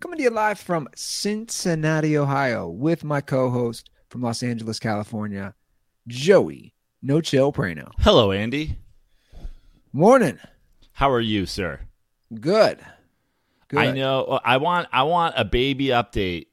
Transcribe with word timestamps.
coming 0.00 0.18
to 0.18 0.24
you 0.24 0.30
live 0.30 0.58
from 0.58 0.88
Cincinnati, 0.94 2.16
Ohio, 2.16 2.68
with 2.68 3.04
my 3.04 3.20
co 3.20 3.50
host 3.50 3.90
from 4.08 4.22
Los 4.22 4.42
Angeles, 4.42 4.78
California, 4.78 5.54
Joey 6.06 6.74
No 7.02 7.20
Chill 7.20 7.52
Prano. 7.52 7.90
Hello, 7.98 8.32
Andy. 8.32 8.78
Morning. 9.92 10.38
How 10.92 11.10
are 11.10 11.20
you, 11.20 11.46
sir? 11.46 11.80
Good. 12.40 12.80
Good. 13.68 13.78
I 13.78 13.92
know. 13.92 14.40
I 14.44 14.58
want. 14.58 14.88
I 14.92 15.02
want 15.04 15.34
a 15.36 15.44
baby 15.44 15.86
update, 15.86 16.46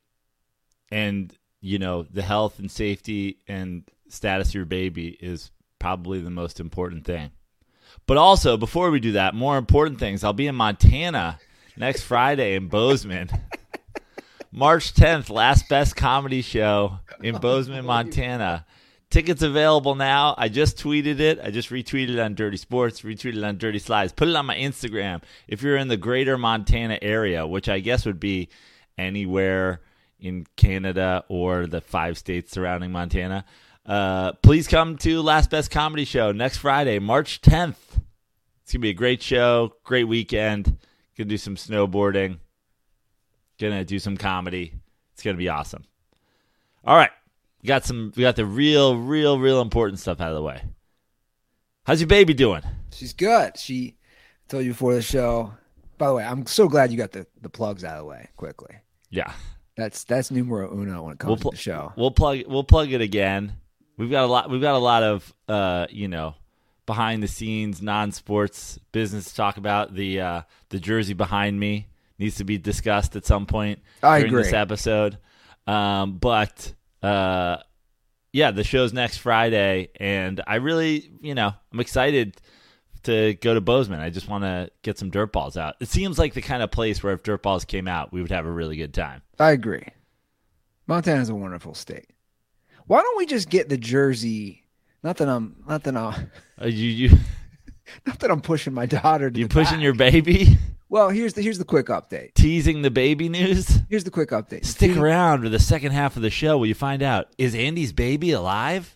and 0.91 1.35
you 1.61 1.80
know 1.80 2.03
the 2.03 2.21
health 2.21 2.59
and 2.59 2.71
safety 2.71 3.39
and 3.47 3.83
status 4.09 4.50
of 4.50 4.55
your 4.55 4.66
baby 4.66 5.09
is 5.09 5.52
probably 5.80 6.22
the 6.22 6.30
most 6.30 6.59
important 6.59 7.05
thing. 7.05 7.31
But 8.07 8.17
also, 8.17 8.57
before 8.57 8.89
we 8.89 9.00
do 9.00 9.13
that, 9.13 9.35
more 9.35 9.57
important 9.57 10.00
things. 10.00 10.23
I'll 10.23 10.33
be 10.33 10.47
in 10.47 10.55
Montana 10.55 11.39
next 11.77 12.03
Friday 12.03 12.55
in 12.55 12.67
Bozeman. 12.67 13.29
March 14.52 14.93
10th, 14.93 15.29
last 15.29 15.67
best 15.67 15.95
comedy 15.95 16.41
show 16.41 16.99
in 17.21 17.38
Bozeman, 17.38 17.85
Montana. 17.85 18.66
Tickets 19.09 19.41
available 19.41 19.95
now. 19.95 20.35
I 20.38 20.49
just 20.49 20.77
tweeted 20.77 21.19
it. 21.19 21.39
I 21.44 21.51
just 21.51 21.69
retweeted 21.69 22.11
it 22.11 22.19
on 22.19 22.35
Dirty 22.35 22.57
Sports, 22.57 23.01
retweeted 23.01 23.38
it 23.38 23.44
on 23.44 23.57
Dirty 23.57 23.79
Slides. 23.79 24.11
Put 24.11 24.27
it 24.27 24.35
on 24.35 24.45
my 24.45 24.55
Instagram. 24.55 25.21
If 25.47 25.61
you're 25.61 25.77
in 25.77 25.88
the 25.88 25.97
greater 25.97 26.38
Montana 26.38 26.99
area, 27.01 27.45
which 27.45 27.69
I 27.69 27.79
guess 27.79 28.05
would 28.05 28.19
be 28.19 28.49
anywhere 28.97 29.81
in 30.19 30.45
Canada 30.55 31.25
or 31.29 31.67
the 31.67 31.81
five 31.81 32.17
states 32.17 32.51
surrounding 32.51 32.91
Montana, 32.91 33.45
uh, 33.85 34.33
please 34.33 34.67
come 34.67 34.97
to 34.97 35.21
Last 35.21 35.49
Best 35.49 35.69
Comedy 35.69 36.05
Show 36.05 36.31
next 36.31 36.57
Friday, 36.57 36.99
March 36.99 37.41
10th. 37.41 37.75
It's 38.63 38.71
going 38.71 38.79
to 38.79 38.79
be 38.79 38.89
a 38.89 38.94
great 38.94 39.21
show, 39.21 39.73
great 39.83 40.05
weekend. 40.05 40.77
Going 41.16 41.28
to 41.28 41.33
do 41.33 41.38
some 41.38 41.56
snowboarding, 41.56 42.39
to 43.59 43.86
do 43.86 44.00
some 44.00 44.17
comedy. 44.17 44.73
It's 45.14 45.22
going 45.22 45.36
to 45.36 45.39
be 45.39 45.50
awesome. 45.50 45.83
All 46.83 46.95
right. 46.95 47.11
We 47.61 47.67
got 47.67 47.86
some 47.86 48.11
we 48.16 48.22
got 48.22 48.36
the 48.36 48.45
real 48.45 48.97
real 48.97 49.39
real 49.39 49.61
important 49.61 50.00
stuff 50.00 50.19
out 50.19 50.30
of 50.30 50.36
the 50.36 50.41
way. 50.41 50.61
How's 51.86 52.02
your 52.02 52.08
baby 52.08 52.34
doing? 52.34 52.61
She's 52.91 53.14
good. 53.14 53.58
She 53.58 53.95
I 54.03 54.52
told 54.52 54.66
you 54.66 54.72
before 54.72 54.94
the 54.95 55.02
show. 55.02 55.53
By 55.97 56.08
the 56.08 56.14
way, 56.16 56.23
I'm 56.25 56.45
so 56.45 56.67
glad 56.67 56.91
you 56.91 56.97
got 56.97 57.11
the, 57.11 57.25
the 57.41 57.50
plugs 57.50 57.84
out 57.84 57.94
of 57.94 58.00
the 58.00 58.06
way 58.06 58.28
quickly. 58.36 58.75
Yeah. 59.09 59.31
That's 59.78 60.03
that's 60.03 60.30
numero 60.30 60.73
uno 60.73 61.03
when 61.03 61.14
it 61.14 61.19
comes 61.19 61.30
We'll 61.30 61.52
to 61.52 61.56
the 61.56 61.61
show. 61.61 61.94
We'll 61.95 62.11
plug 62.11 62.41
we'll 62.47 62.66
plug 62.66 62.91
it 62.91 63.02
again. 63.02 63.53
We've 63.97 64.11
got 64.11 64.23
a 64.23 64.28
lot 64.28 64.50
we've 64.50 64.61
got 64.61 64.75
a 64.75 64.80
lot 64.80 65.03
of 65.03 65.34
uh, 65.47 65.88
you 65.89 66.09
know, 66.09 66.36
behind 66.86 67.23
the 67.23 67.28
scenes 67.28 67.81
non-sports 67.81 68.80
business 68.91 69.25
to 69.25 69.35
talk 69.35 69.57
about. 69.57 69.94
The 69.94 70.22
uh 70.22 70.41
the 70.69 70.80
jersey 70.80 71.13
behind 71.13 71.59
me 71.59 71.88
needs 72.19 72.35
to 72.35 72.44
be 72.44 72.57
discussed 72.57 73.16
at 73.16 73.25
some 73.25 73.46
point 73.46 73.80
I 74.02 74.19
during 74.19 74.34
agree. 74.34 74.44
this 74.44 74.53
episode. 74.53 75.18
Um 75.68 76.18
but 76.18 76.74
uh 77.02 77.57
yeah, 78.31 78.52
the 78.52 78.63
show's 78.63 78.94
next 78.94 79.18
Friday 79.18 79.90
and 80.00 80.41
I 80.47 80.56
really, 80.56 81.12
you 81.22 81.35
know, 81.35 81.53
I'm 81.72 81.80
excited 81.80 82.35
to 83.03 83.36
go 83.36 83.53
to 83.53 83.62
Bozeman. 83.62 84.00
I 84.00 84.09
just 84.09 84.30
want 84.30 84.44
to 84.46 84.69
get 84.81 84.97
some 84.97 85.09
dirt 85.09 85.34
balls 85.34 85.57
out. 85.57 85.75
It 85.81 85.90
seems 85.90 86.18
like 86.18 86.34
the 86.34 86.41
kind 86.41 86.63
of 86.63 86.72
place 86.72 87.03
where 87.03 87.13
if 87.13 87.22
dirt 87.22 87.44
balls 87.44 87.66
came 87.66 87.88
out, 87.88 88.13
we 88.13 88.22
would 88.22 88.31
have 88.31 88.46
a 88.46 88.52
really 88.52 88.78
good 88.78 88.94
time. 88.94 89.22
I 89.38 89.52
agree. 89.52 89.86
Montana's 90.88 91.30
a 91.30 91.36
wonderful 91.36 91.74
state. 91.74 92.09
Why 92.88 93.02
don't 93.02 93.18
we 93.18 93.25
just 93.25 93.50
get 93.50 93.69
the 93.69 93.78
jersey? 93.78 94.62
Not 95.03 95.18
that 95.18 95.28
I'm 95.30 95.56
not 95.68 95.84
that 95.84 95.96
I'm 95.97 96.31
Uh, 96.62 96.68
you 96.68 96.90
you 97.09 97.18
not 98.08 98.19
that 98.19 98.31
I'm 98.31 98.41
pushing 98.41 98.74
my 98.74 98.86
daughter 98.86 99.30
to 99.30 99.40
you 99.40 99.47
pushing 99.47 99.78
back. 99.78 99.84
your 99.84 99.94
baby, 99.94 100.58
Well, 100.90 101.09
here's 101.09 101.34
the 101.34 101.41
here's 101.41 101.58
the 101.58 101.66
quick 101.66 101.88
update. 101.88 102.34
teasing 102.36 102.84
the 102.84 102.91
baby 102.91 103.28
news. 103.28 103.80
Here's 103.90 104.03
the 104.03 104.12
quick 104.12 104.30
update. 104.30 104.63
Stick 104.66 104.96
around 104.96 105.42
for 105.42 105.50
the 105.50 105.59
second 105.59 105.92
half 105.92 106.16
of 106.16 106.22
the 106.22 106.30
show 106.30 106.58
where 106.58 106.68
you 106.68 106.75
find 106.75 107.02
out 107.02 107.28
is 107.38 107.56
Andy's 107.56 107.92
baby 107.92 108.31
alive? 108.31 108.96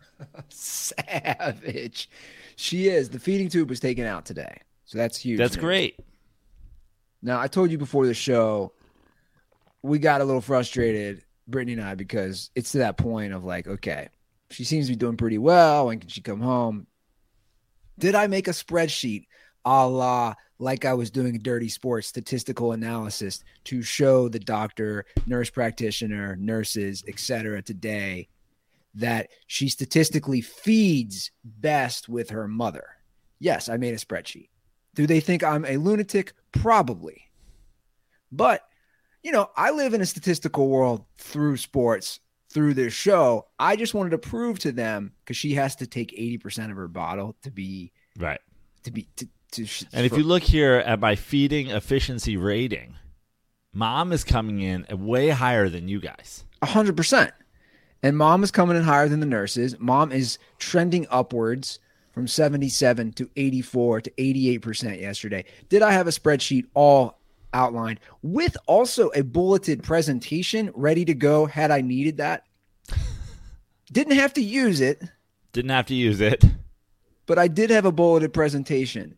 Savage. 0.49 2.09
She 2.55 2.87
is. 2.87 3.09
The 3.09 3.19
feeding 3.19 3.49
tube 3.49 3.69
was 3.69 3.79
taken 3.79 4.05
out 4.05 4.25
today. 4.25 4.61
So 4.85 4.97
that's 4.97 5.17
huge. 5.17 5.37
That's 5.37 5.55
news. 5.55 5.61
great. 5.63 5.99
Now, 7.21 7.39
I 7.39 7.47
told 7.47 7.71
you 7.71 7.77
before 7.77 8.05
the 8.07 8.13
show, 8.13 8.73
we 9.81 9.99
got 9.99 10.21
a 10.21 10.23
little 10.23 10.41
frustrated, 10.41 11.23
Brittany 11.47 11.73
and 11.73 11.81
I, 11.83 11.95
because 11.95 12.51
it's 12.55 12.71
to 12.73 12.79
that 12.79 12.97
point 12.97 13.33
of 13.33 13.43
like, 13.43 13.67
okay, 13.67 14.09
she 14.49 14.63
seems 14.63 14.87
to 14.87 14.93
be 14.93 14.97
doing 14.97 15.17
pretty 15.17 15.37
well. 15.37 15.87
When 15.87 15.99
can 15.99 16.09
she 16.09 16.21
come 16.21 16.41
home? 16.41 16.87
Did 17.99 18.15
I 18.15 18.27
make 18.27 18.47
a 18.47 18.51
spreadsheet 18.51 19.27
a 19.65 19.87
la 19.87 20.35
like 20.59 20.85
I 20.85 20.93
was 20.93 21.11
doing 21.11 21.35
a 21.35 21.39
dirty 21.39 21.69
sports 21.69 22.07
statistical 22.07 22.71
analysis 22.71 23.43
to 23.65 23.81
show 23.81 24.27
the 24.27 24.39
doctor, 24.39 25.05
nurse 25.25 25.49
practitioner, 25.49 26.35
nurses, 26.37 27.03
etc. 27.07 27.61
today 27.61 28.29
that 28.95 29.29
she 29.45 29.69
statistically 29.69 30.41
feeds 30.41 31.31
best 31.43 32.09
with 32.09 32.31
her 32.31 32.47
mother? 32.47 32.87
Yes, 33.39 33.69
I 33.69 33.77
made 33.77 33.93
a 33.93 33.97
spreadsheet. 33.97 34.49
Do 34.95 35.05
they 35.05 35.19
think 35.19 35.43
I'm 35.43 35.65
a 35.65 35.77
lunatic? 35.77 36.33
Probably. 36.51 37.29
But, 38.31 38.61
you 39.21 39.31
know, 39.31 39.51
I 39.55 39.71
live 39.71 39.93
in 39.93 40.01
a 40.01 40.05
statistical 40.07 40.69
world 40.69 41.05
through 41.19 41.57
sports, 41.57 42.19
through 42.49 42.73
this 42.73 42.93
show. 42.93 43.47
I 43.59 43.75
just 43.75 43.93
wanted 43.93 44.11
to 44.11 44.17
prove 44.17 44.59
to 44.59 44.71
them 44.71 45.11
because 45.23 45.37
she 45.37 45.53
has 45.55 45.75
to 45.77 45.87
take 45.87 46.11
80% 46.17 46.71
of 46.71 46.77
her 46.77 46.87
bottle 46.87 47.35
to 47.43 47.51
be, 47.51 47.91
Right. 48.17 48.39
to 48.83 48.91
be, 48.91 49.07
to, 49.17 49.27
to 49.53 49.65
sh- 49.65 49.83
And 49.93 50.05
if 50.05 50.13
you 50.17 50.23
look 50.23 50.43
here 50.43 50.75
at 50.75 50.99
my 50.99 51.15
feeding 51.15 51.69
efficiency 51.69 52.37
rating, 52.37 52.95
mom 53.73 54.11
is 54.13 54.23
coming 54.23 54.61
in 54.61 54.85
way 55.05 55.29
higher 55.29 55.69
than 55.69 55.87
you 55.87 55.99
guys. 55.99 56.45
100%. 56.63 57.31
And 58.03 58.17
mom 58.17 58.43
is 58.43 58.51
coming 58.51 58.77
in 58.77 58.83
higher 58.83 59.07
than 59.09 59.19
the 59.19 59.25
nurses. 59.25 59.77
Mom 59.79 60.11
is 60.11 60.37
trending 60.59 61.05
upwards 61.09 61.79
from 62.13 62.27
77 62.27 63.11
to 63.13 63.29
84 63.35 64.01
to 64.01 64.11
88% 64.11 64.99
yesterday. 65.01 65.45
Did 65.69 65.81
I 65.81 65.91
have 65.91 66.07
a 66.07 66.11
spreadsheet 66.11 66.65
all 66.73 67.16
outlined 67.53 67.99
with 68.21 68.55
also 68.67 69.09
a 69.09 69.21
bulleted 69.23 69.83
presentation 69.83 70.71
ready 70.75 71.05
to 71.05 71.13
go 71.13 71.45
had 71.45 71.71
I 71.71 71.81
needed 71.81 72.17
that? 72.17 72.43
Didn't 73.91 74.15
have 74.17 74.33
to 74.33 74.41
use 74.41 74.81
it, 74.81 75.01
Didn't 75.53 75.71
have 75.71 75.85
to 75.87 75.95
use 75.95 76.19
it. 76.21 76.43
but 77.25 77.39
I 77.39 77.47
did 77.47 77.69
have 77.69 77.85
a 77.85 77.91
bulleted 77.91 78.33
presentation. 78.33 79.15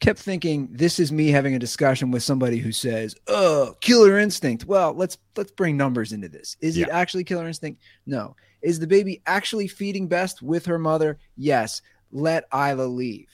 Kept 0.00 0.18
thinking 0.18 0.68
this 0.72 0.98
is 0.98 1.12
me 1.12 1.28
having 1.28 1.54
a 1.54 1.60
discussion 1.60 2.10
with 2.10 2.24
somebody 2.24 2.58
who 2.58 2.72
says, 2.72 3.14
"Oh, 3.28 3.76
killer 3.80 4.18
instinct." 4.18 4.64
Well, 4.64 4.92
let's 4.94 5.16
let's 5.36 5.52
bring 5.52 5.76
numbers 5.76 6.12
into 6.12 6.28
this. 6.28 6.56
Is 6.60 6.76
it 6.76 6.88
actually 6.88 7.22
killer 7.22 7.46
instinct? 7.46 7.80
No. 8.04 8.34
Is 8.62 8.80
the 8.80 8.86
baby 8.88 9.22
actually 9.26 9.68
feeding 9.68 10.08
best 10.08 10.42
with 10.42 10.66
her 10.66 10.78
mother? 10.78 11.18
Yes. 11.36 11.82
Let 12.10 12.44
Isla 12.52 12.82
leave. 12.86 13.28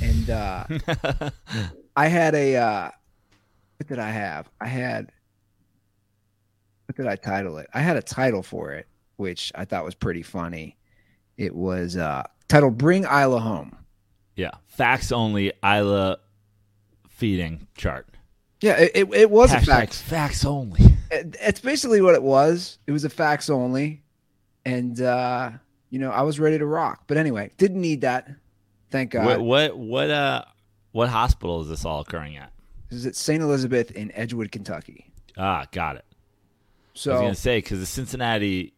And 0.00 0.30
uh 0.30 0.64
I 1.96 2.06
had 2.06 2.36
a 2.36 2.54
uh 2.56 2.90
what 3.82 3.88
did 3.88 3.98
I 3.98 4.10
have? 4.10 4.48
I 4.60 4.68
had 4.68 5.10
what 6.86 6.96
did 6.96 7.06
I 7.08 7.16
title 7.16 7.58
it? 7.58 7.66
I 7.74 7.80
had 7.80 7.96
a 7.96 8.02
title 8.02 8.42
for 8.44 8.72
it, 8.72 8.86
which 9.16 9.50
I 9.56 9.64
thought 9.64 9.84
was 9.84 9.96
pretty 9.96 10.22
funny. 10.22 10.76
It 11.36 11.52
was 11.54 11.96
uh 11.96 12.22
titled 12.48 12.78
Bring 12.78 13.02
Isla 13.04 13.40
Home. 13.40 13.76
yeah. 14.36 14.52
Facts 14.68 15.10
only 15.10 15.52
Isla 15.64 16.18
feeding 17.08 17.66
chart. 17.76 18.06
Yeah, 18.60 18.78
it, 18.78 18.92
it, 18.94 19.14
it 19.14 19.30
was 19.30 19.52
a 19.52 19.56
Hashtag 19.56 19.66
fact. 19.66 19.94
facts 19.94 20.44
only. 20.44 20.80
It- 21.10 21.36
It's 21.40 21.60
basically 21.60 22.00
what 22.00 22.14
it 22.14 22.22
was. 22.22 22.78
It 22.86 22.92
was 22.92 23.04
a 23.04 23.10
facts 23.10 23.50
only. 23.50 24.02
And 24.64 25.00
uh, 25.00 25.50
you 25.90 25.98
know, 25.98 26.10
I 26.12 26.22
was 26.22 26.38
ready 26.38 26.56
to 26.58 26.66
rock. 26.66 27.02
But 27.08 27.16
anyway, 27.16 27.50
didn't 27.58 27.80
need 27.80 28.02
that. 28.02 28.30
Thank 28.92 29.10
God. 29.10 29.26
What 29.26 29.40
what 29.40 29.76
what 29.76 30.10
uh 30.10 30.44
what 30.92 31.08
hospital 31.08 31.62
is 31.62 31.68
this 31.68 31.84
all 31.84 32.00
occurring 32.00 32.36
at? 32.36 32.52
This 32.92 33.00
is 33.00 33.06
at 33.06 33.16
St. 33.16 33.42
Elizabeth 33.42 33.90
in 33.92 34.12
Edgewood, 34.12 34.52
Kentucky. 34.52 35.10
Ah, 35.38 35.66
got 35.72 35.96
it. 35.96 36.04
So 36.92 37.12
I 37.12 37.14
was 37.14 37.22
gonna 37.22 37.34
say 37.34 37.56
because 37.56 37.80
the 37.80 37.86
Cincinnati 37.86 38.74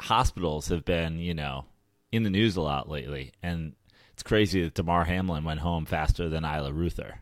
hospitals 0.00 0.68
have 0.68 0.86
been, 0.86 1.18
you 1.18 1.34
know, 1.34 1.66
in 2.10 2.22
the 2.22 2.30
news 2.30 2.56
a 2.56 2.62
lot 2.62 2.88
lately, 2.88 3.32
and 3.42 3.74
it's 4.14 4.22
crazy 4.22 4.62
that 4.62 4.72
Damar 4.72 5.04
Hamlin 5.04 5.44
went 5.44 5.60
home 5.60 5.84
faster 5.84 6.30
than 6.30 6.46
Isla 6.46 6.72
Ruther. 6.72 7.20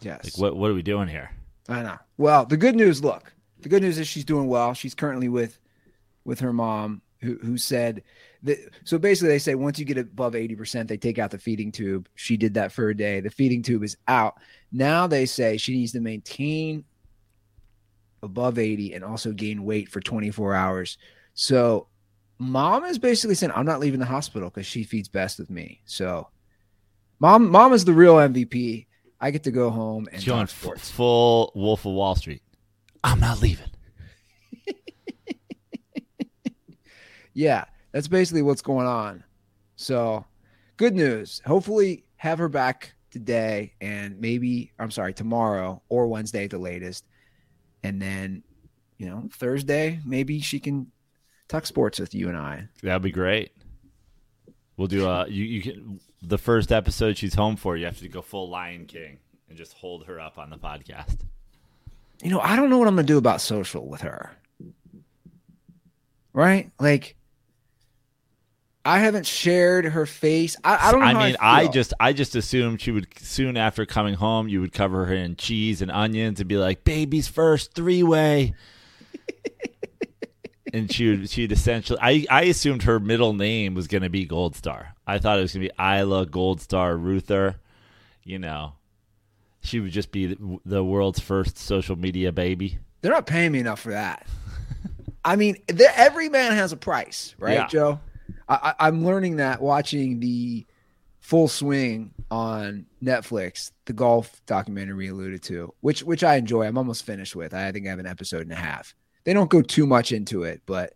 yes. 0.00 0.24
Like, 0.24 0.38
what 0.38 0.56
what 0.56 0.68
are 0.72 0.74
we 0.74 0.82
doing 0.82 1.06
here? 1.06 1.30
I 1.68 1.84
know. 1.84 1.98
Well, 2.18 2.44
the 2.44 2.56
good 2.56 2.74
news, 2.74 3.04
look, 3.04 3.32
the 3.60 3.68
good 3.68 3.82
news 3.82 3.96
is 3.96 4.08
she's 4.08 4.24
doing 4.24 4.48
well. 4.48 4.74
She's 4.74 4.96
currently 4.96 5.28
with 5.28 5.60
with 6.24 6.40
her 6.40 6.52
mom, 6.52 7.02
who 7.20 7.36
who 7.36 7.56
said 7.56 8.02
that. 8.44 8.58
So 8.84 8.98
basically, 8.98 9.28
they 9.30 9.38
say 9.38 9.54
once 9.54 9.78
you 9.78 9.84
get 9.84 9.98
above 9.98 10.34
eighty 10.34 10.54
percent, 10.54 10.88
they 10.88 10.96
take 10.96 11.18
out 11.18 11.30
the 11.30 11.38
feeding 11.38 11.72
tube. 11.72 12.08
She 12.14 12.36
did 12.36 12.54
that 12.54 12.72
for 12.72 12.88
a 12.88 12.96
day. 12.96 13.20
The 13.20 13.30
feeding 13.30 13.62
tube 13.62 13.82
is 13.84 13.96
out. 14.08 14.34
Now 14.72 15.06
they 15.06 15.26
say 15.26 15.56
she 15.56 15.74
needs 15.74 15.92
to 15.92 16.00
maintain 16.00 16.84
above 18.22 18.58
eighty 18.58 18.94
and 18.94 19.04
also 19.04 19.32
gain 19.32 19.64
weight 19.64 19.88
for 19.88 20.00
twenty 20.00 20.30
four 20.30 20.54
hours. 20.54 20.96
So 21.34 21.88
mom 22.38 22.84
is 22.84 22.98
basically 22.98 23.34
saying, 23.34 23.52
"I'm 23.54 23.66
not 23.66 23.80
leaving 23.80 24.00
the 24.00 24.06
hospital 24.06 24.50
because 24.50 24.66
she 24.66 24.84
feeds 24.84 25.08
best 25.08 25.38
with 25.38 25.50
me." 25.50 25.80
So 25.84 26.28
mom, 27.20 27.50
mom 27.50 27.72
is 27.72 27.84
the 27.84 27.92
real 27.92 28.14
MVP. 28.16 28.86
I 29.20 29.30
get 29.30 29.44
to 29.44 29.50
go 29.50 29.70
home 29.70 30.06
and 30.12 30.24
going 30.24 30.42
f- 30.42 30.78
full 30.78 31.50
Wolf 31.54 31.86
of 31.86 31.92
Wall 31.94 32.14
Street. 32.14 32.42
I'm 33.02 33.20
not 33.20 33.40
leaving. 33.42 33.66
Yeah, 37.36 37.64
that's 37.94 38.08
basically 38.08 38.42
what's 38.42 38.60
going 38.60 38.88
on. 38.88 39.22
So, 39.76 40.24
good 40.76 40.96
news. 40.96 41.40
Hopefully, 41.46 42.04
have 42.16 42.38
her 42.38 42.48
back 42.48 42.92
today 43.12 43.72
and 43.80 44.20
maybe, 44.20 44.72
I'm 44.80 44.90
sorry, 44.90 45.14
tomorrow 45.14 45.80
or 45.88 46.08
Wednesday 46.08 46.44
at 46.44 46.50
the 46.50 46.58
latest. 46.58 47.04
And 47.84 48.02
then, 48.02 48.42
you 48.98 49.06
know, 49.08 49.28
Thursday, 49.30 50.00
maybe 50.04 50.40
she 50.40 50.58
can 50.58 50.90
talk 51.46 51.66
sports 51.66 52.00
with 52.00 52.14
you 52.14 52.28
and 52.28 52.36
I. 52.36 52.66
That'd 52.82 53.02
be 53.02 53.12
great. 53.12 53.52
We'll 54.76 54.88
do 54.88 55.06
a 55.06 55.28
you 55.28 55.44
you 55.44 55.62
can 55.62 56.00
the 56.20 56.38
first 56.38 56.72
episode 56.72 57.16
she's 57.16 57.34
home 57.34 57.54
for. 57.54 57.76
You 57.76 57.84
have 57.84 58.00
to 58.00 58.08
go 58.08 58.22
full 58.22 58.50
Lion 58.50 58.86
King 58.86 59.18
and 59.48 59.56
just 59.56 59.74
hold 59.74 60.06
her 60.06 60.18
up 60.18 60.36
on 60.36 60.50
the 60.50 60.56
podcast. 60.56 61.18
You 62.22 62.30
know, 62.30 62.40
I 62.40 62.56
don't 62.56 62.70
know 62.70 62.78
what 62.78 62.88
I'm 62.88 62.96
going 62.96 63.06
to 63.06 63.12
do 63.12 63.18
about 63.18 63.40
social 63.40 63.86
with 63.86 64.00
her. 64.00 64.32
Right? 66.32 66.72
Like, 66.80 67.14
I 68.84 68.98
haven't 68.98 69.26
shared 69.26 69.86
her 69.86 70.04
face. 70.04 70.56
I, 70.62 70.88
I 70.88 70.92
don't 70.92 71.00
know. 71.00 71.06
I 71.06 71.26
mean, 71.26 71.36
I 71.40 71.62
feel. 71.62 71.72
just 71.72 71.94
I 71.98 72.12
just 72.12 72.36
assumed 72.36 72.80
she 72.80 72.90
would 72.90 73.06
soon 73.18 73.56
after 73.56 73.86
coming 73.86 74.14
home, 74.14 74.46
you 74.48 74.60
would 74.60 74.72
cover 74.72 75.06
her 75.06 75.14
in 75.14 75.36
cheese 75.36 75.80
and 75.80 75.90
onions 75.90 76.38
and 76.40 76.48
be 76.48 76.56
like, 76.58 76.84
"Baby's 76.84 77.26
first 77.26 77.72
three 77.74 78.02
way." 78.02 78.54
and 80.74 80.92
she 80.92 81.08
would 81.08 81.30
she'd 81.30 81.52
essentially 81.52 81.98
I, 82.02 82.26
I 82.30 82.42
assumed 82.44 82.82
her 82.82 83.00
middle 83.00 83.32
name 83.32 83.74
was 83.74 83.86
gonna 83.86 84.10
be 84.10 84.26
Gold 84.26 84.54
Star. 84.54 84.94
I 85.06 85.18
thought 85.18 85.38
it 85.38 85.42
was 85.42 85.54
gonna 85.54 85.68
be 85.68 85.82
Isla 85.82 86.26
Gold 86.26 86.60
Star 86.60 86.96
Ruther. 86.96 87.56
You 88.22 88.38
know, 88.38 88.74
she 89.62 89.80
would 89.80 89.92
just 89.92 90.10
be 90.12 90.26
the, 90.26 90.58
the 90.66 90.84
world's 90.84 91.20
first 91.20 91.56
social 91.56 91.96
media 91.96 92.32
baby. 92.32 92.78
They're 93.00 93.12
not 93.12 93.26
paying 93.26 93.52
me 93.52 93.60
enough 93.60 93.80
for 93.80 93.90
that. 93.92 94.26
I 95.24 95.36
mean, 95.36 95.56
every 95.78 96.28
man 96.28 96.52
has 96.52 96.72
a 96.72 96.76
price, 96.76 97.34
right, 97.38 97.54
Yeah. 97.54 97.66
Joe? 97.66 98.00
I, 98.48 98.74
I'm 98.78 99.04
learning 99.04 99.36
that 99.36 99.60
watching 99.60 100.20
the 100.20 100.66
Full 101.20 101.48
Swing 101.48 102.12
on 102.30 102.84
Netflix, 103.02 103.72
the 103.86 103.94
golf 103.94 104.44
documentary 104.44 104.94
we 104.94 105.08
alluded 105.08 105.42
to, 105.44 105.72
which 105.80 106.02
which 106.02 106.22
I 106.22 106.36
enjoy. 106.36 106.66
I'm 106.66 106.76
almost 106.76 107.06
finished 107.06 107.34
with. 107.34 107.54
I 107.54 107.72
think 107.72 107.86
I 107.86 107.90
have 107.90 107.98
an 107.98 108.06
episode 108.06 108.42
and 108.42 108.52
a 108.52 108.56
half. 108.56 108.94
They 109.24 109.32
don't 109.32 109.48
go 109.48 109.62
too 109.62 109.86
much 109.86 110.12
into 110.12 110.42
it, 110.42 110.60
but 110.66 110.92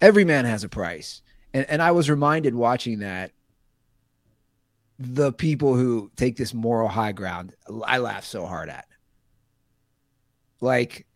every 0.00 0.24
man 0.24 0.44
has 0.46 0.64
a 0.64 0.68
price. 0.68 1.22
And 1.54 1.64
and 1.68 1.80
I 1.80 1.92
was 1.92 2.10
reminded 2.10 2.54
watching 2.56 2.98
that 3.00 3.30
the 4.98 5.32
people 5.32 5.76
who 5.76 6.10
take 6.16 6.36
this 6.36 6.52
moral 6.52 6.88
high 6.88 7.12
ground, 7.12 7.54
I 7.84 7.98
laugh 7.98 8.24
so 8.24 8.46
hard 8.46 8.68
at. 8.68 8.86
Like 10.60 11.06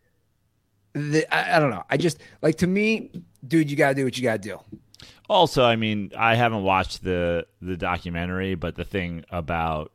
the, 0.93 1.25
I, 1.33 1.57
I 1.57 1.59
don't 1.59 1.71
know. 1.71 1.83
I 1.89 1.97
just 1.97 2.19
like 2.41 2.57
to 2.57 2.67
me, 2.67 3.11
dude, 3.45 3.69
you 3.69 3.75
gotta 3.75 3.95
do 3.95 4.05
what 4.05 4.17
you 4.17 4.23
gotta 4.23 4.39
do. 4.39 4.59
Also, 5.29 5.63
I 5.63 5.75
mean, 5.75 6.11
I 6.17 6.35
haven't 6.35 6.63
watched 6.63 7.03
the 7.03 7.45
the 7.61 7.77
documentary, 7.77 8.55
but 8.55 8.75
the 8.75 8.85
thing 8.85 9.25
about 9.29 9.91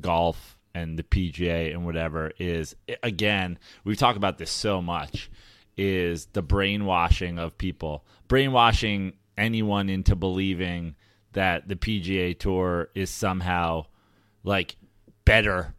golf 0.00 0.58
and 0.74 0.98
the 0.98 1.02
PGA 1.02 1.72
and 1.72 1.84
whatever 1.84 2.32
is 2.38 2.76
again, 3.02 3.58
we've 3.84 3.98
talked 3.98 4.16
about 4.16 4.38
this 4.38 4.50
so 4.50 4.80
much 4.80 5.30
is 5.76 6.26
the 6.26 6.42
brainwashing 6.42 7.38
of 7.38 7.58
people. 7.58 8.04
Brainwashing 8.28 9.14
anyone 9.36 9.88
into 9.88 10.14
believing 10.16 10.94
that 11.32 11.68
the 11.68 11.76
PGA 11.76 12.38
tour 12.38 12.88
is 12.94 13.10
somehow 13.10 13.84
like 14.42 14.76
better 15.24 15.74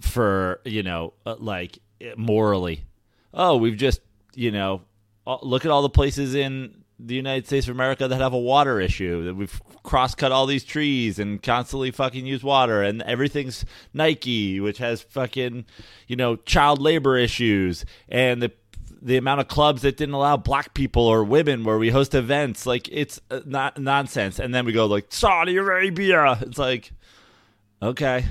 for, 0.00 0.60
you 0.64 0.82
know, 0.82 1.14
uh, 1.24 1.36
like 1.38 1.78
morally. 2.16 2.84
Oh, 3.32 3.56
we've 3.56 3.76
just, 3.76 4.00
you 4.34 4.50
know, 4.50 4.82
uh, 5.26 5.38
look 5.42 5.64
at 5.64 5.70
all 5.70 5.82
the 5.82 5.88
places 5.88 6.34
in 6.34 6.77
the 6.98 7.14
United 7.14 7.46
States 7.46 7.68
of 7.68 7.74
America 7.74 8.08
that 8.08 8.20
have 8.20 8.32
a 8.32 8.38
water 8.38 8.80
issue. 8.80 9.24
That 9.24 9.34
we've 9.34 9.60
cross 9.82 10.14
cut 10.14 10.32
all 10.32 10.46
these 10.46 10.64
trees 10.64 11.18
and 11.18 11.42
constantly 11.42 11.90
fucking 11.90 12.26
use 12.26 12.42
water, 12.42 12.82
and 12.82 13.02
everything's 13.02 13.64
Nike, 13.94 14.60
which 14.60 14.78
has 14.78 15.02
fucking 15.02 15.64
you 16.06 16.16
know 16.16 16.36
child 16.36 16.80
labor 16.80 17.16
issues, 17.16 17.84
and 18.08 18.42
the 18.42 18.52
the 19.00 19.16
amount 19.16 19.40
of 19.40 19.48
clubs 19.48 19.82
that 19.82 19.96
didn't 19.96 20.14
allow 20.14 20.36
black 20.36 20.74
people 20.74 21.06
or 21.06 21.22
women 21.22 21.64
where 21.64 21.78
we 21.78 21.90
host 21.90 22.14
events, 22.14 22.66
like 22.66 22.88
it's 22.90 23.20
uh, 23.30 23.40
not 23.44 23.78
nonsense. 23.78 24.38
And 24.38 24.54
then 24.54 24.64
we 24.64 24.72
go 24.72 24.86
like 24.86 25.06
Saudi 25.10 25.56
Arabia. 25.56 26.38
It's 26.42 26.58
like 26.58 26.92
okay. 27.80 28.24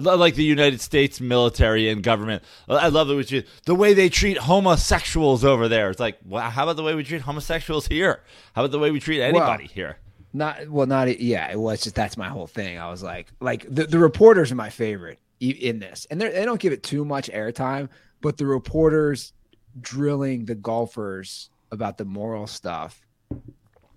Like 0.00 0.34
the 0.34 0.44
United 0.44 0.80
States 0.80 1.20
military 1.20 1.88
and 1.88 2.02
government. 2.02 2.42
I 2.68 2.88
love 2.88 3.08
the, 3.08 3.18
is- 3.18 3.44
the 3.66 3.74
way 3.74 3.94
they 3.94 4.08
treat 4.08 4.38
homosexuals 4.38 5.44
over 5.44 5.68
there. 5.68 5.90
It's 5.90 6.00
like, 6.00 6.18
wow, 6.24 6.50
how 6.50 6.64
about 6.64 6.76
the 6.76 6.82
way 6.82 6.94
we 6.94 7.04
treat 7.04 7.22
homosexuals 7.22 7.86
here? 7.86 8.22
How 8.54 8.62
about 8.62 8.72
the 8.72 8.78
way 8.78 8.90
we 8.90 9.00
treat 9.00 9.20
anybody 9.20 9.66
here? 9.66 9.98
Not 10.32 10.68
well, 10.68 10.86
not 10.86 11.20
yeah. 11.20 11.50
It 11.50 11.58
was 11.58 11.82
just 11.82 11.96
that's 11.96 12.16
my 12.16 12.28
whole 12.28 12.46
thing. 12.46 12.78
I 12.78 12.88
was 12.88 13.02
like, 13.02 13.28
like 13.40 13.66
the, 13.68 13.86
the 13.86 13.98
reporters 13.98 14.52
are 14.52 14.56
my 14.56 14.70
favorite 14.70 15.18
in 15.40 15.80
this, 15.80 16.06
and 16.10 16.20
they 16.20 16.44
don't 16.44 16.60
give 16.60 16.72
it 16.72 16.82
too 16.82 17.04
much 17.04 17.28
airtime. 17.30 17.88
But 18.20 18.36
the 18.36 18.46
reporters 18.46 19.32
drilling 19.80 20.44
the 20.44 20.54
golfers 20.54 21.50
about 21.72 21.98
the 21.98 22.04
moral 22.04 22.46
stuff, 22.46 23.04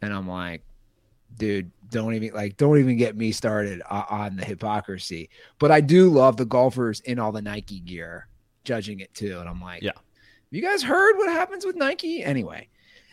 and 0.02 0.14
I'm 0.14 0.28
like, 0.28 0.64
dude, 1.38 1.72
don't 1.94 2.14
even 2.16 2.34
like, 2.34 2.58
don't 2.58 2.80
even 2.80 2.98
get 2.98 3.16
me 3.16 3.32
started 3.32 3.82
on, 3.90 4.06
on 4.10 4.36
the 4.36 4.44
hypocrisy. 4.44 5.30
But 5.60 5.72
I 5.72 5.80
do 5.80 6.10
love 6.10 6.36
the 6.36 6.46
golfers 6.46 7.00
in 7.02 7.20
all 7.20 7.32
the 7.32 7.42
Nike 7.42 7.80
gear 7.80 8.28
judging 8.66 9.00
it 9.00 9.14
too, 9.14 9.40
and 9.40 9.48
I'm 9.48 9.62
like, 9.62 9.82
Yeah. 9.84 9.92
you 10.52 10.62
guys 10.62 10.84
heard 10.84 11.18
what 11.18 11.30
happens 11.30 11.66
with 11.66 11.76
Nike? 11.76 12.24
Anyway, 12.24 12.68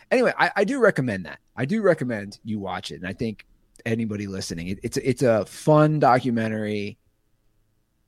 anyway, 0.09 0.33
I, 0.37 0.51
I 0.57 0.63
do 0.63 0.79
recommend 0.79 1.25
that. 1.25 1.39
I 1.55 1.65
do 1.65 1.81
recommend 1.81 2.39
you 2.43 2.59
watch 2.59 2.91
it, 2.91 2.95
and 2.95 3.07
I 3.07 3.13
think 3.13 3.45
anybody 3.85 4.27
listening, 4.27 4.67
it, 4.69 4.79
it's 4.83 4.97
it's 4.97 5.21
a 5.21 5.45
fun 5.45 5.99
documentary, 5.99 6.97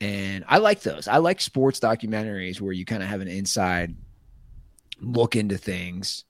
and 0.01 0.43
I 0.47 0.57
like 0.57 0.81
those. 0.81 1.07
I 1.07 1.17
like 1.17 1.39
sports 1.41 1.79
documentaries 1.79 2.59
where 2.59 2.73
you 2.73 2.85
kind 2.85 3.03
of 3.03 3.09
have 3.09 3.21
an 3.21 3.27
inside 3.27 3.95
look 5.01 5.35
into 5.35 5.57
things. 5.57 6.23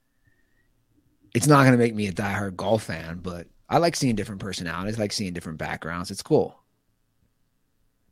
It's 1.36 1.48
not 1.48 1.62
going 1.62 1.72
to 1.74 1.78
make 1.78 1.96
me 1.96 2.08
a 2.08 2.12
diehard 2.12 2.56
golf 2.56 2.84
fan, 2.84 3.20
but 3.22 3.48
I 3.74 3.78
like 3.80 3.96
seeing 3.96 4.16
different 4.16 4.40
personalities. 4.40 5.00
I 5.00 5.02
like 5.02 5.12
seeing 5.12 5.34
different 5.34 5.58
backgrounds. 5.58 6.12
It's 6.12 6.22
cool. 6.22 6.60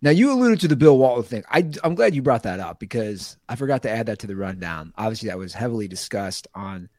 Now 0.01 0.09
you 0.09 0.31
alluded 0.31 0.59
to 0.61 0.67
the 0.67 0.75
Bill 0.75 0.97
Walton 0.97 1.23
thing. 1.23 1.43
I, 1.51 1.69
I'm 1.83 1.93
glad 1.93 2.15
you 2.15 2.23
brought 2.23 2.41
that 2.43 2.59
up 2.59 2.79
because 2.79 3.37
I 3.47 3.55
forgot 3.55 3.83
to 3.83 3.89
add 3.91 4.07
that 4.07 4.17
to 4.19 4.27
the 4.27 4.35
rundown. 4.35 4.91
Obviously, 4.97 5.29
that 5.29 5.37
was 5.37 5.53
heavily 5.53 5.87
discussed 5.87 6.47
on 6.55 6.89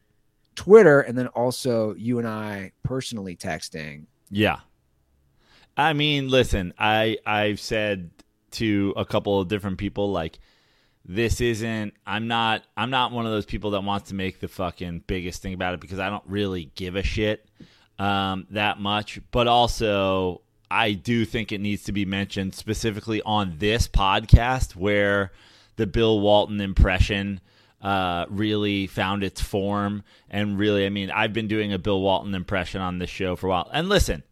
Twitter, 0.55 1.01
and 1.01 1.19
then 1.19 1.27
also 1.27 1.97
you 1.97 2.21
and 2.21 2.29
I 2.29 2.71
personally 2.85 3.35
texting. 3.35 4.05
Yeah. 4.31 4.61
I 5.77 5.93
mean, 5.93 6.29
listen, 6.29 6.73
I 6.79 7.19
I've 7.27 7.59
said 7.59 8.11
to 8.53 8.95
a 8.97 9.05
couple 9.05 9.41
of 9.41 9.49
different 9.49 9.79
people 9.79 10.13
like 10.13 10.39
this 11.05 11.41
isn't 11.41 11.95
I'm 12.07 12.29
not 12.29 12.63
I'm 12.77 12.91
not 12.91 13.11
one 13.11 13.27
of 13.27 13.33
those 13.33 13.47
people 13.47 13.73
that 13.73 13.83
wants 13.83 14.11
to 14.11 14.15
make 14.15 14.39
the 14.39 14.47
fucking 14.47 15.03
biggest 15.09 15.43
thing 15.43 15.53
about 15.53 15.75
it 15.75 15.81
because 15.81 15.99
I 15.99 16.11
don't 16.11 16.23
really 16.29 16.71
give 16.77 16.95
a 16.95 17.03
shit 17.03 17.49
um, 18.03 18.49
that 18.51 18.81
much, 18.81 19.21
but 19.31 19.47
also 19.47 20.43
I 20.69 20.93
do 20.93 21.25
think 21.25 21.53
it 21.53 21.61
needs 21.61 21.85
to 21.85 21.93
be 21.93 22.05
mentioned 22.05 22.53
specifically 22.53 23.23
on 23.23 23.55
this 23.59 23.87
podcast 23.87 24.75
where 24.75 25.31
the 25.77 25.87
Bill 25.87 26.19
Walton 26.19 26.61
impression 26.61 27.41
uh, 27.81 28.27
really 28.29 28.89
found 28.89 29.23
its 29.23 29.41
form 29.41 30.03
and 30.29 30.59
really 30.59 30.85
I 30.85 30.89
mean 30.89 31.13
I've 31.13 31.33
been 31.33 31.47
doing 31.47 31.73
a 31.73 31.79
Bill 31.79 32.01
Walton 32.01 32.35
impression 32.35 32.81
on 32.81 32.99
this 32.99 33.09
show 33.09 33.37
for 33.37 33.47
a 33.47 33.51
while. 33.51 33.71
And 33.73 33.89
listen, 33.89 34.25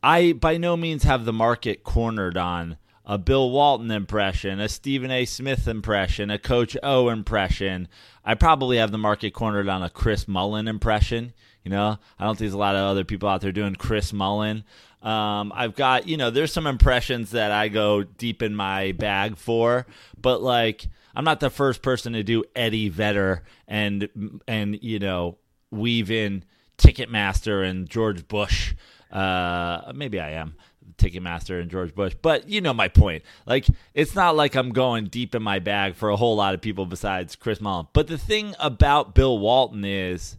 I 0.00 0.34
by 0.34 0.56
no 0.56 0.76
means 0.76 1.02
have 1.02 1.24
the 1.24 1.32
market 1.32 1.82
cornered 1.82 2.36
on 2.36 2.76
a 3.04 3.18
Bill 3.18 3.50
Walton 3.50 3.90
impression, 3.90 4.60
a 4.60 4.68
Stephen 4.68 5.10
A. 5.10 5.24
Smith 5.24 5.66
impression, 5.66 6.30
a 6.30 6.38
Coach 6.38 6.76
O 6.80 7.08
impression. 7.08 7.88
I 8.24 8.34
probably 8.34 8.76
have 8.76 8.92
the 8.92 8.98
market 8.98 9.32
cornered 9.32 9.68
on 9.68 9.82
a 9.82 9.90
Chris 9.90 10.28
Mullin 10.28 10.68
impression. 10.68 11.32
You 11.68 11.74
know, 11.74 11.98
I 12.18 12.24
don't 12.24 12.32
think 12.34 12.46
there's 12.46 12.54
a 12.54 12.56
lot 12.56 12.76
of 12.76 12.80
other 12.80 13.04
people 13.04 13.28
out 13.28 13.42
there 13.42 13.52
doing 13.52 13.74
Chris 13.74 14.10
Mullin. 14.10 14.64
Um, 15.02 15.52
I've 15.54 15.74
got, 15.74 16.08
you 16.08 16.16
know, 16.16 16.30
there's 16.30 16.50
some 16.50 16.66
impressions 16.66 17.32
that 17.32 17.52
I 17.52 17.68
go 17.68 18.04
deep 18.04 18.42
in 18.42 18.54
my 18.54 18.92
bag 18.92 19.36
for, 19.36 19.84
but 20.18 20.40
like, 20.40 20.86
I'm 21.14 21.24
not 21.24 21.40
the 21.40 21.50
first 21.50 21.82
person 21.82 22.14
to 22.14 22.22
do 22.22 22.42
Eddie 22.56 22.88
Vedder 22.88 23.42
and 23.66 24.40
and 24.48 24.82
you 24.82 24.98
know 24.98 25.36
weave 25.70 26.10
in 26.10 26.42
Ticketmaster 26.78 27.68
and 27.68 27.86
George 27.86 28.26
Bush. 28.26 28.74
Uh, 29.12 29.92
maybe 29.94 30.20
I 30.20 30.30
am 30.30 30.54
Ticketmaster 30.96 31.60
and 31.60 31.70
George 31.70 31.94
Bush, 31.94 32.14
but 32.22 32.48
you 32.48 32.62
know 32.62 32.72
my 32.72 32.88
point. 32.88 33.24
Like 33.44 33.66
it's 33.92 34.14
not 34.14 34.36
like 34.36 34.54
I'm 34.54 34.70
going 34.70 35.08
deep 35.08 35.34
in 35.34 35.42
my 35.42 35.58
bag 35.58 35.96
for 35.96 36.08
a 36.08 36.16
whole 36.16 36.36
lot 36.36 36.54
of 36.54 36.62
people 36.62 36.86
besides 36.86 37.36
Chris 37.36 37.60
Mullin. 37.60 37.88
But 37.92 38.06
the 38.06 38.16
thing 38.16 38.54
about 38.58 39.14
Bill 39.14 39.38
Walton 39.38 39.84
is, 39.84 40.38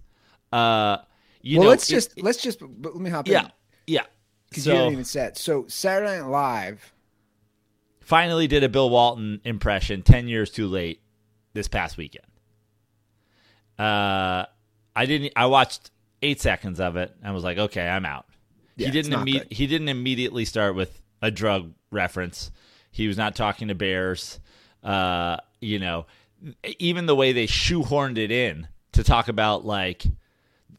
uh, 0.52 0.98
you 1.42 1.58
well, 1.60 1.66
know, 1.66 1.70
let's 1.72 1.90
it- 1.90 1.94
just 1.94 2.22
let's 2.22 2.42
just 2.42 2.62
let 2.62 2.96
me 2.96 3.10
hop 3.10 3.28
yeah, 3.28 3.46
in 3.46 3.52
yeah. 3.88 4.04
because 4.50 4.66
you 4.66 4.72
So 4.74 4.78
didn't 4.90 4.94
even 5.00 5.22
it. 5.28 5.38
So 5.38 5.66
Saturday 5.68 6.20
Night 6.20 6.28
Live. 6.28 6.94
finally 8.02 8.48
did 8.48 8.64
a 8.64 8.70
Bill 8.70 8.90
Walton 8.90 9.42
impression 9.44 10.02
10 10.02 10.28
years 10.28 10.50
too 10.52 10.68
late 10.68 11.02
this 11.54 11.68
past 11.68 11.98
weekend. 11.98 12.26
Uh 13.78 14.46
I 14.96 15.06
didn't 15.06 15.32
I 15.36 15.46
watched 15.46 15.92
8 16.22 16.42
seconds 16.42 16.80
of 16.80 16.98
it 16.98 17.16
and 17.24 17.34
was 17.34 17.44
like, 17.44 17.58
"Okay, 17.58 17.88
I'm 17.88 18.06
out." 18.06 18.26
Yeah, 18.76 18.88
he 18.88 18.92
didn't 18.92 19.14
imme- 19.14 19.52
he 19.52 19.68
didn't 19.68 19.88
immediately 19.90 20.44
start 20.46 20.76
with 20.76 21.02
a 21.22 21.32
drug 21.32 21.74
reference. 21.92 22.52
He 22.92 23.08
was 23.08 23.18
not 23.18 23.36
talking 23.36 23.70
to 23.70 23.76
bears. 23.76 24.40
Uh, 24.84 25.38
you 25.62 25.80
know, 25.80 26.08
even 26.80 27.06
the 27.06 27.16
way 27.16 27.32
they 27.32 27.48
shoehorned 27.48 28.18
it 28.18 28.32
in 28.32 28.68
to 28.94 29.04
talk 29.04 29.28
about 29.30 29.66
like 29.66 30.04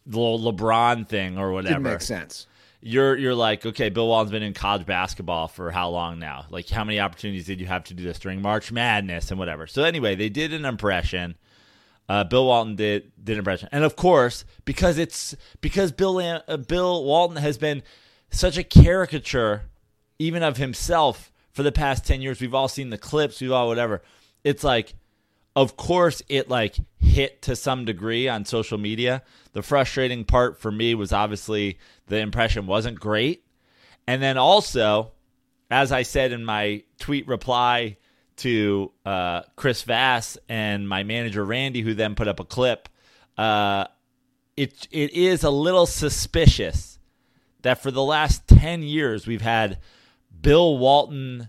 the 0.07 0.19
LeBron 0.19 1.07
thing 1.07 1.38
or 1.38 1.52
whatever 1.52 1.75
Didn't 1.75 1.85
make 1.85 2.00
sense. 2.00 2.47
you're 2.80 3.16
you're 3.16 3.35
like, 3.35 3.64
okay, 3.66 3.88
Bill 3.90 4.09
Walton's 4.09 4.33
been 4.33 4.42
in 4.42 4.54
college 4.54 4.87
basketball 4.87 5.49
for 5.49 5.71
how 5.71 5.90
long 5.90 6.19
now? 6.19 6.47
Like, 6.50 6.69
how 6.69 6.85
many 6.85 6.99
opportunities 7.00 7.47
did 7.47 7.61
you 7.61 7.66
have 7.66 7.85
to 7.85 7.95
do 7.95 8.02
this 8.02 8.19
during 8.19 8.40
March 8.42 8.73
Madness 8.73 9.30
and 9.30 9.38
whatever? 9.38 9.66
So 9.66 9.85
anyway, 9.85 10.14
they 10.14 10.28
did 10.28 10.52
an 10.52 10.64
impression. 10.64 11.37
Uh, 12.09 12.25
Bill 12.25 12.47
Walton 12.47 12.75
did 12.75 13.12
did 13.23 13.35
an 13.35 13.38
impression, 13.38 13.69
and 13.71 13.85
of 13.85 13.95
course, 13.95 14.45
because 14.64 14.99
it's 14.99 15.37
because 15.61 15.92
Bill 15.92 16.19
uh, 16.19 16.57
Bill 16.57 17.04
Walton 17.04 17.37
has 17.37 17.57
been 17.57 17.83
such 18.30 18.57
a 18.59 18.64
caricature, 18.64 19.66
even 20.19 20.42
of 20.42 20.57
himself, 20.57 21.30
for 21.52 21.62
the 21.62 21.71
past 21.71 22.04
ten 22.04 22.21
years. 22.21 22.40
We've 22.40 22.54
all 22.54 22.66
seen 22.66 22.90
the 22.90 22.99
clips, 22.99 23.40
we've 23.40 23.52
all 23.52 23.69
whatever. 23.69 24.02
It's 24.42 24.64
like 24.64 24.95
of 25.61 25.76
course 25.76 26.23
it 26.29 26.49
like 26.49 26.76
hit 26.99 27.43
to 27.43 27.57
some 27.57 27.85
degree 27.85 28.29
on 28.29 28.45
social 28.45 28.79
media. 28.79 29.23
The 29.52 29.62
frustrating 29.62 30.25
part 30.25 30.59
for 30.61 30.71
me 30.71 30.95
was 30.95 31.12
obviously 31.12 31.79
the 32.07 32.19
impression 32.19 32.67
wasn't 32.67 33.00
great. 33.00 33.45
And 34.07 34.23
then 34.23 34.38
also 34.38 35.12
as 35.71 35.93
i 35.93 36.02
said 36.02 36.33
in 36.33 36.45
my 36.45 36.83
tweet 36.99 37.26
reply 37.29 37.97
to 38.37 38.90
uh, 39.07 39.43
chris 39.57 39.83
vass 39.83 40.37
and 40.49 40.88
my 40.88 41.02
manager 41.02 41.45
randy 41.45 41.83
who 41.83 41.95
then 41.95 42.14
put 42.14 42.29
up 42.29 42.40
a 42.40 42.45
clip 42.45 42.88
uh, 43.38 43.87
it, 44.57 44.87
it 44.90 45.12
is 45.14 45.45
a 45.45 45.50
little 45.50 45.87
suspicious 45.87 46.99
that 47.62 47.83
for 47.83 47.90
the 47.90 48.02
last 48.02 48.47
10 48.49 48.83
years 48.83 49.26
we've 49.26 49.43
had 49.43 49.79
bill 50.40 50.79
walton 50.79 51.49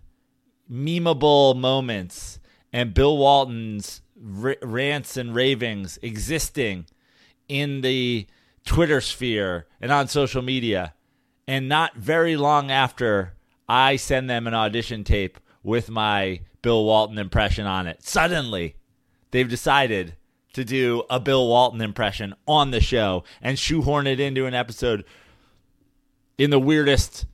memeable 0.71 1.57
moments 1.57 2.39
and 2.73 2.93
Bill 2.93 3.17
Walton's 3.17 4.01
r- 4.41 4.57
rants 4.61 5.17
and 5.17 5.35
ravings 5.35 5.99
existing 6.01 6.85
in 7.47 7.81
the 7.81 8.27
Twitter 8.65 9.01
sphere 9.01 9.67
and 9.79 9.91
on 9.91 10.07
social 10.07 10.41
media. 10.41 10.93
And 11.47 11.67
not 11.67 11.95
very 11.95 12.37
long 12.37 12.71
after 12.71 13.33
I 13.67 13.95
send 13.95 14.29
them 14.29 14.47
an 14.47 14.53
audition 14.53 15.03
tape 15.03 15.39
with 15.63 15.89
my 15.89 16.41
Bill 16.61 16.85
Walton 16.85 17.17
impression 17.17 17.65
on 17.65 17.87
it, 17.87 18.03
suddenly 18.03 18.75
they've 19.31 19.49
decided 19.49 20.15
to 20.53 20.63
do 20.63 21.03
a 21.09 21.19
Bill 21.19 21.47
Walton 21.47 21.81
impression 21.81 22.35
on 22.47 22.71
the 22.71 22.81
show 22.81 23.23
and 23.41 23.57
shoehorn 23.57 24.07
it 24.07 24.19
into 24.19 24.45
an 24.45 24.53
episode 24.53 25.05
in 26.37 26.49
the 26.49 26.59
weirdest 26.59 27.25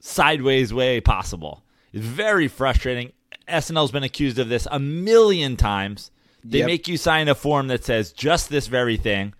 sideways 0.00 0.72
way 0.72 1.00
possible. 1.00 1.64
It's 1.92 2.04
very 2.04 2.48
frustrating. 2.48 3.12
SNL's 3.48 3.90
been 3.92 4.02
accused 4.04 4.38
of 4.38 4.48
this 4.48 4.66
a 4.70 4.78
million 4.78 5.56
times. 5.56 6.10
They 6.44 6.58
Yep. 6.58 6.66
make 6.66 6.88
you 6.88 6.96
sign 6.96 7.28
a 7.28 7.34
form 7.34 7.68
that 7.68 7.84
says 7.84 8.12
just 8.12 8.48
this 8.48 8.66
very 8.68 8.96
thing. 8.96 9.34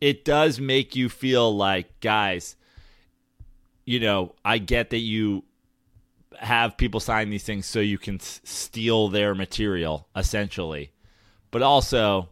It 0.00 0.24
does 0.24 0.58
make 0.58 0.96
you 0.96 1.08
feel 1.08 1.54
like, 1.54 2.00
guys, 2.00 2.56
you 3.84 4.00
know, 4.00 4.34
I 4.44 4.58
get 4.58 4.90
that 4.90 4.98
you 4.98 5.44
have 6.38 6.76
people 6.76 6.98
sign 7.00 7.30
these 7.30 7.44
things 7.44 7.66
so 7.66 7.78
you 7.80 7.98
can 7.98 8.16
s- 8.16 8.40
steal 8.44 9.08
their 9.08 9.34
material, 9.34 10.08
essentially. 10.16 10.90
But 11.50 11.62
also, 11.62 12.30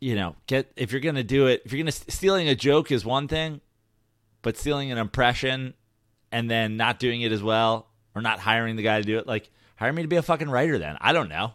you 0.00 0.14
know, 0.14 0.36
get 0.46 0.72
if 0.76 0.92
you're 0.92 1.00
going 1.00 1.14
to 1.16 1.22
do 1.24 1.46
it, 1.46 1.62
if 1.64 1.72
you're 1.72 1.82
going 1.82 1.92
to 1.92 2.10
stealing 2.10 2.48
a 2.48 2.54
joke 2.54 2.90
is 2.90 3.04
one 3.04 3.28
thing, 3.28 3.60
but 4.42 4.56
stealing 4.56 4.90
an 4.92 4.98
impression 4.98 5.74
and 6.32 6.50
then 6.50 6.76
not 6.76 6.98
doing 6.98 7.20
it 7.22 7.32
as 7.32 7.42
well 7.42 7.88
or 8.16 8.22
not 8.22 8.40
hiring 8.40 8.74
the 8.74 8.82
guy 8.82 8.98
to 9.00 9.06
do 9.06 9.18
it, 9.18 9.26
like 9.28 9.48
hire 9.76 9.92
me 9.92 10.02
to 10.02 10.08
be 10.08 10.16
a 10.16 10.22
fucking 10.22 10.48
writer 10.50 10.78
then. 10.78 10.96
I 11.00 11.12
don't 11.12 11.28
know. 11.28 11.52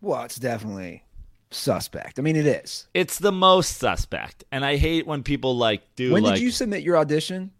Well, 0.00 0.22
it's 0.24 0.36
definitely 0.36 1.02
suspect. 1.50 2.18
I 2.18 2.22
mean, 2.22 2.36
it 2.36 2.46
is. 2.46 2.86
It's 2.92 3.18
the 3.18 3.32
most 3.32 3.78
suspect. 3.78 4.44
And 4.52 4.64
I 4.64 4.76
hate 4.76 5.06
when 5.06 5.22
people 5.22 5.56
like 5.56 5.82
do 5.96 6.12
When 6.12 6.22
like 6.22 6.34
did 6.34 6.42
you 6.42 6.50
submit 6.50 6.82
your 6.82 6.96
audition? 6.98 7.50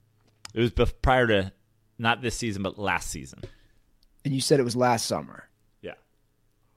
it 0.52 0.60
was 0.60 0.70
bef- 0.70 0.92
prior 1.02 1.26
to 1.26 1.52
not 1.98 2.22
this 2.22 2.36
season 2.36 2.62
but 2.62 2.78
last 2.78 3.10
season. 3.10 3.40
And 4.24 4.34
you 4.34 4.40
said 4.40 4.60
it 4.60 4.64
was 4.64 4.76
last 4.76 5.06
summer. 5.06 5.48
Yeah. 5.80 5.94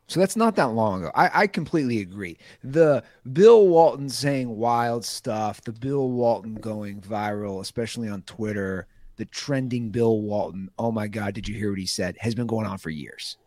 So 0.07 0.19
that's 0.21 0.35
not 0.35 0.55
that 0.55 0.71
long 0.71 1.01
ago. 1.01 1.11
I, 1.13 1.41
I 1.43 1.47
completely 1.47 1.99
agree. 2.01 2.37
The 2.63 3.03
Bill 3.33 3.67
Walton 3.67 4.09
saying 4.09 4.55
wild 4.55 5.03
stuff, 5.03 5.61
the 5.61 5.73
Bill 5.73 6.09
Walton 6.09 6.55
going 6.55 7.01
viral, 7.01 7.59
especially 7.61 8.07
on 8.09 8.21
Twitter, 8.23 8.87
the 9.17 9.25
trending 9.25 9.89
Bill 9.89 10.21
Walton, 10.21 10.69
oh 10.77 10.91
my 10.91 11.07
God, 11.07 11.33
did 11.33 11.47
you 11.47 11.55
hear 11.55 11.69
what 11.69 11.79
he 11.79 11.85
said, 11.85 12.17
has 12.19 12.35
been 12.35 12.47
going 12.47 12.65
on 12.65 12.77
for 12.77 12.89
years. 12.89 13.37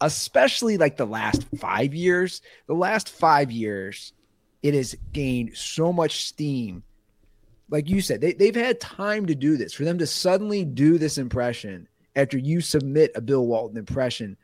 Especially 0.00 0.78
like 0.78 0.96
the 0.96 1.06
last 1.06 1.44
five 1.58 1.94
years. 1.94 2.42
The 2.66 2.74
last 2.74 3.08
five 3.08 3.50
years, 3.50 4.12
it 4.62 4.74
has 4.74 4.96
gained 5.12 5.56
so 5.56 5.92
much 5.92 6.26
steam. 6.26 6.82
Like 7.68 7.88
you 7.88 8.00
said, 8.00 8.20
they, 8.20 8.32
they've 8.32 8.54
had 8.54 8.80
time 8.80 9.26
to 9.26 9.34
do 9.34 9.56
this. 9.56 9.72
For 9.72 9.84
them 9.84 9.98
to 9.98 10.06
suddenly 10.06 10.64
do 10.64 10.98
this 10.98 11.18
impression 11.18 11.88
after 12.16 12.36
you 12.36 12.60
submit 12.60 13.12
a 13.14 13.20
Bill 13.20 13.46
Walton 13.46 13.78
impression 13.78 14.36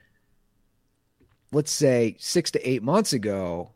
let's 1.52 1.72
say 1.72 2.16
six 2.18 2.50
to 2.52 2.68
eight 2.68 2.82
months 2.82 3.12
ago, 3.12 3.70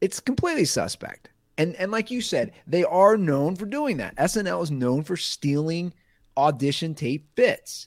it's 0.00 0.20
completely 0.20 0.64
suspect. 0.64 1.29
And 1.60 1.76
and 1.76 1.92
like 1.92 2.10
you 2.10 2.22
said, 2.22 2.52
they 2.66 2.84
are 2.84 3.18
known 3.18 3.54
for 3.54 3.66
doing 3.66 3.98
that. 3.98 4.16
SNL 4.16 4.62
is 4.62 4.70
known 4.70 5.02
for 5.02 5.18
stealing 5.18 5.92
audition 6.34 6.94
tape 6.94 7.34
bits. 7.34 7.86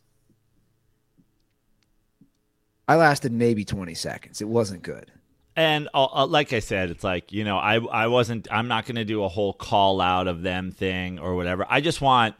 I 2.88 2.98
lasted 2.98 3.32
maybe 3.32 3.66
20 3.66 3.96
seconds. 3.96 4.42
It 4.42 4.48
wasn't 4.48 4.84
good. 4.84 5.12
And 5.56 5.90
uh, 5.96 6.06
uh, 6.06 6.28
like 6.28 6.54
I 6.54 6.60
said, 6.60 6.92
it's 6.92 7.04
like 7.04 7.32
you 7.32 7.44
know, 7.44 7.58
I 7.58 7.80
I 7.80 8.08
wasn't. 8.08 8.48
I'm 8.52 8.68
not 8.68 8.86
going 8.86 8.98
to 8.98 9.06
do 9.06 9.24
a 9.24 9.28
whole 9.28 9.54
call 9.54 10.02
out 10.02 10.28
of 10.28 10.44
them 10.44 10.72
thing 10.72 11.18
or 11.18 11.34
whatever. 11.34 11.66
I 11.68 11.82
just 11.82 12.00
want 12.00 12.36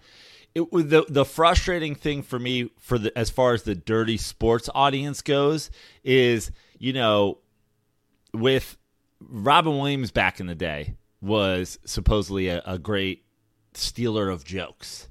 it. 0.54 0.70
The 0.72 1.04
the 1.10 1.26
frustrating 1.26 1.96
thing 1.96 2.22
for 2.22 2.38
me 2.38 2.70
for 2.78 3.00
the 3.00 3.18
as 3.18 3.32
far 3.32 3.56
as 3.56 3.64
the 3.64 3.74
dirty 3.74 4.18
sports 4.18 4.70
audience 4.76 5.24
goes 5.24 5.72
is 6.04 6.52
you 6.78 6.94
know 6.94 7.40
with 8.36 8.78
Robin 9.20 9.80
Williams 9.80 10.12
back 10.12 10.40
in 10.40 10.46
the 10.46 10.54
day 10.54 10.94
was 11.24 11.80
supposedly 11.86 12.50
a, 12.50 12.62
a 12.66 12.78
great 12.78 13.24
stealer 13.74 14.30
of 14.30 14.44
jokes, 14.44 15.08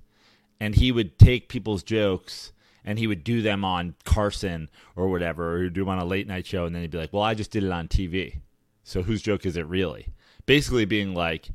and 0.61 0.75
he 0.75 0.93
would 0.93 1.19
take 1.19 1.49
people's 1.49 1.83
jokes 1.83 2.53
and 2.85 2.99
he 2.99 3.07
would 3.07 3.25
do 3.25 3.43
them 3.43 3.65
on 3.65 3.95
Carson 4.05 4.69
or 4.97 5.09
whatever, 5.09 5.55
or 5.55 5.63
he'd 5.63 5.73
do 5.73 5.83
them 5.83 5.89
on 5.89 5.99
a 5.99 6.05
late 6.05 6.27
night 6.27 6.45
show, 6.47 6.67
and 6.67 6.75
then 6.75 6.83
he'd 6.83 6.91
be 6.91 6.99
like, 6.99 7.13
"Well, 7.13 7.23
I 7.23 7.35
just 7.35 7.51
did 7.51 7.65
it 7.65 7.71
on 7.71 7.89
TV, 7.89 8.41
so 8.83 9.03
whose 9.03 9.23
joke 9.23 9.47
is 9.47 9.57
it 9.57 9.67
really?" 9.67 10.09
Basically, 10.47 10.85
being 10.85 11.15
like, 11.15 11.51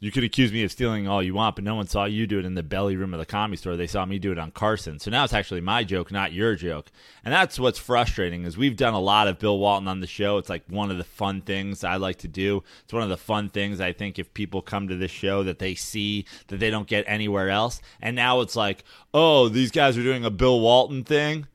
"You 0.00 0.10
could 0.10 0.24
accuse 0.24 0.50
me 0.50 0.64
of 0.64 0.72
stealing 0.72 1.06
all 1.06 1.22
you 1.22 1.34
want, 1.34 1.54
but 1.56 1.64
no 1.64 1.74
one 1.74 1.86
saw 1.86 2.06
you 2.06 2.26
do 2.26 2.38
it 2.38 2.46
in 2.46 2.54
the 2.54 2.62
belly 2.62 2.96
room 2.96 3.12
of 3.12 3.20
the 3.20 3.26
comedy 3.26 3.58
store. 3.58 3.76
They 3.76 3.86
saw 3.86 4.04
me 4.06 4.18
do 4.18 4.32
it 4.32 4.38
on 4.38 4.50
Carson, 4.50 4.98
so 4.98 5.10
now 5.10 5.24
it's 5.24 5.34
actually 5.34 5.60
my 5.60 5.84
joke, 5.84 6.10
not 6.10 6.32
your 6.32 6.56
joke." 6.56 6.90
And 7.24 7.32
that's 7.32 7.58
what's 7.58 7.78
frustrating 7.78 8.44
is 8.44 8.56
we've 8.56 8.76
done 8.76 8.94
a 8.94 9.00
lot 9.00 9.28
of 9.28 9.38
Bill 9.38 9.58
Walton 9.58 9.88
on 9.88 10.00
the 10.00 10.06
show. 10.06 10.38
It's 10.38 10.48
like 10.48 10.64
one 10.68 10.90
of 10.90 10.98
the 10.98 11.04
fun 11.04 11.42
things 11.42 11.84
I 11.84 11.96
like 11.96 12.16
to 12.18 12.28
do. 12.28 12.62
It's 12.82 12.92
one 12.92 13.02
of 13.02 13.08
the 13.08 13.16
fun 13.16 13.50
things 13.50 13.80
I 13.80 13.92
think 13.92 14.18
if 14.18 14.32
people 14.34 14.62
come 14.62 14.88
to 14.88 14.96
this 14.96 15.10
show 15.10 15.42
that 15.42 15.58
they 15.58 15.74
see 15.74 16.24
that 16.48 16.58
they 16.58 16.70
don't 16.70 16.88
get 16.88 17.04
anywhere 17.06 17.50
else. 17.50 17.80
And 18.00 18.16
now 18.16 18.40
it's 18.40 18.56
like, 18.56 18.84
oh, 19.12 19.48
these 19.48 19.70
guys 19.70 19.98
are 19.98 20.02
doing 20.02 20.24
a 20.24 20.30
Bill 20.30 20.60
Walton 20.60 21.04
thing. 21.04 21.46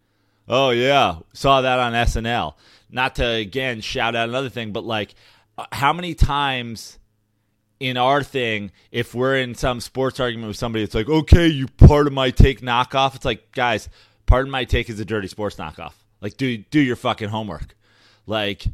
Oh 0.48 0.70
yeah, 0.70 1.18
saw 1.34 1.62
that 1.62 1.80
on 1.80 1.94
SNL. 1.94 2.54
Not 2.92 3.16
to 3.16 3.26
again 3.26 3.82
shout 3.82 4.16
out 4.16 4.30
another 4.30 4.50
thing, 4.50 4.72
but 4.72 4.84
like, 4.84 5.16
uh, 5.58 5.66
how 5.72 5.92
many 5.92 6.14
times 6.14 7.00
in 7.80 7.98
our 7.98 8.24
thing, 8.24 8.72
if 8.92 9.14
we're 9.14 9.38
in 9.38 9.56
some 9.56 9.82
sports 9.82 10.20
argument 10.20 10.48
with 10.48 10.58
somebody, 10.58 10.84
it's 10.84 10.96
like, 10.96 11.10
okay, 11.10 11.48
you 11.48 11.68
part 11.68 12.08
of 12.08 12.14
my 12.14 12.32
take 12.32 12.62
knockoff. 12.62 13.16
It's 13.16 13.26
like, 13.26 13.52
guys, 13.52 13.90
part 14.26 14.46
of 14.46 14.52
my 14.52 14.66
take 14.66 14.90
is 14.90 15.00
a 15.00 15.06
dirty 15.06 15.28
sports 15.28 15.56
knockoff. 15.58 15.94
Like, 16.22 16.38
do 16.38 16.58
do 16.58 16.80
your 16.80 16.96
fucking 16.96 17.30
homework. 17.30 17.76
Like, 18.26 18.66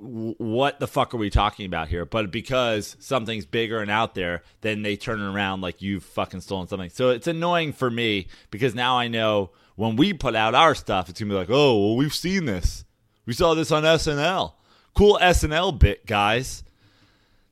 w- 0.00 0.34
what 0.38 0.80
the 0.80 0.88
fuck 0.88 1.14
are 1.14 1.18
we 1.18 1.30
talking 1.30 1.66
about 1.66 1.88
here? 1.88 2.04
But 2.04 2.30
because 2.30 2.96
something's 2.98 3.46
bigger 3.46 3.80
and 3.80 3.90
out 3.90 4.14
there, 4.14 4.42
then 4.60 4.82
they 4.82 4.96
turn 4.96 5.20
around 5.20 5.60
like 5.60 5.80
you've 5.80 6.04
fucking 6.04 6.40
stolen 6.40 6.66
something. 6.66 6.90
So 6.90 7.10
it's 7.10 7.26
annoying 7.26 7.72
for 7.72 7.90
me 7.90 8.26
because 8.50 8.74
now 8.74 8.98
I 8.98 9.08
know 9.08 9.50
when 9.76 9.96
we 9.96 10.12
put 10.12 10.34
out 10.34 10.54
our 10.54 10.74
stuff, 10.74 11.08
it's 11.08 11.20
gonna 11.20 11.32
be 11.32 11.36
like, 11.36 11.50
oh, 11.50 11.78
well, 11.78 11.96
we've 11.96 12.14
seen 12.14 12.44
this. 12.44 12.84
We 13.26 13.32
saw 13.32 13.54
this 13.54 13.70
on 13.70 13.84
SNL. 13.84 14.54
Cool 14.94 15.18
SNL 15.22 15.78
bit, 15.78 16.04
guys. 16.04 16.64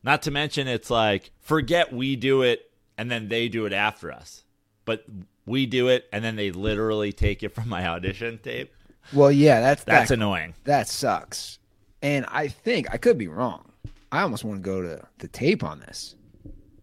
Not 0.03 0.23
to 0.23 0.31
mention, 0.31 0.69
it's 0.69 0.91
like, 0.91 1.31
forget 1.41 1.93
we 1.93 2.17
do 2.17 2.43
it 2.43 2.71
and 2.97 3.11
then 3.11 3.29
they 3.29 3.49
do 3.49 3.67
it 3.67 3.73
after 3.73 4.13
us. 4.13 4.45
But 4.85 5.05
we 5.47 5.67
do 5.67 5.89
it 5.89 6.07
and 6.13 6.25
then 6.25 6.37
they 6.37 6.51
literally 6.51 7.13
take 7.13 7.43
it 7.43 7.55
from 7.55 7.69
my 7.69 7.87
audition 7.87 8.39
tape. 8.39 8.73
Well, 9.13 9.33
yeah, 9.33 9.61
that's 9.61 9.85
That's 9.85 10.09
that, 10.11 10.15
annoying. 10.15 10.55
that 10.65 10.89
sucks. 10.89 11.59
And 12.03 12.27
I 12.29 12.49
think 12.49 12.93
I 12.93 12.97
could 12.97 13.19
be 13.19 13.29
wrong. 13.29 13.73
I 14.13 14.23
almost 14.23 14.45
want 14.45 14.59
to 14.59 14.63
go 14.63 14.81
to 14.83 15.03
the 15.19 15.29
tape 15.29 15.65
on 15.65 15.81
this. 15.81 16.15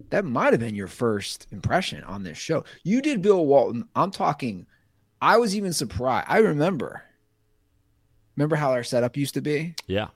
That 0.10 0.25
might 0.25 0.53
have 0.53 0.60
been 0.60 0.75
your 0.75 0.88
first 0.88 1.48
impression 1.51 2.03
on 2.03 2.24
this 2.24 2.38
show. 2.38 2.63
You 2.84 3.01
did 3.01 3.22
Bill 3.22 3.45
Walton. 3.45 3.88
I'm 3.95 4.12
talking. 4.12 4.65
I 5.22 5.38
was 5.38 5.55
even 5.55 5.74
surprised. 5.74 6.27
I 6.29 6.38
remember. 6.39 7.03
Remember 8.36 8.55
how 8.55 8.72
our 8.72 8.84
setup 8.84 9.17
used 9.17 9.34
to 9.36 9.41
be? 9.41 9.74
Yeah. 9.88 10.07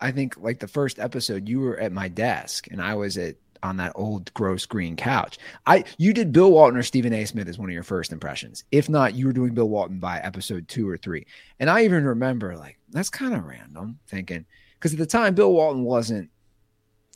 I 0.00 0.10
think 0.10 0.36
like 0.38 0.60
the 0.60 0.68
first 0.68 0.98
episode, 0.98 1.48
you 1.48 1.60
were 1.60 1.78
at 1.78 1.92
my 1.92 2.08
desk 2.08 2.66
and 2.70 2.80
I 2.82 2.94
was 2.94 3.16
at 3.18 3.36
on 3.62 3.78
that 3.78 3.92
old 3.94 4.32
gross 4.34 4.66
green 4.66 4.94
couch. 4.94 5.38
I 5.66 5.84
you 5.96 6.12
did 6.12 6.32
Bill 6.32 6.50
Walton 6.52 6.78
or 6.78 6.82
Stephen 6.82 7.14
A. 7.14 7.24
Smith 7.24 7.48
as 7.48 7.58
one 7.58 7.70
of 7.70 7.72
your 7.74 7.82
first 7.82 8.12
impressions. 8.12 8.64
If 8.70 8.88
not, 8.90 9.14
you 9.14 9.26
were 9.26 9.32
doing 9.32 9.54
Bill 9.54 9.68
Walton 9.68 9.98
by 9.98 10.18
episode 10.18 10.68
two 10.68 10.88
or 10.88 10.98
three. 10.98 11.26
And 11.58 11.70
I 11.70 11.84
even 11.84 12.04
remember 12.04 12.56
like 12.56 12.78
that's 12.90 13.08
kind 13.08 13.34
of 13.34 13.44
random 13.46 13.98
thinking 14.06 14.44
because 14.74 14.92
at 14.92 14.98
the 14.98 15.06
time 15.06 15.34
Bill 15.34 15.52
Walton 15.52 15.82
wasn't 15.84 16.28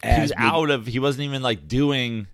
He 0.02 0.20
was 0.20 0.30
big- 0.30 0.38
out 0.38 0.70
of, 0.70 0.86
he 0.86 0.98
wasn't 0.98 1.24
even 1.24 1.42
like 1.42 1.68
doing, 1.68 2.28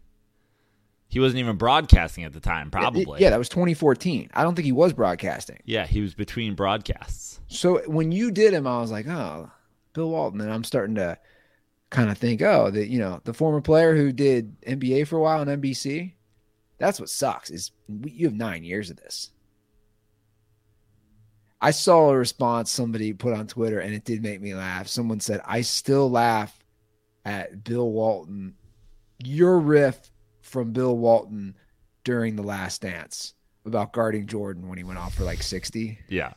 he 1.09 1.19
wasn't 1.19 1.41
even 1.41 1.57
broadcasting 1.57 2.23
at 2.25 2.33
the 2.33 2.41
time, 2.41 2.71
probably. 2.71 3.21
Yeah, 3.21 3.31
that 3.31 3.39
was 3.39 3.49
2014. 3.49 4.31
I 4.35 4.43
don't 4.45 4.55
think 4.55 4.67
he 4.67 4.73
was 4.73 4.93
broadcasting. 4.93 5.59
Yeah, 5.65 5.87
he 5.87 6.01
was 6.01 6.15
between 6.15 6.55
broadcasts. 6.55 7.41
So 7.49 7.79
when 7.87 8.13
you 8.13 8.31
did 8.31 8.53
him, 8.55 8.67
I 8.67 8.81
was 8.81 8.91
like, 8.93 9.09
oh, 9.09 9.51
Bill 9.95 10.11
Walton. 10.11 10.43
And 10.43 10.53
I'm 10.53 10.65
starting 10.65 10.97
to 10.97 11.19
kind 11.91 12.11
of 12.11 12.19
think, 12.19 12.43
oh, 12.43 12.71
that 12.71 12.89
you 12.89 12.99
know, 12.99 13.21
the 13.25 13.33
former 13.33 13.61
player 13.61 13.97
who 13.97 14.13
did 14.13 14.61
NBA 14.63 15.07
for 15.07 15.17
a 15.17 15.23
while 15.23 15.41
on 15.41 15.47
NBC. 15.47 16.13
That's 16.79 17.01
what 17.01 17.09
sucks 17.09 17.51
is 17.51 17.71
you 18.05 18.27
have 18.27 18.35
nine 18.35 18.65
years 18.65 18.91
of 18.91 18.97
this. 18.97 19.31
I 21.61 21.71
saw 21.71 22.11
a 22.11 22.19
response 22.19 22.71
somebody 22.71 23.15
put 23.15 23.33
on 23.33 23.47
Twitter, 23.47 23.79
and 23.79 23.95
it 23.95 24.05
did 24.05 24.23
make 24.23 24.43
me 24.43 24.55
laugh. 24.55 24.87
Someone 24.89 25.21
said, 25.21 25.41
"I 25.47 25.63
still 25.63 26.11
laugh 26.11 26.59
at 27.25 27.65
Bill 27.65 27.91
Walton, 27.91 28.55
your 29.25 29.59
riff 29.61 30.11
from 30.43 30.73
Bill 30.73 30.99
Walton 30.99 31.57
during 32.03 32.37
the 32.37 32.43
Last 32.43 32.83
Dance 32.83 33.33
about 33.65 33.95
guarding 33.95 34.27
Jordan 34.27 34.69
when 34.69 34.77
he 34.77 34.85
went 34.85 34.99
off 34.99 35.15
for 35.15 35.25
like 35.25 35.43
60." 35.43 35.99
Yeah. 36.09 36.35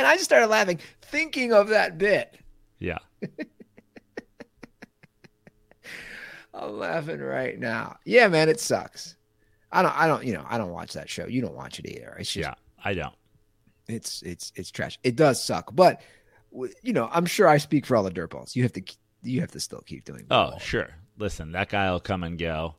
And 0.00 0.06
I 0.06 0.14
just 0.14 0.24
started 0.24 0.46
laughing, 0.46 0.78
thinking 1.02 1.52
of 1.52 1.68
that 1.68 1.98
bit. 1.98 2.38
Yeah. 2.78 2.96
I'm 6.54 6.78
laughing 6.78 7.20
right 7.20 7.58
now. 7.58 7.96
Yeah, 8.06 8.28
man, 8.28 8.48
it 8.48 8.60
sucks. 8.60 9.16
I 9.70 9.82
don't, 9.82 9.94
I 9.94 10.06
don't, 10.06 10.24
you 10.24 10.32
know, 10.32 10.46
I 10.48 10.56
don't 10.56 10.70
watch 10.70 10.94
that 10.94 11.10
show. 11.10 11.26
You 11.26 11.42
don't 11.42 11.54
watch 11.54 11.78
it 11.78 11.86
either. 11.86 12.16
It's 12.18 12.32
just, 12.32 12.48
Yeah. 12.48 12.54
I 12.82 12.94
don't. 12.94 13.14
it's, 13.88 14.22
it's, 14.22 14.52
it's 14.56 14.70
trash. 14.70 14.98
It 15.04 15.16
does 15.16 15.44
suck, 15.44 15.70
but 15.74 16.00
you 16.82 16.94
know, 16.94 17.10
I'm 17.12 17.26
sure 17.26 17.46
I 17.46 17.58
speak 17.58 17.84
for 17.84 17.94
all 17.94 18.02
the 18.02 18.10
dirtballs. 18.10 18.56
You 18.56 18.62
have 18.62 18.72
to, 18.72 18.82
you 19.22 19.40
have 19.42 19.50
to 19.52 19.60
still 19.60 19.82
keep 19.82 20.06
doing. 20.06 20.22
Oh, 20.30 20.52
ball. 20.52 20.58
sure. 20.60 20.88
Listen, 21.18 21.52
that 21.52 21.68
guy 21.68 21.90
will 21.90 22.00
come 22.00 22.22
and 22.24 22.38
go, 22.38 22.74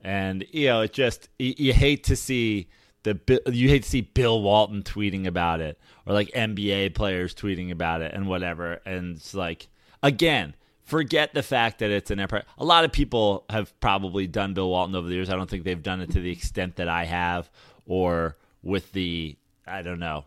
and 0.00 0.46
you 0.52 0.68
know 0.68 0.82
it 0.82 0.92
just 0.92 1.28
you, 1.40 1.54
you 1.58 1.72
hate 1.72 2.04
to 2.04 2.14
see 2.14 2.68
the 3.02 3.42
you 3.52 3.68
hate 3.68 3.82
to 3.82 3.88
see 3.88 4.02
Bill 4.02 4.40
Walton 4.40 4.82
tweeting 4.82 5.26
about 5.26 5.60
it 5.60 5.78
or 6.06 6.14
like 6.14 6.28
NBA 6.32 6.94
players 6.94 7.34
tweeting 7.34 7.70
about 7.70 8.02
it 8.02 8.12
and 8.14 8.28
whatever. 8.28 8.80
And 8.84 9.16
it's 9.16 9.34
like 9.34 9.68
again, 10.02 10.54
forget 10.84 11.34
the 11.34 11.42
fact 11.42 11.78
that 11.80 11.90
it's 11.90 12.10
an 12.10 12.20
empire. 12.20 12.44
A 12.58 12.64
lot 12.64 12.84
of 12.84 12.92
people 12.92 13.44
have 13.50 13.78
probably 13.80 14.26
done 14.26 14.54
Bill 14.54 14.68
Walton 14.68 14.94
over 14.94 15.08
the 15.08 15.14
years. 15.14 15.30
I 15.30 15.36
don't 15.36 15.50
think 15.50 15.64
they've 15.64 15.82
done 15.82 16.00
it 16.00 16.10
to 16.12 16.20
the 16.20 16.30
extent 16.30 16.76
that 16.76 16.88
I 16.88 17.04
have, 17.04 17.50
or 17.86 18.36
with 18.62 18.92
the 18.92 19.36
I 19.66 19.82
don't 19.82 20.00
know 20.00 20.24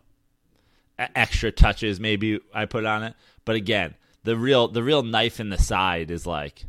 extra 0.97 1.51
touches 1.51 1.99
maybe 1.99 2.39
I 2.53 2.65
put 2.65 2.85
on 2.85 3.03
it. 3.03 3.15
But 3.43 3.55
again, 3.55 3.95
the 4.23 4.38
real 4.38 4.67
the 4.67 4.83
real 4.83 5.03
knife 5.03 5.39
in 5.39 5.49
the 5.49 5.57
side 5.57 6.11
is 6.11 6.25
like 6.25 6.65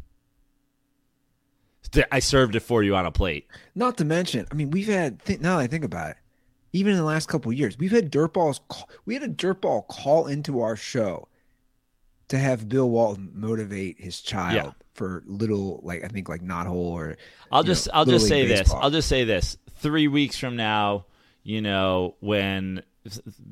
I 2.13 2.19
served 2.19 2.57
it 2.57 2.61
for 2.61 2.83
you 2.83 2.95
on 2.97 3.07
a 3.07 3.11
plate. 3.13 3.47
Not 3.75 3.97
to 3.99 4.05
mention, 4.05 4.47
I 4.51 4.55
mean, 4.55 4.71
we've 4.71 4.89
had 4.89 5.23
th- 5.25 5.41
now 5.41 5.57
that 5.59 5.63
I 5.65 5.67
think 5.67 5.85
about 5.85 6.11
it, 6.11 6.17
even 6.73 6.93
in 6.93 6.99
the 6.99 7.05
last 7.05 7.29
couple 7.29 7.51
of 7.51 7.57
years, 7.59 7.79
we've 7.79 7.91
had 7.93 8.11
dirtballs. 8.13 8.61
Call, 8.69 8.89
we 9.05 9.15
had 9.15 9.23
a 9.23 9.29
dirtball 9.29 9.87
call 9.89 10.27
into 10.27 10.61
our 10.61 10.77
show 10.77 11.29
to 12.29 12.39
have 12.39 12.69
Bill 12.69 12.91
Walton 12.91 13.31
motivate 13.35 14.01
his 14.01 14.21
child 14.21 14.55
Yeah. 14.57 14.73
for 14.95 15.23
little, 15.27 15.81
like 15.85 16.05
I 16.05 16.09
think, 16.09 16.29
like 16.29 16.43
not 16.43 16.67
hole 16.67 16.93
or. 16.93 17.17
I'll 17.53 17.63
just 17.63 17.87
know, 17.87 17.93
I'll 17.95 18.05
just 18.05 18.27
say 18.29 18.43
League 18.43 18.57
this. 18.57 18.73
I'll 18.73 18.91
just 18.91 19.09
say 19.09 19.25
this. 19.25 19.57
Three 19.79 20.09
weeks 20.09 20.39
from 20.39 20.57
now, 20.57 21.07
you 21.45 21.63
know, 21.63 22.17
when 22.21 22.83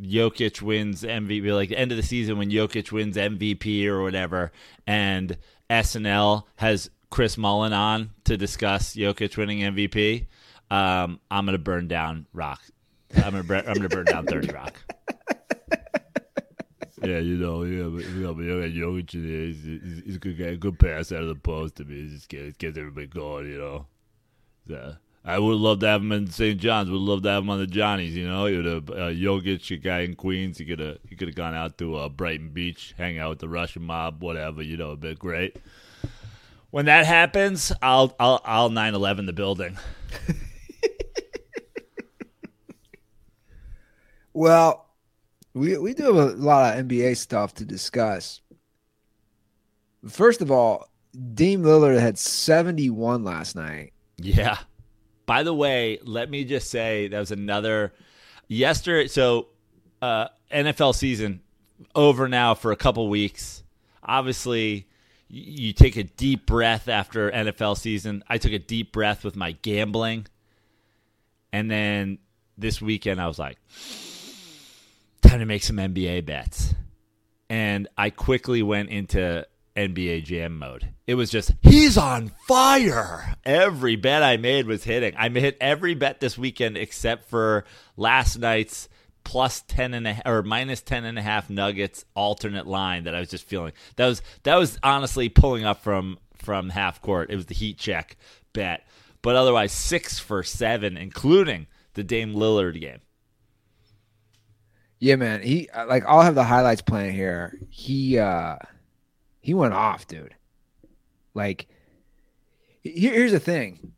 Jokic 0.02 0.60
wins 0.60 1.02
MVP, 1.02 1.54
like 1.54 1.68
the 1.68 1.78
end 1.78 1.92
of 1.92 1.96
the 1.96 2.02
season 2.02 2.38
when 2.38 2.50
Jokic 2.50 2.90
wins 2.90 3.16
MVP 3.16 3.86
or 3.86 4.02
whatever, 4.02 4.50
and 4.86 5.36
SNL 5.70 6.42
has 6.56 6.90
Chris 7.14 7.38
Mullin 7.38 7.72
on 7.72 8.10
to 8.24 8.36
discuss 8.36 8.96
Jokic 8.96 9.36
winning 9.36 9.60
MVP, 9.60 10.26
um, 10.68 11.20
I'm 11.30 11.46
gonna 11.46 11.58
burn 11.58 11.86
down 11.86 12.26
Rock. 12.32 12.60
I'm 13.14 13.46
gonna 13.46 13.62
I'm 13.68 13.74
gonna 13.74 13.88
burn 13.88 14.06
down 14.06 14.26
Thirty 14.26 14.52
Rock. 14.52 14.74
Yeah, 17.02 17.18
you 17.18 17.36
know, 17.36 17.64
you 17.64 17.82
know, 17.82 17.98
you 17.98 18.22
got 18.22 18.36
Jokic 18.36 19.10
there. 19.12 19.44
He's, 19.44 20.04
he's, 20.06 20.16
a 20.16 20.18
good 20.18 20.38
guy, 20.38 20.54
good 20.54 20.78
pass 20.78 21.12
out 21.12 21.20
of 21.20 21.28
the 21.28 21.34
post. 21.34 21.78
I 21.78 21.84
mean, 21.84 22.08
he 22.08 22.14
just 22.14 22.30
gets, 22.30 22.56
gets 22.56 22.78
everybody 22.78 23.08
going, 23.08 23.50
you 23.50 23.58
know. 23.58 23.86
So, 24.66 24.94
I 25.22 25.38
would 25.38 25.58
love 25.58 25.80
to 25.80 25.86
have 25.86 26.00
him 26.00 26.12
in 26.12 26.30
St. 26.30 26.58
John's. 26.58 26.90
Would 26.90 26.98
love 26.98 27.22
to 27.24 27.28
have 27.28 27.42
him 27.42 27.50
on 27.50 27.58
the 27.58 27.66
Johnnies. 27.66 28.16
You 28.16 28.26
know, 28.26 28.46
you 28.46 28.56
would 28.56 28.64
have 28.64 28.90
uh, 28.90 29.10
Jokic, 29.10 29.70
a 29.70 29.76
guy 29.76 30.00
in 30.00 30.14
Queens. 30.14 30.56
He 30.56 30.64
could 30.64 30.78
have 30.78 30.96
he 31.06 31.14
could 31.14 31.28
have 31.28 31.34
gone 31.34 31.54
out 31.54 31.76
to 31.76 31.94
uh, 31.94 32.08
Brighton 32.08 32.48
Beach, 32.48 32.94
hang 32.96 33.18
out 33.18 33.28
with 33.28 33.40
the 33.40 33.50
Russian 33.50 33.82
mob, 33.82 34.22
whatever. 34.22 34.62
You 34.62 34.78
know, 34.78 34.92
it'd 34.92 35.00
be 35.00 35.14
great. 35.14 35.58
When 36.74 36.86
that 36.86 37.06
happens, 37.06 37.70
I'll 37.80 38.16
I'll 38.18 38.40
I'll 38.44 38.68
nine 38.68 38.94
eleven 38.94 39.26
the 39.26 39.32
building. 39.32 39.78
Well, 44.36 44.88
we 45.52 45.78
we 45.78 45.94
do 45.94 46.12
have 46.12 46.16
a 46.16 46.26
lot 46.34 46.76
of 46.76 46.86
NBA 46.86 47.16
stuff 47.16 47.54
to 47.54 47.64
discuss. 47.64 48.40
First 50.08 50.42
of 50.42 50.50
all, 50.50 50.88
Dame 51.34 51.62
Lillard 51.62 52.00
had 52.00 52.18
71 52.18 53.22
last 53.22 53.54
night. 53.54 53.92
Yeah. 54.16 54.58
By 55.26 55.44
the 55.44 55.54
way, 55.54 56.00
let 56.02 56.28
me 56.28 56.44
just 56.44 56.68
say 56.68 57.06
that 57.06 57.18
was 57.20 57.30
another 57.30 57.92
yesterday. 58.48 59.06
So, 59.06 59.50
uh, 60.02 60.26
NFL 60.52 60.96
season 60.96 61.40
over 61.94 62.26
now 62.26 62.54
for 62.54 62.72
a 62.72 62.76
couple 62.76 63.08
weeks. 63.08 63.62
Obviously, 64.02 64.88
you 65.34 65.72
take 65.72 65.96
a 65.96 66.04
deep 66.04 66.46
breath 66.46 66.88
after 66.88 67.30
NFL 67.30 67.76
season. 67.76 68.22
I 68.28 68.38
took 68.38 68.52
a 68.52 68.58
deep 68.58 68.92
breath 68.92 69.24
with 69.24 69.34
my 69.34 69.52
gambling, 69.52 70.26
and 71.52 71.70
then 71.70 72.18
this 72.56 72.80
weekend 72.80 73.20
I 73.20 73.26
was 73.26 73.38
like, 73.38 73.58
time 75.22 75.40
to 75.40 75.46
make 75.46 75.64
some 75.64 75.76
NBA 75.76 76.24
bets, 76.24 76.74
and 77.50 77.88
I 77.98 78.10
quickly 78.10 78.62
went 78.62 78.90
into 78.90 79.44
NBA 79.76 80.24
Jam 80.24 80.56
mode. 80.56 80.88
It 81.06 81.16
was 81.16 81.30
just 81.30 81.52
he's 81.62 81.98
on 81.98 82.30
fire. 82.46 83.34
Every 83.44 83.96
bet 83.96 84.22
I 84.22 84.36
made 84.36 84.66
was 84.66 84.84
hitting. 84.84 85.16
I 85.16 85.28
hit 85.28 85.56
every 85.60 85.94
bet 85.94 86.20
this 86.20 86.38
weekend 86.38 86.76
except 86.76 87.28
for 87.28 87.64
last 87.96 88.38
night's 88.38 88.88
plus 89.24 89.62
10 89.66 89.94
and 89.94 90.06
a 90.06 90.22
or 90.26 90.42
minus 90.42 90.82
10 90.82 91.04
and 91.04 91.18
a 91.18 91.22
half 91.22 91.50
nuggets 91.50 92.04
alternate 92.14 92.66
line 92.66 93.04
that 93.04 93.14
I 93.14 93.20
was 93.20 93.30
just 93.30 93.46
feeling. 93.46 93.72
That 93.96 94.06
was 94.06 94.22
that 94.44 94.56
was 94.56 94.78
honestly 94.82 95.28
pulling 95.28 95.64
up 95.64 95.82
from 95.82 96.18
from 96.36 96.70
half 96.70 97.00
court. 97.00 97.30
It 97.30 97.36
was 97.36 97.46
the 97.46 97.54
heat 97.54 97.78
check 97.78 98.16
bet. 98.52 98.86
But 99.22 99.36
otherwise 99.36 99.72
6 99.72 100.18
for 100.18 100.42
7 100.42 100.96
including 100.96 101.66
the 101.94 102.04
Dame 102.04 102.34
Lillard 102.34 102.78
game. 102.80 103.00
Yeah, 104.98 105.16
man. 105.16 105.42
He 105.42 105.68
like 105.86 106.04
I'll 106.06 106.22
have 106.22 106.34
the 106.34 106.44
highlights 106.44 106.82
playing 106.82 107.14
here. 107.14 107.58
He 107.70 108.18
uh 108.18 108.56
he 109.40 109.54
went 109.54 109.74
off, 109.74 110.06
dude. 110.06 110.34
Like 111.34 111.66
here, 112.82 113.12
here's 113.12 113.32
the 113.32 113.40
thing. 113.40 113.92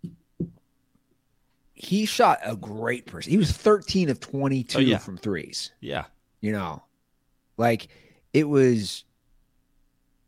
He 1.78 2.06
shot 2.06 2.40
a 2.42 2.56
great 2.56 3.06
person. 3.06 3.30
He 3.30 3.36
was 3.38 3.52
13 3.52 4.08
of 4.08 4.18
22 4.18 4.78
Oh, 4.78 4.80
yeah. 4.80 4.96
from 4.98 5.16
threes. 5.18 5.72
Yeah. 5.80 6.06
You 6.40 6.52
know, 6.52 6.82
like 7.58 7.88
it 8.32 8.48
was, 8.48 9.04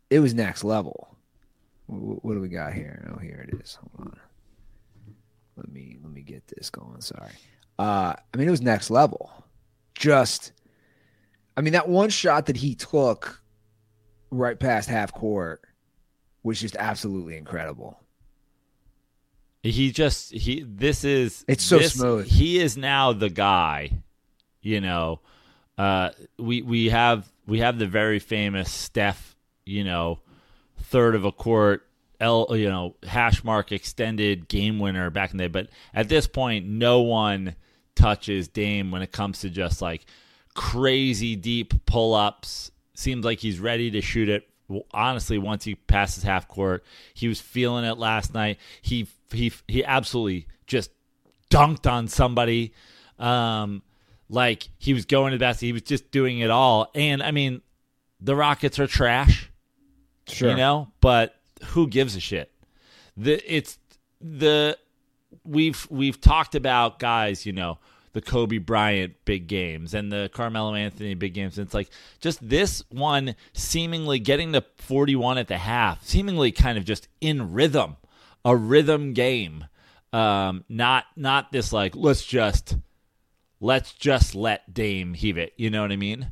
it 0.09 0.19
was 0.19 0.33
next 0.33 0.63
level. 0.63 1.15
Wh- 1.87 2.23
What 2.23 2.35
do 2.35 2.39
we 2.39 2.49
got 2.49 2.73
here? 2.73 3.11
Oh, 3.13 3.19
here 3.19 3.45
it 3.51 3.59
is. 3.61 3.77
Hold 3.97 4.07
on. 4.09 4.19
Let 5.57 5.69
me 5.71 5.97
let 6.01 6.11
me 6.13 6.21
get 6.21 6.47
this 6.47 6.69
going. 6.69 7.01
Sorry. 7.01 7.31
Uh, 7.77 8.13
I 8.33 8.37
mean, 8.37 8.47
it 8.47 8.51
was 8.51 8.61
next 8.61 8.89
level. 8.89 9.31
Just, 9.95 10.53
I 11.57 11.61
mean, 11.61 11.73
that 11.73 11.89
one 11.89 12.09
shot 12.09 12.45
that 12.45 12.55
he 12.57 12.75
took 12.75 13.41
right 14.31 14.57
past 14.59 14.87
half 14.89 15.13
court 15.13 15.61
was 16.43 16.59
just 16.61 16.75
absolutely 16.77 17.35
incredible. 17.37 17.98
He 19.63 19.91
just 19.91 20.31
he 20.31 20.63
this 20.65 21.03
is 21.03 21.43
It's 21.47 21.63
so 21.63 21.79
this- 21.79 21.93
smooth. 21.93 22.27
He 22.27 22.59
is 22.59 22.77
now 22.77 23.13
the 23.13 23.29
guy, 23.29 23.91
you 24.61 24.81
know. 24.81 25.19
Uh 25.77 26.09
we 26.37 26.61
we 26.61 26.89
have 26.89 27.29
we 27.45 27.59
have 27.59 27.77
the 27.79 27.87
very 27.87 28.19
famous 28.19 28.71
Steph, 28.71 29.35
you 29.65 29.83
know, 29.83 30.19
third 30.83 31.15
of 31.15 31.25
a 31.25 31.31
court 31.31 31.85
L 32.19 32.47
you 32.51 32.69
know, 32.69 32.95
hash 33.03 33.43
mark 33.43 33.71
extended 33.71 34.47
game 34.47 34.79
winner 34.79 35.09
back 35.09 35.31
in 35.31 35.37
the 35.37 35.45
day, 35.45 35.47
but 35.47 35.69
at 35.93 36.09
this 36.09 36.27
point 36.27 36.65
no 36.65 37.01
one 37.01 37.55
touches 37.95 38.47
Dame 38.47 38.91
when 38.91 39.01
it 39.01 39.11
comes 39.11 39.39
to 39.39 39.49
just 39.49 39.81
like 39.81 40.05
crazy 40.53 41.35
deep 41.35 41.85
pull-ups. 41.85 42.71
Seems 42.93 43.23
like 43.23 43.39
he's 43.39 43.59
ready 43.59 43.91
to 43.91 44.01
shoot 44.01 44.27
it. 44.27 44.48
Well, 44.69 44.85
Honestly, 44.91 45.37
once 45.37 45.65
he 45.65 45.75
passes 45.75 46.23
half 46.23 46.47
court, 46.47 46.85
he 47.13 47.27
was 47.27 47.41
feeling 47.41 47.83
it 47.83 47.97
last 47.97 48.33
night. 48.33 48.57
He 48.81 49.07
he 49.33 49.51
he 49.67 49.83
absolutely 49.83 50.47
just 50.67 50.91
dunked 51.49 51.91
on 51.91 52.07
somebody. 52.07 52.73
Um, 53.17 53.81
like 54.29 54.69
he 54.77 54.93
was 54.93 55.05
going 55.05 55.31
to 55.31 55.37
the 55.37 55.41
basket. 55.43 55.65
He 55.65 55.73
was 55.73 55.81
just 55.81 56.09
doing 56.11 56.39
it 56.39 56.49
all. 56.51 56.89
And 56.95 57.21
I 57.21 57.31
mean, 57.31 57.61
the 58.21 58.35
Rockets 58.35 58.79
are 58.79 58.87
trash 58.87 59.49
Sure. 60.27 60.51
you 60.51 60.55
know 60.57 60.91
but 61.01 61.35
who 61.69 61.87
gives 61.87 62.15
a 62.15 62.19
shit 62.19 62.51
the 63.17 63.41
it's 63.51 63.79
the 64.21 64.77
we've 65.43 65.87
we've 65.89 66.21
talked 66.21 66.53
about 66.53 66.99
guys 66.99 67.47
you 67.47 67.51
know 67.51 67.79
the 68.13 68.21
Kobe 68.21 68.57
Bryant 68.57 69.13
big 69.25 69.47
games 69.47 69.93
and 69.93 70.11
the 70.11 70.29
Carmelo 70.33 70.75
Anthony 70.75 71.13
big 71.13 71.33
games 71.33 71.57
and 71.57 71.65
it's 71.65 71.73
like 71.73 71.89
just 72.19 72.47
this 72.47 72.83
one 72.89 73.35
seemingly 73.53 74.19
getting 74.19 74.53
to 74.53 74.63
41 74.77 75.37
at 75.37 75.47
the 75.47 75.57
half 75.57 76.03
seemingly 76.05 76.51
kind 76.51 76.77
of 76.77 76.85
just 76.85 77.07
in 77.21 77.53
rhythm 77.53 77.97
a 78.45 78.55
rhythm 78.55 79.13
game 79.13 79.65
um 80.13 80.63
not 80.69 81.05
not 81.15 81.51
this 81.51 81.71
like 81.71 81.95
let's 81.95 82.25
just 82.25 82.77
let's 83.59 83.93
just 83.93 84.35
let 84.35 84.73
Dame 84.73 85.13
heave 85.13 85.37
it 85.37 85.53
you 85.57 85.69
know 85.69 85.81
what 85.81 85.91
I 85.91 85.97
mean 85.97 86.31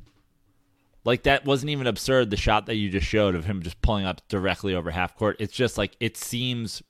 like 1.07 1.23
that 1.23 1.45
wasn't 1.45 1.69
even 1.69 1.87
absurd. 1.87 2.31
The 2.31 2.35
shot 2.35 2.65
that 2.65 2.75
you 2.75 2.89
just 2.89 3.07
showed 3.07 3.33
of 3.33 3.45
him 3.45 3.61
just 3.61 3.81
pulling 3.81 4.05
up 4.05 4.27
directly 4.27 4.75
over 4.75 4.91
half 4.91 5.15
court. 5.15 5.37
It's 5.39 5.53
just 5.53 5.77
like 5.77 5.95
it 6.01 6.17
seems 6.17 6.83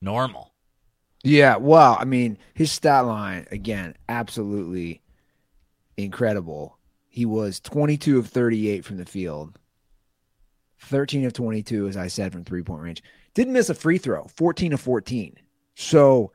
normal. 0.00 0.53
Yeah, 1.24 1.56
well, 1.56 1.96
I 1.98 2.04
mean, 2.04 2.38
his 2.52 2.70
stat 2.70 3.06
line 3.06 3.46
again, 3.50 3.96
absolutely 4.08 5.02
incredible. 5.96 6.78
He 7.08 7.24
was 7.24 7.60
22 7.60 8.18
of 8.18 8.28
38 8.28 8.84
from 8.84 8.98
the 8.98 9.04
field. 9.04 9.58
13 10.80 11.24
of 11.24 11.32
22 11.32 11.88
as 11.88 11.96
I 11.96 12.08
said 12.08 12.32
from 12.32 12.44
three-point 12.44 12.82
range. 12.82 13.02
Didn't 13.32 13.54
miss 13.54 13.70
a 13.70 13.74
free 13.74 13.98
throw. 13.98 14.24
14 14.36 14.74
of 14.74 14.80
14. 14.80 15.36
So 15.74 16.32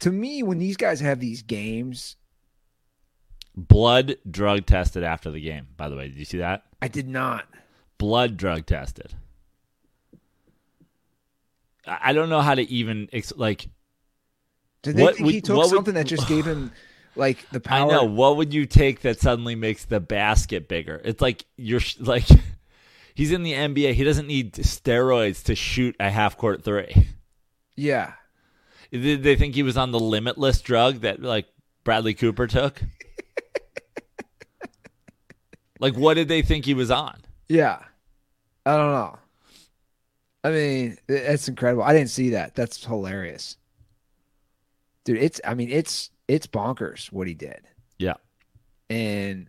to 0.00 0.12
me 0.12 0.42
when 0.42 0.58
these 0.58 0.76
guys 0.76 1.00
have 1.00 1.18
these 1.18 1.42
games, 1.42 2.16
Blood 3.54 4.16
drug 4.30 4.64
tested 4.64 5.02
after 5.02 5.30
the 5.30 5.40
game. 5.40 5.68
By 5.76 5.88
the 5.88 5.96
way, 5.96 6.08
did 6.08 6.16
you 6.16 6.24
see 6.24 6.38
that? 6.38 6.64
I 6.80 6.88
did 6.88 7.06
not. 7.06 7.46
Blood 7.98 8.36
drug 8.36 8.66
tested. 8.66 9.14
I 11.86 11.98
I 12.02 12.12
don't 12.12 12.30
know 12.30 12.40
how 12.40 12.54
to 12.54 12.62
even 12.62 13.08
like. 13.36 13.68
Did 14.82 14.96
they 14.96 15.02
What 15.02 15.14
think 15.16 15.26
would- 15.26 15.34
he 15.34 15.40
took 15.40 15.56
what 15.56 15.66
would- 15.70 15.74
something 15.76 15.94
that 15.94 16.06
just 16.14 16.26
gave 16.28 16.44
him 16.44 16.72
like 17.16 17.48
the 17.50 17.60
power? 17.60 17.90
I 17.90 17.94
know 17.94 18.04
what 18.04 18.36
would 18.36 18.52
you 18.54 18.66
take 18.66 19.00
that 19.02 19.20
suddenly 19.20 19.54
makes 19.54 19.84
the 19.84 20.00
basket 20.00 20.68
bigger? 20.68 21.00
It's 21.04 21.20
like 21.20 21.44
you're 21.56 21.80
like 22.00 22.24
he's 23.14 23.32
in 23.32 23.42
the 23.42 23.52
NBA. 23.52 23.94
He 23.94 24.04
doesn't 24.04 24.26
need 24.26 24.54
steroids 24.54 25.44
to 25.44 25.54
shoot 25.54 25.94
a 26.00 26.10
half 26.10 26.36
court 26.36 26.62
three. 26.64 27.08
Yeah. 27.76 28.12
Did 28.90 29.22
they 29.22 29.36
think 29.36 29.54
he 29.54 29.62
was 29.62 29.76
on 29.78 29.90
the 29.90 30.00
limitless 30.00 30.60
drug 30.60 31.00
that 31.00 31.22
like 31.22 31.46
Bradley 31.84 32.14
Cooper 32.14 32.46
took? 32.46 32.82
like 35.80 35.94
what 35.94 36.14
did 36.14 36.28
they 36.28 36.42
think 36.42 36.64
he 36.64 36.74
was 36.74 36.90
on? 36.90 37.18
Yeah. 37.48 37.78
I 38.66 38.76
don't 38.76 38.92
know. 38.92 39.18
I 40.44 40.50
mean, 40.50 40.98
that's 41.06 41.48
incredible. 41.48 41.82
I 41.84 41.92
didn't 41.92 42.10
see 42.10 42.30
that. 42.30 42.54
That's 42.54 42.84
hilarious. 42.84 43.56
Dude, 45.04 45.18
it's 45.18 45.40
I 45.44 45.54
mean, 45.54 45.70
it's 45.70 46.10
it's 46.28 46.46
bonkers 46.46 47.10
what 47.12 47.26
he 47.26 47.34
did. 47.34 47.62
Yeah. 47.98 48.14
And 48.88 49.48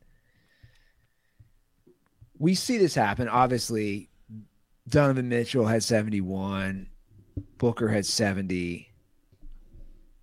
we 2.37 2.55
see 2.55 2.77
this 2.77 2.95
happen. 2.95 3.27
Obviously, 3.27 4.09
Donovan 4.87 5.29
Mitchell 5.29 5.65
had 5.65 5.83
71, 5.83 6.87
Booker 7.57 7.87
had 7.87 8.05
70. 8.05 8.89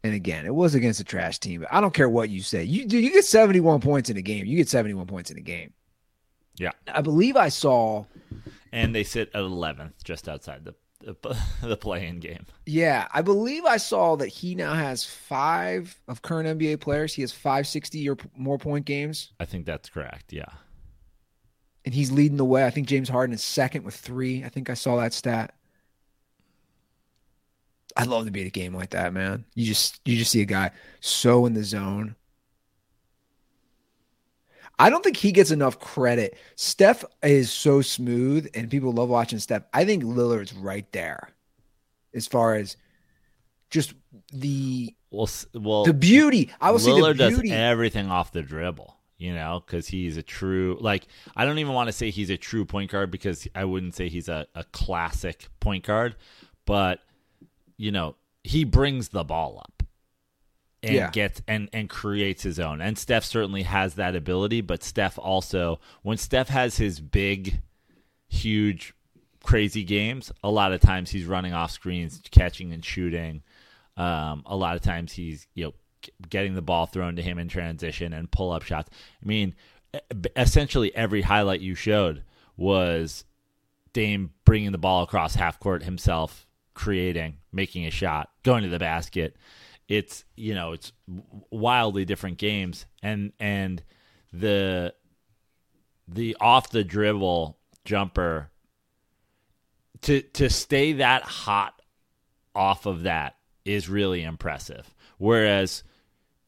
And 0.02 0.14
again, 0.14 0.46
it 0.46 0.54
was 0.54 0.74
against 0.74 1.00
a 1.00 1.04
trash 1.04 1.38
team, 1.38 1.60
but 1.60 1.68
I 1.70 1.80
don't 1.80 1.92
care 1.92 2.08
what 2.08 2.30
you 2.30 2.40
say. 2.40 2.64
You 2.64 2.86
do 2.86 2.98
you 2.98 3.10
get 3.10 3.24
71 3.24 3.80
points 3.80 4.08
in 4.08 4.16
a 4.16 4.22
game. 4.22 4.46
You 4.46 4.56
get 4.56 4.68
71 4.68 5.06
points 5.06 5.30
in 5.30 5.36
a 5.36 5.42
game. 5.42 5.74
Yeah. 6.56 6.72
I 6.92 7.02
believe 7.02 7.36
I 7.36 7.48
saw 7.48 8.04
And 8.72 8.94
they 8.94 9.04
sit 9.04 9.28
at 9.34 9.42
11th 9.42 9.92
just 10.04 10.28
outside 10.28 10.64
the 10.64 10.74
the, 11.00 11.14
the 11.62 11.76
play-in 11.76 12.20
game. 12.20 12.46
Yeah, 12.66 13.08
I 13.12 13.22
believe 13.22 13.64
I 13.64 13.76
saw 13.78 14.16
that 14.16 14.28
he 14.28 14.54
now 14.54 14.74
has 14.74 15.04
five 15.04 15.98
of 16.08 16.22
current 16.22 16.58
NBA 16.58 16.80
players. 16.80 17.14
He 17.14 17.22
has 17.22 17.32
five 17.32 17.66
sixty 17.66 18.08
or 18.08 18.16
more 18.36 18.58
point 18.58 18.86
games, 18.86 19.32
I 19.40 19.44
think 19.44 19.66
that's 19.66 19.88
correct. 19.90 20.32
Yeah. 20.32 20.46
and 21.84 21.94
he's 21.94 22.10
leading 22.12 22.36
the 22.36 22.44
way. 22.44 22.64
I 22.66 22.70
think 22.70 22.88
James 22.88 23.08
Harden 23.08 23.34
is 23.34 23.42
second 23.42 23.84
with 23.84 23.94
three. 23.96 24.44
I 24.44 24.48
think 24.48 24.70
I 24.70 24.74
saw 24.74 24.96
that 24.96 25.12
stat. 25.12 25.54
I'd 27.96 28.06
love 28.06 28.24
to 28.26 28.30
be 28.30 28.40
at 28.42 28.46
a 28.46 28.50
game 28.50 28.74
like 28.74 28.90
that, 28.90 29.12
man. 29.12 29.44
You 29.54 29.66
just 29.66 30.00
you 30.04 30.16
just 30.16 30.30
see 30.30 30.42
a 30.42 30.44
guy 30.46 30.70
so 31.00 31.46
in 31.46 31.54
the 31.54 31.64
zone. 31.64 32.14
I 34.80 34.88
don't 34.88 35.04
think 35.04 35.18
he 35.18 35.30
gets 35.30 35.50
enough 35.50 35.78
credit. 35.78 36.38
Steph 36.56 37.04
is 37.22 37.52
so 37.52 37.82
smooth, 37.82 38.48
and 38.54 38.70
people 38.70 38.92
love 38.92 39.10
watching 39.10 39.38
Steph. 39.38 39.64
I 39.74 39.84
think 39.84 40.02
Lillard's 40.02 40.54
right 40.54 40.90
there, 40.92 41.28
as 42.14 42.26
far 42.26 42.54
as 42.54 42.78
just 43.68 43.92
the 44.32 44.94
Well, 45.10 45.28
well, 45.54 45.84
the 45.84 45.92
beauty. 45.92 46.50
I 46.62 46.74
say 46.78 46.92
the 46.92 46.96
Lillard 46.96 47.18
does 47.18 47.50
everything 47.50 48.10
off 48.10 48.32
the 48.32 48.40
dribble, 48.40 48.96
you 49.18 49.34
know, 49.34 49.62
because 49.64 49.86
he's 49.86 50.16
a 50.16 50.22
true 50.22 50.78
like 50.80 51.06
I 51.36 51.44
don't 51.44 51.58
even 51.58 51.74
want 51.74 51.88
to 51.88 51.92
say 51.92 52.08
he's 52.08 52.30
a 52.30 52.38
true 52.38 52.64
point 52.64 52.90
guard 52.90 53.10
because 53.10 53.46
I 53.54 53.66
wouldn't 53.66 53.94
say 53.94 54.08
he's 54.08 54.30
a, 54.30 54.46
a 54.54 54.64
classic 54.64 55.48
point 55.60 55.84
guard, 55.84 56.16
but 56.64 57.00
you 57.76 57.92
know, 57.92 58.16
he 58.44 58.64
brings 58.64 59.10
the 59.10 59.24
ball 59.24 59.58
up 59.58 59.79
and 60.82 60.94
Yeah. 60.94 61.10
gets 61.10 61.42
and 61.46 61.68
and 61.72 61.88
creates 61.90 62.42
his 62.42 62.58
own. 62.58 62.80
And 62.80 62.96
Steph 62.98 63.24
certainly 63.24 63.62
has 63.64 63.94
that 63.94 64.14
ability, 64.16 64.60
but 64.60 64.82
Steph 64.82 65.18
also 65.18 65.80
when 66.02 66.16
Steph 66.16 66.48
has 66.48 66.76
his 66.78 67.00
big, 67.00 67.60
huge, 68.28 68.94
crazy 69.42 69.84
games, 69.84 70.32
a 70.42 70.50
lot 70.50 70.72
of 70.72 70.80
times 70.80 71.10
he's 71.10 71.24
running 71.26 71.52
off 71.52 71.70
screens, 71.70 72.20
catching 72.30 72.72
and 72.72 72.84
shooting. 72.84 73.42
Um, 73.96 74.42
a 74.46 74.56
lot 74.56 74.76
of 74.76 74.82
times 74.82 75.12
he's 75.12 75.46
you 75.54 75.64
know 75.66 75.74
getting 76.30 76.54
the 76.54 76.62
ball 76.62 76.86
thrown 76.86 77.16
to 77.16 77.22
him 77.22 77.38
in 77.38 77.48
transition 77.48 78.12
and 78.12 78.30
pull 78.30 78.50
up 78.52 78.62
shots. 78.62 78.88
I 79.22 79.26
mean, 79.26 79.54
essentially 80.36 80.94
every 80.94 81.20
highlight 81.22 81.60
you 81.60 81.74
showed 81.74 82.22
was 82.56 83.24
Dame 83.92 84.30
bringing 84.44 84.72
the 84.72 84.78
ball 84.78 85.02
across 85.02 85.34
half 85.34 85.58
court 85.60 85.82
himself, 85.82 86.46
creating, 86.74 87.36
making 87.52 87.84
a 87.86 87.90
shot, 87.90 88.30
going 88.44 88.62
to 88.62 88.68
the 88.70 88.78
basket. 88.78 89.36
It's 89.90 90.24
you 90.36 90.54
know 90.54 90.70
it's 90.70 90.92
wildly 91.50 92.04
different 92.04 92.38
games, 92.38 92.86
and 93.02 93.32
and 93.40 93.82
the 94.32 94.94
the 96.06 96.36
off 96.40 96.70
the 96.70 96.84
dribble 96.84 97.58
jumper 97.84 98.50
to 100.02 100.22
to 100.22 100.48
stay 100.48 100.92
that 100.92 101.24
hot 101.24 101.82
off 102.54 102.86
of 102.86 103.02
that 103.02 103.34
is 103.64 103.88
really 103.88 104.22
impressive. 104.22 104.94
Whereas, 105.18 105.82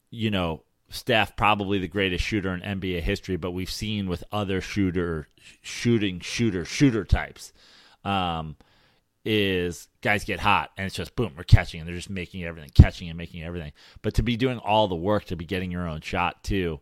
you 0.09 0.31
know, 0.31 0.63
Steph 0.87 1.35
probably 1.35 1.79
the 1.79 1.89
greatest 1.89 2.23
shooter 2.23 2.53
in 2.53 2.61
NBA 2.61 3.01
history, 3.01 3.35
but 3.35 3.51
we've 3.51 3.69
seen 3.69 4.07
with 4.07 4.23
other 4.31 4.61
shooter 4.61 5.27
shooting 5.61 6.21
shooter 6.21 6.63
shooter 6.63 7.03
types. 7.03 7.51
Um 8.05 8.55
is 9.25 9.87
guys 10.01 10.23
get 10.25 10.39
hot 10.39 10.71
and 10.77 10.85
it's 10.85 10.95
just 10.95 11.15
boom, 11.15 11.33
we're 11.37 11.43
catching 11.43 11.79
and 11.79 11.87
they're 11.87 11.95
just 11.95 12.09
making 12.09 12.43
everything, 12.43 12.69
catching 12.75 13.07
and 13.09 13.17
making 13.17 13.43
everything. 13.43 13.71
But 14.01 14.13
to 14.15 14.23
be 14.23 14.35
doing 14.35 14.57
all 14.59 14.87
the 14.87 14.95
work 14.95 15.25
to 15.25 15.35
be 15.35 15.45
getting 15.45 15.71
your 15.71 15.87
own 15.87 16.01
shot 16.01 16.43
too 16.43 16.79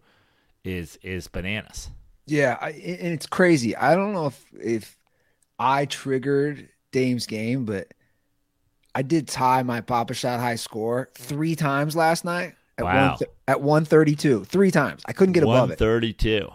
is 0.63 0.97
is 1.03 1.27
bananas. 1.27 1.89
Yeah, 2.27 2.57
I, 2.61 2.69
and 2.69 3.13
it's 3.13 3.25
crazy. 3.25 3.75
I 3.75 3.95
don't 3.95 4.13
know 4.13 4.27
if 4.27 4.45
if 4.53 4.97
I 5.59 5.85
triggered 5.85 6.69
Dame's 6.91 7.25
game, 7.27 7.65
but 7.65 7.93
I 8.93 9.01
did 9.03 9.27
tie 9.27 9.63
my 9.63 9.81
Pop-A-Shot 9.81 10.39
high 10.39 10.55
score 10.55 11.09
three 11.15 11.55
times 11.55 11.95
last 11.95 12.25
night 12.25 12.55
at 12.77 12.85
Wow. 12.85 13.11
one 13.19 13.27
at 13.47 13.61
one 13.61 13.85
thirty 13.85 14.15
two. 14.15 14.43
Three 14.45 14.71
times. 14.71 15.01
I 15.05 15.13
couldn't 15.13 15.33
get 15.33 15.43
above 15.43 15.69
One 15.69 15.71
it. 15.71 15.77
thirty 15.79 16.13
two. 16.13 16.49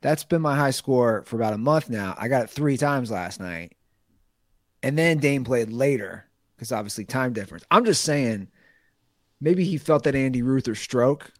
That's 0.00 0.24
been 0.24 0.42
my 0.42 0.54
high 0.54 0.70
score 0.70 1.22
for 1.26 1.36
about 1.36 1.54
a 1.54 1.58
month 1.58 1.88
now. 1.88 2.14
I 2.18 2.28
got 2.28 2.42
it 2.44 2.50
three 2.50 2.76
times 2.76 3.10
last 3.10 3.40
night, 3.40 3.72
and 4.84 4.98
then 4.98 5.16
Dame 5.16 5.44
played 5.44 5.70
later 5.70 6.26
because 6.54 6.70
obviously 6.70 7.06
time 7.06 7.32
difference. 7.32 7.64
I'm 7.70 7.86
just 7.86 8.04
saying, 8.04 8.48
maybe 9.40 9.64
he 9.64 9.78
felt 9.78 10.04
that 10.04 10.14
Andy 10.14 10.42
Ruther 10.42 10.74
stroke, 10.74 11.32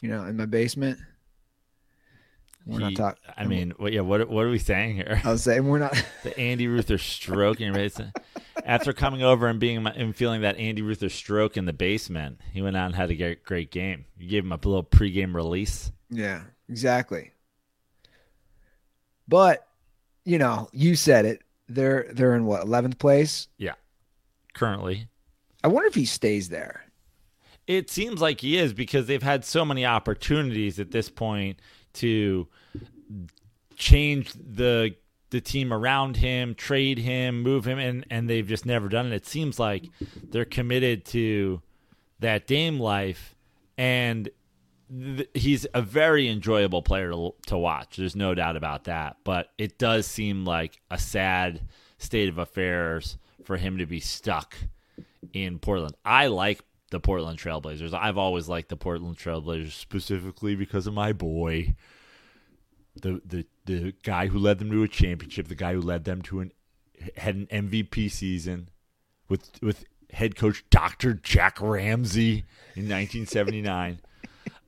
you 0.00 0.08
know, 0.08 0.24
in 0.24 0.36
my 0.36 0.46
basement. 0.46 0.98
We're 2.66 2.80
not 2.80 2.96
talking. 2.96 3.22
I 3.36 3.44
mean, 3.44 3.72
what, 3.76 3.92
yeah. 3.92 4.00
What 4.00 4.28
what 4.28 4.44
are 4.44 4.50
we 4.50 4.58
saying 4.58 4.96
here? 4.96 5.20
I 5.22 5.30
was 5.30 5.44
saying 5.44 5.68
we're 5.68 5.78
not. 5.78 6.02
the 6.24 6.36
Andy 6.36 6.66
Ruther 6.66 6.98
stroke 6.98 7.60
in 7.60 7.66
your 7.66 7.74
basement. 7.74 8.16
After 8.64 8.92
coming 8.92 9.22
over 9.22 9.46
and 9.46 9.60
being 9.60 9.86
and 9.86 10.16
feeling 10.16 10.40
that 10.40 10.56
Andy 10.56 10.82
Ruther 10.82 11.10
stroke 11.10 11.56
in 11.56 11.66
the 11.66 11.72
basement, 11.72 12.40
he 12.52 12.62
went 12.62 12.76
out 12.76 12.86
and 12.86 12.96
had 12.96 13.10
a 13.10 13.14
great, 13.14 13.44
great 13.44 13.70
game. 13.70 14.06
You 14.18 14.28
gave 14.28 14.44
him 14.44 14.50
a 14.50 14.56
little 14.56 14.82
pregame 14.82 15.34
release. 15.34 15.92
Yeah, 16.10 16.42
exactly. 16.68 17.30
But 19.28 19.68
you 20.24 20.38
know, 20.38 20.68
you 20.72 20.96
said 20.96 21.26
it. 21.26 21.43
They're 21.68 22.06
they're 22.12 22.34
in 22.34 22.44
what 22.46 22.62
eleventh 22.62 22.98
place. 22.98 23.48
Yeah, 23.58 23.74
currently, 24.54 25.08
I 25.62 25.68
wonder 25.68 25.86
if 25.88 25.94
he 25.94 26.04
stays 26.04 26.48
there. 26.50 26.84
it 27.66 27.90
seems 27.90 28.20
like 28.20 28.40
he 28.40 28.58
is 28.58 28.72
because 28.74 29.06
they've 29.06 29.22
had 29.22 29.44
so 29.44 29.64
many 29.64 29.86
opportunities 29.86 30.78
at 30.78 30.90
this 30.90 31.08
point 31.08 31.60
to 31.94 32.46
change 33.76 34.32
the 34.34 34.94
the 35.30 35.40
team 35.40 35.72
around 35.72 36.16
him, 36.18 36.54
trade 36.54 36.98
him, 36.98 37.42
move 37.42 37.66
him, 37.66 37.78
and 37.78 38.04
and 38.10 38.28
they've 38.28 38.46
just 38.46 38.66
never 38.66 38.88
done 38.88 39.06
it. 39.06 39.12
It 39.14 39.26
seems 39.26 39.58
like 39.58 39.88
they're 40.30 40.44
committed 40.44 41.04
to 41.06 41.62
that 42.20 42.46
Dame 42.46 42.78
life, 42.78 43.34
and 43.76 44.28
th- 44.90 45.28
he's 45.34 45.66
a 45.74 45.82
very 45.82 46.28
enjoyable 46.28 46.82
player 46.82 47.10
to, 47.10 47.34
to 47.46 47.58
watch. 47.58 47.96
There's 47.96 48.16
no 48.16 48.34
doubt 48.34 48.56
about 48.56 48.84
that. 48.84 49.16
But 49.24 49.50
it 49.58 49.78
does 49.78 50.06
seem 50.06 50.44
like 50.44 50.80
a 50.90 50.98
sad 50.98 51.62
state 51.98 52.28
of 52.28 52.38
affairs 52.38 53.18
for 53.44 53.56
him 53.56 53.78
to 53.78 53.86
be 53.86 54.00
stuck 54.00 54.56
in 55.32 55.58
Portland. 55.58 55.94
I 56.04 56.28
like 56.28 56.62
the 56.90 57.00
Portland 57.00 57.38
Trailblazers. 57.38 57.92
I've 57.92 58.18
always 58.18 58.48
liked 58.48 58.68
the 58.68 58.76
Portland 58.76 59.16
Trailblazers 59.18 59.72
specifically 59.72 60.54
because 60.54 60.86
of 60.86 60.94
my 60.94 61.12
boy, 61.12 61.74
the 63.00 63.20
the 63.24 63.46
the 63.64 63.94
guy 64.02 64.28
who 64.28 64.38
led 64.38 64.58
them 64.58 64.70
to 64.70 64.82
a 64.82 64.88
championship, 64.88 65.48
the 65.48 65.54
guy 65.54 65.72
who 65.72 65.80
led 65.80 66.04
them 66.04 66.22
to 66.22 66.40
an 66.40 66.52
had 67.16 67.34
an 67.34 67.46
MVP 67.46 68.10
season 68.10 68.68
with 69.28 69.60
with 69.62 69.84
head 70.12 70.36
coach 70.36 70.64
Dr. 70.70 71.14
Jack 71.14 71.60
Ramsay 71.60 72.44
in 72.76 72.88
1979. 72.88 74.00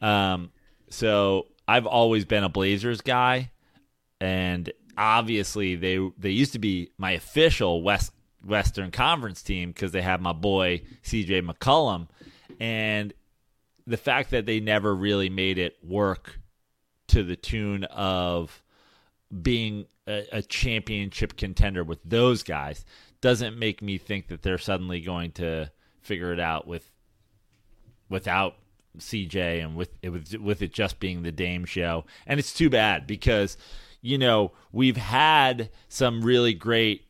um, 0.01 0.51
so 0.89 1.47
I've 1.67 1.87
always 1.87 2.25
been 2.25 2.45
a 2.45 2.49
Blazers 2.49 3.01
guy, 3.01 3.51
and 4.21 4.73
obviously 4.97 5.77
they 5.77 5.99
they 6.19 6.31
used 6.31 6.53
to 6.53 6.59
be 6.59 6.91
my 6.99 7.13
official 7.13 7.83
West 7.83 8.13
Western 8.45 8.91
Conference 8.91 9.43
team 9.43 9.71
because 9.71 9.93
they 9.93 10.03
have 10.03 10.21
my 10.21 10.33
boy 10.33 10.83
CJ 11.05 11.49
McCollum, 11.49 12.09
and 12.61 13.13
the 13.87 13.97
fact 13.97 14.31
that 14.31 14.47
they 14.47 14.61
never 14.61 14.95
really 14.95 15.29
made 15.29 15.59
it 15.59 15.77
work 15.83 16.41
to 17.09 17.23
the 17.23 17.37
tune 17.37 17.85
of 17.85 18.63
being 19.43 19.87
a, 20.07 20.27
a 20.33 20.43
championship 20.43 21.37
contender 21.37 21.85
with 21.85 22.01
those 22.05 22.43
guys 22.43 22.85
doesn't 23.21 23.59
make 23.59 23.83
me 23.83 23.99
think 23.99 24.29
that 24.29 24.43
they're 24.43 24.59
suddenly 24.59 25.01
going 25.01 25.33
to 25.33 25.71
figure 26.01 26.33
it 26.33 26.41
out 26.41 26.67
with 26.67 26.91
without 28.09 28.55
CJ 28.99 29.63
and 29.63 29.77
with 29.77 29.91
it 30.03 30.11
with, 30.11 30.35
with 30.35 30.63
it 30.63 30.73
just 30.73 31.01
being 31.01 31.23
the 31.23 31.33
Dame 31.33 31.65
show. 31.65 32.05
And 32.27 32.39
it's 32.39 32.53
too 32.53 32.71
bad 32.71 33.07
because 33.07 33.57
you 34.07 34.19
know, 34.19 34.53
we've 34.71 34.97
had 34.97 35.69
some 35.89 36.23
really 36.23 36.55
great 36.55 37.07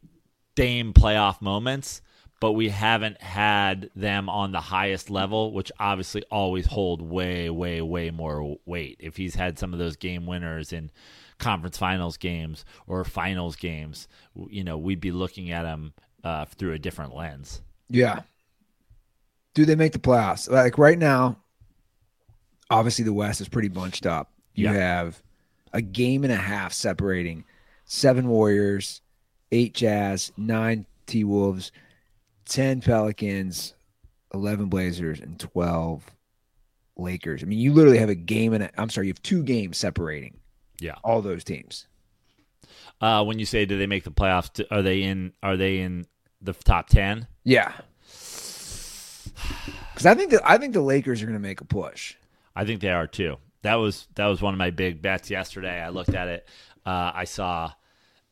Dame 0.54 0.94
playoff 0.94 1.42
moments, 1.42 2.00
but 2.40 2.52
we 2.52 2.70
haven't 2.70 3.20
had 3.20 3.90
them 3.94 4.30
on 4.30 4.52
the 4.52 4.60
highest 4.60 5.10
level, 5.10 5.52
which 5.52 5.70
obviously 5.78 6.22
always 6.30 6.66
hold 6.66 7.02
way, 7.02 7.50
way, 7.50 7.82
way 7.82 8.10
more 8.10 8.56
weight. 8.64 8.96
If 8.98 9.18
he's 9.18 9.34
had 9.34 9.58
some 9.58 9.74
of 9.74 9.78
those 9.78 9.96
game 9.96 10.24
winners 10.24 10.72
in 10.72 10.90
conference 11.38 11.76
finals 11.76 12.16
games 12.16 12.64
or 12.86 13.04
finals 13.04 13.56
games, 13.56 14.08
you 14.48 14.64
know, 14.64 14.78
we'd 14.78 15.00
be 15.00 15.12
looking 15.12 15.50
at 15.50 15.66
him 15.66 15.92
uh, 16.24 16.46
through 16.46 16.72
a 16.72 16.78
different 16.78 17.14
lens. 17.14 17.60
Yeah. 17.90 18.22
Do 19.52 19.66
they 19.66 19.76
make 19.76 19.92
the 19.92 19.98
playoffs? 19.98 20.50
Like 20.50 20.78
right 20.78 20.98
now, 20.98 21.36
obviously 22.70 23.04
the 23.04 23.12
West 23.12 23.40
is 23.40 23.48
pretty 23.48 23.68
bunched 23.68 24.06
up. 24.06 24.32
You 24.54 24.66
Yeah. 24.66 24.72
have 24.74 25.22
a 25.72 25.80
game 25.82 26.24
and 26.24 26.32
a 26.32 26.36
half 26.36 26.72
separating 26.72 27.44
seven 27.84 28.28
Warriors, 28.28 29.02
eight 29.52 29.74
Jazz, 29.74 30.32
nine 30.36 30.86
T 31.06 31.22
Wolves, 31.24 31.70
10 32.46 32.80
Pelicans, 32.80 33.74
11 34.34 34.66
Blazers, 34.66 35.20
and 35.20 35.38
12 35.38 36.10
Lakers. 36.96 37.42
I 37.42 37.46
mean, 37.46 37.58
you 37.58 37.72
literally 37.72 37.98
have 37.98 38.08
a 38.08 38.14
game 38.14 38.52
and 38.52 38.64
a, 38.64 38.80
I'm 38.80 38.88
sorry, 38.90 39.06
you 39.08 39.12
have 39.12 39.22
two 39.22 39.42
games 39.42 39.76
separating 39.76 40.38
Yeah. 40.80 40.94
all 41.04 41.20
those 41.22 41.44
teams. 41.44 41.86
Uh, 43.00 43.22
when 43.24 43.38
you 43.38 43.44
say 43.46 43.66
do 43.66 43.76
they 43.76 43.86
make 43.86 44.04
the 44.04 44.10
playoffs, 44.10 44.64
are 44.70 44.80
they 44.82 45.02
in? 45.02 45.32
Are 45.42 45.56
they 45.56 45.78
in 45.80 46.06
the 46.40 46.54
top 46.54 46.88
ten? 46.88 47.26
Yeah. 47.44 47.72
Because 49.92 50.06
I 50.06 50.14
think 50.14 50.30
that 50.32 50.42
I 50.48 50.58
think 50.58 50.74
the 50.74 50.80
Lakers 50.82 51.22
are 51.22 51.26
going 51.26 51.38
to 51.38 51.42
make 51.42 51.60
a 51.62 51.64
push. 51.64 52.16
I 52.56 52.64
think 52.64 52.80
they 52.80 52.90
are 52.90 53.06
too. 53.06 53.36
That 53.62 53.74
was 53.74 54.08
that 54.14 54.26
was 54.26 54.40
one 54.40 54.54
of 54.54 54.58
my 54.58 54.70
big 54.70 55.02
bets 55.02 55.30
yesterday. 55.30 55.80
I 55.80 55.90
looked 55.90 56.14
at 56.14 56.28
it. 56.28 56.48
Uh, 56.84 57.12
I 57.14 57.24
saw 57.24 57.72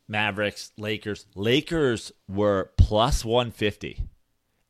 Mavericks, 0.08 0.72
Lakers. 0.78 1.26
Lakers 1.34 2.10
were 2.26 2.70
plus 2.78 3.24
one 3.24 3.50
fifty, 3.50 4.02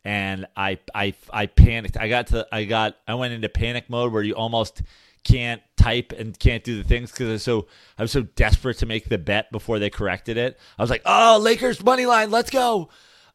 and 0.05 0.47
I 0.57 0.79
I 0.95 1.15
I 1.33 1.47
panicked. 1.47 1.97
I 1.97 2.09
got 2.09 2.29
to 2.29 2.47
I 2.51 2.65
got 2.65 2.97
I 3.07 3.15
went 3.15 3.33
into 3.33 3.49
panic 3.49 3.89
mode 3.89 4.13
where 4.13 4.23
you 4.23 4.35
almost 4.35 4.83
can't 5.23 5.63
type 5.77 6.13
and 6.17 6.39
can't 6.39 6.65
do 6.65 6.77
the 6.77 6.87
things 6.87 7.11
because 7.11 7.43
so 7.43 7.67
I 7.99 8.03
was 8.03 8.13
so 8.13 8.23
desperate 8.23 8.79
to 8.79 8.87
make 8.87 9.09
the 9.09 9.19
bet 9.19 9.53
before 9.53 9.79
they 9.79 9.91
corrected 9.91 10.37
it. 10.37 10.59
I 10.79 10.83
was 10.83 10.91
like, 10.91 11.03
oh, 11.07 11.39
Lakers 11.41 11.83
money 11.83 12.07
line, 12.07 12.31
let's 12.31 12.51
go. 12.51 12.91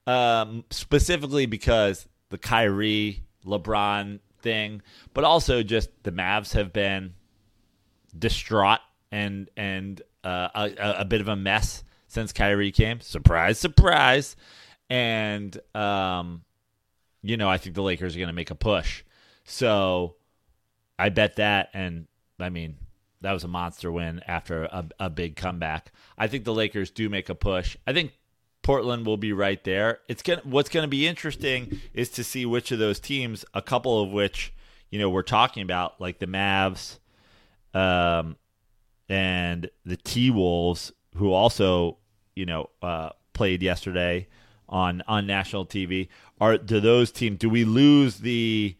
Um, 0.05 0.65
specifically 0.71 1.45
because 1.45 2.08
the 2.29 2.38
Kyrie 2.38 3.23
LeBron 3.45 4.19
thing, 4.41 4.82
but 5.13 5.23
also 5.23 5.63
just 5.63 5.89
the 6.04 6.12
Mavs 6.12 6.54
have 6.54 6.73
been 6.73 7.13
distraught 8.17 8.80
and 9.12 9.49
and 9.56 10.02
uh, 10.23 10.49
a, 10.56 11.02
a- 11.02 11.06
bit 11.06 11.21
of 11.21 11.28
a 11.28 11.36
mess 11.36 11.84
since 12.08 12.34
Kyrie 12.34 12.71
came. 12.71 12.99
Surprise, 13.02 13.60
surprise. 13.60 14.36
And 14.89 15.58
um, 15.75 16.43
you 17.21 17.38
know, 17.38 17.49
I 17.49 17.58
think 17.58 17.75
the 17.75 17.84
Lakers 17.84 18.15
are 18.15 18.19
going 18.19 18.28
to 18.28 18.34
make 18.34 18.52
a 18.52 18.56
push. 18.56 19.04
So 19.43 20.15
I 20.97 21.10
bet 21.10 21.38
that, 21.38 21.69
and 21.73 22.08
I 22.39 22.49
mean, 22.49 22.78
that 23.21 23.32
was 23.32 23.43
a 23.43 23.47
monster 23.47 23.91
win 23.91 24.21
after 24.28 24.63
a, 24.63 24.86
a 24.99 25.10
big 25.10 25.36
comeback. 25.36 25.91
I 26.17 26.28
think 26.28 26.43
the 26.45 26.54
Lakers 26.54 26.91
do 26.91 27.10
make 27.10 27.30
a 27.30 27.36
push. 27.36 27.75
I 27.86 27.93
think 27.93 28.13
Portland 28.69 29.03
will 29.03 29.17
be 29.17 29.34
right 29.34 29.63
there. 29.63 29.97
It's 30.08 30.21
gonna 30.21 30.41
what's 30.43 30.69
going 30.69 30.84
to 30.84 30.88
be 30.88 31.08
interesting 31.08 31.82
is 31.91 32.08
to 32.10 32.23
see 32.23 32.45
which 32.45 32.71
of 32.71 32.77
those 32.77 32.99
teams, 32.99 33.43
a 33.55 33.63
couple 33.63 33.99
of 33.99 34.12
which 34.12 34.53
you 34.91 34.99
know 34.99 35.10
we're 35.10 35.23
talking 35.23 35.63
about, 35.63 35.99
like 35.99 36.19
the 36.19 36.27
Mavs, 36.27 36.99
um, 37.73 38.36
and 39.10 39.71
the 39.88 39.97
T 39.97 40.29
Wolves, 40.29 40.91
who 41.15 41.34
also 41.34 41.97
you 42.36 42.45
know 42.45 42.69
uh, 42.84 43.10
played 43.34 43.63
yesterday 43.63 44.27
on 44.67 45.01
on 45.08 45.25
national 45.25 45.65
TV. 45.65 46.08
Are 46.39 46.55
do 46.60 46.79
those 46.79 47.12
teams? 47.12 47.39
Do 47.39 47.49
we 47.49 47.65
lose 47.65 48.17
the 48.17 48.75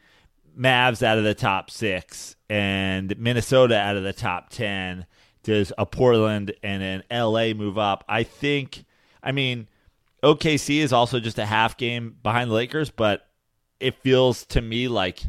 Mavs 0.56 1.02
out 1.02 1.18
of 1.18 1.24
the 1.24 1.34
top 1.34 1.72
six 1.72 2.36
and 2.48 3.18
Minnesota 3.18 3.76
out 3.76 3.98
of 3.98 4.04
the 4.04 4.14
top 4.14 4.52
ten? 4.52 5.08
Does 5.42 5.74
a 5.80 5.88
Portland 5.88 6.54
and 6.62 6.84
an 6.84 7.04
LA 7.12 7.54
move 7.56 7.80
up? 7.80 8.04
I 8.08 8.22
think. 8.22 8.86
I 9.22 9.34
mean, 9.34 9.68
OKC 10.24 10.80
is 10.80 10.94
also 10.94 11.20
just 11.20 11.40
a 11.40 11.46
half 11.46 11.78
game 11.78 12.18
behind 12.22 12.50
the 12.50 12.56
Lakers, 12.56 12.90
but 12.90 13.28
it 13.80 13.96
feels 13.96 14.46
to 14.48 14.62
me 14.62 14.88
like 14.88 15.22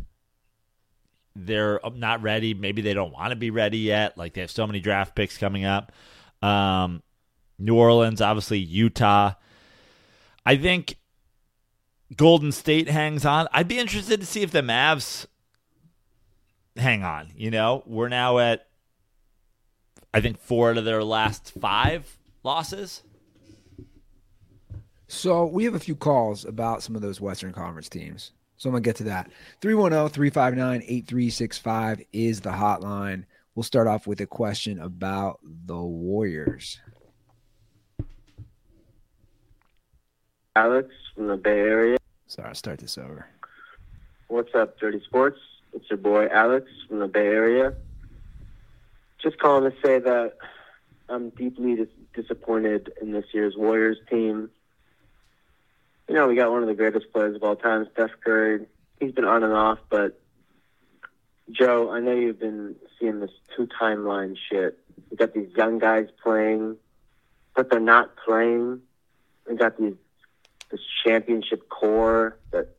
they're 1.37 1.81
not 1.95 2.23
ready. 2.23 2.55
Maybe 2.55 2.83
they 2.83 2.95
don't 2.95 3.13
want 3.13 3.31
to 3.31 3.37
be 3.37 3.51
ready 3.51 3.79
yet. 3.79 4.19
Like 4.19 4.35
they 4.35 4.41
have 4.41 4.51
so 4.51 4.67
many 4.67 4.81
draft 4.81 5.15
picks 5.15 5.39
coming 5.39 5.65
up. 5.65 5.93
Um, 6.43 7.03
New 7.59 7.77
Orleans, 7.77 8.21
obviously 8.21 8.59
Utah. 8.59 9.35
I 10.45 10.57
think 10.57 10.97
Golden 12.17 12.51
State 12.51 12.89
hangs 12.89 13.25
on. 13.25 13.47
I'd 13.53 13.69
be 13.69 13.79
interested 13.79 14.21
to 14.21 14.27
see 14.27 14.43
if 14.43 14.51
the 14.51 14.63
Mavs 14.63 15.27
hang 16.77 17.05
on. 17.05 17.29
You 17.37 17.51
know, 17.51 17.83
we're 17.87 18.09
now 18.09 18.39
at 18.39 18.67
I 20.13 20.21
think 20.21 20.39
four 20.41 20.71
out 20.71 20.79
of 20.79 20.85
their 20.85 21.05
last 21.05 21.53
five 21.61 22.19
losses. 22.43 23.03
So 25.11 25.45
we 25.45 25.65
have 25.65 25.75
a 25.75 25.81
few 25.81 25.97
calls 25.97 26.45
about 26.45 26.85
some 26.85 26.95
of 26.95 27.03
those 27.03 27.21
Western 27.21 27.53
Conference 27.53 27.89
teams. 27.89 28.31
So 28.57 28.69
I'm 28.69 28.75
going 28.75 28.85
to 28.85 28.89
get 28.89 28.97
to 28.99 29.05
that. 29.05 29.29
310 29.61 30.09
359 30.09 30.83
8365 30.83 32.03
is 32.13 32.41
the 32.43 32.51
hotline. 32.51 33.25
We'll 33.57 33.65
start 33.65 33.89
off 33.89 34.07
with 34.07 34.21
a 34.21 34.27
question 34.27 34.79
about 34.79 35.41
the 35.43 35.77
Warriors. 35.77 36.79
Alex 40.55 40.95
from 41.17 41.27
the 41.27 41.37
Bay 41.37 41.59
Area. 41.59 41.99
Sorry, 42.29 42.49
I'll 42.49 42.55
start 42.55 42.79
this 42.79 42.97
over. 42.97 43.27
What's 44.29 44.55
up, 44.55 44.79
Dirty 44.79 45.03
Sports? 45.05 45.41
It's 45.73 45.91
your 45.91 45.97
boy 45.97 46.29
Alex 46.29 46.71
from 46.89 47.01
the 47.01 47.09
Bay 47.09 47.27
Area. 47.27 47.75
Just 49.21 49.41
calling 49.41 49.69
to 49.69 49.77
say 49.85 49.99
that 49.99 50.35
I'm 51.09 51.31
deeply 51.31 51.75
dis- 51.75 51.89
disappointed 52.15 52.93
in 53.03 53.11
this 53.11 53.25
year's 53.33 53.57
Warriors 53.57 53.99
team. 54.09 54.51
You 56.11 56.17
know, 56.17 56.27
we 56.27 56.35
got 56.35 56.51
one 56.51 56.61
of 56.61 56.67
the 56.67 56.75
greatest 56.75 57.13
players 57.13 57.37
of 57.37 57.45
all 57.45 57.55
time, 57.55 57.87
Steph 57.93 58.11
Curry. 58.25 58.67
He's 58.99 59.13
been 59.13 59.25
on 59.25 59.45
and 59.45 59.53
off, 59.53 59.79
but 59.89 60.21
Joe, 61.53 61.89
I 61.93 62.01
know 62.01 62.13
you've 62.13 62.41
been 62.41 62.75
seeing 62.99 63.21
this 63.21 63.31
two 63.57 63.69
timeline 63.81 64.37
shit. 64.51 64.77
We 65.09 65.17
got 65.17 65.35
these 65.35 65.51
young 65.57 65.79
guys 65.79 66.09
playing, 66.21 66.79
but 67.55 67.71
they're 67.71 67.79
not 67.79 68.17
playing. 68.27 68.81
We 69.49 69.55
got 69.55 69.79
these 69.79 69.95
this 70.73 70.81
championship 71.07 71.69
core 71.69 72.37
that 72.51 72.77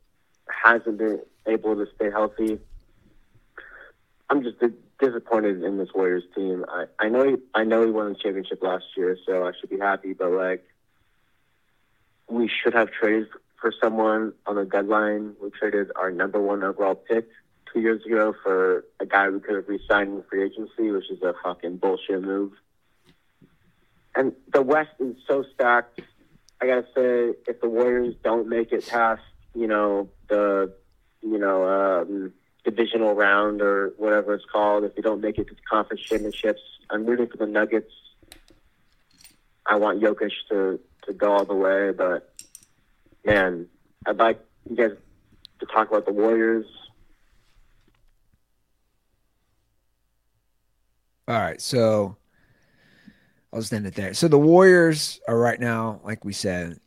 hasn't 0.49 0.97
been 0.97 1.21
able 1.45 1.77
to 1.77 1.87
stay 1.95 2.11
healthy. 2.11 2.59
I'm 4.29 4.43
just 4.43 4.57
disappointed 4.99 5.63
in 5.63 5.77
this 5.77 5.87
Warriors 5.95 6.23
team. 6.35 6.65
I, 6.67 6.83
I 6.99 7.07
know 7.07 7.23
he, 7.25 7.35
I 7.55 7.63
know 7.63 7.85
he 7.85 7.91
won 7.91 8.09
the 8.09 8.15
championship 8.15 8.61
last 8.61 8.83
year, 8.97 9.17
so 9.25 9.47
I 9.47 9.53
should 9.57 9.69
be 9.69 9.79
happy. 9.79 10.11
But 10.11 10.31
like, 10.31 10.65
we 12.31 12.49
should 12.49 12.73
have 12.73 12.91
traded 12.91 13.27
for 13.59 13.73
someone 13.81 14.33
on 14.45 14.55
the 14.55 14.65
deadline. 14.65 15.35
We 15.41 15.51
traded 15.51 15.91
our 15.95 16.11
number 16.11 16.41
one 16.41 16.63
overall 16.63 16.95
pick 16.95 17.27
two 17.71 17.81
years 17.81 18.03
ago 18.05 18.33
for 18.41 18.85
a 18.99 19.05
guy 19.05 19.29
we 19.29 19.39
could 19.39 19.55
have 19.55 19.67
re-signed 19.67 20.09
in 20.09 20.23
free 20.29 20.43
agency, 20.45 20.91
which 20.91 21.09
is 21.11 21.21
a 21.21 21.33
fucking 21.43 21.77
bullshit 21.77 22.21
move. 22.21 22.53
And 24.15 24.33
the 24.51 24.61
West 24.61 24.91
is 24.99 25.15
so 25.27 25.43
stacked. 25.53 26.01
I 26.61 26.67
gotta 26.67 26.85
say, 26.95 27.33
if 27.47 27.61
the 27.61 27.69
Warriors 27.69 28.15
don't 28.23 28.47
make 28.47 28.71
it 28.71 28.87
past, 28.87 29.21
you 29.53 29.67
know, 29.67 30.09
the, 30.27 30.73
you 31.21 31.37
know, 31.37 31.67
um, 31.67 32.33
divisional 32.63 33.13
round 33.13 33.61
or 33.61 33.93
whatever 33.97 34.33
it's 34.33 34.45
called, 34.45 34.83
if 34.83 34.95
they 34.95 35.01
don't 35.01 35.21
make 35.21 35.37
it 35.37 35.47
to 35.47 35.55
the 35.55 35.61
conference 35.69 36.01
championships, 36.01 36.61
I'm 36.89 37.05
rooting 37.05 37.27
for 37.27 37.37
the 37.37 37.47
Nuggets. 37.47 37.91
I 39.65 39.75
want 39.75 40.01
Jokic 40.01 40.31
to 40.49 40.79
to 41.03 41.13
go 41.13 41.31
all 41.31 41.45
the 41.45 41.53
way, 41.53 41.91
but 41.91 42.33
man, 43.25 43.67
I'd 44.05 44.17
like 44.17 44.39
you 44.69 44.75
guys 44.75 44.97
to 45.59 45.65
talk 45.65 45.89
about 45.89 46.05
the 46.05 46.13
Warriors. 46.13 46.65
All 51.27 51.39
right, 51.39 51.61
so 51.61 52.17
I'll 53.53 53.61
just 53.61 53.73
end 53.73 53.85
it 53.85 53.95
there. 53.95 54.13
So 54.13 54.27
the 54.27 54.37
Warriors 54.37 55.19
are 55.27 55.37
right 55.37 55.59
now, 55.59 56.01
like 56.03 56.25
we 56.25 56.33
said, 56.33 56.79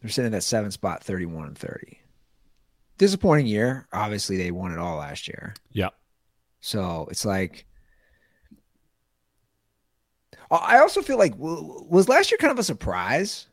they're 0.00 0.10
sitting 0.10 0.34
at 0.34 0.42
seven 0.42 0.70
spot, 0.70 1.04
thirty-one 1.04 1.46
and 1.46 1.58
thirty. 1.58 2.00
Disappointing 2.98 3.46
year. 3.46 3.86
Obviously, 3.92 4.36
they 4.36 4.50
won 4.50 4.72
it 4.72 4.78
all 4.78 4.96
last 4.96 5.28
year. 5.28 5.54
Yep. 5.72 5.94
So 6.60 7.06
it's 7.10 7.24
like, 7.24 7.66
I 10.50 10.78
also 10.78 11.02
feel 11.02 11.18
like 11.18 11.34
was 11.36 12.08
last 12.08 12.30
year 12.30 12.38
kind 12.38 12.50
of 12.50 12.58
a 12.58 12.64
surprise. 12.64 13.46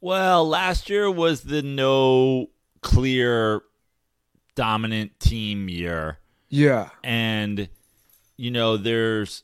Well, 0.00 0.46
last 0.48 0.90
year 0.90 1.10
was 1.10 1.42
the 1.42 1.62
no 1.62 2.50
clear 2.82 3.62
dominant 4.54 5.18
team 5.20 5.68
year. 5.68 6.18
Yeah, 6.50 6.88
And, 7.04 7.68
you 8.36 8.50
know, 8.50 8.78
there's 8.78 9.42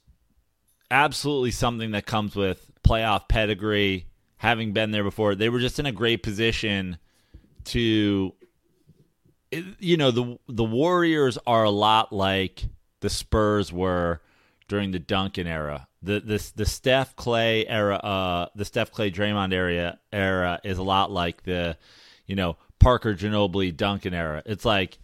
absolutely 0.90 1.50
something 1.50 1.90
that 1.90 2.06
comes 2.06 2.34
with 2.34 2.70
playoff 2.82 3.28
pedigree, 3.28 4.06
having 4.38 4.72
been 4.72 4.90
there 4.90 5.04
before. 5.04 5.34
They 5.34 5.50
were 5.50 5.60
just 5.60 5.78
in 5.78 5.86
a 5.86 5.92
great 5.92 6.22
position 6.22 6.98
to, 7.64 8.32
you 9.50 9.96
know, 9.96 10.10
the 10.10 10.38
the 10.48 10.64
Warriors 10.64 11.38
are 11.46 11.64
a 11.64 11.70
lot 11.70 12.12
like 12.12 12.64
the 13.00 13.10
Spurs 13.10 13.72
were 13.72 14.20
during 14.68 14.92
the 14.92 14.98
Duncan 14.98 15.46
era. 15.46 15.88
The 16.04 16.20
the 16.20 16.52
the 16.54 16.66
Steph 16.66 17.16
Klay 17.16 17.64
era, 17.66 17.96
uh, 17.96 18.48
the 18.54 18.64
Steph 18.66 18.92
Klay 18.92 19.12
Draymond 19.12 19.54
area 19.54 19.98
era 20.12 20.60
is 20.62 20.76
a 20.76 20.82
lot 20.82 21.10
like 21.10 21.42
the, 21.44 21.78
you 22.26 22.36
know, 22.36 22.58
Parker 22.78 23.14
Ginobili 23.14 23.74
Duncan 23.74 24.12
era. 24.12 24.42
It's 24.44 24.66
like 24.66 24.98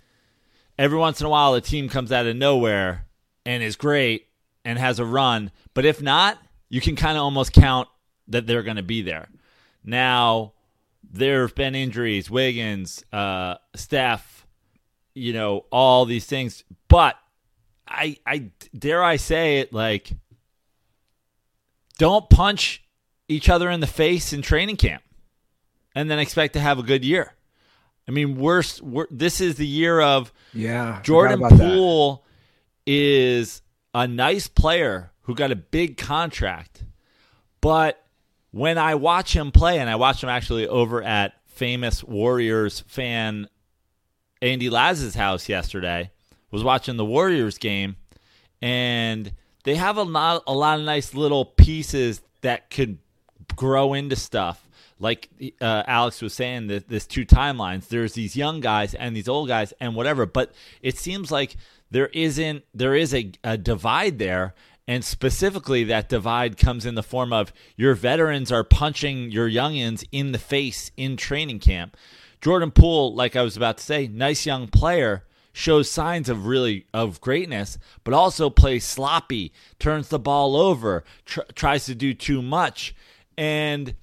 every 0.79 0.99
once 0.99 1.21
in 1.21 1.27
a 1.27 1.31
while 1.31 1.55
a 1.55 1.63
team 1.63 1.89
comes 1.89 2.13
out 2.13 2.27
of 2.27 2.37
nowhere 2.37 3.07
and 3.47 3.63
is 3.63 3.77
great 3.77 4.27
and 4.63 4.79
has 4.79 4.99
a 4.99 5.05
run, 5.05 5.51
but 5.73 5.87
if 5.87 6.03
not, 6.03 6.39
you 6.69 6.83
can 6.83 6.97
kind 6.97 7.17
of 7.17 7.25
almost 7.25 7.55
count 7.55 7.89
that 8.29 8.47
they're 8.47 8.63
going 8.63 8.77
to 8.77 8.83
be 8.83 9.01
there. 9.01 9.29
Now, 9.83 10.53
there 11.03 11.41
have 11.43 11.55
been 11.55 11.75
injuries, 11.75 12.31
Wiggins, 12.31 13.03
uh, 13.11 13.55
Steph, 13.75 14.47
you 15.15 15.33
know, 15.33 15.65
all 15.73 16.05
these 16.05 16.27
things, 16.27 16.63
but 16.89 17.17
I, 17.89 18.19
I 18.27 18.51
dare 18.79 19.03
I 19.03 19.17
say 19.17 19.61
it, 19.61 19.73
like, 19.73 20.13
don't 22.01 22.31
punch 22.31 22.83
each 23.29 23.51
other 23.51 23.69
in 23.69 23.81
the 23.81 23.87
face 23.87 24.33
in 24.33 24.41
training 24.41 24.77
camp, 24.77 25.03
and 25.95 26.11
then 26.11 26.19
expect 26.19 26.55
to 26.55 26.61
have 26.61 26.79
a 26.79 26.83
good 26.83 27.05
year. 27.05 27.35
I 28.09 28.11
mean, 28.11 28.39
we're 28.39 28.63
this 29.11 29.43
is 29.43 29.57
the 29.57 29.67
year 29.67 30.01
of 30.01 30.33
yeah. 30.55 31.01
Jordan 31.03 31.41
about 31.41 31.59
that. 31.59 31.59
Poole 31.59 32.25
is 32.87 33.61
a 33.93 34.09
nice 34.09 34.49
player 34.49 35.13
who 35.23 35.35
got 35.35 35.53
a 35.53 35.57
big 35.57 35.99
contract, 35.99 36.85
but 37.61 38.03
when 38.51 38.79
I 38.79 38.95
watch 38.95 39.37
him 39.37 39.53
play, 39.53 39.79
and 39.79 39.91
I 39.91 39.97
watched 39.97 40.23
him 40.23 40.31
actually 40.31 40.67
over 40.67 41.03
at 41.03 41.35
famous 41.49 42.03
Warriors 42.03 42.81
fan 42.89 43.47
Andy 44.41 44.71
Laz's 44.71 45.15
house 45.15 45.51
yesterday, 45.51 46.11
was 46.51 46.65
watching 46.65 46.97
the 46.97 47.05
Warriors 47.05 47.59
game, 47.59 47.97
and 48.63 49.35
they 49.65 49.77
have 49.77 49.97
a 49.97 50.03
lot, 50.03 50.43
a 50.47 50.55
lot 50.55 50.79
of 50.79 50.85
nice 50.85 51.15
little 51.15 51.45
pieces 51.45 52.23
that 52.41 52.71
could 52.71 52.99
grow 53.57 53.95
into 53.95 54.17
stuff. 54.17 54.67
Like 54.99 55.29
uh, 55.61 55.83
Alex 55.87 56.21
was 56.21 56.35
saying, 56.35 56.67
that 56.69 56.89
this 56.89 57.07
two 57.07 57.25
timelines. 57.25 57.89
There's 57.89 58.13
these 58.13 58.37
young 58.37 58.61
guys 58.61 58.95
and 58.95 59.17
these 59.17 59.29
old 59.29 59.49
guys 59.49 59.73
and 59.81 59.95
whatever. 59.95 60.27
But 60.27 60.53
it 60.83 60.99
seems 60.99 61.31
like 61.31 61.57
there 61.91 62.09
isn't. 62.09 62.65
There 62.75 62.95
is 62.95 63.15
a, 63.15 63.33
a 63.43 63.57
divide 63.57 64.19
there, 64.19 64.55
and 64.87 65.03
specifically 65.05 65.85
that 65.85 66.11
divide 66.11 66.59
comes 66.59 66.85
in 66.85 66.97
the 66.97 67.03
form 67.03 67.33
of 67.33 67.53
your 67.77 67.95
veterans 67.95 68.53
are 68.53 68.65
punching 68.65 69.31
your 69.31 69.49
youngins 69.49 70.05
in 70.13 70.33
the 70.33 70.39
face 70.39 70.91
in 70.97 71.17
training 71.17 71.61
camp. 71.61 71.97
Jordan 72.41 72.71
Poole, 72.71 73.15
like 73.15 73.37
I 73.37 73.43
was 73.43 73.57
about 73.57 73.79
to 73.79 73.85
say, 73.85 74.07
nice 74.07 74.47
young 74.47 74.69
player, 74.69 75.25
shows 75.53 75.91
signs 75.91 76.29
of 76.29 76.47
really 76.47 76.87
of 76.95 77.21
greatness, 77.21 77.79
but 78.05 78.15
also 78.15 78.51
plays 78.51 78.85
sloppy, 78.85 79.53
turns 79.79 80.09
the 80.09 80.19
ball 80.19 80.57
over, 80.57 81.05
tr- 81.25 81.41
tries 81.55 81.87
to 81.87 81.95
do 81.95 82.15
too 82.15 82.43
much, 82.43 82.95
and 83.37 83.95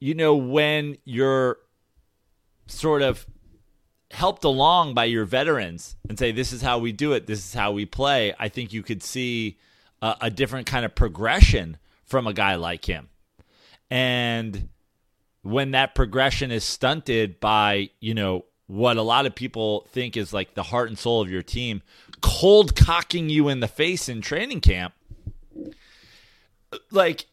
you 0.00 0.14
know 0.14 0.34
when 0.34 0.96
you're 1.04 1.58
sort 2.66 3.02
of 3.02 3.26
helped 4.10 4.44
along 4.44 4.94
by 4.94 5.04
your 5.04 5.24
veterans 5.24 5.96
and 6.08 6.18
say 6.18 6.32
this 6.32 6.52
is 6.52 6.62
how 6.62 6.78
we 6.78 6.92
do 6.92 7.12
it, 7.12 7.26
this 7.26 7.40
is 7.40 7.52
how 7.52 7.72
we 7.72 7.84
play. 7.84 8.34
I 8.38 8.48
think 8.48 8.72
you 8.72 8.82
could 8.82 9.02
see 9.02 9.58
a, 10.00 10.16
a 10.22 10.30
different 10.30 10.66
kind 10.66 10.84
of 10.84 10.94
progression 10.94 11.76
from 12.04 12.26
a 12.26 12.32
guy 12.32 12.54
like 12.54 12.86
him, 12.86 13.08
and 13.90 14.68
when 15.42 15.72
that 15.72 15.94
progression 15.94 16.50
is 16.50 16.64
stunted 16.64 17.38
by 17.38 17.90
you 18.00 18.14
know 18.14 18.44
what 18.68 18.96
a 18.96 19.02
lot 19.02 19.26
of 19.26 19.34
people 19.34 19.86
think 19.90 20.16
is 20.16 20.32
like 20.32 20.54
the 20.54 20.62
heart 20.62 20.88
and 20.88 20.98
soul 20.98 21.20
of 21.20 21.30
your 21.30 21.42
team, 21.42 21.82
cold 22.20 22.76
cocking 22.76 23.28
you 23.28 23.48
in 23.48 23.60
the 23.60 23.68
face 23.68 24.08
in 24.08 24.20
training 24.20 24.60
camp. 24.60 24.94
Like 26.90 27.26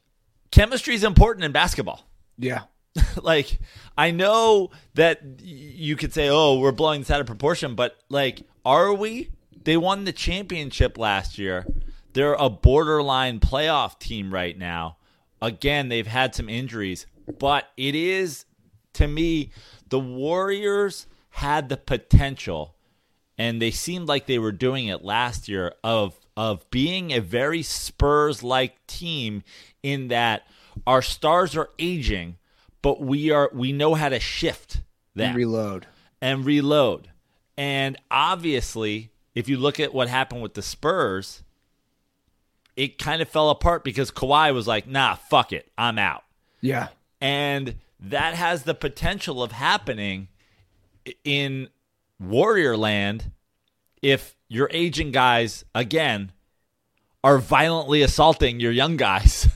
chemistry 0.49 0.95
is 0.95 1.03
important 1.03 1.43
in 1.43 1.51
basketball. 1.51 2.07
Yeah, 2.38 2.63
like 3.21 3.59
I 3.97 4.11
know 4.11 4.71
that 4.95 5.21
you 5.41 5.95
could 5.95 6.13
say, 6.13 6.29
"Oh, 6.29 6.57
we're 6.59 6.71
blowing 6.71 7.01
this 7.01 7.11
out 7.11 7.21
of 7.21 7.27
proportion," 7.27 7.75
but 7.75 7.97
like, 8.09 8.41
are 8.65 8.93
we? 8.93 9.29
They 9.63 9.77
won 9.77 10.05
the 10.05 10.13
championship 10.13 10.97
last 10.97 11.38
year. 11.38 11.65
They're 12.13 12.36
a 12.36 12.49
borderline 12.49 13.39
playoff 13.39 13.99
team 13.99 14.33
right 14.33 14.57
now. 14.57 14.97
Again, 15.41 15.89
they've 15.89 16.07
had 16.07 16.33
some 16.33 16.47
injuries, 16.47 17.07
but 17.39 17.67
it 17.75 17.93
is 17.93 18.45
to 18.95 19.07
me, 19.07 19.51
the 19.89 19.99
Warriors 19.99 21.07
had 21.39 21.67
the 21.67 21.75
potential, 21.77 22.75
and 23.38 23.61
they 23.61 23.71
seemed 23.71 24.07
like 24.07 24.25
they 24.25 24.39
were 24.39 24.53
doing 24.53 24.88
it 24.88 25.03
last 25.03 25.49
year 25.49 25.73
of 25.83 26.17
of 26.38 26.69
being 26.69 27.11
a 27.11 27.19
very 27.19 27.61
Spurs 27.61 28.41
like 28.43 28.86
team 28.88 29.43
in 29.83 30.07
that 30.09 30.47
our 30.88 31.01
stars 31.01 31.55
are 31.55 31.69
aging, 31.77 32.38
but 32.81 33.01
we 33.01 33.31
are 33.31 33.49
we 33.53 33.73
know 33.73 33.95
how 33.95 34.07
to 34.09 34.19
shift 34.19 34.81
them 35.13 35.27
And 35.29 35.36
reload. 35.36 35.88
and 36.21 36.45
reload. 36.45 37.09
And 37.57 37.97
obviously, 38.09 39.11
if 39.33 39.49
you 39.49 39.57
look 39.57 39.79
at 39.79 39.93
what 39.93 40.07
happened 40.07 40.41
with 40.41 40.53
the 40.53 40.61
Spurs, 40.61 41.43
it 42.77 42.97
kind 42.97 43.21
of 43.21 43.27
fell 43.27 43.49
apart 43.49 43.83
because 43.83 44.09
Kawhi 44.09 44.53
was 44.53 44.67
like, 44.67 44.88
"Nah, 44.88 45.15
fuck 45.15 45.51
it, 45.51 45.69
I'm 45.77 45.97
out." 45.99 46.23
Yeah. 46.61 46.88
And 47.19 47.75
that 47.99 48.36
has 48.36 48.63
the 48.63 48.73
potential 48.73 49.43
of 49.43 49.51
happening 49.53 50.27
in 51.23 51.69
Warrior 52.19 52.77
Land 52.77 53.31
if 54.01 54.35
your 54.47 54.69
aging 54.71 55.11
guys 55.11 55.65
again 55.73 56.31
are 57.23 57.37
violently 57.39 58.01
assaulting 58.01 58.59
your 58.59 58.71
young 58.71 58.97
guys. 58.97 59.47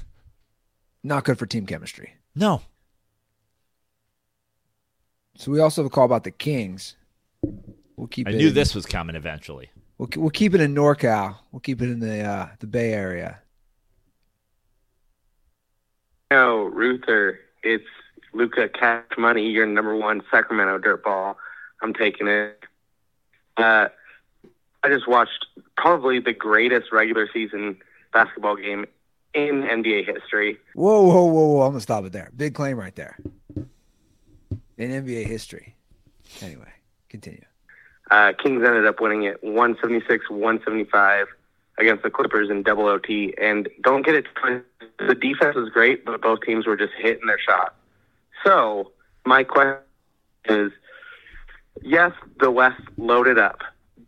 Not 1.04 1.24
good 1.24 1.38
for 1.38 1.46
team 1.46 1.66
chemistry. 1.66 2.14
No. 2.36 2.62
So 5.36 5.52
we 5.52 5.60
also 5.60 5.82
have 5.84 5.88
a 5.88 5.90
call 5.90 6.06
about 6.06 6.24
the 6.24 6.32
Kings. 6.32 6.96
We'll 7.96 8.08
keep 8.08 8.28
I 8.28 8.32
it 8.32 8.36
knew 8.38 8.48
in- 8.50 8.54
this 8.54 8.76
was 8.76 8.86
coming 8.86 9.16
eventually. 9.16 9.70
We'll, 9.98 10.10
we'll 10.16 10.30
keep 10.30 10.54
it 10.56 10.62
in 10.62 10.74
NorCal. 10.74 11.36
We'll 11.52 11.60
keep 11.60 11.82
it 11.82 11.90
in 11.90 12.00
the 12.00 12.24
uh, 12.24 12.48
the 12.60 12.68
Bay 12.68 12.94
Area. 12.94 13.40
No, 16.32 16.64
Ruther, 16.66 17.40
it's 17.64 17.84
Luca 18.34 18.70
Cash 18.70 19.06
Money, 19.18 19.50
your 19.50 19.66
number 19.66 19.96
one 19.96 20.22
Sacramento 20.32 20.78
dirtball. 20.80 21.36
I'm 21.82 21.94
taking 21.94 22.28
it. 22.28 22.64
Uh, 23.58 23.90
I 24.84 24.88
just 24.88 25.08
watched 25.08 25.46
probably 25.78 26.20
the 26.20 26.34
greatest 26.34 26.92
regular 26.92 27.28
season 27.34 27.78
basketball 28.14 28.56
game 28.56 28.86
in 29.34 29.64
NBA 29.64 30.06
history. 30.06 30.58
Whoa, 30.74 31.02
whoa, 31.02 31.26
whoa, 31.26 31.48
whoa! 31.48 31.62
I'm 31.64 31.72
gonna 31.72 31.82
stop 31.82 32.06
it 32.06 32.12
there. 32.12 32.32
Big 32.36 32.56
claim 32.56 32.78
right 32.78 32.96
there. 32.96 33.18
In 34.78 34.92
NBA 34.92 35.26
history. 35.26 35.76
Anyway, 36.42 36.72
continue. 37.10 37.44
Uh, 38.12 38.34
Kings 38.42 38.64
ended 38.66 38.86
up 38.86 39.00
winning 39.00 39.24
it 39.24 39.44
176 39.44 40.30
175 40.30 41.28
against 41.78 42.04
the 42.04 42.10
Clippers 42.10 42.50
in 42.50 42.64
double 42.64 42.86
OT. 42.86 43.34
And 43.40 43.70
don't 43.82 44.06
get 44.06 44.16
it 44.16 44.26
twisted, 44.36 44.64
the 45.00 45.16
defense 45.16 45.56
was 45.56 45.70
great, 45.70 46.06
but 46.06 46.22
both 46.22 46.42
teams 46.42 46.66
were 46.66 46.76
just 46.76 46.94
hitting 46.98 47.28
their 47.28 47.40
shot. 47.40 47.76
So, 48.44 48.92
my 49.26 49.44
question 49.44 49.84
is 50.46 50.72
yes, 51.82 52.12
the 52.40 52.52
West 52.52 52.82
loaded 52.98 53.38
up 53.38 53.62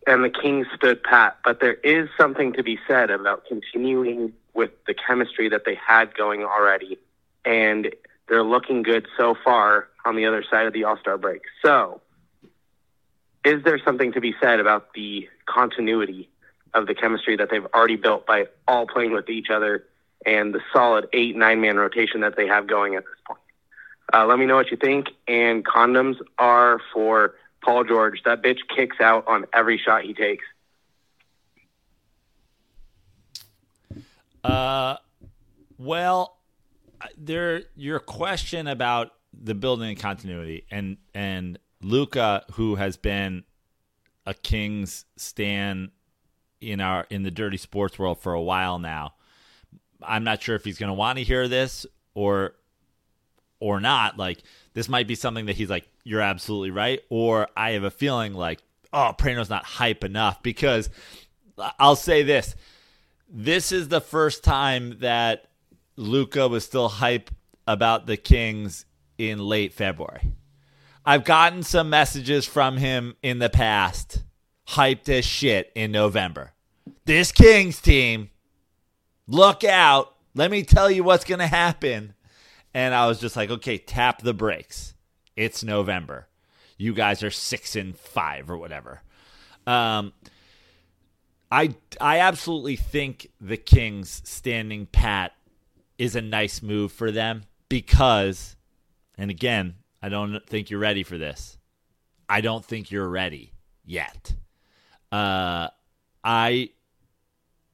and 0.07 0.23
the 0.23 0.29
Kings 0.29 0.67
stood 0.75 1.03
pat, 1.03 1.37
but 1.43 1.59
there 1.59 1.75
is 1.75 2.09
something 2.17 2.53
to 2.53 2.63
be 2.63 2.79
said 2.87 3.11
about 3.11 3.45
continuing 3.45 4.33
with 4.53 4.71
the 4.87 4.93
chemistry 4.93 5.49
that 5.49 5.63
they 5.65 5.75
had 5.75 6.15
going 6.15 6.43
already. 6.43 6.97
And 7.45 7.93
they're 8.27 8.43
looking 8.43 8.83
good 8.83 9.07
so 9.17 9.35
far 9.43 9.87
on 10.05 10.15
the 10.15 10.25
other 10.25 10.43
side 10.49 10.65
of 10.65 10.73
the 10.73 10.83
All 10.83 10.97
Star 10.97 11.17
break. 11.17 11.41
So, 11.63 12.01
is 13.43 13.63
there 13.63 13.79
something 13.83 14.13
to 14.13 14.21
be 14.21 14.33
said 14.41 14.59
about 14.59 14.93
the 14.93 15.27
continuity 15.45 16.29
of 16.73 16.87
the 16.87 16.95
chemistry 16.95 17.35
that 17.37 17.49
they've 17.49 17.65
already 17.73 17.95
built 17.95 18.25
by 18.25 18.45
all 18.67 18.87
playing 18.87 19.11
with 19.11 19.29
each 19.29 19.49
other 19.49 19.85
and 20.25 20.53
the 20.53 20.61
solid 20.71 21.07
eight 21.13 21.35
nine 21.35 21.59
man 21.59 21.77
rotation 21.77 22.21
that 22.21 22.37
they 22.37 22.47
have 22.47 22.67
going 22.67 22.95
at 22.95 23.03
this 23.03 23.19
point? 23.25 23.40
Uh, 24.13 24.25
let 24.25 24.39
me 24.39 24.45
know 24.45 24.55
what 24.55 24.71
you 24.71 24.77
think. 24.77 25.07
And 25.27 25.65
condoms 25.65 26.17
are 26.37 26.79
for 26.93 27.35
Paul 27.63 27.83
George. 27.83 28.21
That 28.23 28.41
bitch 28.41 28.59
kicks 28.75 28.99
out 28.99 29.27
on 29.27 29.45
every 29.53 29.77
shot 29.77 30.03
he 30.03 30.13
takes. 30.13 30.43
Uh, 34.43 34.97
well, 35.77 36.37
there 37.17 37.63
your 37.75 37.99
question 37.99 38.67
about 38.67 39.11
the 39.33 39.55
building 39.55 39.95
continuity 39.95 40.65
and 40.71 40.97
and 41.13 41.59
Luca, 41.81 42.43
who 42.53 42.75
has 42.75 42.97
been 42.97 43.43
a 44.25 44.33
Kings 44.33 45.05
stan 45.15 45.91
in 46.59 46.79
our 46.79 47.05
in 47.09 47.23
the 47.23 47.31
dirty 47.31 47.57
sports 47.57 47.97
world 47.97 48.19
for 48.19 48.33
a 48.33 48.41
while 48.41 48.79
now. 48.79 49.13
I'm 50.03 50.23
not 50.23 50.41
sure 50.41 50.55
if 50.55 50.63
he's 50.63 50.77
going 50.77 50.89
to 50.89 50.95
want 50.95 51.17
to 51.19 51.23
hear 51.23 51.47
this 51.47 51.85
or 52.13 52.55
or 53.61 53.79
not. 53.79 54.17
Like 54.17 54.43
this 54.73 54.89
might 54.89 55.07
be 55.07 55.15
something 55.15 55.45
that 55.45 55.55
he's 55.55 55.69
like, 55.69 55.87
"You're 56.03 56.19
absolutely 56.19 56.71
right," 56.71 56.99
or 57.09 57.47
I 57.55 57.71
have 57.71 57.83
a 57.83 57.91
feeling 57.91 58.33
like, 58.33 58.59
"Oh, 58.91 59.13
Prano's 59.17 59.49
not 59.49 59.63
hype 59.63 60.03
enough." 60.03 60.43
Because 60.43 60.89
I'll 61.79 61.95
say 61.95 62.23
this: 62.23 62.55
this 63.29 63.71
is 63.71 63.87
the 63.87 64.01
first 64.01 64.43
time 64.43 64.97
that 64.99 65.49
Luca 65.95 66.49
was 66.49 66.65
still 66.65 66.89
hype 66.89 67.31
about 67.65 68.05
the 68.05 68.17
Kings 68.17 68.85
in 69.17 69.39
late 69.39 69.71
February. 69.71 70.33
I've 71.05 71.23
gotten 71.23 71.63
some 71.63 71.89
messages 71.89 72.45
from 72.45 72.77
him 72.77 73.15
in 73.23 73.39
the 73.39 73.49
past, 73.49 74.23
hyped 74.69 75.09
as 75.09 75.25
shit 75.25 75.71
in 75.75 75.91
November. 75.91 76.53
This 77.05 77.31
Kings 77.31 77.81
team, 77.81 78.29
look 79.27 79.63
out. 79.63 80.13
Let 80.35 80.51
me 80.51 80.63
tell 80.63 80.91
you 80.91 81.03
what's 81.03 81.25
going 81.25 81.39
to 81.39 81.47
happen. 81.47 82.13
And 82.73 82.93
I 82.93 83.07
was 83.07 83.19
just 83.19 83.35
like, 83.35 83.49
okay, 83.49 83.77
tap 83.77 84.21
the 84.21 84.33
brakes. 84.33 84.93
It's 85.35 85.63
November. 85.63 86.27
You 86.77 86.93
guys 86.93 87.23
are 87.23 87.29
six 87.29 87.75
and 87.75 87.97
five 87.97 88.49
or 88.49 88.57
whatever. 88.57 89.01
Um, 89.67 90.13
I 91.51 91.75
I 91.99 92.19
absolutely 92.19 92.77
think 92.77 93.29
the 93.39 93.57
Kings 93.57 94.21
standing 94.25 94.85
pat 94.87 95.33
is 95.97 96.15
a 96.15 96.21
nice 96.21 96.61
move 96.61 96.91
for 96.91 97.11
them 97.11 97.43
because, 97.69 98.55
and 99.17 99.29
again, 99.29 99.75
I 100.01 100.09
don't 100.09 100.39
think 100.47 100.69
you're 100.69 100.79
ready 100.79 101.03
for 101.03 101.17
this. 101.17 101.57
I 102.27 102.41
don't 102.41 102.65
think 102.65 102.89
you're 102.89 103.09
ready 103.09 103.53
yet. 103.85 104.33
Uh, 105.11 105.67
I 106.23 106.69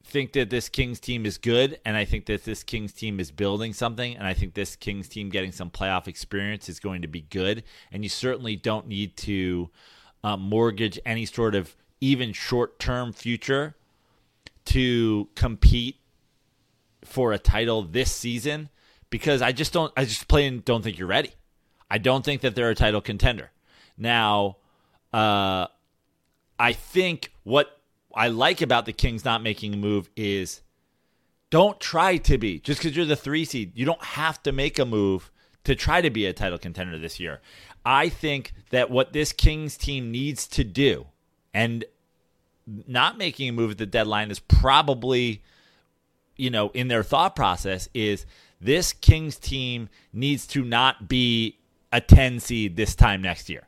think 0.08 0.32
that 0.32 0.50
this 0.50 0.68
Kings 0.68 0.98
team 0.98 1.26
is 1.26 1.38
good, 1.38 1.78
and 1.84 1.96
I 1.96 2.04
think 2.04 2.26
that 2.26 2.44
this 2.44 2.62
Kings 2.62 2.92
team 2.92 3.20
is 3.20 3.30
building 3.30 3.72
something, 3.72 4.16
and 4.16 4.26
I 4.26 4.34
think 4.34 4.54
this 4.54 4.74
Kings 4.74 5.08
team 5.08 5.28
getting 5.28 5.52
some 5.52 5.70
playoff 5.70 6.08
experience 6.08 6.68
is 6.68 6.80
going 6.80 7.02
to 7.02 7.08
be 7.08 7.20
good. 7.20 7.62
And 7.92 8.02
you 8.02 8.08
certainly 8.08 8.56
don't 8.56 8.88
need 8.88 9.16
to 9.18 9.70
uh, 10.24 10.36
mortgage 10.36 10.98
any 11.04 11.26
sort 11.26 11.54
of 11.54 11.76
even 12.00 12.32
short 12.32 12.78
term 12.78 13.12
future 13.12 13.74
to 14.66 15.28
compete 15.34 15.96
for 17.04 17.32
a 17.32 17.38
title 17.38 17.82
this 17.82 18.12
season 18.12 18.68
because 19.10 19.40
I 19.40 19.52
just 19.52 19.72
don't 19.72 19.92
I 19.96 20.04
just 20.04 20.28
plain 20.28 20.62
don't 20.64 20.82
think 20.82 20.98
you're 20.98 21.08
ready. 21.08 21.32
I 21.90 21.98
don't 21.98 22.24
think 22.24 22.42
that 22.42 22.54
they're 22.54 22.70
a 22.70 22.74
title 22.74 23.00
contender. 23.00 23.50
Now, 23.96 24.56
uh 25.12 25.68
I 26.58 26.72
think 26.72 27.32
what 27.44 27.77
I 28.18 28.26
like 28.28 28.60
about 28.60 28.84
the 28.84 28.92
Kings 28.92 29.24
not 29.24 29.44
making 29.44 29.74
a 29.74 29.76
move 29.76 30.10
is 30.16 30.60
don't 31.50 31.78
try 31.78 32.16
to 32.16 32.36
be 32.36 32.58
just 32.58 32.80
because 32.80 32.96
you're 32.96 33.06
the 33.06 33.14
three 33.14 33.44
seed. 33.44 33.70
You 33.76 33.86
don't 33.86 34.02
have 34.02 34.42
to 34.42 34.50
make 34.50 34.80
a 34.80 34.84
move 34.84 35.30
to 35.62 35.76
try 35.76 36.00
to 36.00 36.10
be 36.10 36.26
a 36.26 36.32
title 36.32 36.58
contender 36.58 36.98
this 36.98 37.20
year. 37.20 37.40
I 37.86 38.08
think 38.08 38.54
that 38.70 38.90
what 38.90 39.12
this 39.12 39.32
Kings 39.32 39.76
team 39.76 40.10
needs 40.10 40.48
to 40.48 40.64
do, 40.64 41.06
and 41.54 41.84
not 42.66 43.18
making 43.18 43.50
a 43.50 43.52
move 43.52 43.70
at 43.70 43.78
the 43.78 43.86
deadline 43.86 44.32
is 44.32 44.40
probably, 44.40 45.44
you 46.36 46.50
know, 46.50 46.70
in 46.70 46.88
their 46.88 47.04
thought 47.04 47.36
process, 47.36 47.88
is 47.94 48.26
this 48.60 48.92
Kings 48.92 49.36
team 49.36 49.88
needs 50.12 50.44
to 50.48 50.64
not 50.64 51.08
be 51.08 51.58
a 51.92 52.00
10 52.00 52.40
seed 52.40 52.74
this 52.74 52.96
time 52.96 53.22
next 53.22 53.48
year. 53.48 53.67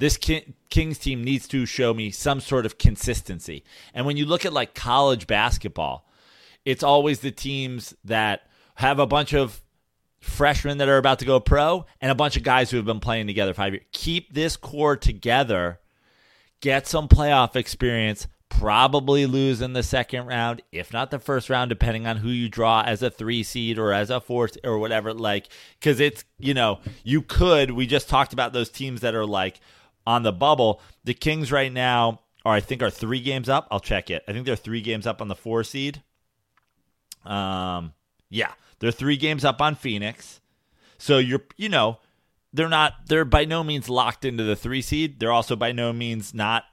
This 0.00 0.16
Ki- 0.16 0.54
Kings 0.70 0.98
team 0.98 1.22
needs 1.22 1.46
to 1.48 1.66
show 1.66 1.92
me 1.92 2.10
some 2.10 2.40
sort 2.40 2.64
of 2.64 2.78
consistency. 2.78 3.64
And 3.92 4.06
when 4.06 4.16
you 4.16 4.24
look 4.24 4.46
at 4.46 4.52
like 4.52 4.74
college 4.74 5.26
basketball, 5.26 6.08
it's 6.64 6.82
always 6.82 7.20
the 7.20 7.30
teams 7.30 7.94
that 8.04 8.48
have 8.76 8.98
a 8.98 9.06
bunch 9.06 9.34
of 9.34 9.60
freshmen 10.20 10.78
that 10.78 10.88
are 10.88 10.96
about 10.96 11.18
to 11.18 11.24
go 11.26 11.38
pro 11.38 11.84
and 12.00 12.10
a 12.10 12.14
bunch 12.14 12.36
of 12.38 12.42
guys 12.42 12.70
who 12.70 12.78
have 12.78 12.86
been 12.86 13.00
playing 13.00 13.26
together 13.26 13.52
five 13.52 13.74
years. 13.74 13.84
Keep 13.92 14.32
this 14.32 14.56
core 14.56 14.96
together, 14.96 15.80
get 16.62 16.86
some 16.86 17.06
playoff 17.06 17.54
experience, 17.54 18.26
probably 18.48 19.26
lose 19.26 19.60
in 19.60 19.74
the 19.74 19.82
second 19.82 20.26
round, 20.26 20.62
if 20.72 20.94
not 20.94 21.10
the 21.10 21.18
first 21.18 21.50
round, 21.50 21.68
depending 21.68 22.06
on 22.06 22.16
who 22.16 22.30
you 22.30 22.48
draw 22.48 22.82
as 22.82 23.02
a 23.02 23.10
three 23.10 23.42
seed 23.42 23.78
or 23.78 23.92
as 23.92 24.08
a 24.08 24.20
fourth 24.20 24.56
or 24.64 24.78
whatever. 24.78 25.12
Like, 25.12 25.48
because 25.78 26.00
it's, 26.00 26.24
you 26.38 26.54
know, 26.54 26.80
you 27.04 27.20
could, 27.20 27.70
we 27.70 27.86
just 27.86 28.08
talked 28.08 28.32
about 28.32 28.52
those 28.54 28.70
teams 28.70 29.02
that 29.02 29.14
are 29.14 29.26
like 29.26 29.60
on 30.06 30.22
the 30.22 30.32
bubble. 30.32 30.80
The 31.04 31.14
Kings 31.14 31.52
right 31.52 31.72
now 31.72 32.20
are, 32.44 32.54
I 32.54 32.60
think, 32.60 32.82
are 32.82 32.90
three 32.90 33.20
games 33.20 33.48
up. 33.48 33.68
I'll 33.70 33.80
check 33.80 34.10
it. 34.10 34.22
I 34.26 34.32
think 34.32 34.46
they're 34.46 34.56
three 34.56 34.80
games 34.80 35.06
up 35.06 35.20
on 35.20 35.28
the 35.28 35.34
four 35.34 35.64
seed. 35.64 36.02
Um, 37.24 37.92
yeah, 38.28 38.52
they're 38.78 38.92
three 38.92 39.16
games 39.16 39.44
up 39.44 39.60
on 39.60 39.74
Phoenix. 39.74 40.40
So 40.98 41.18
you're, 41.18 41.42
you 41.56 41.68
know, 41.68 41.98
they're 42.52 42.68
not 42.68 43.06
they're 43.06 43.24
by 43.24 43.44
no 43.44 43.62
means 43.62 43.88
locked 43.88 44.24
into 44.24 44.44
the 44.44 44.56
three 44.56 44.82
seed. 44.82 45.20
They're 45.20 45.32
also 45.32 45.56
by 45.56 45.72
no 45.72 45.92
means 45.92 46.34
not 46.34 46.64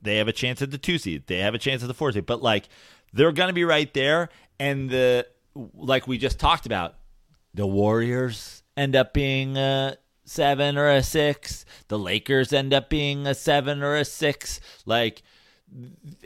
they 0.00 0.16
have 0.16 0.28
a 0.28 0.32
chance 0.32 0.62
at 0.62 0.70
the 0.70 0.78
two 0.78 0.98
seed. 0.98 1.26
They 1.26 1.38
have 1.38 1.54
a 1.54 1.58
chance 1.58 1.82
at 1.82 1.88
the 1.88 1.94
four 1.94 2.12
seed. 2.12 2.26
But 2.26 2.42
like 2.42 2.68
they're 3.12 3.32
gonna 3.32 3.52
be 3.52 3.64
right 3.64 3.92
there. 3.94 4.30
And 4.58 4.90
the 4.90 5.26
like 5.74 6.06
we 6.06 6.18
just 6.18 6.38
talked 6.38 6.66
about, 6.66 6.94
the 7.54 7.66
Warriors 7.66 8.62
end 8.76 8.96
up 8.96 9.12
being 9.12 9.56
a 9.56 9.96
seven 10.32 10.78
or 10.78 10.88
a 10.88 11.02
six. 11.02 11.64
The 11.88 11.98
Lakers 11.98 12.52
end 12.52 12.72
up 12.72 12.88
being 12.88 13.26
a 13.26 13.34
seven 13.34 13.82
or 13.82 13.96
a 13.96 14.04
six. 14.04 14.60
Like 14.86 15.22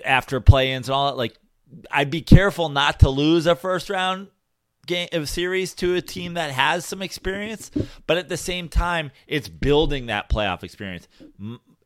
after 0.04 0.40
play-ins 0.40 0.88
and 0.88 0.94
all 0.94 1.07
that, 1.07 1.16
like 1.16 1.36
I'd 1.90 2.11
be 2.11 2.22
careful 2.22 2.68
not 2.68 3.00
to 3.00 3.11
lose 3.11 3.46
a 3.46 3.57
first 3.57 3.90
round 3.90 4.28
game 4.86 5.09
of 5.12 5.28
series 5.28 5.74
to 5.74 5.96
a 5.96 6.00
team 6.00 6.34
that 6.34 6.52
has 6.52 6.86
some 6.86 7.02
experience, 7.02 7.70
but 8.07 8.16
at 8.16 8.28
the 8.28 8.36
same 8.36 8.68
time, 8.68 9.11
it's 9.26 9.48
building 9.48 10.07
that 10.07 10.30
playoff 10.30 10.62
experience. 10.62 11.09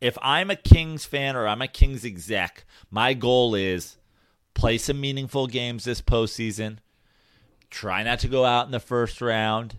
If 0.01 0.19
I'm 0.23 0.51
a 0.51 0.57
Kings 0.57 1.05
fan 1.07 1.35
or 1.35 1.49
I'm 1.49 1.63
a 1.63 1.69
Kings 1.69 2.05
exec, 2.05 2.65
my 2.91 3.15
goal 3.15 3.55
is 3.55 3.97
play 4.55 4.79
some 4.79 5.01
meaningful 5.01 5.47
games 5.47 5.85
this 5.85 6.03
postseason. 6.03 6.79
Try 7.71 8.03
not 8.03 8.19
to 8.21 8.29
go 8.29 8.45
out 8.45 8.67
in 8.67 8.73
the 8.73 8.81
first 8.81 9.21
round. 9.21 9.77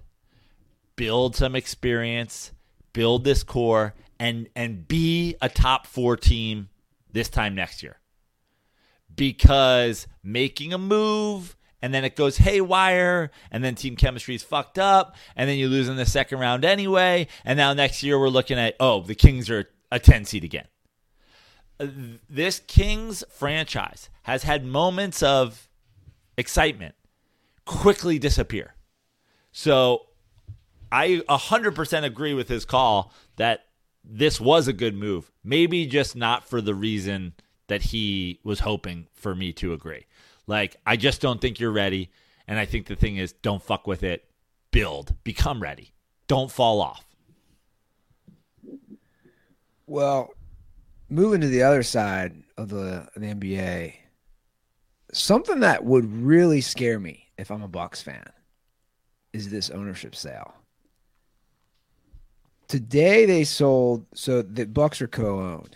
Build 1.01 1.35
some 1.35 1.55
experience. 1.55 2.51
Build 2.93 3.23
this 3.23 3.41
core 3.41 3.95
and 4.19 4.47
and 4.55 4.87
be 4.87 5.35
a 5.41 5.49
top 5.49 5.87
four 5.87 6.15
team 6.15 6.69
this 7.11 7.27
time 7.27 7.55
next 7.55 7.81
year. 7.81 7.97
Because 9.15 10.05
making 10.23 10.73
a 10.73 10.77
move 10.77 11.57
and 11.81 11.91
then 11.91 12.05
it 12.05 12.15
goes 12.15 12.37
haywire, 12.37 13.31
and 13.49 13.63
then 13.63 13.73
team 13.73 13.95
chemistry 13.95 14.35
is 14.35 14.43
fucked 14.43 14.77
up, 14.77 15.15
and 15.35 15.49
then 15.49 15.57
you 15.57 15.69
lose 15.69 15.89
in 15.89 15.95
the 15.95 16.05
second 16.05 16.37
round 16.37 16.63
anyway, 16.63 17.27
and 17.43 17.57
now 17.57 17.73
next 17.73 18.03
year 18.03 18.19
we're 18.19 18.29
looking 18.29 18.59
at 18.59 18.75
oh 18.79 19.01
the 19.01 19.15
Kings 19.15 19.49
are 19.49 19.67
a 19.91 19.97
ten 19.97 20.23
seed 20.23 20.43
again. 20.43 20.67
This 22.29 22.59
Kings 22.67 23.23
franchise 23.31 24.11
has 24.21 24.43
had 24.43 24.63
moments 24.63 25.23
of 25.23 25.67
excitement 26.37 26.93
quickly 27.65 28.19
disappear. 28.19 28.75
So 29.51 30.03
I 30.91 31.21
100% 31.29 32.03
agree 32.03 32.33
with 32.33 32.49
his 32.49 32.65
call 32.65 33.13
that 33.37 33.65
this 34.03 34.41
was 34.41 34.67
a 34.67 34.73
good 34.73 34.95
move. 34.95 35.31
Maybe 35.43 35.85
just 35.85 36.15
not 36.15 36.43
for 36.43 36.61
the 36.61 36.75
reason 36.75 37.33
that 37.67 37.81
he 37.81 38.39
was 38.43 38.59
hoping 38.59 39.07
for 39.13 39.33
me 39.33 39.53
to 39.53 39.73
agree. 39.73 40.05
Like, 40.47 40.75
I 40.85 40.97
just 40.97 41.21
don't 41.21 41.39
think 41.39 41.59
you're 41.59 41.71
ready. 41.71 42.11
And 42.47 42.59
I 42.59 42.65
think 42.65 42.87
the 42.87 42.95
thing 42.95 43.17
is, 43.17 43.31
don't 43.31 43.63
fuck 43.63 43.87
with 43.87 44.03
it. 44.03 44.25
Build, 44.71 45.15
become 45.23 45.61
ready. 45.61 45.93
Don't 46.27 46.51
fall 46.51 46.81
off. 46.81 47.05
Well, 49.85 50.33
moving 51.09 51.41
to 51.41 51.47
the 51.47 51.63
other 51.63 51.83
side 51.83 52.43
of 52.57 52.69
the, 52.69 53.07
the 53.15 53.27
NBA, 53.27 53.95
something 55.13 55.59
that 55.61 55.83
would 55.83 56.11
really 56.11 56.61
scare 56.61 56.99
me 56.99 57.29
if 57.37 57.51
I'm 57.51 57.61
a 57.61 57.67
Bucks 57.67 58.01
fan 58.01 58.25
is 59.33 59.49
this 59.49 59.69
ownership 59.69 60.15
sale. 60.15 60.53
Today 62.71 63.25
they 63.25 63.43
sold 63.43 64.05
so 64.13 64.41
the 64.41 64.65
Bucks 64.65 65.01
are 65.01 65.07
co-owned 65.09 65.75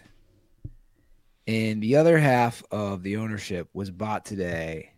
and 1.46 1.84
the 1.84 1.98
other 1.98 2.18
half 2.18 2.64
of 2.72 3.04
the 3.04 3.18
ownership 3.18 3.68
was 3.74 3.92
bought 3.92 4.24
today, 4.24 4.94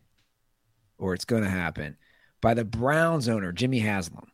or 1.00 1.16
it's 1.16 1.26
going 1.26 1.42
to 1.42 1.50
happen, 1.50 1.98
by 2.40 2.54
the 2.54 2.64
Browns 2.64 3.28
owner, 3.28 3.52
Jimmy 3.52 3.80
Haslam. 3.80 4.28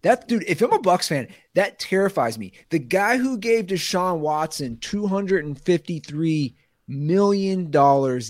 That 0.00 0.26
dude, 0.26 0.44
if 0.48 0.62
I'm 0.62 0.72
a 0.72 0.78
Bucks 0.78 1.08
fan, 1.08 1.28
that 1.56 1.78
terrifies 1.78 2.38
me. 2.38 2.54
The 2.70 2.78
guy 2.78 3.18
who 3.18 3.36
gave 3.36 3.66
Deshaun 3.66 4.20
Watson 4.20 4.78
$253 4.78 6.54
million 6.88 7.70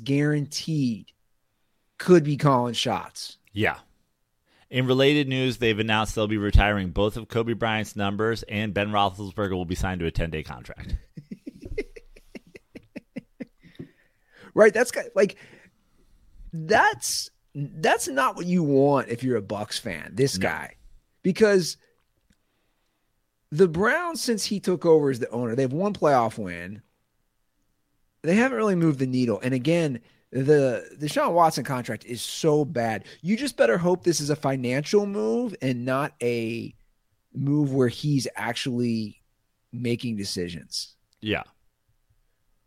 guaranteed 0.03 1.13
could 1.99 2.25
be 2.25 2.37
calling 2.37 2.75
shots. 2.75 3.39
Yeah. 3.53 3.79
In 4.73 4.87
related 4.87 5.29
news, 5.29 5.59
they've 5.59 5.79
announced 5.79 6.15
they'll 6.15 6.27
be 6.27 6.39
retiring 6.39 6.93
both 6.93 7.19
of 7.19 7.29
Kobe 7.29 7.53
Bryant's 7.53 7.95
numbers, 7.95 8.43
and 8.45 8.73
Ben 8.73 8.89
Roethlisberger 8.89 9.53
will 9.53 9.67
be 9.67 9.75
signed 9.75 10.01
to 10.01 10.07
a 10.07 10.11
10 10.11 10.31
day 10.31 10.43
contract. 10.43 10.97
right? 14.55 14.73
That's 14.73 14.91
like 15.15 15.37
that's 16.55 17.31
that's 17.55 18.09
not 18.09 18.35
what 18.35 18.47
you 18.47 18.63
want 18.63 19.11
if 19.11 19.23
you're 19.23 19.37
a 19.37 19.43
Bucks 19.43 19.79
fan. 19.79 20.13
This 20.15 20.39
no. 20.39 20.49
guy, 20.49 20.77
because 21.23 21.77
the 23.51 23.69
Browns, 23.69 24.23
since 24.23 24.47
he 24.47 24.59
took 24.59 24.87
over 24.87 25.11
as 25.11 25.19
the 25.19 25.29
owner, 25.29 25.55
they've 25.55 25.71
one 25.71 25.93
playoff 25.93 26.39
win. 26.39 26.81
They 28.23 28.37
haven't 28.37 28.57
really 28.57 28.77
moved 28.77 29.01
the 29.01 29.07
needle, 29.07 29.39
and 29.43 29.53
again, 29.53 30.01
the 30.33 30.85
Deshaun 30.99 31.33
Watson 31.33 31.65
contract 31.65 32.05
is 32.05 32.23
so 32.23 32.65
bad. 32.65 33.05
You 33.21 33.37
just 33.37 33.57
better 33.57 33.79
hope 33.79 34.03
this 34.03 34.21
is 34.21 34.31
a 34.31 34.37
financial 34.37 35.07
move 35.07 35.55
and 35.63 35.85
not 35.85 36.15
a 36.23 36.75
move 37.35 37.73
where 37.73 37.89
he's 37.89 38.27
actually 38.37 39.23
making 39.73 40.17
decisions. 40.17 40.97
Yeah 41.21 41.43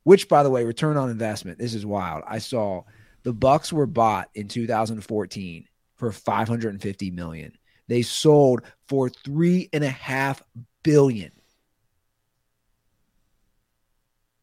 which 0.05 0.29
by 0.29 0.43
the 0.43 0.49
way, 0.49 0.63
return 0.63 0.97
on 0.97 1.09
investment, 1.09 1.57
this 1.59 1.73
is 1.73 1.85
wild. 1.85 2.23
I 2.27 2.37
saw 2.37 2.83
the 3.23 3.33
Bucks 3.33 3.73
were 3.73 3.87
bought 3.87 4.29
in 4.35 4.47
2014 4.47 5.67
for 5.95 6.11
550 6.11 7.11
million. 7.11 7.51
They 7.87 8.03
sold 8.03 8.61
for 8.87 9.09
three 9.09 9.67
and 9.73 9.83
a 9.83 9.89
half 9.89 10.43
billion. 10.83 11.31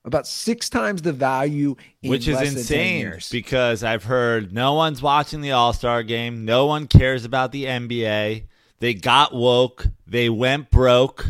About 0.04 0.26
six 0.26 0.68
times 0.68 1.02
the 1.02 1.12
value, 1.12 1.76
in 2.02 2.10
which 2.10 2.26
is 2.26 2.40
insane 2.40 3.18
because 3.30 3.84
I've 3.84 4.02
heard 4.02 4.52
no 4.52 4.74
one's 4.74 5.00
watching 5.00 5.40
the 5.42 5.52
All 5.52 5.72
Star 5.72 6.02
game, 6.02 6.44
no 6.44 6.66
one 6.66 6.88
cares 6.88 7.24
about 7.24 7.52
the 7.52 7.64
NBA. 7.64 8.46
They 8.80 8.94
got 8.94 9.32
woke, 9.32 9.86
they 10.06 10.28
went 10.28 10.70
broke. 10.70 11.26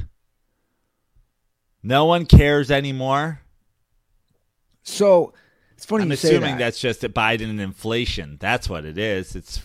No 1.82 2.06
one 2.06 2.24
cares 2.24 2.70
anymore. 2.70 3.40
So 4.84 5.34
it's 5.72 5.84
funny. 5.84 6.04
I'm 6.04 6.12
assuming 6.12 6.52
that. 6.52 6.58
that's 6.58 6.80
just 6.80 7.04
a 7.04 7.08
Biden 7.08 7.50
and 7.50 7.60
inflation. 7.60 8.38
That's 8.40 8.68
what 8.68 8.84
it 8.86 8.96
is. 8.96 9.36
It's 9.36 9.60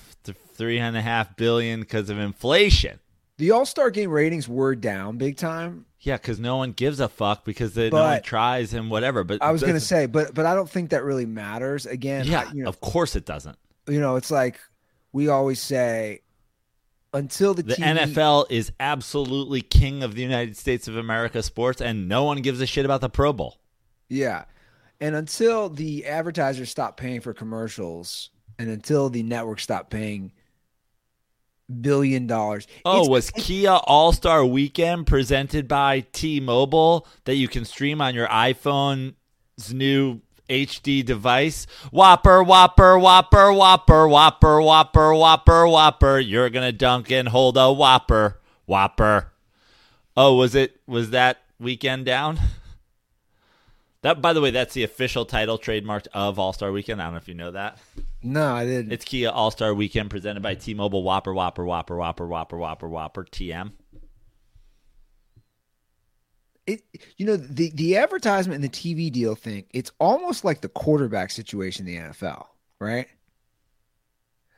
three 0.58 0.80
and 0.80 0.98
a 0.98 1.02
half 1.02 1.36
billion 1.38 1.82
because 1.82 2.10
of 2.10 2.18
inflation. 2.18 3.00
The 3.38 3.52
All 3.52 3.66
Star 3.66 3.92
Game 3.92 4.10
ratings 4.10 4.48
were 4.48 4.76
down 4.76 5.18
big 5.18 5.38
time. 5.38 5.86
Yeah, 6.00 6.18
because 6.18 6.40
no 6.40 6.58
one 6.58 6.72
gives 6.72 7.00
a 7.00 7.08
fuck 7.08 7.46
because 7.46 7.74
they, 7.74 7.90
no 7.90 8.04
one 8.04 8.22
tries 8.22 8.74
and 8.74 8.90
whatever. 8.90 9.24
But 9.24 9.42
I 9.42 9.52
was 9.52 9.62
going 9.62 9.74
to 9.74 9.80
say, 9.80 10.06
but 10.06 10.34
but 10.34 10.46
I 10.46 10.56
don't 10.56 10.70
think 10.70 10.92
that 10.92 11.04
really 11.04 11.26
matters. 11.26 11.86
Again, 11.86 12.26
yeah, 12.26 12.46
I, 12.48 12.54
you 12.54 12.64
know, 12.64 12.70
of 12.70 12.82
course 12.82 13.16
it 13.16 13.26
doesn't. 13.26 13.58
You 13.88 14.00
know, 14.00 14.16
it's 14.16 14.32
like 14.32 14.60
we 15.12 15.28
always 15.28 15.60
say, 15.60 16.22
until 17.14 17.54
the 17.54 17.64
the 17.64 17.76
TV... 17.76 17.98
NFL 17.98 18.46
is 18.50 18.72
absolutely 18.80 19.62
king 19.62 20.04
of 20.04 20.16
the 20.16 20.22
United 20.22 20.58
States 20.58 20.88
of 20.88 20.98
America 20.98 21.44
sports, 21.44 21.82
and 21.82 22.08
no 22.08 22.24
one 22.24 22.42
gives 22.42 22.62
a 22.62 22.66
shit 22.66 22.86
about 22.86 23.02
the 23.02 23.10
Pro 23.10 23.34
Bowl. 23.34 23.58
Yeah, 24.10 24.46
and 25.00 25.16
until 25.16 25.70
the 25.70 26.06
advertisers 26.06 26.70
stop 26.70 26.98
paying 26.98 27.22
for 27.22 27.34
commercials 27.34 28.30
and 28.58 28.70
until 28.70 29.10
the 29.10 29.24
network 29.24 29.60
stop 29.60 29.90
paying 29.90 30.32
billion 31.82 32.28
dollars. 32.28 32.68
Oh, 32.86 33.08
was 33.08 33.30
Kia 33.32 33.72
All 33.72 34.12
Star 34.12 34.46
Weekend 34.46 35.08
presented 35.08 35.68
by 35.68 36.02
T 36.12 36.40
Mobile 36.40 37.08
that 37.26 37.36
you 37.36 37.48
can 37.48 37.66
stream 37.66 38.02
on 38.02 38.16
your 38.16 38.28
iPhone's 38.28 39.14
new 39.74 40.22
HD 40.50 41.06
device? 41.06 41.68
Whopper, 41.92 42.44
whopper, 42.44 42.98
whopper, 42.98 43.52
whopper, 43.52 44.08
whopper, 44.08 44.62
whopper, 44.62 45.14
whopper, 45.14 45.68
whopper. 45.68 46.20
You're 46.20 46.50
gonna 46.50 46.72
dunk 46.72 47.12
and 47.12 47.28
hold 47.28 47.58
a 47.58 47.72
whopper, 47.72 48.40
whopper. 48.66 49.32
Oh, 50.16 50.36
was 50.36 50.56
it? 50.56 50.80
Was 50.88 51.12
that 51.12 51.38
weekend 51.60 52.06
down? 52.06 52.40
That, 54.04 54.22
by 54.22 54.34
the 54.34 54.42
way, 54.42 54.52
that's 54.52 54.76
the 54.76 54.84
official 54.84 55.26
title 55.26 55.58
trademarked 55.58 56.08
of 56.14 56.38
All 56.38 56.54
Star 56.54 56.72
Weekend. 56.72 57.02
I 57.02 57.06
don't 57.06 57.14
know 57.14 57.18
if 57.18 57.28
you 57.28 57.34
know 57.34 57.52
that. 57.52 57.80
No, 58.24 58.54
I 58.54 58.66
didn't. 58.66 58.92
It's 58.92 59.06
Kia 59.06 59.30
All 59.30 59.52
Star 59.52 59.74
Weekend 59.74 60.10
presented 60.10 60.42
by 60.42 60.56
T-Mobile. 60.56 61.04
Whopper, 61.04 61.34
Whopper, 61.34 61.66
Whopper, 61.66 61.96
Whopper, 61.96 62.28
Whopper, 62.28 62.58
Whopper, 62.58 62.90
Whopper, 62.90 63.26
TM. 63.26 63.72
It, 66.66 66.82
you 67.16 67.26
know, 67.26 67.38
the 67.38 67.72
the 67.76 67.96
advertisement 67.98 68.56
and 68.56 68.64
the 68.64 68.70
TV 68.70 69.12
deal 69.12 69.36
thing. 69.36 69.66
It's 69.72 69.92
almost 70.00 70.44
like 70.44 70.62
the 70.62 70.68
quarterback 70.70 71.32
situation 71.32 71.88
in 71.88 71.94
the 71.94 72.02
NFL, 72.10 72.48
right? 72.80 73.08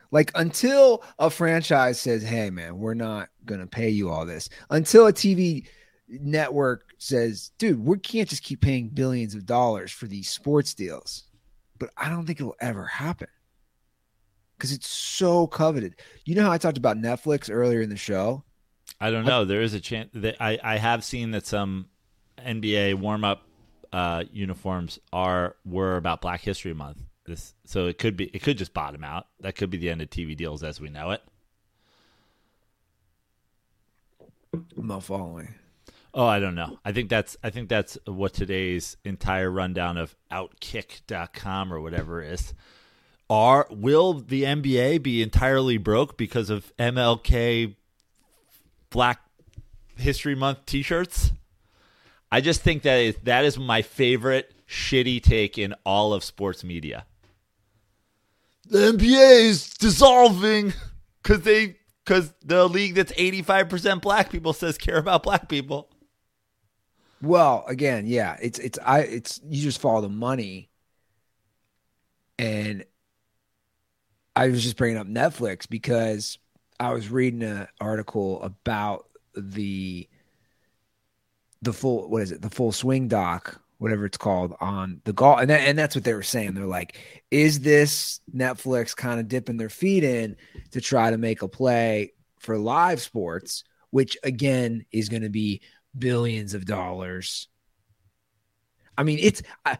Like 0.10 0.32
until 0.34 1.04
a 1.20 1.30
franchise 1.30 2.00
says, 2.00 2.24
"Hey, 2.24 2.50
man, 2.50 2.80
we're 2.80 2.96
not 2.96 3.30
going 3.46 3.62
to 3.62 3.68
pay 3.68 3.90
you 3.90 4.10
all 4.10 4.26
this," 4.26 4.50
until 4.72 5.06
a 5.06 5.14
TV 5.14 5.68
network 6.10 6.86
says, 6.98 7.52
dude, 7.60 7.86
we 7.86 7.98
can't 8.00 8.28
just 8.28 8.42
keep 8.42 8.62
paying 8.62 8.90
billions 8.90 9.36
of 9.36 9.46
dollars 9.46 9.92
for 9.92 10.08
these 10.08 10.28
sports 10.28 10.74
deals. 10.74 11.26
But 11.78 11.92
I 11.96 12.10
don't 12.10 12.26
think 12.26 12.40
it'll 12.40 12.56
ever 12.60 12.86
happen 12.86 13.28
because 14.60 14.74
it's 14.74 14.90
so 14.90 15.48
coveted. 15.48 15.96
You 16.26 16.36
know 16.36 16.44
how 16.44 16.52
I 16.52 16.58
talked 16.58 16.78
about 16.78 16.98
Netflix 16.98 17.50
earlier 17.52 17.82
in 17.82 17.90
the 17.90 17.96
show? 17.96 18.44
I 19.00 19.10
don't 19.10 19.26
know. 19.26 19.46
There 19.46 19.62
is 19.62 19.74
a 19.74 19.80
chance 19.80 20.10
that 20.14 20.36
I, 20.42 20.60
I 20.62 20.78
have 20.78 21.06
seen 21.06 21.32
that 21.32 21.48
some 21.48 21.88
NBA 22.38 22.96
warm 22.96 23.24
up 23.24 23.44
uh, 23.94 24.26
uniforms 24.32 25.00
are 25.14 25.56
were 25.66 25.96
about 25.96 26.22
Black 26.22 26.42
History 26.42 26.74
Month. 26.74 27.02
This 27.26 27.54
so 27.66 27.88
it 27.88 27.98
could 27.98 28.18
be 28.18 28.26
it 28.26 28.42
could 28.42 28.58
just 28.58 28.74
bottom 28.74 29.04
out. 29.04 29.28
That 29.40 29.56
could 29.56 29.70
be 29.70 29.78
the 29.78 29.90
end 29.90 30.02
of 30.02 30.10
TV 30.10 30.36
deals 30.36 30.62
as 30.62 30.82
we 30.82 30.90
know 30.90 31.12
it. 31.12 31.22
I'm 34.54 34.88
not 34.88 35.04
following. 35.04 35.56
Oh, 36.14 36.26
I 36.26 36.40
don't 36.40 36.56
know. 36.56 36.80
I 36.84 36.92
think 36.92 37.10
that's 37.10 37.38
I 37.44 37.50
think 37.50 37.70
that's 37.70 37.98
what 38.06 38.34
today's 38.34 38.98
entire 39.06 39.50
rundown 39.50 39.98
of 39.98 40.16
outkick.com 40.32 41.72
or 41.72 41.80
whatever 41.80 42.22
is. 42.22 42.54
Are 43.30 43.68
will 43.70 44.14
the 44.14 44.44
NBA 44.44 45.04
be 45.04 45.22
entirely 45.22 45.78
broke 45.78 46.18
because 46.18 46.50
of 46.50 46.76
MLK 46.78 47.76
Black 48.90 49.22
History 49.98 50.36
Month 50.36 50.66
t-shirts? 50.66 51.32
I 52.32 52.42
just 52.42 52.62
think 52.62 52.84
that 52.84 52.98
is, 52.98 53.16
that 53.24 53.46
is 53.46 53.58
my 53.58 53.82
favorite 53.82 54.54
shitty 54.68 55.22
take 55.22 55.58
in 55.58 55.76
all 55.86 56.14
of 56.14 56.24
sports 56.24 56.64
media. 56.64 57.06
The 58.68 58.94
NBA 58.94 59.42
is 59.42 59.70
dissolving 59.70 60.74
cuz 61.24 61.42
they 61.42 61.78
cuz 62.06 62.34
the 62.44 62.68
league 62.68 62.96
that's 62.96 63.12
85% 63.14 64.02
black 64.02 64.32
people 64.32 64.54
says 64.54 64.78
care 64.78 64.98
about 64.98 65.24
black 65.24 65.50
people. 65.50 65.90
Well, 67.22 67.66
again, 67.68 68.06
yeah, 68.08 68.38
it's 68.42 68.60
it's 68.60 68.80
I 68.86 69.02
it's 69.02 69.42
you 69.44 69.62
just 69.62 69.82
follow 69.82 70.02
the 70.02 70.10
money, 70.10 70.70
and 72.38 72.86
I 74.40 74.48
was 74.48 74.64
just 74.64 74.78
bringing 74.78 74.98
up 74.98 75.08
Netflix 75.08 75.68
because 75.68 76.38
I 76.80 76.94
was 76.94 77.12
reading 77.12 77.44
an 77.44 77.68
article 77.82 78.42
about 78.42 79.08
the 79.36 80.08
the 81.62 81.74
full 81.74 82.10
what 82.10 82.22
is 82.22 82.32
it 82.32 82.42
the 82.42 82.50
full 82.50 82.72
swing 82.72 83.10
doc 83.10 83.62
whatever 83.80 84.06
it's 84.06 84.18
called 84.18 84.56
on 84.62 85.02
the 85.04 85.12
golf 85.12 85.42
and 85.42 85.50
that, 85.50 85.60
and 85.62 85.78
that's 85.78 85.94
what 85.94 86.06
they 86.06 86.14
were 86.14 86.24
saying 86.24 86.54
they're 86.54 86.66
like 86.66 86.98
is 87.32 87.60
this 87.60 88.22
Netflix 88.34 88.96
kind 88.96 89.20
of 89.20 89.28
dipping 89.28 89.58
their 89.58 89.70
feet 89.70 90.06
in 90.06 90.38
to 90.72 90.80
try 90.80 91.12
to 91.12 91.18
make 91.18 91.42
a 91.42 91.48
play 91.50 92.14
for 92.40 92.58
live 92.58 93.02
sports 93.02 93.66
which 93.90 94.18
again 94.24 94.86
is 94.92 95.10
going 95.10 95.24
to 95.24 95.30
be 95.30 95.62
billions 95.98 96.54
of 96.54 96.66
dollars. 96.66 97.48
I 98.98 99.04
mean, 99.04 99.20
it's 99.22 99.42
I, 99.66 99.78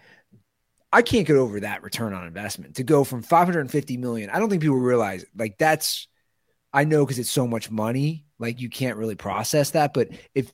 I 0.92 1.02
can't 1.02 1.28
get 1.28 1.36
over 1.36 1.60
that 1.60 1.84
return 1.84 2.14
on 2.14 2.26
investment 2.26 2.76
to 2.76 2.84
go 2.84 3.04
from 3.04 3.22
550 3.22 3.98
million. 3.98 4.30
I 4.30 4.40
don't 4.40 4.50
think 4.50 4.62
people 4.62 4.78
realize 4.78 5.24
like 5.36 5.58
that's 5.58 6.08
I 6.74 6.84
know 6.84 7.06
because 7.06 7.20
it's 7.20 7.32
so 7.32 7.48
much 7.48 7.72
money, 7.72 8.26
like 8.38 8.60
you 8.60 8.70
can't 8.70 8.98
really 8.98 9.16
process 9.16 9.72
that. 9.72 9.94
But 9.94 10.10
if 10.34 10.52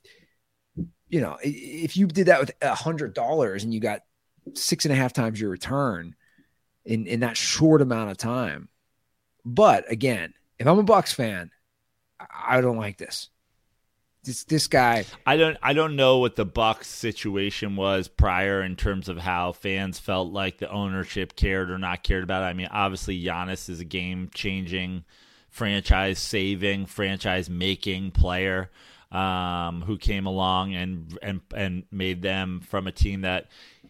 you 1.08 1.20
know, 1.20 1.38
if 1.42 1.96
you 1.96 2.06
did 2.06 2.26
that 2.26 2.40
with 2.40 2.52
a 2.60 2.74
hundred 2.74 3.14
dollars 3.14 3.64
and 3.64 3.72
you 3.72 3.80
got 3.80 4.02
six 4.54 4.84
and 4.84 4.92
a 4.92 4.96
half 4.96 5.12
times 5.12 5.40
your 5.40 5.50
return 5.50 6.14
in 6.84 7.06
in 7.06 7.20
that 7.20 7.36
short 7.36 7.80
amount 7.80 8.10
of 8.10 8.16
time. 8.16 8.68
But 9.44 9.90
again, 9.90 10.34
if 10.58 10.66
I'm 10.66 10.78
a 10.78 10.82
Bucks 10.82 11.12
fan, 11.12 11.50
I 12.18 12.60
don't 12.60 12.78
like 12.78 12.98
this 12.98 13.30
this 14.26 14.44
this 14.44 14.66
guy. 14.66 15.04
I 15.24 15.36
don't 15.36 15.56
I 15.62 15.72
don't 15.72 15.96
know 15.96 16.18
what 16.18 16.36
the 16.36 16.44
Bucks 16.44 16.88
situation 16.88 17.76
was 17.76 18.08
prior 18.08 18.62
in 18.62 18.76
terms 18.76 19.08
of 19.08 19.18
how 19.18 19.52
fans 19.52 19.98
felt 19.98 20.32
like 20.32 20.58
the 20.58 20.70
ownership 20.70 21.36
cared 21.36 21.70
or 21.70 21.78
not 21.78 22.02
cared 22.02 22.24
about 22.24 22.42
it. 22.42 22.46
I 22.46 22.52
mean, 22.52 22.68
obviously 22.70 23.22
Giannis 23.22 23.68
is 23.70 23.80
a 23.80 23.84
game 23.84 24.30
changing, 24.34 25.04
franchise 25.48 26.18
saving, 26.18 26.86
franchise 26.86 27.48
making 27.48 28.10
player 28.10 28.70
um, 29.12 29.82
who 29.82 29.96
came 29.96 30.26
along 30.26 30.74
and 30.74 31.18
and 31.22 31.40
and 31.54 31.84
made 31.90 32.22
them 32.22 32.60
from 32.60 32.86
a 32.86 32.92
team 32.92 33.22
that 33.22 33.46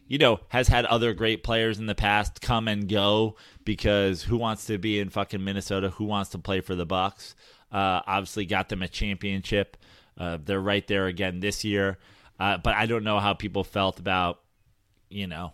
you 0.07 0.19
know 0.19 0.41
has 0.49 0.69
had 0.69 0.85
other 0.87 1.15
great 1.15 1.43
players 1.43 1.79
in 1.79 1.87
the 1.87 1.95
past 1.95 2.41
come 2.41 2.69
and 2.69 2.89
go 2.89 3.37
because 3.65 4.23
who 4.23 4.37
wants 4.37 4.67
to 4.67 4.79
be 4.79 5.01
in 5.01 5.09
fucking 5.11 5.43
Minnesota? 5.43 5.91
Who 5.91 6.05
wants 6.05 6.31
to 6.31 6.39
play 6.39 6.61
for 6.61 6.75
the 6.75 6.87
Bucks? 6.87 7.35
Uh, 7.73 8.01
obviously 8.07 8.47
got 8.47 8.69
them 8.69 8.83
a 8.83 8.89
championship. 8.89 9.77
Uh, 10.19 10.39
they're 10.43 10.61
right 10.61 10.87
there 10.87 11.07
again 11.07 11.41
this 11.41 11.65
year. 11.65 11.99
Uh, 12.39 12.59
but 12.59 12.75
I 12.75 12.87
don't 12.87 13.05
know 13.05 13.19
how 13.19 13.35
people 13.35 13.65
felt 13.65 13.99
about, 13.99 14.41
you 15.09 15.27
know, 15.27 15.53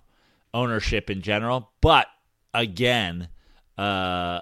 ownership 0.53 1.11
in 1.11 1.23
general. 1.23 1.71
But 1.81 2.07
again, 2.53 3.29
uh, 3.79 4.41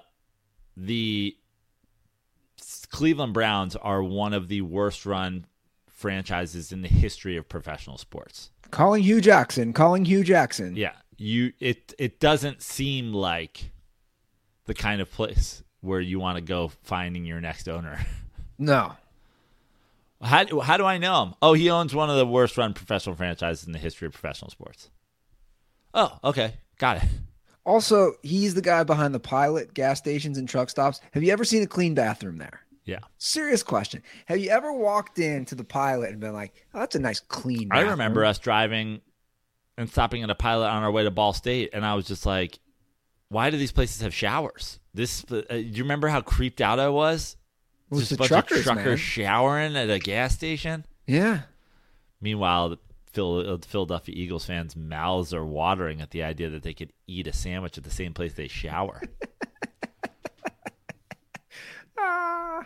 the 0.75 1.35
Cleveland 2.89 3.33
Browns 3.33 3.75
are 3.75 4.03
one 4.03 4.33
of 4.33 4.47
the 4.47 4.61
worst 4.61 5.05
run 5.05 5.45
franchises 5.87 6.71
in 6.71 6.81
the 6.81 6.87
history 6.87 7.37
of 7.37 7.47
professional 7.47 7.97
sports. 7.97 8.49
Calling 8.71 9.03
Hue 9.03 9.21
Jackson, 9.21 9.73
calling 9.73 10.05
Hue 10.05 10.23
Jackson. 10.23 10.75
Yeah, 10.75 10.93
you 11.17 11.53
it 11.59 11.93
it 11.99 12.19
doesn't 12.19 12.61
seem 12.61 13.13
like 13.13 13.71
the 14.65 14.73
kind 14.73 15.01
of 15.01 15.11
place 15.11 15.63
where 15.81 15.99
you 15.99 16.19
want 16.19 16.37
to 16.37 16.41
go 16.41 16.71
finding 16.83 17.25
your 17.25 17.41
next 17.41 17.67
owner. 17.67 17.99
No. 18.57 18.93
How, 20.21 20.59
how 20.59 20.77
do 20.77 20.85
I 20.85 20.97
know 20.97 21.23
him? 21.23 21.33
Oh, 21.41 21.53
he 21.53 21.69
owns 21.69 21.95
one 21.95 22.09
of 22.09 22.17
the 22.17 22.25
worst 22.25 22.57
run 22.57 22.73
professional 22.73 23.15
franchises 23.15 23.65
in 23.65 23.73
the 23.73 23.79
history 23.79 24.05
of 24.05 24.13
professional 24.13 24.51
sports. 24.51 24.89
Oh, 25.93 26.17
okay. 26.23 26.53
Got 26.77 26.97
it. 26.97 27.03
Also, 27.63 28.13
he's 28.23 28.53
the 28.53 28.61
guy 28.61 28.83
behind 28.83 29.13
the 29.13 29.19
pilot 29.19 29.73
gas 29.73 29.99
stations 29.99 30.37
and 30.37 30.49
truck 30.49 30.69
stops. 30.69 30.99
Have 31.11 31.23
you 31.23 31.31
ever 31.31 31.43
seen 31.43 31.61
a 31.63 31.67
clean 31.67 31.93
bathroom 31.93 32.37
there? 32.37 32.61
Yeah. 32.85 32.99
Serious 33.19 33.61
question. 33.61 34.01
Have 34.25 34.39
you 34.39 34.49
ever 34.49 34.73
walked 34.73 35.19
into 35.19 35.53
the 35.53 35.63
pilot 35.63 36.09
and 36.09 36.19
been 36.19 36.33
like, 36.33 36.53
oh, 36.73 36.79
that's 36.79 36.95
a 36.95 36.99
nice 36.99 37.19
clean 37.19 37.69
I 37.71 37.81
remember 37.81 38.25
us 38.25 38.39
driving 38.39 39.01
and 39.77 39.89
stopping 39.89 40.23
at 40.23 40.29
a 40.29 40.35
pilot 40.35 40.67
on 40.67 40.83
our 40.83 40.91
way 40.91 41.03
to 41.03 41.11
Ball 41.11 41.33
State, 41.33 41.69
and 41.73 41.85
I 41.85 41.93
was 41.93 42.05
just 42.05 42.25
like, 42.25 42.59
why 43.29 43.49
do 43.49 43.57
these 43.57 43.71
places 43.71 44.01
have 44.01 44.13
showers? 44.13 44.79
This, 44.93 45.23
uh, 45.31 45.41
do 45.49 45.57
you 45.59 45.83
remember 45.83 46.07
how 46.07 46.21
creeped 46.21 46.59
out 46.59 46.79
I 46.79 46.89
was? 46.89 47.37
Was 47.91 47.99
Just 48.09 48.11
a 48.13 48.15
the 48.15 48.17
bunch 48.19 48.29
truckers, 48.29 48.57
of 48.59 48.63
truckers 48.63 48.85
man. 48.85 48.97
showering 48.97 49.75
at 49.75 49.89
a 49.91 49.99
gas 49.99 50.33
station. 50.33 50.85
Yeah. 51.05 51.41
Meanwhile, 52.21 52.77
the 53.13 53.25
uh, 53.25 53.57
Philadelphia 53.67 54.15
Eagles 54.17 54.45
fans' 54.45 54.75
mouths 54.77 55.33
are 55.33 55.45
watering 55.45 55.99
at 56.01 56.11
the 56.11 56.23
idea 56.23 56.49
that 56.49 56.63
they 56.63 56.73
could 56.73 56.93
eat 57.07 57.27
a 57.27 57.33
sandwich 57.33 57.77
at 57.77 57.83
the 57.83 57.91
same 57.91 58.13
place 58.13 58.33
they 58.33 58.47
shower. 58.47 59.01
Ah. 62.03 62.65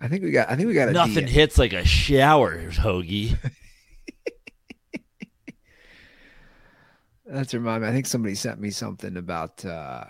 I 0.00 0.08
think 0.08 0.22
we 0.24 0.30
got. 0.30 0.48
I 0.50 0.56
think 0.56 0.68
we 0.68 0.72
got 0.74 0.88
a 0.88 0.92
Nothing 0.92 1.26
DM. 1.26 1.28
hits 1.28 1.58
like 1.58 1.72
a 1.74 1.84
shower, 1.84 2.70
hoagie. 2.70 3.36
That's 7.26 7.52
remind 7.54 7.82
me. 7.82 7.88
I 7.88 7.92
think 7.92 8.06
somebody 8.06 8.34
sent 8.34 8.60
me 8.60 8.70
something 8.70 9.16
about. 9.16 9.62
uh 9.64 10.04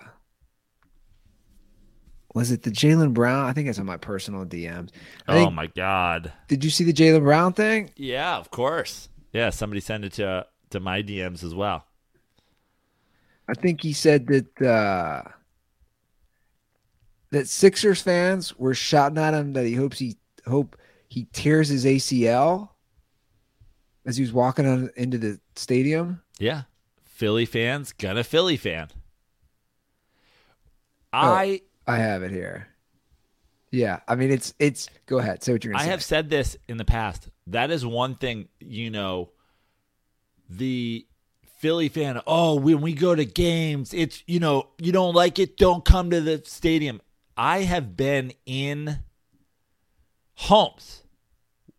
Was 2.35 2.53
it 2.53 2.63
the 2.63 2.71
Jaylen 2.71 3.13
Brown? 3.13 3.47
I 3.47 3.53
think 3.53 3.69
it's 3.69 3.79
on 3.79 3.87
my 3.87 3.97
personal 3.97 4.45
DMs. 4.45 4.91
I 5.27 5.33
oh 5.33 5.35
think, 5.35 5.53
my 5.53 5.67
god. 5.67 6.33
Did 6.49 6.65
you 6.65 6.71
see 6.71 6.85
the 6.85 6.93
Jaylen 6.93 7.23
Brown 7.23 7.53
thing? 7.53 7.91
Yeah, 7.97 8.37
of 8.37 8.51
course. 8.51 9.09
Yeah, 9.33 9.51
somebody 9.51 9.81
sent 9.81 10.05
it 10.05 10.13
to 10.15 10.47
to 10.71 10.81
my 10.81 11.03
DMs 11.03 11.43
as 11.43 11.55
well. 11.55 11.87
I 13.49 13.55
think 13.55 13.83
he 13.83 13.93
said 13.93 14.29
that 14.29 14.63
uh 14.63 15.23
that 17.31 17.49
Sixers 17.49 18.01
fans 18.01 18.57
were 18.59 18.75
shouting 18.75 19.19
at 19.19 19.35
him 19.35 19.53
that 19.55 19.67
he 19.67 19.75
hopes 19.75 19.99
he 19.99 20.17
hope 20.47 20.77
he 21.09 21.27
tears 21.33 21.69
his 21.69 21.85
ACL 21.85 22.69
as 24.07 24.17
he 24.17 24.23
was 24.23 24.33
walking 24.33 24.67
on 24.67 24.91
into 24.97 25.19
the 25.19 25.41
stadium. 25.57 26.23
Yeah. 26.39 26.63
Philly 27.03 27.45
fans, 27.45 27.93
gonna 27.93 28.25
Philly 28.25 28.57
fan. 28.57 28.89
I 31.13 31.63
I 31.91 31.99
have 31.99 32.23
it 32.23 32.31
here. 32.31 32.69
Yeah, 33.73 34.01
I 34.09 34.15
mean 34.17 34.31
it's 34.31 34.55
it's. 34.59 34.89
Go 35.07 35.19
ahead, 35.19 35.43
say 35.43 35.53
what 35.53 35.65
you're 35.65 35.73
gonna 35.73 35.83
I 35.83 35.87
say. 35.87 35.91
have 35.91 36.03
said 36.03 36.31
this 36.31 36.57
in 36.69 36.77
the 36.77 36.85
past. 36.85 37.29
That 37.47 37.71
is 37.71 37.85
one 37.87 38.15
thing, 38.15 38.49
you 38.61 38.91
know, 38.91 39.31
the 40.49 41.07
Philly 41.59 41.89
fan, 41.89 42.21
oh, 42.27 42.55
when 42.55 42.81
we 42.81 42.95
go 42.95 43.15
to 43.15 43.25
games, 43.25 43.93
it's, 43.93 44.23
you 44.27 44.41
know, 44.41 44.69
you 44.79 44.93
don't 44.93 45.15
like 45.15 45.39
it, 45.39 45.57
don't 45.57 45.85
come 45.85 46.11
to 46.11 46.21
the 46.21 46.43
stadium. 46.47 47.03
I 47.37 47.63
have 47.63 47.97
been 47.97 48.33
in 48.47 49.01
homes 50.35 51.03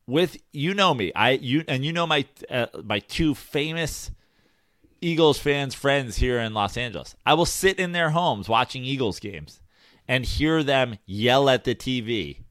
with 0.05 0.37
you 0.51 0.73
know 0.73 0.93
me. 0.93 1.11
I 1.15 1.31
you 1.31 1.63
and 1.67 1.83
you 1.83 1.93
know 1.93 2.05
my 2.05 2.25
uh, 2.49 2.67
my 2.83 2.99
two 2.99 3.33
famous 3.33 4.11
Eagles 5.01 5.39
fans 5.39 5.73
friends 5.73 6.17
here 6.17 6.39
in 6.39 6.53
Los 6.53 6.77
Angeles. 6.77 7.15
I 7.25 7.33
will 7.33 7.45
sit 7.45 7.79
in 7.79 7.91
their 7.91 8.11
homes 8.11 8.47
watching 8.47 8.83
Eagles 8.83 9.19
games 9.19 9.61
and 10.07 10.25
hear 10.25 10.63
them 10.63 10.97
yell 11.05 11.49
at 11.49 11.63
the 11.63 11.75
TV 11.75 12.43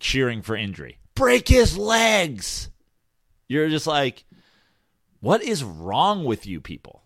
cheering 0.00 0.42
for 0.42 0.56
injury. 0.56 0.98
Break 1.14 1.48
his 1.48 1.78
legs. 1.78 2.68
You're 3.48 3.68
just 3.68 3.86
like, 3.86 4.24
what 5.20 5.42
is 5.42 5.62
wrong 5.62 6.24
with 6.24 6.46
you 6.46 6.60
people? 6.60 7.02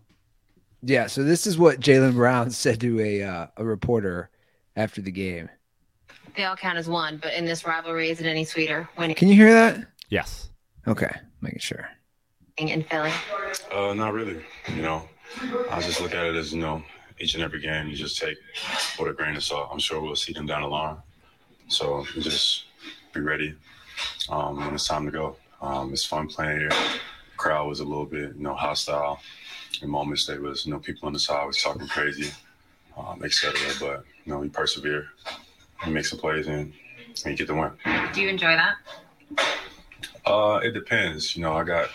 Yeah, 0.82 1.06
so 1.06 1.22
this 1.22 1.46
is 1.46 1.58
what 1.58 1.80
Jaylen 1.80 2.14
Brown 2.14 2.50
said 2.50 2.80
to 2.80 3.00
a 3.00 3.22
uh, 3.22 3.46
a 3.56 3.64
reporter 3.64 4.30
after 4.74 5.00
the 5.00 5.10
game. 5.10 5.48
They 6.36 6.44
all 6.44 6.56
count 6.56 6.78
as 6.78 6.88
one, 6.88 7.16
but 7.16 7.32
in 7.34 7.46
this 7.46 7.64
rivalry, 7.66 8.10
is 8.10 8.20
it 8.20 8.26
any 8.26 8.44
sweeter 8.44 8.88
winning 8.98 9.16
Can 9.16 9.28
you 9.28 9.34
hear 9.34 9.52
that? 9.52 9.86
Yes. 10.10 10.50
Okay, 10.86 11.10
making 11.40 11.60
sure. 11.60 11.88
in 12.58 12.82
Philly? 12.84 13.12
Uh, 13.72 13.94
not 13.94 14.12
really. 14.12 14.44
You 14.74 14.82
know, 14.82 15.08
I 15.70 15.80
just 15.80 16.00
look 16.00 16.14
at 16.14 16.26
it 16.26 16.36
as 16.36 16.52
you 16.52 16.60
know, 16.60 16.82
each 17.18 17.34
and 17.34 17.42
every 17.42 17.60
game 17.60 17.88
you 17.88 17.96
just 17.96 18.20
take 18.20 18.38
with 18.98 19.08
a 19.08 19.12
grain 19.12 19.36
of 19.36 19.42
salt. 19.42 19.68
I'm 19.72 19.78
sure 19.78 20.00
we'll 20.00 20.16
see 20.16 20.32
them 20.32 20.46
down 20.46 20.62
the 20.62 20.68
line, 20.68 20.96
so 21.68 22.04
just 22.18 22.64
be 23.12 23.20
ready 23.20 23.54
um, 24.28 24.56
when 24.56 24.74
it's 24.74 24.86
time 24.86 25.06
to 25.06 25.12
go. 25.12 25.36
Um, 25.60 25.92
it's 25.92 26.04
fun 26.04 26.28
playing 26.28 26.58
here. 26.58 26.68
The 26.68 27.36
Crowd 27.36 27.68
was 27.68 27.80
a 27.80 27.84
little 27.84 28.04
bit, 28.04 28.36
you 28.36 28.42
know, 28.42 28.54
hostile. 28.54 29.20
In 29.82 29.90
moments, 29.90 30.26
there 30.26 30.40
was, 30.40 30.64
you 30.64 30.72
know, 30.72 30.78
people 30.78 31.06
on 31.06 31.12
the 31.12 31.18
side 31.18 31.46
was 31.46 31.62
talking 31.62 31.86
crazy, 31.86 32.30
um, 32.96 33.22
etc. 33.24 33.58
But 33.80 34.04
you 34.24 34.32
know, 34.32 34.42
you 34.42 34.50
persevere, 34.50 35.08
you 35.84 35.92
make 35.92 36.06
some 36.06 36.18
plays, 36.18 36.46
and 36.46 36.72
you 37.24 37.36
get 37.36 37.46
the 37.46 37.54
win. 37.54 37.72
Do 38.12 38.22
you 38.22 38.28
enjoy 38.28 38.56
that? 38.56 38.76
Uh, 40.24 40.60
it 40.62 40.72
depends. 40.72 41.36
You 41.36 41.42
know, 41.42 41.54
I 41.54 41.64
got 41.64 41.88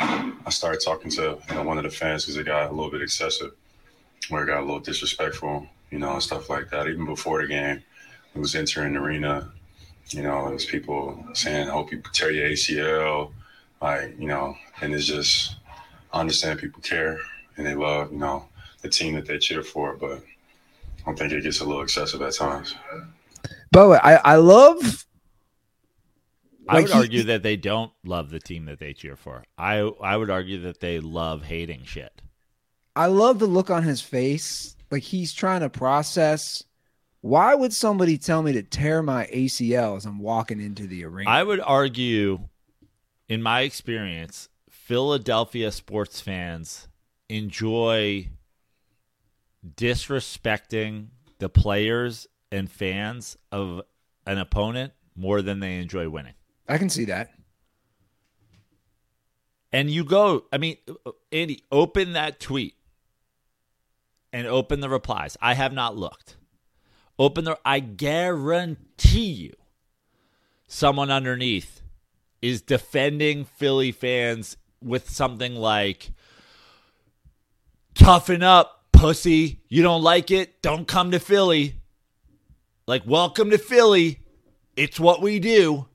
I 0.00 0.50
started 0.50 0.80
talking 0.84 1.10
to 1.12 1.38
you 1.48 1.54
know 1.54 1.62
one 1.62 1.78
of 1.78 1.84
the 1.84 1.90
fans 1.90 2.24
because 2.24 2.36
it 2.36 2.44
got 2.44 2.70
a 2.70 2.74
little 2.74 2.90
bit 2.90 3.02
excessive, 3.02 3.52
where 4.30 4.42
it 4.44 4.46
got 4.46 4.60
a 4.60 4.64
little 4.64 4.80
disrespectful, 4.80 5.66
you 5.90 5.98
know, 5.98 6.14
and 6.14 6.22
stuff 6.22 6.48
like 6.50 6.70
that. 6.70 6.88
Even 6.88 7.06
before 7.06 7.40
the 7.42 7.48
game, 7.48 7.82
it 8.34 8.38
was 8.38 8.54
entering 8.54 8.94
the 8.94 9.00
arena. 9.00 9.52
You 10.10 10.22
know, 10.22 10.48
there's 10.48 10.64
people 10.64 11.22
saying, 11.34 11.68
"I 11.68 11.72
hope 11.72 11.92
you 11.92 12.02
tear 12.12 12.30
your 12.30 12.48
ACL," 12.48 13.32
like 13.82 14.18
you 14.18 14.28
know, 14.28 14.56
and 14.80 14.94
it's 14.94 15.06
just 15.06 15.56
I 16.12 16.20
understand 16.20 16.58
people 16.60 16.80
care 16.82 17.18
and 17.56 17.66
they 17.66 17.74
love 17.74 18.12
you 18.12 18.18
know 18.18 18.48
the 18.82 18.88
team 18.88 19.14
that 19.16 19.26
they 19.26 19.38
cheer 19.38 19.62
for, 19.62 19.96
but 19.96 20.22
I 21.06 21.12
think 21.14 21.32
it 21.32 21.42
gets 21.42 21.60
a 21.60 21.64
little 21.64 21.82
excessive 21.82 22.22
at 22.22 22.34
times. 22.34 22.74
But 23.72 24.02
I, 24.04 24.14
I 24.24 24.36
love. 24.36 25.04
I 26.68 26.74
Like, 26.74 26.82
would 26.84 26.90
he- 26.92 26.98
argue 26.98 27.22
that 27.24 27.42
they 27.42 27.56
don't 27.56 27.92
love 28.04 28.30
the 28.30 28.38
team 28.40 28.66
that 28.66 28.78
they 28.78 28.92
cheer 28.92 29.16
for. 29.16 29.44
I 29.56 29.78
I 30.02 30.16
would 30.16 30.30
argue 30.30 30.60
that 30.62 30.80
they 30.80 31.00
love 31.00 31.44
hating 31.44 31.84
shit. 31.84 32.20
I 32.98 33.06
love 33.06 33.38
the 33.38 33.46
look 33.46 33.70
on 33.70 33.84
his 33.84 34.00
face. 34.00 34.74
Like 34.90 35.04
he's 35.04 35.32
trying 35.32 35.60
to 35.60 35.70
process. 35.70 36.64
Why 37.20 37.54
would 37.54 37.72
somebody 37.72 38.18
tell 38.18 38.42
me 38.42 38.52
to 38.54 38.62
tear 38.64 39.04
my 39.04 39.26
ACL 39.26 39.96
as 39.96 40.04
I'm 40.04 40.18
walking 40.18 40.60
into 40.60 40.88
the 40.88 41.04
arena? 41.04 41.30
I 41.30 41.44
would 41.44 41.60
argue, 41.60 42.40
in 43.28 43.40
my 43.40 43.60
experience, 43.60 44.48
Philadelphia 44.68 45.70
sports 45.70 46.20
fans 46.20 46.88
enjoy 47.28 48.30
disrespecting 49.76 51.06
the 51.38 51.48
players 51.48 52.26
and 52.50 52.68
fans 52.68 53.36
of 53.52 53.82
an 54.26 54.38
opponent 54.38 54.92
more 55.14 55.40
than 55.40 55.60
they 55.60 55.78
enjoy 55.78 56.08
winning. 56.08 56.34
I 56.68 56.78
can 56.78 56.90
see 56.90 57.04
that. 57.04 57.30
And 59.70 59.88
you 59.88 60.02
go, 60.02 60.46
I 60.52 60.58
mean, 60.58 60.78
Andy, 61.30 61.62
open 61.70 62.14
that 62.14 62.40
tweet 62.40 62.74
and 64.32 64.46
open 64.46 64.80
the 64.80 64.88
replies. 64.88 65.36
I 65.40 65.54
have 65.54 65.72
not 65.72 65.96
looked. 65.96 66.36
Open 67.18 67.44
the, 67.44 67.58
I 67.64 67.80
guarantee 67.80 69.30
you, 69.30 69.52
someone 70.66 71.10
underneath 71.10 71.82
is 72.40 72.62
defending 72.62 73.44
Philly 73.44 73.90
fans 73.90 74.56
with 74.82 75.10
something 75.10 75.56
like, 75.56 76.12
toughen 77.94 78.42
up, 78.42 78.84
pussy. 78.92 79.60
You 79.68 79.82
don't 79.82 80.02
like 80.02 80.30
it? 80.30 80.62
Don't 80.62 80.86
come 80.86 81.10
to 81.10 81.18
Philly. 81.18 81.74
Like, 82.86 83.02
welcome 83.04 83.50
to 83.50 83.58
Philly. 83.58 84.20
It's 84.76 85.00
what 85.00 85.20
we 85.20 85.40
do. 85.40 85.86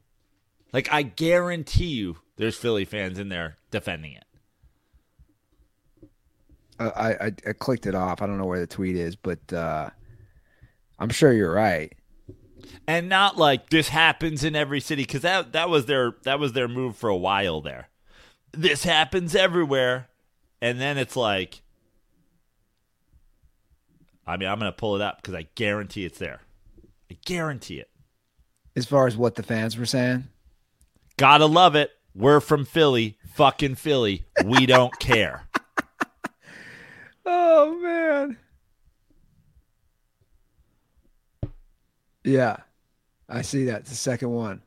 Like, 0.74 0.92
I 0.92 1.04
guarantee 1.04 1.86
you 1.86 2.18
there's 2.36 2.58
Philly 2.58 2.84
fans 2.84 3.20
in 3.20 3.30
there 3.30 3.58
defending 3.72 4.14
it. 4.14 4.26
Uh, 6.80 6.92
I, 6.96 7.26
I 7.28 7.32
I 7.50 7.54
clicked 7.54 7.86
it 7.86 7.96
off. 7.96 8.22
I 8.22 8.28
don't 8.28 8.38
know 8.38 8.46
where 8.46 8.60
the 8.60 8.68
tweet 8.68 8.96
is, 8.96 9.16
but 9.16 9.52
uh, 9.54 9.90
I'm 11.00 11.10
sure 11.10 11.32
you're 11.32 11.54
right. 11.54 11.94
And 12.88 13.10
not 13.10 13.38
like 13.38 13.70
this 13.70 13.90
happens 13.90 14.44
in 14.44 14.56
every 14.56 14.80
city 14.80 15.06
cuz 15.06 15.22
that 15.22 15.54
that 15.54 15.70
was 15.70 15.86
their 15.86 16.16
that 16.24 16.40
was 16.40 16.54
their 16.54 16.68
move 16.68 16.96
for 16.96 17.10
a 17.10 17.16
while 17.16 17.62
there. 17.62 17.90
This 18.52 18.84
happens 18.84 19.36
everywhere. 19.36 20.08
And 20.62 20.80
then 20.80 20.98
it's 20.98 21.16
like 21.16 21.62
I 24.26 24.38
mean, 24.38 24.48
I'm 24.48 24.60
going 24.60 24.72
to 24.72 24.76
pull 24.76 24.96
it 24.96 25.02
up 25.02 25.22
cuz 25.24 25.36
I 25.36 25.48
guarantee 25.56 26.06
it's 26.06 26.20
there. 26.20 26.42
I 27.12 27.18
guarantee 27.26 27.80
it. 27.80 27.90
As 28.76 28.86
far 28.86 29.06
as 29.06 29.16
what 29.18 29.36
the 29.36 29.44
fans 29.44 29.78
were 29.78 29.86
saying, 29.86 30.30
Gotta 31.18 31.46
love 31.46 31.76
it. 31.76 31.92
We're 32.16 32.40
from 32.40 32.66
Philly. 32.66 33.18
Fucking 33.36 33.76
Philly. 33.76 34.26
We 34.44 34.66
don't 34.66 34.98
care. 35.00 35.43
Oh 37.26 37.78
man. 37.82 38.38
Yeah. 42.24 42.58
I 43.30 43.42
see 43.42 43.66
that. 43.66 43.82
It's 43.82 43.90
the 43.90 43.96
second 43.96 44.32
one. 44.32 44.62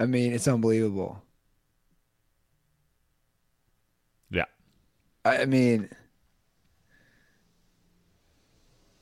I 0.00 0.06
mean, 0.06 0.32
it's 0.32 0.48
unbelievable. 0.48 1.22
Yeah. 4.30 4.44
I 5.24 5.42
I 5.42 5.46
mean, 5.46 5.90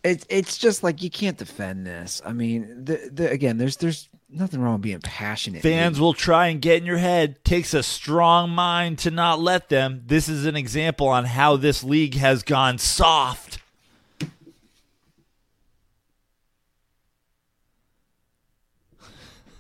it's 0.04 0.26
it's 0.28 0.58
just 0.58 0.82
like 0.82 1.02
you 1.02 1.10
can't 1.10 1.38
defend 1.38 1.86
this. 1.86 2.20
I 2.24 2.32
mean, 2.32 2.84
the, 2.84 3.10
the 3.12 3.30
again, 3.30 3.58
there's 3.58 3.76
there's 3.76 4.08
nothing 4.32 4.60
wrong 4.60 4.74
with 4.74 4.82
being 4.82 5.00
passionate. 5.00 5.62
Fans 5.62 6.00
will 6.00 6.14
try 6.14 6.48
and 6.48 6.60
get 6.60 6.78
in 6.78 6.86
your 6.86 6.98
head. 6.98 7.44
Takes 7.44 7.74
a 7.74 7.82
strong 7.82 8.50
mind 8.50 8.98
to 9.00 9.10
not 9.10 9.40
let 9.40 9.68
them. 9.68 10.02
This 10.06 10.28
is 10.28 10.46
an 10.46 10.56
example 10.56 11.08
on 11.08 11.24
how 11.24 11.56
this 11.56 11.84
league 11.84 12.14
has 12.14 12.42
gone 12.42 12.78
soft. 12.78 13.58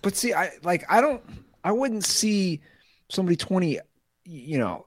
But 0.00 0.16
see, 0.16 0.34
I 0.34 0.50
like 0.64 0.84
I 0.88 1.00
don't 1.00 1.22
I 1.62 1.72
wouldn't 1.72 2.04
see 2.04 2.60
somebody 3.08 3.36
20 3.36 3.78
you 4.24 4.58
know 4.58 4.86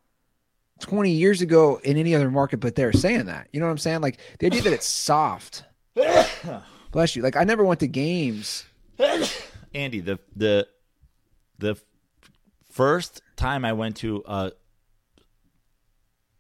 20 0.81 1.11
years 1.11 1.41
ago 1.41 1.79
in 1.83 1.95
any 1.95 2.15
other 2.15 2.29
market 2.29 2.59
but 2.59 2.75
they're 2.75 2.91
saying 2.91 3.27
that. 3.27 3.47
You 3.53 3.61
know 3.61 3.65
what 3.65 3.71
I'm 3.71 3.77
saying? 3.77 4.01
Like 4.01 4.17
the 4.39 4.47
idea 4.47 4.61
that 4.63 4.73
it's 4.73 4.87
soft. 4.87 5.63
Bless 6.91 7.15
you. 7.15 7.21
Like 7.21 7.37
I 7.37 7.45
never 7.45 7.63
went 7.63 7.79
to 7.79 7.87
games. 7.87 8.65
Andy, 9.75 9.99
the 9.99 10.19
the 10.35 10.67
the 11.59 11.75
first 12.71 13.21
time 13.35 13.63
I 13.65 13.73
went 13.73 13.97
to 13.97 14.23
a 14.25 14.51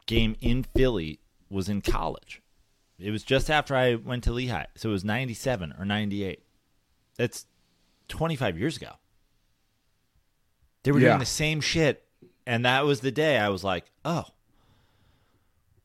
game 0.05 0.35
in 0.41 0.63
Philly 0.63 1.19
was 1.49 1.69
in 1.69 1.81
college. 1.81 2.41
It 2.97 3.11
was 3.11 3.23
just 3.23 3.49
after 3.49 3.75
I 3.75 3.95
went 3.95 4.23
to 4.23 4.31
Lehigh, 4.31 4.67
so 4.75 4.89
it 4.89 4.93
was 4.93 5.03
'97 5.03 5.73
or 5.77 5.85
'98. 5.85 6.43
That's 7.17 7.45
25 8.07 8.57
years 8.57 8.77
ago. 8.77 8.93
They 10.83 10.91
were 10.91 10.99
Yeah. 10.99 11.09
doing 11.09 11.19
the 11.19 11.25
same 11.25 11.59
shit, 11.61 12.07
and 12.45 12.65
that 12.65 12.85
was 12.85 13.01
the 13.01 13.11
day 13.11 13.37
I 13.37 13.49
was 13.49 13.63
like, 13.63 13.91
"Oh, 14.05 14.25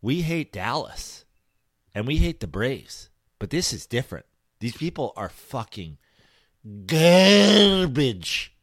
we 0.03 0.22
hate 0.22 0.53
Dallas, 0.53 1.24
and 1.94 2.07
we 2.07 2.18
hate 2.18 2.40
the 2.40 2.46
Braves, 2.46 3.11
but 3.38 3.51
this 3.51 3.72
is 3.72 3.86
different. 3.86 4.26
These 4.61 4.76
people 4.76 5.12
are 5.16 5.28
fucking 5.30 5.98
garbage." 6.86 8.54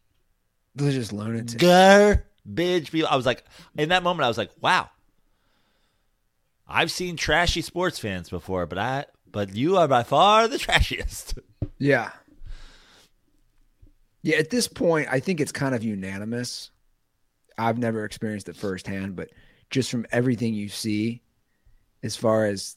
They're 0.75 0.91
just 0.91 1.11
lunatics. 1.11 1.55
garbage 1.55 2.91
people. 2.91 3.09
I 3.09 3.15
was 3.15 3.25
like, 3.25 3.43
in 3.77 3.89
that 3.89 4.03
moment, 4.03 4.25
I 4.25 4.27
was 4.27 4.37
like, 4.37 4.51
wow. 4.61 4.89
I've 6.67 6.91
seen 6.91 7.15
trashy 7.15 7.61
sports 7.61 7.97
fans 7.97 8.29
before, 8.29 8.65
but 8.67 8.77
I, 8.77 9.05
but 9.31 9.55
you 9.55 9.77
are 9.77 9.87
by 9.87 10.03
far 10.03 10.47
the 10.47 10.57
trashiest. 10.59 11.39
Yeah. 11.79 12.11
Yeah, 14.21 14.37
at 14.37 14.49
this 14.51 14.67
point, 14.67 15.07
I 15.09 15.19
think 15.19 15.39
it's 15.41 15.51
kind 15.51 15.73
of 15.73 15.83
unanimous. 15.83 16.69
I've 17.57 17.77
never 17.79 18.05
experienced 18.05 18.49
it 18.49 18.55
firsthand, 18.55 19.15
but 19.15 19.29
just 19.71 19.89
from 19.89 20.05
everything 20.11 20.53
you 20.53 20.69
see, 20.69 21.21
as 22.03 22.15
far 22.15 22.45
as 22.45 22.76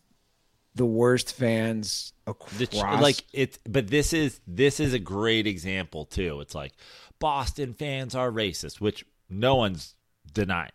the 0.80 0.86
worst 0.86 1.34
fans 1.34 2.14
across, 2.26 2.56
The 2.56 2.66
ch- 2.66 2.74
like 3.02 3.22
it, 3.34 3.58
but 3.68 3.88
this 3.88 4.14
is 4.14 4.40
this 4.46 4.80
is 4.80 4.94
a 4.94 4.98
great 4.98 5.46
example 5.46 6.06
too. 6.06 6.40
It's 6.40 6.54
like 6.54 6.72
Boston 7.18 7.74
fans 7.74 8.14
are 8.14 8.30
racist, 8.30 8.80
which 8.80 9.04
no 9.28 9.56
one's 9.56 9.94
denying, 10.32 10.70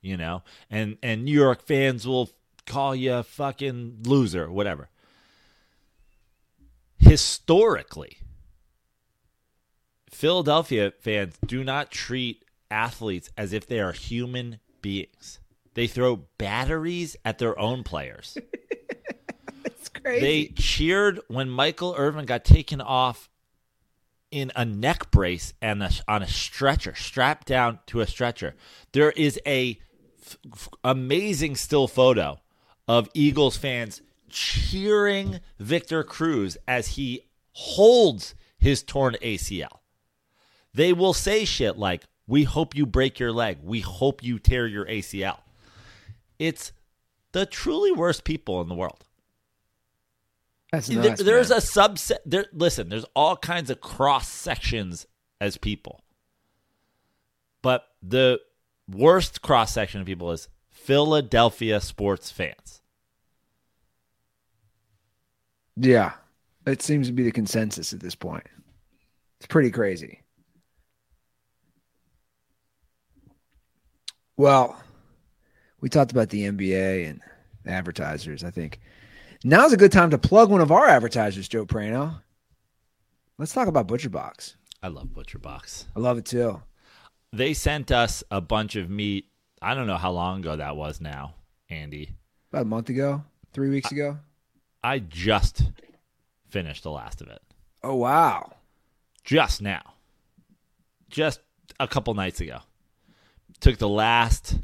you 0.00 0.16
know, 0.16 0.44
and 0.70 0.96
and 1.02 1.26
New 1.26 1.34
York 1.34 1.66
fans 1.66 2.08
will 2.08 2.30
call 2.64 2.96
you 2.96 3.12
a 3.16 3.22
fucking 3.22 3.98
loser, 4.04 4.50
whatever. 4.50 4.88
Historically, 6.96 8.16
Philadelphia 10.10 10.94
fans 11.02 11.34
do 11.46 11.62
not 11.62 11.90
treat 11.90 12.46
athletes 12.70 13.28
as 13.36 13.52
if 13.52 13.66
they 13.66 13.78
are 13.78 13.92
human 13.92 14.58
beings. 14.80 15.38
They 15.74 15.86
throw 15.86 16.24
batteries 16.38 17.14
at 17.26 17.36
their 17.38 17.58
own 17.58 17.82
players. 17.82 18.38
That's 19.80 19.88
crazy. 19.88 20.20
They 20.20 20.52
cheered 20.54 21.20
when 21.28 21.48
Michael 21.48 21.94
Irvin 21.96 22.26
got 22.26 22.44
taken 22.44 22.82
off 22.82 23.30
in 24.30 24.52
a 24.54 24.64
neck 24.64 25.10
brace 25.10 25.54
and 25.62 25.82
a, 25.82 25.90
on 26.06 26.22
a 26.22 26.28
stretcher, 26.28 26.94
strapped 26.94 27.46
down 27.46 27.78
to 27.86 28.00
a 28.00 28.06
stretcher. 28.06 28.54
There 28.92 29.10
is 29.12 29.40
a 29.46 29.78
f- 30.20 30.36
f- 30.52 30.68
amazing 30.84 31.56
still 31.56 31.88
photo 31.88 32.38
of 32.86 33.08
Eagles 33.14 33.56
fans 33.56 34.02
cheering 34.28 35.40
Victor 35.58 36.04
Cruz 36.04 36.58
as 36.68 36.88
he 36.88 37.22
holds 37.52 38.34
his 38.58 38.82
torn 38.82 39.16
ACL. 39.22 39.78
They 40.74 40.92
will 40.92 41.14
say 41.14 41.46
shit 41.46 41.78
like, 41.78 42.04
"We 42.26 42.44
hope 42.44 42.76
you 42.76 42.84
break 42.84 43.18
your 43.18 43.32
leg. 43.32 43.58
We 43.62 43.80
hope 43.80 44.22
you 44.22 44.38
tear 44.38 44.66
your 44.66 44.84
ACL." 44.84 45.40
It's 46.38 46.72
the 47.32 47.46
truly 47.46 47.90
worst 47.90 48.24
people 48.24 48.60
in 48.60 48.68
the 48.68 48.74
world. 48.74 49.04
That's 50.72 50.86
There- 50.86 51.16
there's 51.16 51.48
man. 51.50 51.58
a 51.58 51.60
subset. 51.60 52.18
There, 52.24 52.46
listen, 52.52 52.88
there's 52.88 53.06
all 53.16 53.36
kinds 53.36 53.70
of 53.70 53.80
cross 53.80 54.28
sections 54.28 55.06
as 55.40 55.56
people, 55.56 56.04
but 57.62 57.84
the 58.02 58.40
worst 58.88 59.42
cross 59.42 59.72
section 59.72 60.00
of 60.00 60.06
people 60.06 60.30
is 60.32 60.48
Philadelphia 60.70 61.80
sports 61.80 62.30
fans. 62.30 62.82
yeah. 65.76 66.12
It 66.66 66.82
seems 66.82 67.06
to 67.06 67.12
be 67.14 67.22
the 67.22 67.32
consensus 67.32 67.94
at 67.94 68.00
this 68.00 68.14
point. 68.14 68.46
It's 69.38 69.46
pretty 69.46 69.70
crazy. 69.70 70.20
Well, 74.36 74.80
we 75.80 75.88
talked 75.88 76.12
about 76.12 76.28
the 76.28 76.44
NBA 76.44 77.08
and 77.08 77.20
advertisers. 77.66 78.44
I 78.44 78.50
think 78.50 78.80
now's 79.44 79.72
a 79.72 79.76
good 79.76 79.92
time 79.92 80.10
to 80.10 80.18
plug 80.18 80.50
one 80.50 80.60
of 80.60 80.72
our 80.72 80.88
advertisers, 80.88 81.48
Joe 81.48 81.66
Prano. 81.66 82.22
Let's 83.38 83.52
talk 83.52 83.68
about 83.68 83.88
ButcherBox. 83.88 84.54
I 84.82 84.88
love 84.88 85.12
Butcher 85.12 85.38
Box. 85.38 85.86
I 85.94 86.00
love 86.00 86.18
it 86.18 86.24
too. 86.24 86.62
They 87.32 87.54
sent 87.54 87.90
us 87.90 88.24
a 88.30 88.40
bunch 88.40 88.76
of 88.76 88.90
meat. 88.90 89.26
I 89.62 89.74
don't 89.74 89.86
know 89.86 89.96
how 89.96 90.10
long 90.10 90.40
ago 90.40 90.56
that 90.56 90.76
was 90.76 91.00
now, 91.00 91.34
Andy. 91.68 92.10
About 92.52 92.62
a 92.62 92.66
month 92.66 92.88
ago, 92.88 93.22
three 93.52 93.68
weeks 93.68 93.92
ago. 93.92 94.18
I 94.82 94.98
just 94.98 95.62
finished 96.48 96.82
the 96.82 96.90
last 96.90 97.20
of 97.20 97.28
it. 97.28 97.42
Oh 97.82 97.94
wow! 97.94 98.54
just 99.24 99.62
now, 99.62 99.94
just 101.08 101.40
a 101.78 101.86
couple 101.86 102.14
nights 102.14 102.40
ago. 102.40 102.58
Took 103.60 103.78
the 103.78 103.88
last 103.88 104.58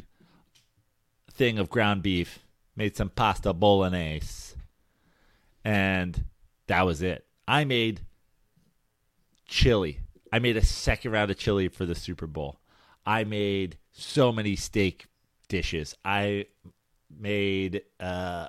thing 1.32 1.58
of 1.58 1.70
ground 1.70 2.02
beef, 2.02 2.40
made 2.74 2.96
some 2.96 3.10
pasta 3.10 3.52
bolognese, 3.52 4.45
and 5.66 6.24
that 6.68 6.86
was 6.86 7.02
it. 7.02 7.26
I 7.48 7.64
made 7.64 8.00
chili. 9.48 9.98
I 10.32 10.38
made 10.38 10.56
a 10.56 10.64
second 10.64 11.10
round 11.10 11.30
of 11.30 11.38
chili 11.38 11.68
for 11.68 11.84
the 11.84 11.94
Super 11.94 12.26
Bowl. 12.28 12.60
I 13.04 13.24
made 13.24 13.76
so 13.92 14.30
many 14.32 14.54
steak 14.56 15.06
dishes. 15.48 15.94
I 16.04 16.46
made 17.18 17.82
uh 18.00 18.48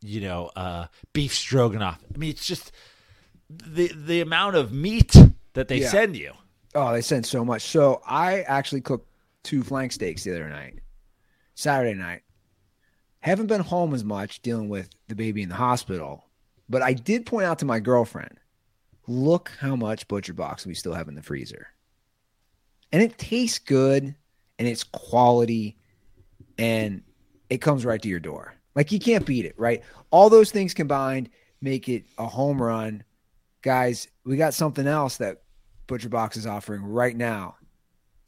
you 0.00 0.20
know, 0.20 0.50
uh 0.54 0.86
beef 1.12 1.34
stroganoff. 1.34 1.98
I 2.14 2.18
mean, 2.18 2.30
it's 2.30 2.46
just 2.46 2.70
the 3.50 3.90
the 3.94 4.20
amount 4.20 4.56
of 4.56 4.72
meat 4.72 5.14
that 5.54 5.68
they 5.68 5.80
Yeah. 5.80 5.88
send 5.88 6.16
you. 6.16 6.32
Oh, 6.74 6.92
they 6.92 7.00
send 7.02 7.24
so 7.26 7.44
much. 7.44 7.62
So 7.62 8.00
I 8.06 8.42
actually 8.42 8.80
cooked 8.80 9.08
two 9.44 9.62
flank 9.62 9.92
steaks 9.92 10.24
the 10.24 10.32
other 10.32 10.48
night, 10.48 10.80
Saturday 11.54 11.94
night. 11.94 12.22
Haven't 13.24 13.46
been 13.46 13.62
home 13.62 13.94
as 13.94 14.04
much 14.04 14.42
dealing 14.42 14.68
with 14.68 14.90
the 15.08 15.14
baby 15.14 15.42
in 15.42 15.48
the 15.48 15.54
hospital, 15.54 16.26
but 16.68 16.82
I 16.82 16.92
did 16.92 17.24
point 17.24 17.46
out 17.46 17.58
to 17.60 17.64
my 17.64 17.80
girlfriend, 17.80 18.38
look 19.06 19.50
how 19.58 19.74
much 19.76 20.06
butcher 20.08 20.34
box 20.34 20.66
we 20.66 20.74
still 20.74 20.92
have 20.92 21.08
in 21.08 21.14
the 21.14 21.22
freezer. 21.22 21.68
And 22.92 23.02
it 23.02 23.16
tastes 23.16 23.58
good 23.58 24.14
and 24.58 24.68
it's 24.68 24.84
quality 24.84 25.78
and 26.58 27.02
it 27.48 27.62
comes 27.62 27.86
right 27.86 28.02
to 28.02 28.08
your 28.10 28.20
door. 28.20 28.56
Like 28.74 28.92
you 28.92 28.98
can't 28.98 29.24
beat 29.24 29.46
it, 29.46 29.54
right? 29.56 29.82
All 30.10 30.28
those 30.28 30.50
things 30.50 30.74
combined 30.74 31.30
make 31.62 31.88
it 31.88 32.04
a 32.18 32.26
home 32.26 32.60
run. 32.60 33.04
Guys, 33.62 34.06
we 34.26 34.36
got 34.36 34.52
something 34.52 34.86
else 34.86 35.16
that 35.16 35.44
Butcher 35.86 36.10
Box 36.10 36.36
is 36.36 36.46
offering 36.46 36.82
right 36.82 37.16
now. 37.16 37.56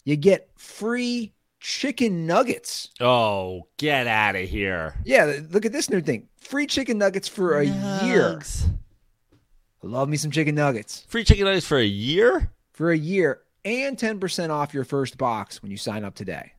You 0.07 0.17
get 0.17 0.49
free 0.57 1.35
chicken 1.61 2.27
nuggets. 2.27 2.91
Oh, 3.01 3.69
get 3.77 4.07
out 4.07 4.37
of 4.37 4.49
here. 4.49 4.95
Yeah, 5.05 5.41
look 5.51 5.65
at 5.65 5.73
this 5.73 5.91
new 5.91 6.01
thing. 6.01 6.29
Free 6.41 6.67
chicken 6.67 6.99
nuggets 6.99 7.29
for 7.29 7.59
a 7.59 7.65
year. 7.65 8.37
Nugs. 8.39 8.69
Love 9.83 10.09
me 10.09 10.17
some 10.17 10.31
chicken 10.31 10.55
nuggets. 10.55 11.05
Free 11.09 11.25
chicken 11.25 11.45
nuggets 11.45 11.67
for 11.67 11.79
a 11.79 11.85
year? 11.85 12.51
For 12.73 12.91
a 12.91 12.99
year 12.99 13.43
and 13.65 13.97
10% 13.97 14.51
off 14.51 14.73
your 14.73 14.85
first 14.85 15.19
box 15.19 15.61
when 15.61 15.71
you 15.71 15.77
sign 15.77 16.05
up 16.05 16.15
today. 16.15 16.53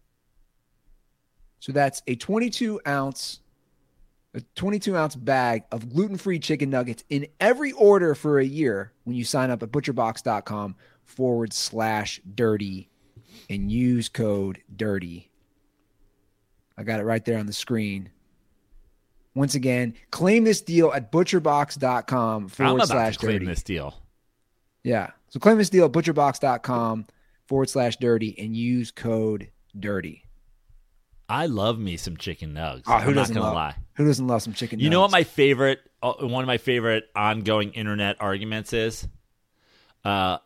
So 1.60 1.72
that's 1.72 2.04
a 2.08 2.16
22 2.16 2.82
ounce 2.86 3.39
a 4.34 4.41
22 4.56 4.95
ounce 4.95 5.16
bag 5.16 5.64
of 5.72 5.89
gluten-free 5.89 6.39
chicken 6.39 6.70
nuggets 6.70 7.04
in 7.10 7.28
every 7.39 7.72
order 7.72 8.14
for 8.14 8.39
a 8.39 8.45
year 8.45 8.91
when 9.06 9.16
you 9.16 9.24
sign 9.24 9.50
up 9.50 9.64
at 9.64 9.72
butcherbox.com 9.72 10.76
forward 11.06 11.54
slash 11.54 12.22
dirty 12.36 12.89
and 13.50 13.72
use 13.72 14.10
code 14.10 14.60
dirty. 14.76 15.30
I 16.78 16.84
got 16.84 17.00
it 17.00 17.04
right 17.04 17.24
there 17.24 17.38
on 17.40 17.46
the 17.48 17.54
screen. 17.54 18.10
Once 19.36 19.56
again, 19.56 19.94
claim 20.12 20.44
this 20.44 20.62
deal 20.62 20.92
at 20.94 21.12
butcherbox.com 21.12 22.48
forward 22.50 22.86
slash 22.86 23.14
to 23.18 23.20
claim 23.20 23.34
dirty. 23.34 23.46
this 23.46 23.64
deal. 23.64 23.96
Yeah. 24.84 25.12
So 25.30 25.40
claim 25.40 25.58
this 25.58 25.70
deal 25.70 25.86
at 25.86 25.92
butcherbox.com 25.92 27.06
forward 27.46 27.70
slash 27.70 27.98
dirty 27.98 28.36
and 28.40 28.56
use 28.56 28.92
code 28.92 29.50
dirty. 29.80 30.24
I 31.30 31.48
love 31.48 31.78
me 31.78 31.98
some 31.98 32.16
chicken 32.18 32.54
nugs. 32.54 32.84
Oh, 32.88 32.98
who 33.00 33.10
I'm 33.10 33.16
doesn't 33.16 33.36
gonna 33.36 33.46
love, 33.48 33.56
lie. 33.56 33.76
Who 33.96 34.06
doesn't 34.06 34.26
love 34.26 34.42
some 34.42 34.54
chicken 34.54 34.80
You 34.80 34.90
know 34.90 35.02
what 35.02 35.12
my 35.12 35.24
favorite, 35.24 35.80
uh, 36.02 36.14
one 36.22 36.44
of 36.44 36.48
my 36.48 36.58
favorite 36.58 37.06
ongoing 37.16 37.74
internet 37.74 38.16
arguments 38.22 38.72
is? 38.72 39.08
Uh, 40.06 40.38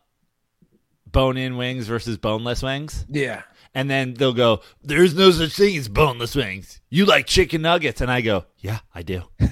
bone-in 1.12 1.56
wings 1.56 1.86
versus 1.86 2.16
boneless 2.18 2.62
wings. 2.62 3.06
Yeah. 3.08 3.42
And 3.74 3.88
then 3.88 4.14
they'll 4.14 4.34
go, 4.34 4.60
"There's 4.82 5.14
no 5.14 5.30
such 5.30 5.52
thing 5.54 5.76
as 5.78 5.88
boneless 5.88 6.34
wings. 6.34 6.80
You 6.90 7.06
like 7.06 7.26
chicken 7.26 7.62
nuggets?" 7.62 8.00
And 8.00 8.10
I 8.10 8.20
go, 8.20 8.44
"Yeah, 8.58 8.80
I 8.94 9.02
do." 9.02 9.22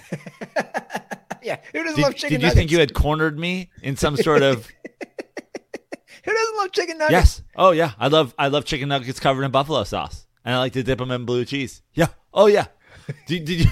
Yeah. 1.43 1.57
Who 1.73 1.83
doesn't 1.83 1.97
Did, 1.97 2.03
love 2.03 2.15
chicken 2.17 2.35
nuggets? 2.35 2.43
did 2.43 2.43
you 2.43 2.51
think 2.55 2.71
you 2.71 2.81
had 2.81 2.93
cornered 2.93 3.39
me 3.39 3.71
in 3.83 3.97
some 3.97 4.15
sort 4.17 4.43
of? 4.43 4.67
Who 6.25 6.33
doesn't 6.35 6.57
love 6.59 6.73
chicken 6.73 6.99
nuggets? 6.99 7.13
yes. 7.13 7.43
Oh 7.57 7.71
yeah, 7.71 7.93
I 7.99 8.09
love 8.09 8.35
I 8.39 8.49
love 8.49 8.67
chicken 8.67 8.91
nuggets 8.91 9.19
covered 9.19 9.45
in 9.45 9.51
buffalo 9.51 9.85
sauce, 9.85 10.27
and 10.45 10.55
I 10.55 10.59
like 10.59 10.75
to 10.75 10.83
dip 10.83 10.99
them 10.99 11.11
in 11.11 11.25
blue 11.25 11.47
cheese. 11.47 11.81
Yeah. 11.95 12.09
Oh 12.35 12.47
yeah. 12.47 12.67
Did, 13.27 13.47
did 13.47 13.61
you? 13.65 13.71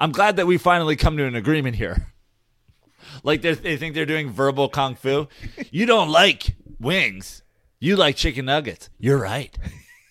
I'm 0.00 0.10
glad 0.12 0.36
that 0.36 0.46
we 0.46 0.58
finally 0.58 0.96
come 0.96 1.16
to 1.16 1.24
an 1.24 1.34
agreement 1.36 1.76
here. 1.76 2.12
Like 3.22 3.40
they 3.40 3.54
think 3.54 3.94
they're 3.94 4.04
doing 4.04 4.30
verbal 4.30 4.68
kung 4.68 4.96
fu. 4.96 5.28
You 5.70 5.86
don't 5.86 6.10
like 6.10 6.56
wings. 6.80 7.42
You 7.80 7.96
like 7.96 8.16
chicken 8.16 8.46
nuggets. 8.46 8.90
You're 8.98 9.18
right. 9.18 9.56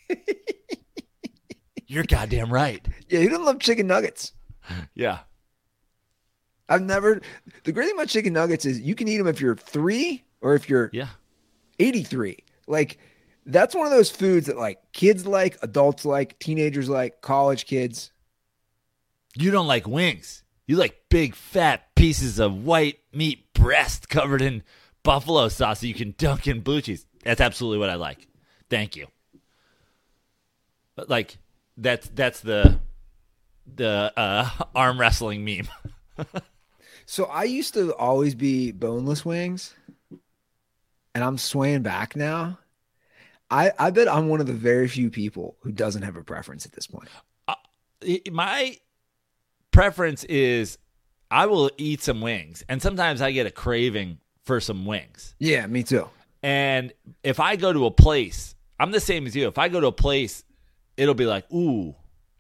You're 1.87 2.03
goddamn 2.03 2.51
right. 2.51 2.85
Yeah, 3.09 3.19
you 3.21 3.29
don't 3.29 3.45
love 3.45 3.59
chicken 3.59 3.87
nuggets? 3.87 4.33
Yeah. 4.93 5.19
I've 6.67 6.81
never. 6.81 7.21
The 7.63 7.71
great 7.71 7.85
thing 7.87 7.95
about 7.95 8.09
chicken 8.09 8.33
nuggets 8.33 8.65
is 8.65 8.81
you 8.81 8.93
can 8.93 9.07
eat 9.07 9.17
them 9.17 9.27
if 9.27 9.39
you're 9.39 9.55
three 9.55 10.25
or 10.41 10.53
if 10.55 10.69
you're 10.69 10.89
Yeah. 10.91 11.07
83. 11.79 12.37
Like, 12.67 12.99
that's 13.45 13.73
one 13.73 13.85
of 13.85 13.91
those 13.91 14.11
foods 14.11 14.47
that 14.47 14.57
like 14.57 14.79
kids 14.91 15.25
like, 15.25 15.57
adults 15.61 16.03
like, 16.03 16.37
teenagers 16.39 16.89
like, 16.89 17.21
college 17.21 17.65
kids. 17.65 18.11
You 19.35 19.51
don't 19.51 19.67
like 19.67 19.87
wings. 19.87 20.43
You 20.65 20.75
like 20.75 20.97
big 21.09 21.35
fat 21.35 21.95
pieces 21.95 22.39
of 22.39 22.65
white 22.65 22.99
meat 23.13 23.53
breast 23.53 24.09
covered 24.09 24.41
in 24.41 24.63
buffalo 25.07 25.47
sauce 25.47 25.79
that 25.79 25.87
you 25.87 25.93
can 25.93 26.13
dunk 26.17 26.47
in 26.47 26.59
blue 26.59 26.81
cheese. 26.81 27.05
That's 27.23 27.39
absolutely 27.39 27.79
what 27.79 27.89
I 27.89 27.95
like. 27.95 28.27
Thank 28.69 28.97
you. 28.97 29.07
But 30.97 31.09
like 31.09 31.37
that's 31.77 32.09
that's 32.09 32.41
the 32.41 32.77
the 33.73 34.11
uh, 34.17 34.49
arm 34.75 34.99
wrestling 34.99 35.45
meme. 35.45 35.69
So 37.09 37.23
I 37.23 37.45
used 37.45 37.73
to 37.75 37.95
always 37.95 38.35
be 38.35 38.73
boneless 38.73 39.23
wings, 39.23 39.73
and 41.15 41.23
I'm 41.23 41.37
swaying 41.37 41.81
back 41.81 42.17
now. 42.17 42.59
I, 43.49 43.71
I 43.79 43.91
bet 43.91 44.09
I'm 44.09 44.27
one 44.27 44.41
of 44.41 44.45
the 44.45 44.51
very 44.51 44.89
few 44.89 45.09
people 45.09 45.55
who 45.61 45.71
doesn't 45.71 46.01
have 46.01 46.17
a 46.17 46.23
preference 46.23 46.65
at 46.65 46.73
this 46.73 46.85
point. 46.85 47.07
My 48.29 48.75
preference 49.71 50.25
is 50.25 50.77
I 51.31 51.45
will 51.45 51.71
eat 51.77 52.01
some 52.01 52.19
wings, 52.19 52.61
and 52.67 52.81
sometimes 52.81 53.21
I 53.21 53.31
get 53.31 53.47
a 53.47 53.51
craving 53.51 54.17
for 54.47 54.59
some 54.59 54.85
wings. 54.85 55.35
Yeah, 55.37 55.67
me 55.67 55.83
too. 55.83 56.09
And 56.41 56.93
if 57.23 57.39
I 57.39 57.55
go 57.55 57.73
to 57.73 57.85
a 57.85 57.91
place, 57.91 58.55
I'm 58.79 58.91
the 58.91 58.99
same 58.99 59.27
as 59.27 59.35
you. 59.35 59.47
If 59.47 59.57
I 59.57 59.69
go 59.69 59.79
to 59.79 59.87
a 59.87 59.91
place, 59.91 60.43
it'll 60.95 61.13
be 61.13 61.25
like, 61.25 61.51
ooh, 61.51 61.95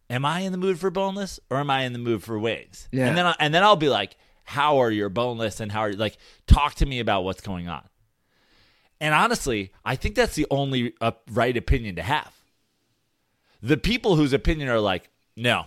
am 0.09 0.25
I 0.25 0.39
in 0.39 0.51
the 0.51 0.57
mood 0.57 0.79
for 0.79 0.89
boneless 0.89 1.39
or 1.49 1.57
am 1.57 1.69
I 1.69 1.81
in 1.83 1.93
the 1.93 1.99
mood 1.99 2.23
for 2.23 2.39
wings? 2.39 2.87
Yeah. 2.91 3.07
And 3.07 3.17
then 3.17 3.25
I, 3.25 3.35
and 3.39 3.53
then 3.53 3.63
I'll 3.63 3.75
be 3.75 3.89
like, 3.89 4.17
how 4.43 4.77
are 4.77 4.89
your 4.89 5.09
boneless 5.09 5.59
and 5.59 5.69
how 5.69 5.81
are 5.81 5.89
you 5.89 5.97
like 5.97 6.17
talk 6.47 6.75
to 6.75 6.85
me 6.85 6.99
about 6.99 7.25
what's 7.25 7.41
going 7.41 7.67
on. 7.67 7.83
And 9.01 9.13
honestly, 9.13 9.73
I 9.83 9.95
think 9.95 10.15
that's 10.15 10.35
the 10.35 10.47
only 10.49 10.93
uh, 11.01 11.11
right 11.31 11.55
opinion 11.55 11.97
to 11.97 12.01
have. 12.01 12.33
The 13.61 13.77
people 13.77 14.15
whose 14.15 14.33
opinion 14.33 14.69
are 14.69 14.79
like, 14.79 15.09
no, 15.35 15.65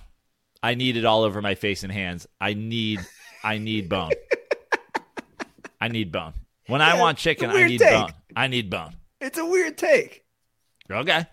I 0.62 0.74
need 0.74 0.96
it 0.96 1.04
all 1.04 1.22
over 1.22 1.42
my 1.42 1.54
face 1.54 1.82
and 1.82 1.92
hands. 1.92 2.26
I 2.40 2.54
need, 2.54 3.00
I 3.44 3.58
need 3.58 3.88
bone. 3.88 4.12
I 5.80 5.88
need 5.88 6.12
bone. 6.12 6.34
When 6.66 6.82
I 6.82 6.98
want 7.00 7.18
chicken, 7.18 7.50
I 7.50 7.66
need 7.66 7.78
take. 7.78 7.90
bone. 7.90 8.12
I 8.36 8.46
need 8.46 8.70
bone. 8.70 8.94
It's 9.20 9.38
a 9.38 9.44
weird 9.44 9.76
take. 9.76 10.24
Okay. 10.90 11.26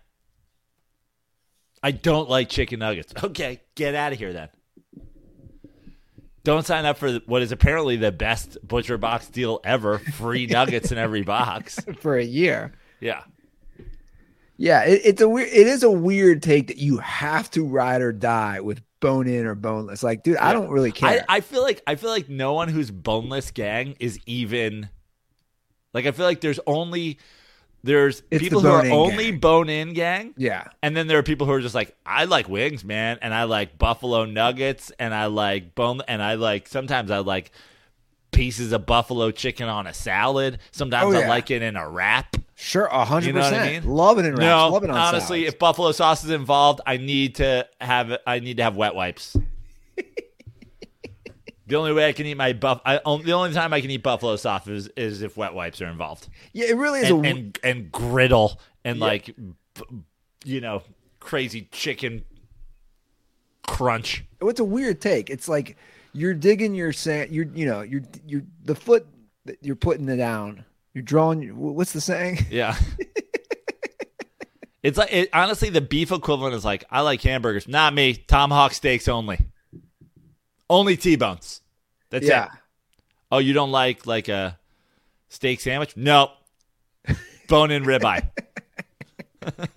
I 1.83 1.91
don't 1.91 2.29
like 2.29 2.49
chicken 2.49 2.79
nuggets. 2.79 3.13
Okay, 3.23 3.61
get 3.75 3.93
out 3.95 4.13
of 4.13 4.19
here 4.19 4.33
then. 4.33 4.49
Don't 6.43 6.65
sign 6.65 6.85
up 6.85 6.97
for 6.97 7.15
what 7.25 7.41
is 7.41 7.51
apparently 7.51 7.97
the 7.97 8.11
best 8.11 8.57
butcher 8.65 8.97
box 8.97 9.27
deal 9.27 9.59
ever. 9.63 9.99
Free 9.99 10.45
nuggets 10.49 10.91
in 10.91 10.97
every 10.97 11.23
box. 11.23 11.79
for 11.99 12.17
a 12.17 12.23
year. 12.23 12.73
Yeah. 13.01 13.23
Yeah, 14.55 14.85
it, 14.85 15.01
it's 15.03 15.21
a 15.21 15.29
weird. 15.29 15.49
It 15.49 15.67
is 15.67 15.83
a 15.83 15.91
weird 15.91 16.41
take 16.41 16.67
that 16.67 16.77
you 16.77 16.97
have 16.97 17.51
to 17.51 17.65
ride 17.65 18.01
or 18.01 18.11
die 18.11 18.61
with 18.61 18.81
bone 18.99 19.27
in 19.27 19.45
or 19.45 19.55
boneless. 19.55 20.03
Like, 20.03 20.23
dude, 20.23 20.37
I 20.37 20.53
don't 20.53 20.69
really 20.69 20.91
care. 20.91 21.25
I 21.29 21.41
feel 21.41 21.61
like 21.63 21.81
I 21.87 21.95
feel 21.95 22.09
like 22.09 22.29
no 22.29 22.53
one 22.53 22.69
who's 22.69 22.91
boneless 22.91 23.51
gang 23.51 23.95
is 23.99 24.19
even 24.25 24.89
like 25.93 26.05
I 26.05 26.11
feel 26.11 26.25
like 26.25 26.41
there's 26.41 26.59
only 26.67 27.17
there's 27.83 28.23
It's 28.31 28.41
people 28.41 28.61
the 28.61 28.69
who 28.69 28.75
are 28.75 28.85
only 28.91 29.31
gang. 29.31 29.39
bone 29.39 29.69
in 29.69 29.93
gang. 29.93 30.33
yeah, 30.37 30.67
And 30.83 30.95
then 30.97 31.07
there 31.07 31.17
are 31.19 31.23
people 31.23 31.47
who 31.47 31.53
are 31.53 31.61
just 31.61 31.75
like, 31.75 31.95
I 32.05 32.25
like 32.25 32.49
wings, 32.49 32.83
man, 32.83 33.19
and 33.21 33.33
I 33.33 33.43
like 33.43 33.77
buffalo 33.77 34.25
nuggets, 34.25 34.91
and 34.99 35.13
I 35.13 35.27
like 35.27 35.75
bone, 35.75 36.01
and 36.07 36.21
I 36.21 36.33
like 36.35 36.67
sometimes 36.67 37.11
I 37.11 37.19
like 37.19 37.51
pieces 38.31 38.71
of 38.71 38.85
buffalo 38.85 39.31
chicken 39.31 39.67
on 39.69 39.87
a 39.87 39.93
salad. 39.93 40.59
Sometimes 40.71 41.15
Oh, 41.15 41.19
I 41.19 41.27
like 41.27 41.49
it 41.51 41.61
in 41.61 41.75
a 41.75 41.89
wrap. 41.89 42.35
sure, 42.55 42.85
a 42.85 43.03
hundred 43.05 43.27
You 43.27 43.33
know 43.33 43.39
what 43.41 43.53
I 43.53 43.57
percent. 43.59 43.85
mean? 43.85 43.93
Love 43.95 44.19
it 44.19 44.25
in 44.25 44.31
wraps. 44.35 44.41
No, 44.41 44.69
Love 44.69 44.83
it 44.83 44.89
on 44.89 44.97
honestly, 44.97 45.39
salads. 45.41 45.53
if 45.55 45.59
buffalo 45.59 45.91
sauce 45.91 46.23
is 46.23 46.29
involved, 46.31 46.81
I 46.85 46.97
need 46.97 47.35
to 47.35 47.67
have 47.81 48.17
I 48.27 48.39
need 48.39 48.57
to 48.57 48.63
have 48.63 48.75
wet 48.75 48.93
wipes. 48.95 49.35
the 51.67 51.75
only 51.75 51.93
way 51.93 52.07
I 52.07 52.13
can 52.13 52.25
eat 52.25 52.35
my 52.37 52.53
buff, 52.53 52.81
I, 52.85 52.97
the 52.97 53.33
only 53.33 53.53
time 53.53 53.73
I 53.73 53.81
can 53.81 53.91
eat 53.91 54.03
buffalo 54.03 54.35
sauce 54.37 54.67
is, 54.67 54.87
is 54.95 55.21
if 55.21 55.35
wet 55.35 55.53
wipes 55.53 55.81
are 55.81 55.87
involved, 55.87 56.27
yeah, 56.53 56.67
it 56.67 56.77
really 56.77 57.01
is 57.01 57.09
and 57.11 57.25
a. 57.25 57.29
and, 57.29 57.59
and 57.63 57.91
griddle 57.91 58.59
and 58.85 58.99
like, 58.99 59.35
you 60.45 60.61
know, 60.61 60.83
crazy 61.19 61.67
chicken 61.71 62.23
crunch. 63.67 64.23
It's 64.41 64.59
a 64.59 64.63
weird 64.65 65.01
take. 65.01 65.29
It's 65.29 65.49
like 65.49 65.75
you're 66.17 66.33
digging 66.33 66.73
your 66.73 66.91
sand. 66.91 67.31
You're 67.31 67.45
you 67.53 67.65
know 67.67 67.81
you're 67.81 68.01
you're 68.25 68.43
the 68.63 68.75
foot 68.75 69.07
that 69.45 69.57
you're 69.61 69.75
putting 69.75 70.09
it 70.09 70.17
down. 70.17 70.65
You're 70.93 71.03
drawing. 71.03 71.55
What's 71.57 71.93
the 71.93 72.01
saying? 72.01 72.39
Yeah. 72.49 72.75
it's 74.81 74.97
like 74.97 75.13
it, 75.13 75.29
honestly, 75.31 75.69
the 75.69 75.81
beef 75.81 76.11
equivalent 76.11 76.55
is 76.55 76.65
like 76.65 76.85
I 76.89 77.01
like 77.01 77.21
hamburgers. 77.21 77.67
Not 77.67 77.93
me. 77.93 78.15
Tomahawk 78.15 78.73
steaks 78.73 79.07
only. 79.07 79.37
Only 80.69 80.97
T-bones. 80.97 81.61
That's 82.09 82.27
yeah, 82.27 82.45
it. 82.45 82.51
Oh, 83.31 83.37
you 83.37 83.53
don't 83.53 83.71
like 83.71 84.05
like 84.05 84.27
a 84.27 84.59
steak 85.29 85.61
sandwich? 85.61 85.95
Nope. 85.95 86.31
Bone 87.47 87.71
in 87.71 87.83
ribeye. 87.83 88.29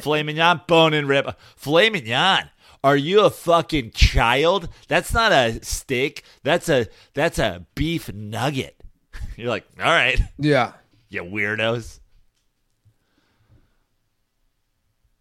Filet 0.00 0.22
mignon, 0.22 0.60
bone 0.68 0.94
in 0.94 1.08
rib. 1.08 1.34
Filet 1.56 1.90
mignon. 1.90 2.50
Are 2.88 2.96
you 2.96 3.20
a 3.20 3.28
fucking 3.28 3.90
child? 3.90 4.70
That's 4.88 5.12
not 5.12 5.30
a 5.30 5.62
steak. 5.62 6.22
That's 6.42 6.70
a 6.70 6.86
that's 7.12 7.38
a 7.38 7.66
beef 7.74 8.10
nugget. 8.10 8.82
You're 9.36 9.50
like, 9.50 9.66
all 9.78 9.84
right, 9.84 10.18
yeah. 10.38 10.72
you 11.10 11.22
weirdos. 11.22 12.00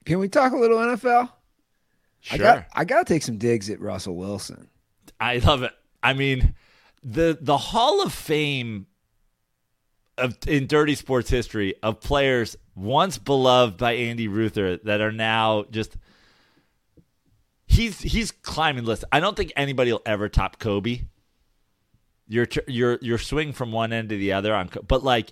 Can 0.05 0.19
we 0.19 0.29
talk 0.29 0.53
a 0.53 0.57
little 0.57 0.77
NFL? 0.77 1.29
Sure. 2.21 2.35
I 2.35 2.37
got 2.37 2.65
I 2.73 2.85
got 2.85 3.05
to 3.05 3.13
take 3.13 3.23
some 3.23 3.37
digs 3.37 3.69
at 3.69 3.81
Russell 3.81 4.15
Wilson. 4.15 4.69
I 5.19 5.39
love 5.39 5.63
it. 5.63 5.73
I 6.01 6.13
mean, 6.13 6.55
the 7.03 7.37
the 7.41 7.57
Hall 7.57 8.01
of 8.01 8.13
Fame 8.13 8.87
of 10.17 10.37
in 10.47 10.67
dirty 10.67 10.95
sports 10.95 11.29
history 11.29 11.75
of 11.83 11.99
players 11.99 12.55
once 12.75 13.17
beloved 13.17 13.75
by 13.77 13.91
Andy 13.91 14.29
Ruther 14.29 14.77
that 14.77 15.01
are 15.01 15.11
now 15.11 15.65
just 15.69 15.97
he's 17.67 17.99
he's 18.01 18.31
climbing 18.31 18.83
the 18.85 18.89
list. 18.89 19.03
I 19.11 19.19
don't 19.19 19.37
think 19.37 19.53
anybody 19.55 19.91
will 19.91 20.01
ever 20.05 20.29
top 20.29 20.57
Kobe. 20.59 21.01
Your 22.27 22.47
your 22.67 22.97
your 23.01 23.17
swing 23.17 23.53
from 23.53 23.71
one 23.71 23.93
end 23.93 24.09
to 24.09 24.17
the 24.17 24.33
other 24.33 24.53
on, 24.55 24.69
but 24.87 25.03
like 25.03 25.31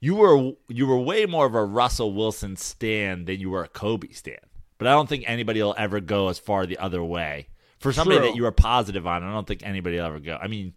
you 0.00 0.14
were 0.14 0.52
you 0.68 0.86
were 0.86 0.98
way 0.98 1.26
more 1.26 1.46
of 1.46 1.54
a 1.54 1.64
Russell 1.64 2.12
Wilson 2.12 2.56
stand 2.56 3.26
than 3.26 3.40
you 3.40 3.50
were 3.50 3.64
a 3.64 3.68
Kobe 3.68 4.12
stand. 4.12 4.38
But 4.78 4.86
I 4.88 4.92
don't 4.92 5.08
think 5.08 5.24
anybody 5.26 5.62
will 5.62 5.74
ever 5.78 6.00
go 6.00 6.28
as 6.28 6.38
far 6.38 6.66
the 6.66 6.78
other 6.78 7.02
way. 7.02 7.48
For 7.78 7.92
somebody 7.92 8.18
True. 8.18 8.28
that 8.28 8.36
you 8.36 8.42
were 8.42 8.52
positive 8.52 9.06
on, 9.06 9.22
I 9.22 9.32
don't 9.32 9.46
think 9.46 9.62
anybody 9.64 9.96
will 9.96 10.04
ever 10.06 10.20
go. 10.20 10.38
I 10.40 10.46
mean, 10.48 10.74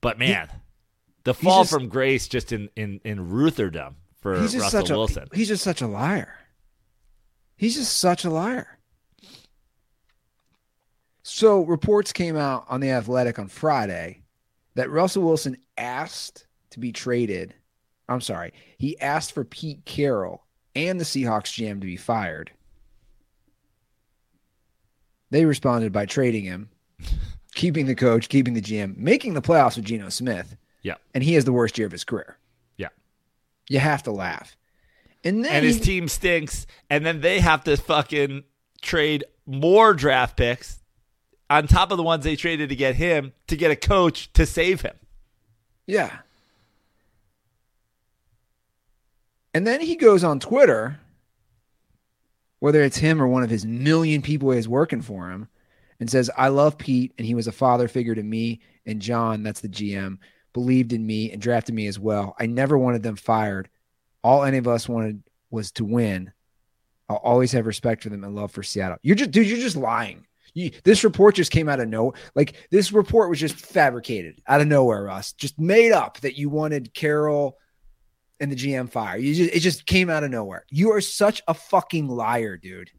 but 0.00 0.18
man, 0.18 0.48
the 1.24 1.34
fall 1.34 1.62
just- 1.62 1.72
from 1.72 1.88
grace 1.88 2.26
just 2.28 2.52
in 2.52 2.70
in 2.76 3.00
in 3.04 3.18
Rutherdom 3.30 3.94
for 4.20 4.40
He's 4.40 4.52
just 4.52 4.62
Russell 4.64 4.80
such 4.80 4.90
a 4.90 4.96
Wilson. 4.96 5.28
he's 5.34 5.48
just 5.48 5.62
such 5.64 5.82
a 5.82 5.86
liar. 5.86 6.34
He's 7.56 7.74
just 7.74 7.96
such 7.98 8.24
a 8.24 8.30
liar. 8.30 8.78
So 11.22 11.62
reports 11.62 12.12
came 12.12 12.36
out 12.36 12.64
on 12.68 12.80
the 12.80 12.90
Athletic 12.90 13.38
on 13.38 13.48
Friday 13.48 14.22
that 14.74 14.90
Russell 14.90 15.22
Wilson 15.22 15.56
asked 15.78 16.46
to 16.70 16.80
be 16.80 16.92
traded. 16.92 17.54
I'm 18.08 18.20
sorry, 18.20 18.52
he 18.78 18.98
asked 19.00 19.32
for 19.32 19.44
Pete 19.44 19.84
Carroll 19.84 20.44
and 20.74 20.98
the 20.98 21.04
Seahawks 21.04 21.52
GM 21.52 21.80
to 21.80 21.86
be 21.86 21.96
fired. 21.96 22.50
They 25.30 25.44
responded 25.44 25.92
by 25.92 26.06
trading 26.06 26.44
him, 26.44 26.68
keeping 27.54 27.86
the 27.86 27.94
coach, 27.94 28.28
keeping 28.28 28.54
the 28.54 28.60
GM, 28.62 28.96
making 28.96 29.34
the 29.34 29.42
playoffs 29.42 29.76
with 29.76 29.84
Geno 29.86 30.08
Smith, 30.08 30.56
Yeah, 30.82 30.96
and 31.14 31.22
he 31.24 31.34
has 31.34 31.44
the 31.44 31.52
worst 31.52 31.78
year 31.78 31.86
of 31.86 31.92
his 31.92 32.04
career. 32.04 32.36
yeah. 32.76 32.88
You 33.68 33.78
have 33.78 34.02
to 34.04 34.12
laugh. 34.12 34.56
And 35.24 35.44
then 35.44 35.52
and 35.52 35.64
his 35.64 35.76
he- 35.76 35.82
team 35.84 36.08
stinks, 36.08 36.66
and 36.90 37.06
then 37.06 37.20
they 37.20 37.38
have 37.40 37.64
to 37.64 37.76
fucking 37.76 38.44
trade 38.82 39.24
more 39.46 39.94
draft 39.94 40.36
picks 40.36 40.80
on 41.52 41.66
top 41.66 41.90
of 41.90 41.98
the 41.98 42.02
ones 42.02 42.24
they 42.24 42.34
traded 42.34 42.70
to 42.70 42.76
get 42.76 42.94
him 42.94 43.32
to 43.46 43.56
get 43.56 43.70
a 43.70 43.76
coach 43.76 44.32
to 44.32 44.46
save 44.46 44.80
him. 44.80 44.96
Yeah. 45.86 46.18
And 49.52 49.66
then 49.66 49.80
he 49.82 49.96
goes 49.96 50.24
on 50.24 50.40
Twitter, 50.40 50.98
whether 52.60 52.82
it's 52.82 52.96
him 52.96 53.20
or 53.20 53.28
one 53.28 53.42
of 53.42 53.50
his 53.50 53.66
million 53.66 54.22
people 54.22 54.50
he 54.50 54.56
has 54.56 54.66
working 54.66 55.02
for 55.02 55.30
him, 55.30 55.48
and 56.00 56.08
says, 56.08 56.30
I 56.36 56.48
love 56.48 56.78
Pete, 56.78 57.12
and 57.18 57.26
he 57.26 57.34
was 57.34 57.46
a 57.46 57.52
father 57.52 57.86
figure 57.86 58.14
to 58.14 58.22
me 58.22 58.60
and 58.86 59.02
John, 59.02 59.42
that's 59.42 59.60
the 59.60 59.68
GM, 59.68 60.18
believed 60.54 60.92
in 60.92 61.06
me 61.06 61.30
and 61.30 61.40
drafted 61.40 61.74
me 61.74 61.86
as 61.86 61.98
well. 61.98 62.34
I 62.40 62.46
never 62.46 62.78
wanted 62.78 63.02
them 63.02 63.16
fired. 63.16 63.68
All 64.24 64.42
any 64.42 64.56
of 64.56 64.66
us 64.66 64.88
wanted 64.88 65.22
was 65.50 65.70
to 65.72 65.84
win. 65.84 66.32
I'll 67.08 67.16
always 67.16 67.52
have 67.52 67.66
respect 67.66 68.02
for 68.02 68.08
them 68.08 68.24
and 68.24 68.34
love 68.34 68.52
for 68.52 68.62
Seattle. 68.62 68.96
You're 69.02 69.16
just, 69.16 69.32
dude, 69.32 69.46
you're 69.46 69.58
just 69.58 69.76
lying. 69.76 70.26
You, 70.54 70.70
this 70.84 71.04
report 71.04 71.36
just 71.36 71.50
came 71.50 71.68
out 71.68 71.80
of 71.80 71.88
nowhere. 71.88 72.14
Like 72.34 72.68
this 72.70 72.92
report 72.92 73.30
was 73.30 73.40
just 73.40 73.54
fabricated 73.54 74.42
out 74.46 74.60
of 74.60 74.66
nowhere, 74.66 75.04
Russ. 75.04 75.32
Just 75.32 75.58
made 75.58 75.92
up 75.92 76.20
that 76.20 76.36
you 76.36 76.50
wanted 76.50 76.92
Carroll 76.94 77.58
and 78.38 78.52
the 78.52 78.56
GM 78.56 78.90
fire. 78.90 79.16
You 79.16 79.34
just, 79.34 79.54
it 79.54 79.60
just 79.60 79.86
came 79.86 80.10
out 80.10 80.24
of 80.24 80.30
nowhere. 80.30 80.66
You 80.68 80.92
are 80.92 81.00
such 81.00 81.42
a 81.48 81.54
fucking 81.54 82.08
liar, 82.08 82.56
dude. 82.56 82.90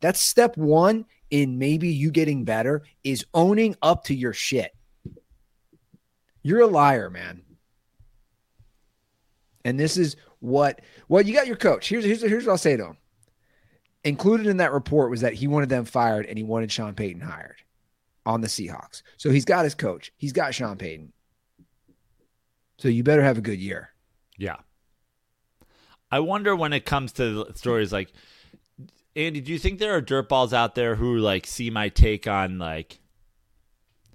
That's 0.00 0.20
step 0.20 0.56
one 0.56 1.06
in 1.30 1.58
maybe 1.58 1.88
you 1.88 2.10
getting 2.10 2.44
better 2.44 2.82
is 3.02 3.26
owning 3.34 3.76
up 3.82 4.04
to 4.04 4.14
your 4.14 4.32
shit. 4.32 4.72
You're 6.42 6.60
a 6.60 6.66
liar, 6.66 7.10
man. 7.10 7.42
And 9.64 9.80
this 9.80 9.96
is 9.96 10.16
what 10.40 10.80
well, 11.08 11.22
you 11.22 11.34
got 11.34 11.46
your 11.46 11.56
coach. 11.56 11.88
Here's 11.88 12.04
here's 12.04 12.20
here's 12.20 12.44
what 12.44 12.52
I'll 12.52 12.58
say 12.58 12.76
to 12.76 12.84
him. 12.84 12.96
Included 14.04 14.46
in 14.46 14.58
that 14.58 14.72
report 14.72 15.10
was 15.10 15.22
that 15.22 15.34
he 15.34 15.46
wanted 15.46 15.70
them 15.70 15.84
fired 15.84 16.26
and 16.26 16.36
he 16.36 16.44
wanted 16.44 16.70
Sean 16.70 16.94
Payton 16.94 17.22
hired 17.22 17.62
on 18.26 18.40
the 18.40 18.48
Seahawks. 18.48 19.02
So 19.16 19.30
he's 19.30 19.44
got 19.44 19.64
his 19.64 19.74
coach. 19.74 20.12
He's 20.16 20.32
got 20.32 20.54
Sean 20.54 20.76
Payton. 20.76 21.12
So 22.78 22.88
you 22.88 23.02
better 23.02 23.22
have 23.22 23.38
a 23.38 23.42
good 23.42 23.58
year. 23.58 23.90
Yeah. 24.36 24.56
I 26.10 26.20
wonder 26.20 26.54
when 26.54 26.72
it 26.72 26.84
comes 26.84 27.12
to 27.12 27.46
stories 27.54 27.92
like 27.92 28.12
Andy, 29.16 29.40
do 29.40 29.52
you 29.52 29.58
think 29.58 29.78
there 29.78 29.94
are 29.96 30.02
dirtballs 30.02 30.52
out 30.52 30.74
there 30.74 30.96
who 30.96 31.18
like 31.18 31.46
see 31.46 31.70
my 31.70 31.88
take 31.88 32.26
on 32.26 32.58
like 32.58 32.98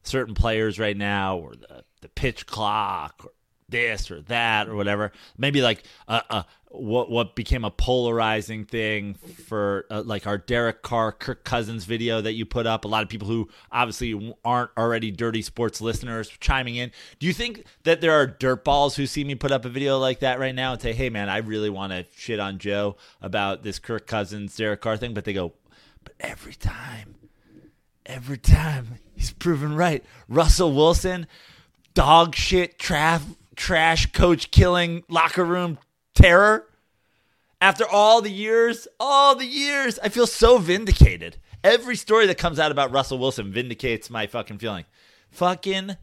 certain 0.03 0.35
players 0.35 0.77
right 0.77 0.97
now 0.97 1.37
or 1.37 1.55
the, 1.55 1.83
the 2.01 2.09
pitch 2.09 2.45
clock 2.45 3.21
or 3.23 3.31
this 3.69 4.11
or 4.11 4.21
that 4.23 4.67
or 4.67 4.75
whatever. 4.75 5.11
Maybe 5.37 5.61
like 5.61 5.83
uh, 6.07 6.21
uh 6.29 6.43
what 6.71 7.09
what 7.09 7.35
became 7.35 7.65
a 7.65 7.71
polarizing 7.71 8.63
thing 8.63 9.15
for 9.15 9.85
uh, 9.89 10.03
like 10.05 10.27
our 10.27 10.37
Derek 10.37 10.83
Carr 10.83 11.11
Kirk 11.11 11.43
Cousins 11.43 11.85
video 11.85 12.21
that 12.21 12.33
you 12.33 12.45
put 12.45 12.67
up. 12.67 12.85
A 12.85 12.87
lot 12.87 13.01
of 13.01 13.09
people 13.09 13.27
who 13.27 13.49
obviously 13.71 14.35
aren't 14.45 14.69
already 14.77 15.09
dirty 15.09 15.41
sports 15.41 15.81
listeners 15.81 16.29
chiming 16.39 16.75
in. 16.75 16.91
Do 17.17 17.25
you 17.25 17.33
think 17.33 17.65
that 17.83 18.01
there 18.01 18.11
are 18.11 18.27
dirtballs 18.27 18.95
who 18.95 19.07
see 19.07 19.23
me 19.23 19.33
put 19.35 19.51
up 19.51 19.65
a 19.65 19.69
video 19.69 19.97
like 19.97 20.19
that 20.19 20.39
right 20.39 20.53
now 20.53 20.73
and 20.73 20.81
say, 20.81 20.93
"Hey 20.93 21.09
man, 21.09 21.27
I 21.27 21.37
really 21.37 21.71
want 21.71 21.91
to 21.91 22.05
shit 22.15 22.39
on 22.39 22.59
Joe 22.59 22.97
about 23.21 23.63
this 23.63 23.79
Kirk 23.79 24.05
Cousins 24.05 24.55
Derek 24.55 24.81
Carr 24.81 24.97
thing," 24.97 25.15
but 25.15 25.25
they 25.25 25.33
go, 25.33 25.53
"But 26.03 26.13
every 26.19 26.53
time, 26.53 27.15
every 28.05 28.37
time 28.37 28.99
he's 29.15 29.31
proven 29.31 29.75
right." 29.75 30.03
Russell 30.27 30.71
Wilson, 30.71 31.25
dog 31.95 32.35
shit, 32.35 32.77
trash, 32.77 33.21
trash 33.59 34.05
coach 34.13 34.51
killing 34.51 35.03
locker 35.09 35.43
room 35.43 35.77
terror 36.15 36.65
after 37.61 37.85
all 37.85 38.21
the 38.21 38.31
years, 38.31 38.87
all 38.99 39.35
the 39.35 39.45
years. 39.45 39.99
I 39.99 40.09
feel 40.09 40.25
so 40.25 40.57
vindicated. 40.57 41.37
Every 41.63 41.97
story 41.97 42.25
that 42.27 42.37
comes 42.37 42.57
out 42.57 42.71
about 42.71 42.91
Russell 42.91 43.19
Wilson 43.19 43.51
vindicates 43.51 44.09
my 44.09 44.27
fucking 44.27 44.59
feeling. 44.59 44.85
Fucking 45.31 45.97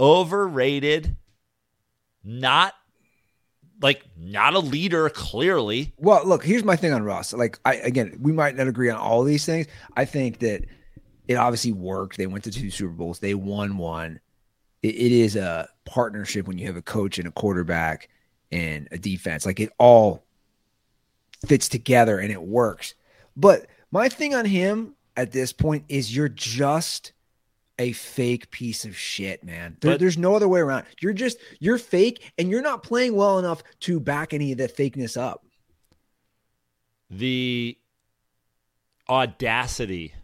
overrated, 0.00 1.16
not 2.24 2.72
like 3.82 4.02
not 4.16 4.54
a 4.54 4.58
leader 4.58 5.08
clearly. 5.10 5.92
Well, 5.98 6.26
look, 6.26 6.44
here's 6.44 6.64
my 6.64 6.76
thing 6.76 6.94
on 6.94 7.02
Russ. 7.02 7.34
Like, 7.34 7.58
I 7.64 7.74
again, 7.74 8.16
we 8.22 8.32
might 8.32 8.56
not 8.56 8.68
agree 8.68 8.88
on 8.88 8.96
all 8.96 9.22
these 9.22 9.44
things. 9.44 9.66
I 9.94 10.06
think 10.06 10.38
that 10.38 10.64
it 11.28 11.34
obviously 11.34 11.72
worked. 11.72 12.16
They 12.16 12.26
went 12.26 12.44
to 12.44 12.50
two 12.50 12.70
Super 12.70 12.92
Bowls. 12.92 13.18
They 13.18 13.34
won 13.34 13.76
one. 13.76 14.20
It, 14.82 14.94
it 14.94 15.12
is 15.12 15.36
a 15.36 15.68
partnership 15.84 16.46
when 16.46 16.58
you 16.58 16.66
have 16.66 16.76
a 16.76 16.82
coach 16.82 17.18
and 17.18 17.28
a 17.28 17.32
quarterback 17.32 18.08
and 18.50 18.88
a 18.92 18.98
defense. 18.98 19.46
Like 19.46 19.60
it 19.60 19.70
all 19.78 20.24
fits 21.46 21.68
together 21.68 22.18
and 22.18 22.30
it 22.30 22.42
works. 22.42 22.94
But 23.36 23.66
my 23.90 24.08
thing 24.08 24.34
on 24.34 24.44
him 24.44 24.94
at 25.16 25.32
this 25.32 25.52
point 25.52 25.84
is 25.88 26.14
you're 26.14 26.28
just 26.28 27.12
a 27.78 27.92
fake 27.92 28.50
piece 28.50 28.84
of 28.84 28.96
shit, 28.96 29.42
man. 29.42 29.76
There, 29.80 29.92
But- 29.92 30.00
there's 30.00 30.18
no 30.18 30.36
other 30.36 30.46
way 30.48 30.60
around. 30.60 30.84
You're 31.00 31.14
just 31.14 31.38
you're 31.58 31.78
fake 31.78 32.32
and 32.38 32.50
you're 32.50 32.62
not 32.62 32.82
playing 32.82 33.16
well 33.16 33.38
enough 33.38 33.62
to 33.80 33.98
back 33.98 34.32
any 34.34 34.52
of 34.52 34.58
that 34.58 34.76
fakeness 34.76 35.16
up. 35.16 35.44
the 37.10 37.76
audacity 39.08 40.14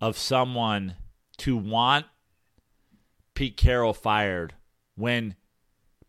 of 0.00 0.18
someone 0.18 0.96
to 1.36 1.56
want 1.56 2.06
Pete 3.34 3.56
Carroll 3.56 3.92
fired 3.92 4.54
when 4.94 5.34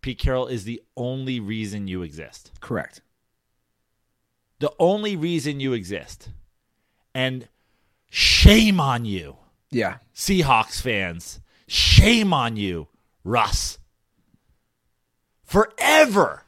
Pete 0.01 0.19
Carroll 0.19 0.47
is 0.47 0.63
the 0.63 0.81
only 0.95 1.39
reason 1.39 1.87
you 1.87 2.01
exist. 2.03 2.51
Correct. 2.59 3.01
The 4.59 4.71
only 4.79 5.15
reason 5.15 5.59
you 5.59 5.73
exist. 5.73 6.29
And 7.13 7.47
shame 8.09 8.79
on 8.79 9.05
you, 9.05 9.37
Yeah. 9.71 9.97
Seahawks 10.13 10.81
fans. 10.81 11.39
Shame 11.67 12.31
on 12.33 12.55
you, 12.55 12.87
Russ. 13.23 13.79
Forever, 15.43 16.43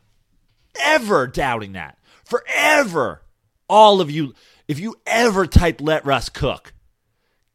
ever 0.79 1.27
doubting 1.27 1.73
that. 1.73 1.97
Forever. 2.23 3.23
All 3.69 3.99
of 3.99 4.09
you, 4.09 4.33
if 4.67 4.79
you 4.79 4.95
ever 5.05 5.45
type 5.45 5.81
let 5.81 6.05
Russ 6.05 6.29
cook, 6.29 6.73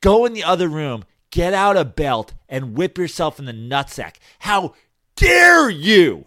go 0.00 0.24
in 0.26 0.32
the 0.34 0.44
other 0.44 0.68
room, 0.68 1.04
get 1.32 1.52
out 1.52 1.76
a 1.76 1.84
belt, 1.84 2.34
and 2.48 2.76
whip 2.76 2.96
yourself 2.96 3.40
in 3.40 3.46
the 3.46 3.52
nutsack. 3.52 4.16
How 4.38 4.74
dare 5.16 5.68
you? 5.68 6.26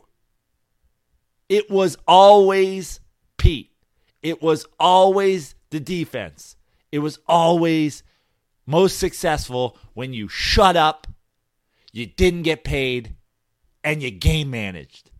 It 1.47 1.69
was 1.69 1.97
always 2.07 2.99
Pete. 3.37 3.71
It 4.21 4.41
was 4.41 4.65
always 4.79 5.55
the 5.69 5.79
defense. 5.79 6.57
It 6.91 6.99
was 6.99 7.19
always 7.27 8.03
most 8.65 8.97
successful 8.97 9.77
when 9.93 10.13
you 10.13 10.27
shut 10.27 10.75
up, 10.75 11.07
you 11.93 12.07
didn't 12.07 12.41
get 12.41 12.63
paid, 12.63 13.15
and 13.83 14.01
you 14.01 14.09
game 14.09 14.49
managed. 14.49 15.11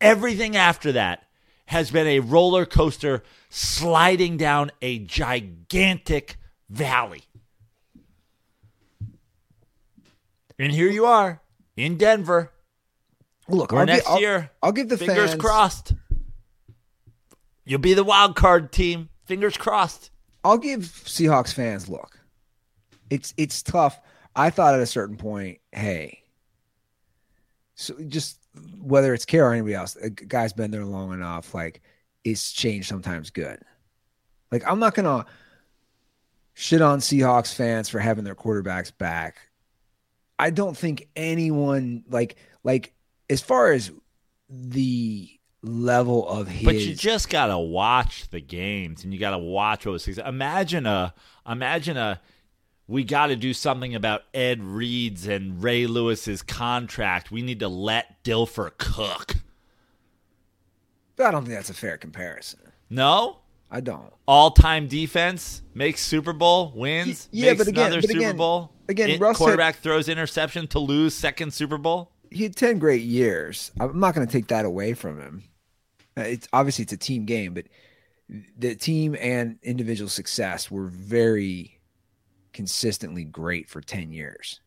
Everything 0.00 0.56
after 0.56 0.92
that 0.92 1.24
has 1.66 1.92
been 1.92 2.08
a 2.08 2.18
roller 2.18 2.66
coaster 2.66 3.22
sliding 3.48 4.36
down 4.36 4.72
a 4.82 4.98
gigantic 4.98 6.36
valley. 6.68 7.22
And 10.60 10.70
here 10.72 10.90
you 10.90 11.06
are 11.06 11.40
in 11.74 11.96
Denver. 11.96 12.52
Look, 13.48 13.72
Or 13.72 13.80
I'll 13.80 13.86
next 13.86 14.06
I'll- 14.06 14.20
year, 14.20 14.50
I'll 14.62 14.72
give 14.72 14.90
the 14.90 14.98
fingers 14.98 15.30
fans 15.30 15.40
crossed. 15.40 15.94
You'll 17.64 17.78
be 17.80 17.94
the 17.94 18.04
wild 18.04 18.36
card 18.36 18.70
team. 18.70 19.08
Fingers 19.24 19.56
crossed. 19.56 20.10
I'll 20.44 20.58
give 20.58 20.80
Seahawks 20.82 21.52
fans 21.54 21.88
look. 21.88 22.20
It's 23.08 23.32
it's 23.36 23.62
tough. 23.62 23.98
I 24.36 24.50
thought 24.50 24.74
at 24.74 24.80
a 24.80 24.86
certain 24.86 25.16
point, 25.16 25.58
hey, 25.72 26.22
so 27.74 27.94
just 28.06 28.38
whether 28.82 29.14
it's 29.14 29.24
Care 29.24 29.46
or 29.46 29.52
anybody 29.52 29.74
else, 29.74 29.96
a 29.96 30.10
guy's 30.10 30.52
been 30.52 30.70
there 30.70 30.84
long 30.84 31.12
enough. 31.12 31.54
Like 31.54 31.80
it's 32.22 32.52
changed 32.52 32.88
sometimes 32.88 33.30
good. 33.30 33.60
Like 34.52 34.62
I'm 34.66 34.78
not 34.78 34.94
gonna 34.94 35.24
shit 36.54 36.82
on 36.82 36.98
Seahawks 37.00 37.54
fans 37.54 37.88
for 37.88 37.98
having 37.98 38.24
their 38.24 38.34
quarterbacks 38.34 38.92
back. 38.96 39.38
I 40.40 40.48
don't 40.48 40.76
think 40.76 41.06
anyone 41.14 42.02
like 42.08 42.36
like 42.64 42.94
as 43.28 43.42
far 43.42 43.72
as 43.72 43.90
the 44.48 45.30
level 45.62 46.26
of 46.26 46.48
his 46.48 46.64
But 46.64 46.76
you 46.76 46.94
just 46.94 47.28
gotta 47.28 47.58
watch 47.58 48.28
the 48.30 48.40
games, 48.40 49.04
and 49.04 49.12
you 49.12 49.20
gotta 49.20 49.38
watch 49.38 49.84
what 49.84 49.92
was. 49.92 50.06
Imagine 50.18 50.86
a, 50.86 51.14
imagine 51.46 51.96
a. 51.98 52.20
We 52.88 53.04
got 53.04 53.28
to 53.28 53.36
do 53.36 53.54
something 53.54 53.94
about 53.94 54.22
Ed 54.34 54.64
Reed's 54.64 55.28
and 55.28 55.62
Ray 55.62 55.86
Lewis's 55.86 56.42
contract. 56.42 57.30
We 57.30 57.40
need 57.40 57.60
to 57.60 57.68
let 57.68 58.24
Dilfer 58.24 58.76
cook. 58.78 59.36
I 61.20 61.30
don't 61.30 61.44
think 61.44 61.54
that's 61.54 61.70
a 61.70 61.74
fair 61.74 61.98
comparison. 61.98 62.60
No, 62.88 63.39
I 63.70 63.80
don't. 63.80 64.12
all-time 64.26 64.88
defense 64.88 65.62
makes 65.74 66.02
Super 66.02 66.32
Bowl 66.32 66.72
wins. 66.74 67.28
Y- 67.32 67.40
yeah, 67.44 67.50
makes 67.50 67.58
but 67.58 67.68
again- 67.68 67.86
another 67.86 68.00
but 68.02 68.08
Super 68.10 68.18
again- 68.20 68.36
Bowl. 68.36 68.72
again, 68.88 69.18
Russ 69.20 69.36
had- 69.38 69.44
quarterback 69.44 69.76
throws 69.76 70.08
interception 70.08 70.66
to 70.68 70.78
lose 70.80 71.14
second 71.14 71.52
Super 71.52 71.78
Bowl. 71.78 72.12
he 72.32 72.44
had 72.44 72.54
10 72.56 72.78
great 72.78 73.02
years. 73.02 73.70
I'm 73.80 73.98
not 74.00 74.14
going 74.14 74.26
to 74.26 74.32
take 74.32 74.46
that 74.48 74.64
away 74.64 74.94
from 74.94 75.18
him. 75.20 75.42
Uh, 76.16 76.22
It's 76.22 76.48
obviously 76.52 76.82
it's 76.84 76.92
a 76.92 76.96
team 76.96 77.24
game, 77.24 77.54
but 77.54 77.66
the 78.56 78.74
team 78.76 79.16
and 79.20 79.58
individual 79.64 80.08
success 80.08 80.70
were 80.70 80.86
very 80.86 81.80
consistently 82.52 83.24
great 83.24 83.68
for 83.68 83.80
10 83.80 84.12
years. 84.12 84.60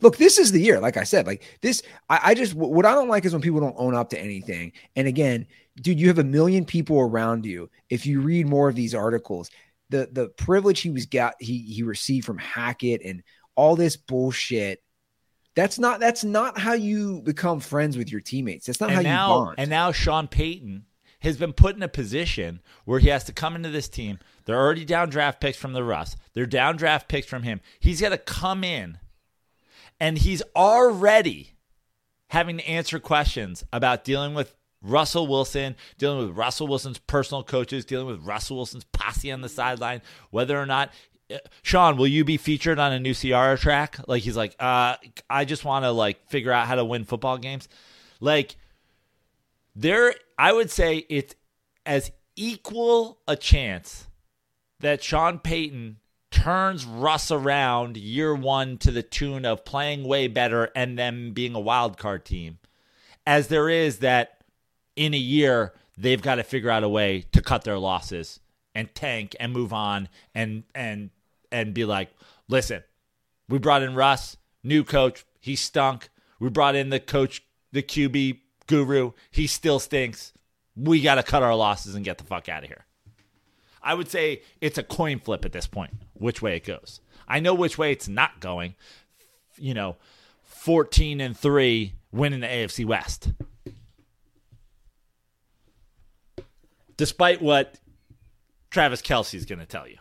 Look, 0.00 0.16
this 0.16 0.38
is 0.38 0.52
the 0.52 0.60
year. 0.60 0.78
Like 0.80 0.96
I 0.96 1.04
said, 1.04 1.26
like 1.26 1.42
this, 1.60 1.82
I, 2.08 2.20
I 2.24 2.34
just, 2.34 2.54
what 2.54 2.86
I 2.86 2.94
don't 2.94 3.08
like 3.08 3.24
is 3.24 3.32
when 3.32 3.42
people 3.42 3.60
don't 3.60 3.74
own 3.76 3.94
up 3.94 4.10
to 4.10 4.18
anything. 4.20 4.72
And 4.94 5.08
again, 5.08 5.46
dude, 5.80 6.00
you 6.00 6.08
have 6.08 6.18
a 6.18 6.24
million 6.24 6.64
people 6.64 7.00
around 7.00 7.44
you. 7.46 7.70
If 7.90 8.06
you 8.06 8.20
read 8.20 8.46
more 8.46 8.68
of 8.68 8.74
these 8.74 8.94
articles, 8.94 9.50
the, 9.90 10.08
the 10.10 10.28
privilege 10.28 10.80
he 10.80 10.90
was 10.90 11.06
got, 11.06 11.34
he, 11.40 11.58
he 11.58 11.82
received 11.82 12.26
from 12.26 12.38
Hackett 12.38 13.02
and 13.04 13.22
all 13.54 13.76
this 13.76 13.96
bullshit 13.96 14.82
that's 15.58 15.76
not 15.76 15.98
that's 15.98 16.22
not 16.22 16.56
how 16.56 16.74
you 16.74 17.20
become 17.20 17.58
friends 17.58 17.98
with 17.98 18.12
your 18.12 18.20
teammates. 18.20 18.66
That's 18.66 18.80
not 18.80 18.90
how 18.90 18.98
and 18.98 19.06
you 19.06 19.12
now, 19.12 19.28
bond. 19.28 19.54
And 19.58 19.68
now 19.68 19.90
Sean 19.90 20.28
Payton 20.28 20.84
has 21.20 21.36
been 21.36 21.52
put 21.52 21.74
in 21.74 21.82
a 21.82 21.88
position 21.88 22.60
where 22.84 23.00
he 23.00 23.08
has 23.08 23.24
to 23.24 23.32
come 23.32 23.56
into 23.56 23.68
this 23.68 23.88
team. 23.88 24.20
They're 24.44 24.56
already 24.56 24.84
down 24.84 25.10
draft 25.10 25.40
picks 25.40 25.58
from 25.58 25.72
the 25.72 25.82
Russ. 25.82 26.16
They're 26.32 26.46
down 26.46 26.76
draft 26.76 27.08
picks 27.08 27.26
from 27.26 27.42
him. 27.42 27.60
He's 27.80 28.00
got 28.00 28.10
to 28.10 28.18
come 28.18 28.62
in, 28.62 28.98
and 29.98 30.16
he's 30.16 30.44
already 30.54 31.54
having 32.28 32.58
to 32.58 32.68
answer 32.68 33.00
questions 33.00 33.64
about 33.72 34.04
dealing 34.04 34.34
with 34.34 34.54
Russell 34.82 35.26
Wilson, 35.26 35.76
dealing 35.98 36.26
with 36.26 36.36
Russell 36.36 36.68
Wilson's 36.68 36.98
personal 36.98 37.42
coaches, 37.42 37.84
dealing 37.84 38.06
with 38.06 38.20
Russell 38.20 38.56
Wilson's 38.56 38.84
posse 38.84 39.32
on 39.32 39.40
the 39.40 39.48
sideline, 39.48 40.02
whether 40.30 40.58
or 40.58 40.66
not 40.66 40.90
uh, 41.32 41.38
Sean, 41.62 41.96
will 41.96 42.06
you 42.06 42.24
be 42.24 42.36
featured 42.36 42.78
on 42.78 42.92
a 42.92 42.98
new 42.98 43.14
Ciara 43.14 43.58
track? 43.58 43.98
Like 44.06 44.22
he's 44.22 44.36
like, 44.36 44.54
uh, 44.58 44.96
I 45.28 45.44
just 45.44 45.64
want 45.64 45.84
to 45.84 45.90
like 45.90 46.28
figure 46.28 46.52
out 46.52 46.66
how 46.66 46.76
to 46.76 46.84
win 46.84 47.04
football 47.04 47.38
games. 47.38 47.68
Like 48.20 48.56
there, 49.74 50.14
I 50.38 50.52
would 50.52 50.70
say 50.70 51.04
it's 51.08 51.34
as 51.84 52.10
equal 52.36 53.18
a 53.26 53.36
chance 53.36 54.06
that 54.80 55.02
Sean 55.02 55.38
Payton 55.38 55.98
turns 56.30 56.84
Russ 56.84 57.30
around 57.30 57.96
year 57.96 58.34
one 58.34 58.78
to 58.78 58.90
the 58.90 59.02
tune 59.02 59.44
of 59.44 59.64
playing 59.64 60.04
way 60.04 60.28
better 60.28 60.70
and 60.76 60.98
them 60.98 61.32
being 61.32 61.54
a 61.54 61.60
wild 61.60 61.98
card 61.98 62.24
team 62.24 62.58
as 63.26 63.48
there 63.48 63.68
is 63.68 63.98
that 63.98 64.37
in 64.98 65.14
a 65.14 65.18
year 65.18 65.72
they've 65.96 66.20
got 66.20 66.34
to 66.34 66.42
figure 66.42 66.70
out 66.70 66.82
a 66.82 66.88
way 66.88 67.24
to 67.32 67.40
cut 67.40 67.64
their 67.64 67.78
losses 67.78 68.40
and 68.74 68.94
tank 68.94 69.34
and 69.40 69.52
move 69.52 69.72
on 69.72 70.08
and 70.34 70.64
and 70.74 71.10
and 71.50 71.72
be 71.72 71.84
like, 71.84 72.10
listen, 72.48 72.82
we 73.48 73.58
brought 73.58 73.82
in 73.82 73.94
Russ, 73.94 74.36
new 74.62 74.84
coach, 74.84 75.24
he 75.40 75.56
stunk. 75.56 76.10
We 76.40 76.50
brought 76.50 76.76
in 76.76 76.90
the 76.90 77.00
coach 77.00 77.42
the 77.72 77.82
QB 77.82 78.40
guru. 78.66 79.12
He 79.30 79.46
still 79.46 79.78
stinks. 79.78 80.32
We 80.76 81.00
got 81.00 81.14
to 81.14 81.22
cut 81.22 81.42
our 81.42 81.54
losses 81.54 81.94
and 81.94 82.04
get 82.04 82.18
the 82.18 82.24
fuck 82.24 82.48
out 82.48 82.64
of 82.64 82.68
here. 82.68 82.84
I 83.82 83.94
would 83.94 84.08
say 84.08 84.42
it's 84.60 84.78
a 84.78 84.82
coin 84.82 85.18
flip 85.20 85.44
at 85.44 85.52
this 85.52 85.66
point, 85.66 85.94
which 86.14 86.42
way 86.42 86.56
it 86.56 86.64
goes. 86.64 87.00
I 87.26 87.40
know 87.40 87.54
which 87.54 87.78
way 87.78 87.92
it's 87.92 88.08
not 88.08 88.40
going. 88.40 88.74
You 89.56 89.74
know, 89.74 89.96
14 90.44 91.20
and 91.20 91.36
3 91.36 91.94
winning 92.12 92.40
the 92.40 92.46
AFC 92.46 92.84
West. 92.84 93.32
Despite 96.98 97.40
what 97.40 97.76
Travis 98.70 99.00
Kelce's 99.00 99.46
going 99.46 99.60
to 99.60 99.66
tell 99.66 99.88
you. 99.88 99.96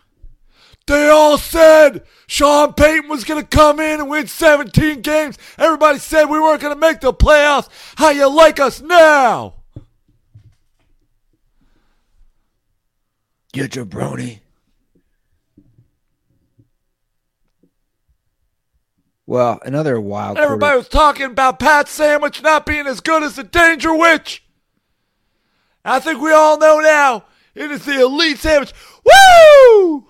They 0.87 1.09
all 1.09 1.37
said 1.37 2.03
Sean 2.27 2.73
Payton 2.73 3.09
was 3.09 3.25
going 3.25 3.41
to 3.41 3.47
come 3.47 3.79
in 3.79 3.99
and 3.99 4.09
win 4.09 4.27
17 4.27 5.01
games. 5.01 5.37
Everybody 5.57 5.99
said 5.99 6.25
we 6.25 6.39
weren't 6.39 6.61
going 6.61 6.73
to 6.73 6.79
make 6.79 7.01
the 7.01 7.13
playoffs. 7.13 7.69
How 7.97 8.09
you 8.09 8.29
like 8.33 8.59
us 8.59 8.81
now? 8.81 9.55
You 13.53 13.67
jabroni. 13.67 14.39
Well, 19.25 19.59
another 19.65 19.99
wild. 19.99 20.37
Everybody 20.37 20.77
was 20.77 20.87
talking 20.87 21.25
about 21.25 21.59
Pat 21.59 21.89
Sandwich 21.89 22.41
not 22.41 22.65
being 22.65 22.87
as 22.87 23.01
good 23.01 23.23
as 23.23 23.35
the 23.35 23.43
Danger 23.43 23.93
Witch. 23.93 24.46
I 25.87 25.99
think 25.99 26.21
we 26.21 26.33
all 26.33 26.57
know 26.57 26.79
now 26.79 27.23
it 27.55 27.71
is 27.71 27.85
the 27.85 28.01
Elite 28.01 28.37
Sandwich. 28.37 28.73
Woo! 29.05 30.05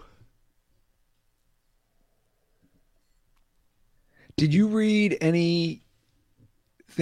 Did 4.35 4.53
you 4.53 4.67
read 4.67 5.17
anything 5.21 5.81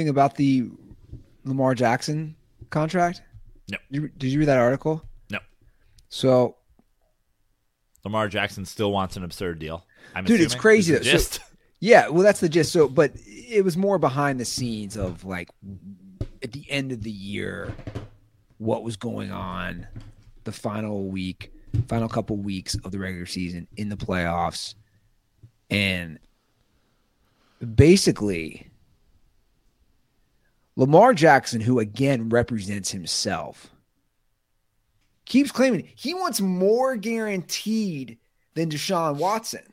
about 0.07 0.35
the 0.35 0.69
Lamar 1.43 1.73
Jackson 1.73 2.35
contract? 2.69 3.21
No. 3.69 3.77
You, 3.89 4.09
did 4.09 4.27
you 4.31 4.39
read 4.39 4.47
that 4.47 4.57
article? 4.57 5.03
No. 5.29 5.39
So, 6.09 6.57
Lamar 8.03 8.27
Jackson 8.27 8.65
still 8.65 8.91
wants 8.91 9.17
an 9.17 9.23
absurd 9.23 9.59
deal. 9.59 9.85
I'm 10.13 10.25
Dude, 10.25 10.39
it's 10.41 10.55
crazy 10.55 10.93
Is 10.93 10.99
the 10.99 11.11
that- 11.11 11.21
so- 11.21 11.41
yeah, 11.79 12.09
well, 12.09 12.23
that's 12.23 12.39
the 12.39 12.49
gist. 12.49 12.71
So, 12.71 12.87
but 12.87 13.11
it 13.25 13.63
was 13.63 13.75
more 13.75 13.97
behind 13.97 14.39
the 14.39 14.45
scenes 14.45 14.95
of 14.95 15.25
like 15.25 15.49
at 16.43 16.51
the 16.51 16.65
end 16.69 16.91
of 16.91 17.01
the 17.03 17.11
year, 17.11 17.73
what 18.57 18.83
was 18.83 18.95
going 18.95 19.31
on, 19.31 19.87
the 20.43 20.51
final 20.51 21.07
week, 21.07 21.51
final 21.87 22.07
couple 22.07 22.37
weeks 22.37 22.75
of 22.83 22.91
the 22.91 22.99
regular 22.99 23.25
season 23.25 23.67
in 23.77 23.89
the 23.89 23.97
playoffs, 23.97 24.75
and 25.69 26.19
basically 27.75 28.69
Lamar 30.75 31.13
Jackson, 31.13 31.61
who 31.61 31.79
again 31.79 32.29
represents 32.29 32.91
himself, 32.91 33.71
keeps 35.25 35.51
claiming 35.51 35.89
he 35.95 36.13
wants 36.13 36.41
more 36.41 36.95
guaranteed 36.95 38.17
than 38.53 38.69
Deshaun 38.69 39.17
Watson. 39.17 39.65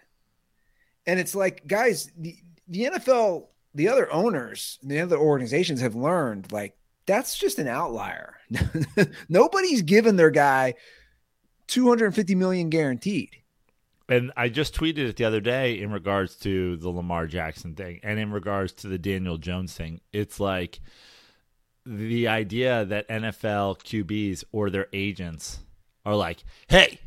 And 1.06 1.18
it's 1.18 1.34
like, 1.34 1.66
guys, 1.66 2.10
the, 2.16 2.36
the 2.68 2.84
NFL, 2.84 3.46
the 3.74 3.88
other 3.88 4.12
owners, 4.12 4.78
the 4.82 5.00
other 5.00 5.16
organizations 5.16 5.80
have 5.80 5.96
learned 5.96 6.52
like 6.52 6.76
that's 7.07 7.37
just 7.37 7.59
an 7.59 7.69
outlier. 7.69 8.35
Nobody's 9.29 9.83
given 9.83 10.16
their 10.16 10.31
guy 10.31 10.74
250 11.69 12.35
million 12.35 12.70
guaranteed. 12.70 13.31
And 14.09 14.33
I 14.37 14.49
just 14.49 14.74
tweeted 14.74 15.09
it 15.09 15.16
the 15.16 15.24
other 15.24 15.41
day 15.41 15.79
in 15.79 15.91
regards 15.91 16.37
to 16.39 16.77
the 16.77 16.91
Lamar 16.91 17.27
Jackson 17.27 17.74
thing 17.74 18.01
and 18.03 18.19
in 18.19 18.31
regards 18.31 18.73
to 18.74 18.89
the 18.89 18.99
Daniel 18.99 19.39
Jones 19.39 19.73
thing. 19.73 20.01
It's 20.12 20.39
like 20.39 20.81
the 21.87 22.29
idea 22.29 22.85
that 22.85 23.09
NFL 23.09 23.81
QBs 23.83 24.45
or 24.53 24.70
their 24.70 24.89
agents 24.93 25.61
are 26.05 26.15
like, 26.15 26.45
hey, 26.69 26.99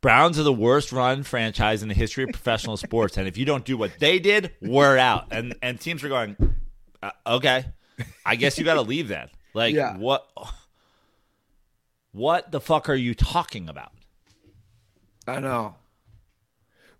Browns 0.00 0.38
are 0.38 0.44
the 0.44 0.52
worst 0.52 0.92
run 0.92 1.22
franchise 1.22 1.82
in 1.82 1.88
the 1.88 1.94
history 1.94 2.24
of 2.24 2.30
professional 2.30 2.76
sports. 2.88 3.16
And 3.16 3.26
if 3.26 3.36
you 3.36 3.44
don't 3.44 3.64
do 3.64 3.76
what 3.76 3.98
they 3.98 4.18
did, 4.18 4.52
we're 4.60 4.98
out. 4.98 5.28
And, 5.30 5.56
and 5.62 5.80
teams 5.80 6.04
are 6.04 6.08
going, 6.08 6.36
uh, 7.02 7.10
okay, 7.26 7.64
I 8.24 8.36
guess 8.36 8.58
you 8.58 8.64
got 8.64 8.74
to 8.74 8.82
leave 8.82 9.08
then. 9.08 9.28
Like, 9.54 9.74
Yeah. 9.74 9.96
what? 9.96 10.28
What 12.12 12.50
the 12.50 12.60
fuck 12.60 12.88
are 12.88 12.94
you 12.94 13.14
talking 13.14 13.68
about? 13.68 13.92
I 15.26 15.40
know. 15.40 15.74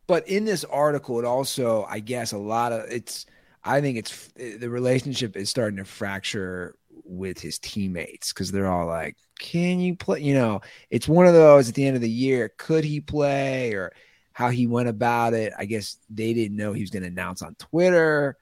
But 0.07 0.29
in 0.29 0.45
this 0.45 0.65
article, 0.65 1.19
it 1.19 1.25
also, 1.25 1.85
I 1.89 2.01
guess, 2.01 2.33
a 2.33 2.39
lot 2.39 2.73
of 2.73 2.85
it's, 2.91 3.27
I 3.65 3.81
think 3.81 3.99
it's 3.99 4.29
the 4.37 4.69
relationship 4.69 5.37
is 5.37 5.51
starting 5.51 5.79
to 5.79 5.85
fracture 5.85 6.77
with 7.05 7.39
his 7.41 7.59
teammates 7.59 8.33
because 8.33 8.51
they're 8.53 8.71
all 8.71 8.87
like, 8.87 9.17
can 9.39 9.81
you 9.81 9.97
play? 9.97 10.21
You 10.21 10.35
know, 10.35 10.61
it's 10.91 11.09
one 11.09 11.27
of 11.27 11.35
those 11.35 11.69
at 11.69 11.75
the 11.75 11.87
end 11.87 11.97
of 11.97 12.03
the 12.03 12.11
year, 12.11 12.53
could 12.59 12.85
he 12.85 13.01
play 13.01 13.73
or 13.73 13.93
how 14.33 14.51
he 14.51 14.67
went 14.67 14.89
about 14.89 15.35
it? 15.35 15.53
I 15.59 15.65
guess 15.65 15.97
they 16.11 16.33
didn't 16.33 16.57
know 16.57 16.73
he 16.73 16.83
was 16.83 16.91
going 16.91 17.03
to 17.03 17.09
announce 17.09 17.43
on 17.43 17.55
Twitter, 17.57 18.37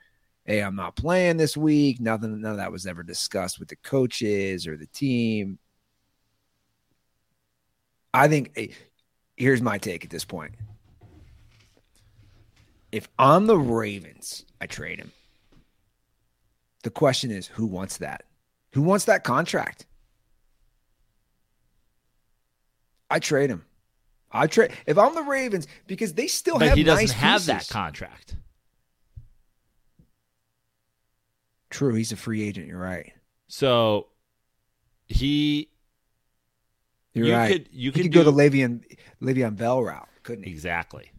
hey, 0.46 0.60
I'm 0.60 0.76
not 0.76 0.96
playing 0.96 1.36
this 1.36 1.56
week. 1.56 2.00
Nothing, 2.00 2.40
none 2.40 2.52
of 2.52 2.56
that 2.58 2.72
was 2.72 2.86
ever 2.86 3.02
discussed 3.02 3.58
with 3.58 3.68
the 3.68 3.76
coaches 3.76 4.66
or 4.66 4.76
the 4.76 4.86
team. 4.86 5.58
I 8.14 8.28
think 8.28 8.74
here's 9.36 9.60
my 9.60 9.76
take 9.76 10.04
at 10.04 10.10
this 10.10 10.24
point. 10.24 10.54
If 12.92 13.08
I'm 13.18 13.46
the 13.46 13.58
Ravens, 13.58 14.46
I 14.60 14.66
trade 14.66 14.98
him. 14.98 15.12
The 16.84 16.90
question 16.90 17.30
is, 17.30 17.48
who 17.48 17.66
wants 17.66 17.98
that? 17.98 18.22
Who 18.72 18.82
wants 18.82 19.06
that 19.06 19.24
contract? 19.24 19.86
I 23.10 23.18
trade 23.18 23.50
him. 23.50 23.64
I 24.30 24.46
trade 24.46 24.72
if 24.86 24.96
I'm 24.96 25.14
the 25.14 25.22
Ravens 25.22 25.66
because 25.86 26.14
they 26.14 26.26
still 26.26 26.58
But 26.58 26.68
have 26.68 26.76
he 26.78 26.84
doesn't 26.84 27.04
nice 27.04 27.12
have 27.12 27.46
that 27.46 27.68
contract. 27.68 28.36
True, 31.70 31.94
he's 31.94 32.12
a 32.12 32.16
free 32.16 32.42
agent. 32.42 32.66
You're 32.68 32.78
right. 32.78 33.12
So 33.48 34.08
he 35.06 35.70
You're 37.14 37.26
You 37.28 37.32
right. 37.34 37.52
could- 37.52 37.68
you 37.72 37.90
he 37.90 37.92
could 37.92 38.02
could 38.04 38.12
go 38.12 38.24
do- 38.24 38.30
the 38.30 38.36
Le'Veon 38.36 38.84
Le'Veon 39.22 39.56
Bell 39.56 39.82
route, 39.82 40.08
couldn't 40.22 40.44
he? 40.44 40.50
exactly. 40.50 41.10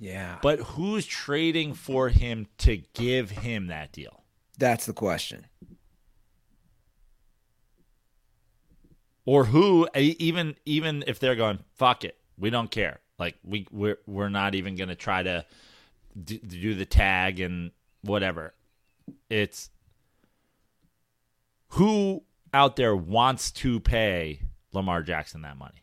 Yeah, 0.00 0.38
But 0.42 0.60
who's 0.60 1.06
trading 1.06 1.74
for 1.74 2.08
him 2.08 2.46
to 2.58 2.76
give 2.94 3.30
him 3.30 3.66
that 3.68 3.90
deal? 3.92 4.22
that's 4.56 4.86
the 4.86 4.92
question. 4.92 5.46
Or 9.24 9.44
who 9.44 9.88
even 9.94 10.56
even 10.64 11.04
if 11.06 11.18
they're 11.18 11.36
going 11.36 11.58
fuck 11.76 12.04
it, 12.04 12.16
we 12.38 12.50
don't 12.50 12.70
care. 12.70 13.00
Like 13.18 13.36
we 13.44 13.66
we're 13.70 13.98
we're 14.06 14.28
not 14.30 14.54
even 14.54 14.74
going 14.76 14.88
to 14.88 14.94
try 14.94 15.22
to 15.22 15.44
d- 16.22 16.38
do 16.38 16.74
the 16.74 16.86
tag 16.86 17.40
and 17.40 17.72
whatever. 18.02 18.54
It's 19.28 19.70
who 21.68 22.22
out 22.52 22.76
there 22.76 22.96
wants 22.96 23.50
to 23.52 23.80
pay 23.80 24.40
Lamar 24.72 25.02
Jackson 25.02 25.42
that 25.42 25.56
money? 25.56 25.82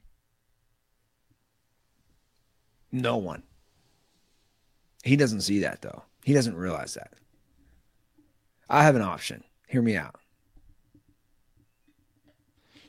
No 2.92 3.18
one. 3.18 3.44
He 5.04 5.16
doesn't 5.16 5.42
see 5.42 5.60
that 5.60 5.82
though. 5.82 6.04
He 6.24 6.34
doesn't 6.34 6.56
realize 6.56 6.96
that. 6.96 7.14
I 8.70 8.84
have 8.84 8.96
an 8.96 9.02
option. 9.02 9.44
Hear 9.68 9.82
me 9.82 9.96
out. 9.96 10.16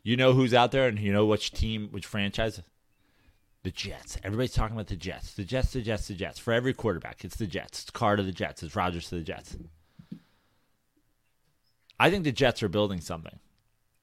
You 0.03 0.17
know 0.17 0.33
who's 0.33 0.55
out 0.55 0.71
there, 0.71 0.87
and 0.87 0.99
you 0.99 1.13
know 1.13 1.27
which 1.27 1.51
team, 1.51 1.89
which 1.91 2.07
franchise? 2.07 2.63
The 3.65 3.73
Jets. 3.73 4.17
Everybody's 4.23 4.55
talking 4.55 4.77
about 4.77 4.87
the 4.87 4.95
Jets. 4.95 5.35
The 5.35 5.43
Jets, 5.43 5.73
the 5.73 5.83
Jets, 5.83 6.07
the 6.07 6.15
Jets. 6.15 6.39
For 6.39 6.53
every 6.53 6.73
quarterback, 6.73 7.25
it's 7.25 7.35
the 7.37 7.49
Jets. 7.49 7.83
It's 7.83 7.91
Carr 7.91 8.15
to 8.15 8.23
the 8.23 8.31
Jets. 8.31 8.63
It's 8.63 8.77
Rodgers 8.77 9.09
to 9.09 9.17
the 9.17 9.23
Jets. 9.23 9.57
I 11.99 12.11
think 12.11 12.25
the 12.25 12.33
Jets 12.33 12.63
are 12.63 12.69
building 12.69 13.01
something. 13.01 13.39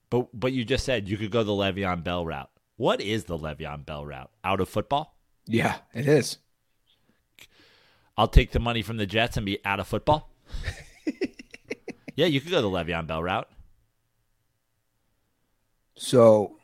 But 0.09 0.27
but 0.37 0.53
you 0.53 0.65
just 0.65 0.85
said 0.85 1.07
you 1.07 1.17
could 1.17 1.31
go 1.31 1.43
the 1.43 1.51
Le'Veon 1.51 2.03
Bell 2.03 2.25
route. 2.25 2.49
What 2.75 3.01
is 3.01 3.25
the 3.25 3.37
Le'Veon 3.37 3.85
Bell 3.85 4.05
route? 4.05 4.31
Out 4.43 4.59
of 4.59 4.69
football? 4.69 5.17
Yeah, 5.45 5.77
it 5.93 6.07
is. 6.07 6.37
I'll 8.17 8.27
take 8.27 8.51
the 8.51 8.59
money 8.59 8.81
from 8.83 8.97
the 8.97 9.05
Jets 9.05 9.37
and 9.37 9.45
be 9.45 9.59
out 9.65 9.79
of 9.79 9.87
football. 9.87 10.29
yeah, 12.15 12.27
you 12.27 12.39
could 12.41 12.51
go 12.51 12.61
the 12.61 12.69
Le'Veon 12.69 13.07
Bell 13.07 13.23
route. 13.23 13.49
So, 15.95 16.57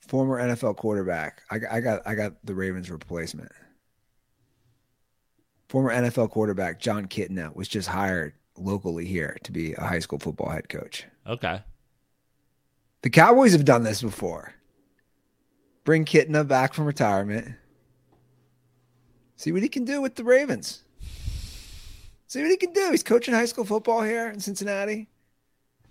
former 0.00 0.38
NFL 0.40 0.76
quarterback. 0.76 1.42
I, 1.50 1.58
got- 1.58 1.72
I 1.72 1.80
got 1.80 2.02
I 2.06 2.14
got 2.14 2.32
the 2.44 2.54
Ravens 2.54 2.90
replacement. 2.90 3.50
Former 5.68 5.92
NFL 5.92 6.30
quarterback 6.30 6.80
Jon 6.80 7.06
Kitna 7.06 7.54
was 7.54 7.66
just 7.66 7.88
hired 7.88 8.34
locally 8.58 9.06
here 9.06 9.36
to 9.44 9.52
be 9.52 9.74
a 9.74 9.80
high 9.80 9.98
school 9.98 10.18
football 10.18 10.50
head 10.50 10.68
coach. 10.68 11.04
Okay. 11.26 11.62
The 13.02 13.10
Cowboys 13.10 13.52
have 13.52 13.64
done 13.64 13.82
this 13.82 14.02
before. 14.02 14.52
Bring 15.84 16.04
Kitna 16.04 16.46
back 16.46 16.74
from 16.74 16.86
retirement. 16.86 17.54
See 19.36 19.52
what 19.52 19.62
he 19.62 19.68
can 19.68 19.84
do 19.84 20.00
with 20.00 20.16
the 20.16 20.24
Ravens. 20.24 20.82
See 22.26 22.42
what 22.42 22.50
he 22.50 22.56
can 22.56 22.72
do. 22.72 22.90
He's 22.90 23.02
coaching 23.02 23.34
high 23.34 23.44
school 23.44 23.64
football 23.64 24.02
here 24.02 24.28
in 24.28 24.40
Cincinnati. 24.40 25.08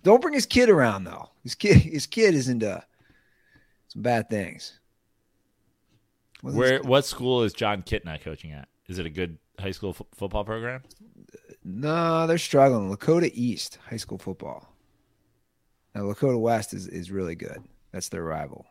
Don't 0.04 0.22
bring 0.22 0.34
his 0.34 0.46
kid 0.46 0.70
around 0.70 1.06
though. 1.06 1.30
His 1.44 1.56
kid, 1.56 1.78
his 1.78 2.06
kid 2.06 2.36
is 2.36 2.50
into 2.50 2.84
some 3.88 4.02
bad 4.02 4.30
things. 4.30 4.80
Where 6.42 6.82
what 6.82 7.06
school 7.06 7.44
is 7.44 7.54
Jon 7.54 7.82
Kitna 7.82 8.22
coaching 8.22 8.52
at? 8.52 8.68
Is 8.88 9.00
it 9.00 9.06
a 9.06 9.10
good 9.10 9.38
high 9.60 9.72
school 9.72 9.94
fo- 9.94 10.08
football 10.14 10.44
program? 10.44 10.84
No, 11.64 12.28
they're 12.28 12.38
struggling. 12.38 12.96
Lakota 12.96 13.32
East 13.34 13.80
high 13.90 13.98
school 13.98 14.18
football. 14.18 14.72
Now 15.94 16.02
Lakota 16.02 16.40
West 16.40 16.74
is 16.74 16.88
is 16.88 17.12
really 17.12 17.36
good. 17.36 17.64
That's 17.92 18.10
their 18.10 18.24
rival, 18.24 18.66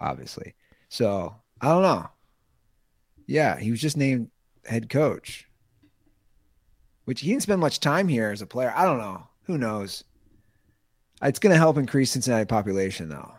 obviously. 0.00 0.54
So 0.88 1.34
I 1.60 1.68
don't 1.68 1.82
know. 1.82 2.08
Yeah, 3.26 3.58
he 3.58 3.70
was 3.70 3.80
just 3.80 3.96
named 3.96 4.30
head 4.66 4.90
coach, 4.90 5.48
which 7.04 7.20
he 7.20 7.30
didn't 7.30 7.42
spend 7.42 7.60
much 7.60 7.80
time 7.80 8.08
here 8.08 8.30
as 8.30 8.42
a 8.42 8.46
player. 8.46 8.72
I 8.76 8.84
don't 8.84 8.98
know. 8.98 9.28
Who 9.44 9.56
knows? 9.56 10.04
It's 11.22 11.38
going 11.38 11.52
to 11.52 11.58
help 11.58 11.78
increase 11.78 12.10
Cincinnati 12.10 12.44
population, 12.44 13.08
though. 13.08 13.32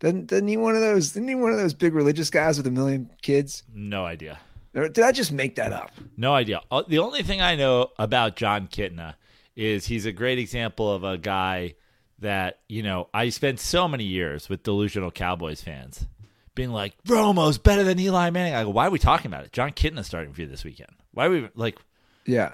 Doesn't, 0.00 0.28
doesn't 0.28 0.48
he 0.48 0.56
one 0.56 0.74
of 0.74 0.80
those? 0.80 1.10
Isn't 1.10 1.28
he 1.28 1.34
one 1.34 1.52
of 1.52 1.58
those 1.58 1.74
big 1.74 1.92
religious 1.92 2.30
guys 2.30 2.56
with 2.56 2.66
a 2.66 2.70
million 2.70 3.10
kids? 3.20 3.64
No 3.74 4.06
idea. 4.06 4.38
Or 4.74 4.88
did 4.88 5.04
I 5.04 5.12
just 5.12 5.32
make 5.32 5.56
that 5.56 5.72
up? 5.72 5.90
No 6.16 6.34
idea. 6.34 6.60
Uh, 6.70 6.82
The 6.86 6.98
only 6.98 7.22
thing 7.22 7.40
I 7.40 7.56
know 7.56 7.88
about 7.98 8.36
Jon 8.36 8.68
Kitna 8.68 9.14
is 9.56 9.86
he's 9.86 10.06
a 10.06 10.12
great 10.12 10.38
example 10.38 10.92
of 10.92 11.04
a 11.04 11.18
guy 11.18 11.74
that, 12.20 12.60
you 12.68 12.82
know, 12.82 13.08
I 13.14 13.28
spent 13.30 13.60
so 13.60 13.88
many 13.88 14.04
years 14.04 14.48
with 14.48 14.62
delusional 14.62 15.10
Cowboys 15.10 15.62
fans 15.62 16.06
being 16.54 16.70
like, 16.70 16.94
Romo's 17.06 17.58
better 17.58 17.84
than 17.84 17.98
Eli 17.98 18.30
Manning. 18.30 18.54
I 18.54 18.64
go, 18.64 18.70
why 18.70 18.86
are 18.86 18.90
we 18.90 18.98
talking 18.98 19.26
about 19.26 19.44
it? 19.44 19.52
Jon 19.52 19.70
Kitna's 19.70 20.06
starting 20.06 20.32
for 20.32 20.42
you 20.42 20.46
this 20.48 20.64
weekend. 20.64 20.90
Why 21.12 21.26
are 21.26 21.30
we 21.30 21.48
like 21.54 21.78
Yeah, 22.26 22.52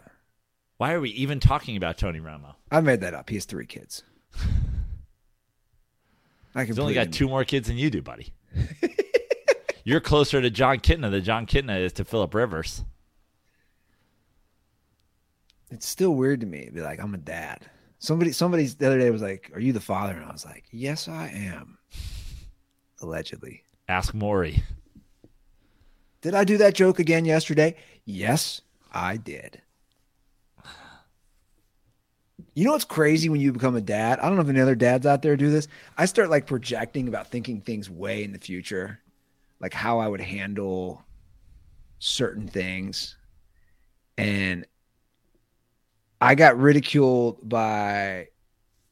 why 0.77 0.93
are 0.93 1.01
we 1.01 1.11
even 1.11 1.41
talking 1.41 1.77
about 1.77 1.99
Tony 1.99 2.21
Romo? 2.21 2.55
I 2.71 2.81
made 2.81 3.01
that 3.01 3.15
up. 3.15 3.29
He 3.29 3.37
has 3.37 3.45
three 3.45 3.67
kids. 3.67 4.03
I 6.55 6.65
He's 6.65 6.79
only 6.79 6.95
got 6.95 7.13
two 7.13 7.29
more 7.29 7.45
kids 7.45 7.69
than 7.69 7.77
you 7.77 7.91
do, 7.91 8.03
buddy. 8.03 8.33
You're 9.85 10.01
closer 10.01 10.41
to 10.41 10.49
Jon 10.51 10.79
Kitna 10.79 11.11
than 11.11 11.23
Jon 11.23 11.47
Kitna 11.47 11.79
is 11.79 11.93
to 11.95 12.05
Philip 12.05 12.33
Rivers. 12.33 12.85
It's 15.71 15.87
still 15.87 16.15
weird 16.15 16.41
to 16.41 16.47
me. 16.47 16.67
to 16.67 16.73
Be 16.73 16.81
like, 16.81 17.01
I'm 17.01 17.15
a 17.15 17.19
dad. 17.19 17.67
Somebody, 17.99 18.33
somebody 18.33 18.67
the 18.67 18.87
other 18.87 18.99
day 18.99 19.11
was 19.11 19.23
like, 19.23 19.51
"Are 19.55 19.61
you 19.61 19.73
the 19.73 19.81
father?" 19.81 20.15
And 20.15 20.25
I 20.25 20.33
was 20.33 20.45
like, 20.45 20.65
"Yes, 20.71 21.09
I 21.09 21.29
am." 21.29 21.79
Allegedly. 23.01 23.65
Ask 23.89 24.13
Maury. 24.13 24.63
Did 26.21 26.35
I 26.35 26.45
do 26.45 26.59
that 26.59 26.75
joke 26.75 26.99
again 26.99 27.25
yesterday? 27.25 27.77
Yes, 28.05 28.61
I 28.93 29.17
did. 29.17 29.61
You 32.55 32.65
know 32.65 32.73
what's 32.73 32.85
crazy 32.85 33.29
when 33.29 33.41
you 33.41 33.53
become 33.53 33.75
a 33.75 33.81
dad? 33.81 34.21
I 34.21 34.27
don't 34.27 34.37
know 34.37 34.43
if 34.43 34.49
any 34.49 34.61
other 34.61 34.77
dads 34.77 35.07
out 35.07 35.23
there 35.23 35.37
do 35.37 35.51
this. 35.51 35.67
I 35.99 36.05
start 36.07 36.31
like 36.31 36.47
projecting 36.47 37.09
about 37.09 37.27
thinking 37.27 37.61
things 37.61 37.91
way 37.91 38.23
in 38.23 38.33
the 38.33 38.39
future, 38.39 39.01
like 39.61 39.75
how 39.75 39.99
I 39.99 40.09
would 40.09 40.21
handle 40.21 41.05
certain 41.99 42.47
things. 42.49 43.17
And 44.19 44.67
I 46.21 46.35
got 46.35 46.59
ridiculed 46.59 47.49
by 47.49 48.29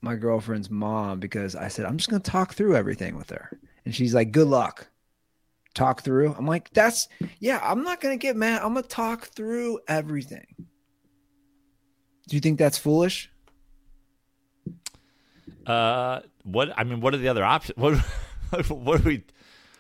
my 0.01 0.17
girlfriend's 0.17 0.71
mom 0.71 1.21
because 1.21 1.55
I 1.55 1.69
said, 1.69 1.87
I'm 1.87 1.97
just 1.97 2.11
going 2.11 2.23
to 2.23 2.31
talk 2.31 2.55
through 2.55 2.77
everything 2.77 3.17
with 3.17 3.31
her. 3.31 3.59
And 3.85 3.95
she's 3.95 4.15
like, 4.15 4.33
Good 4.33 4.49
luck. 4.49 4.89
Talk 5.75 6.03
through. 6.03 6.35
I'm 6.35 6.47
like, 6.47 6.71
That's, 6.73 7.09
yeah, 7.39 7.61
I'm 7.63 7.83
not 7.85 8.01
going 8.01 8.19
to 8.19 8.23
get 8.23 8.37
mad. 8.37 8.63
I'm 8.63 8.73
going 8.73 8.83
to 8.83 8.89
talk 8.89 9.29
through 9.29 9.81
everything. 9.89 10.47
Do 12.29 12.37
you 12.37 12.41
think 12.41 12.59
that's 12.59 12.79
foolish? 12.79 13.31
Uh, 15.67 16.21
what? 16.45 16.73
I 16.77 16.85
mean, 16.85 17.01
what 17.01 17.15
are 17.15 17.19
the 17.19 17.29
other 17.29 17.45
options? 17.45 17.79
What? 18.53 18.69
What 18.69 19.01
are 19.01 19.05
we? 19.05 19.25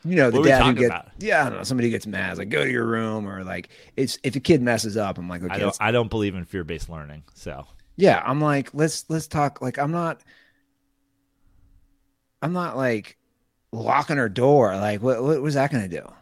You 0.05 0.16
know, 0.16 0.31
the 0.33 0.41
What 0.41 0.49
dad 0.49 0.62
who 0.65 0.73
gets, 0.74 0.87
about? 0.87 1.09
yeah, 1.19 1.43
I 1.47 1.49
don't 1.49 1.59
know. 1.59 1.65
Somebody 1.65 1.89
gets 1.91 2.07
mad. 2.09 2.31
It's 2.31 2.39
like, 2.41 2.49
go 2.49 2.65
to 2.65 2.70
your 2.70 2.85
room, 2.87 3.29
or 3.29 3.45
like, 3.45 3.69
it's 3.97 4.19
if 4.24 4.35
a 4.35 4.41
kid 4.41 4.61
messes 4.61 4.97
up, 4.97 5.16
I'm 5.16 5.29
like, 5.29 5.43
okay, 5.45 5.55
I 5.55 5.59
don't. 5.59 5.77
I 5.81 5.93
don't 5.93 6.11
believe 6.11 6.35
in 6.35 6.45
fear 6.45 6.65
based 6.65 6.89
learning. 6.91 7.23
So 7.35 7.66
yeah, 7.97 8.20
I'm 8.27 8.41
like, 8.41 8.70
let's 8.74 9.05
let's 9.09 9.29
talk. 9.29 9.62
Like, 9.62 9.79
I'm 9.79 9.93
not, 9.93 10.20
I'm 12.43 12.53
not 12.53 12.77
like 12.77 13.16
locking 13.70 14.16
her 14.16 14.29
door. 14.29 14.74
Like, 14.77 15.03
what 15.03 15.23
what 15.23 15.41
was 15.41 15.55
that 15.55 15.70
going 15.70 15.89
to 15.89 16.01
do? 16.01 16.12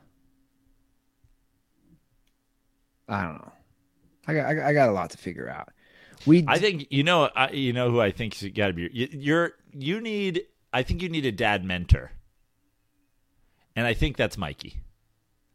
I 3.08 3.22
don't 3.22 3.34
know. 3.34 3.52
I 4.28 4.34
got 4.34 4.46
I 4.46 4.54
got- 4.54 4.66
I 4.66 4.72
got 4.72 4.88
a 4.88 4.92
lot 4.92 5.10
to 5.10 5.18
figure 5.18 5.48
out. 5.48 5.70
We 6.26 6.44
I 6.46 6.58
think 6.58 6.86
you 6.90 7.02
know. 7.02 7.30
I, 7.34 7.50
you 7.50 7.72
know 7.72 7.90
who 7.90 7.98
I 8.00 8.10
think 8.10 8.40
you 8.42 8.50
got 8.50 8.66
to 8.68 8.72
be. 8.74 8.90
You, 8.92 9.08
you're. 9.10 9.52
You 9.72 10.00
need. 10.02 10.42
I 10.72 10.82
think 10.82 11.00
you 11.02 11.08
need 11.08 11.24
a 11.24 11.32
dad 11.32 11.64
mentor. 11.64 12.12
And 13.76 13.86
I 13.86 13.94
think 13.94 14.16
that's 14.16 14.36
Mikey. 14.36 14.80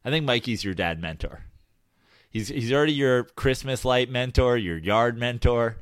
I 0.03 0.09
think 0.09 0.25
Mikey's 0.25 0.63
your 0.63 0.73
dad 0.73 1.01
mentor. 1.01 1.43
He's 2.29 2.49
he's 2.49 2.71
already 2.71 2.93
your 2.93 3.23
Christmas 3.23 3.85
light 3.85 4.09
mentor, 4.09 4.57
your 4.57 4.77
yard 4.77 5.17
mentor. 5.17 5.77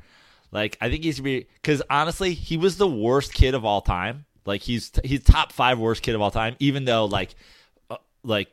Like 0.52 0.78
I 0.80 0.88
think 0.88 1.04
he's 1.04 1.20
be 1.20 1.46
because 1.54 1.82
honestly, 1.90 2.32
he 2.32 2.56
was 2.56 2.76
the 2.76 2.88
worst 2.88 3.34
kid 3.34 3.54
of 3.54 3.64
all 3.64 3.80
time. 3.80 4.24
Like 4.46 4.62
he's 4.62 4.92
he's 5.04 5.24
top 5.24 5.52
five 5.52 5.78
worst 5.78 6.02
kid 6.02 6.14
of 6.14 6.20
all 6.20 6.30
time. 6.30 6.56
Even 6.60 6.84
though 6.84 7.06
like 7.06 7.34
uh, 7.90 7.96
like 8.22 8.48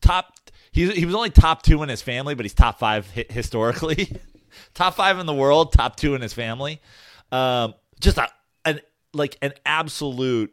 top 0.00 0.34
he 0.72 0.90
he 0.90 1.06
was 1.06 1.14
only 1.14 1.30
top 1.30 1.62
two 1.62 1.82
in 1.82 1.88
his 1.88 2.02
family, 2.02 2.34
but 2.34 2.44
he's 2.44 2.54
top 2.54 2.78
five 2.78 3.10
hi- 3.14 3.24
historically. 3.30 4.14
top 4.74 4.94
five 4.94 5.18
in 5.18 5.26
the 5.26 5.34
world, 5.34 5.72
top 5.72 5.96
two 5.96 6.14
in 6.14 6.20
his 6.20 6.34
family. 6.34 6.80
Um, 7.32 7.74
just 7.98 8.18
a, 8.18 8.28
an 8.64 8.80
like 9.14 9.38
an 9.40 9.54
absolute 9.64 10.52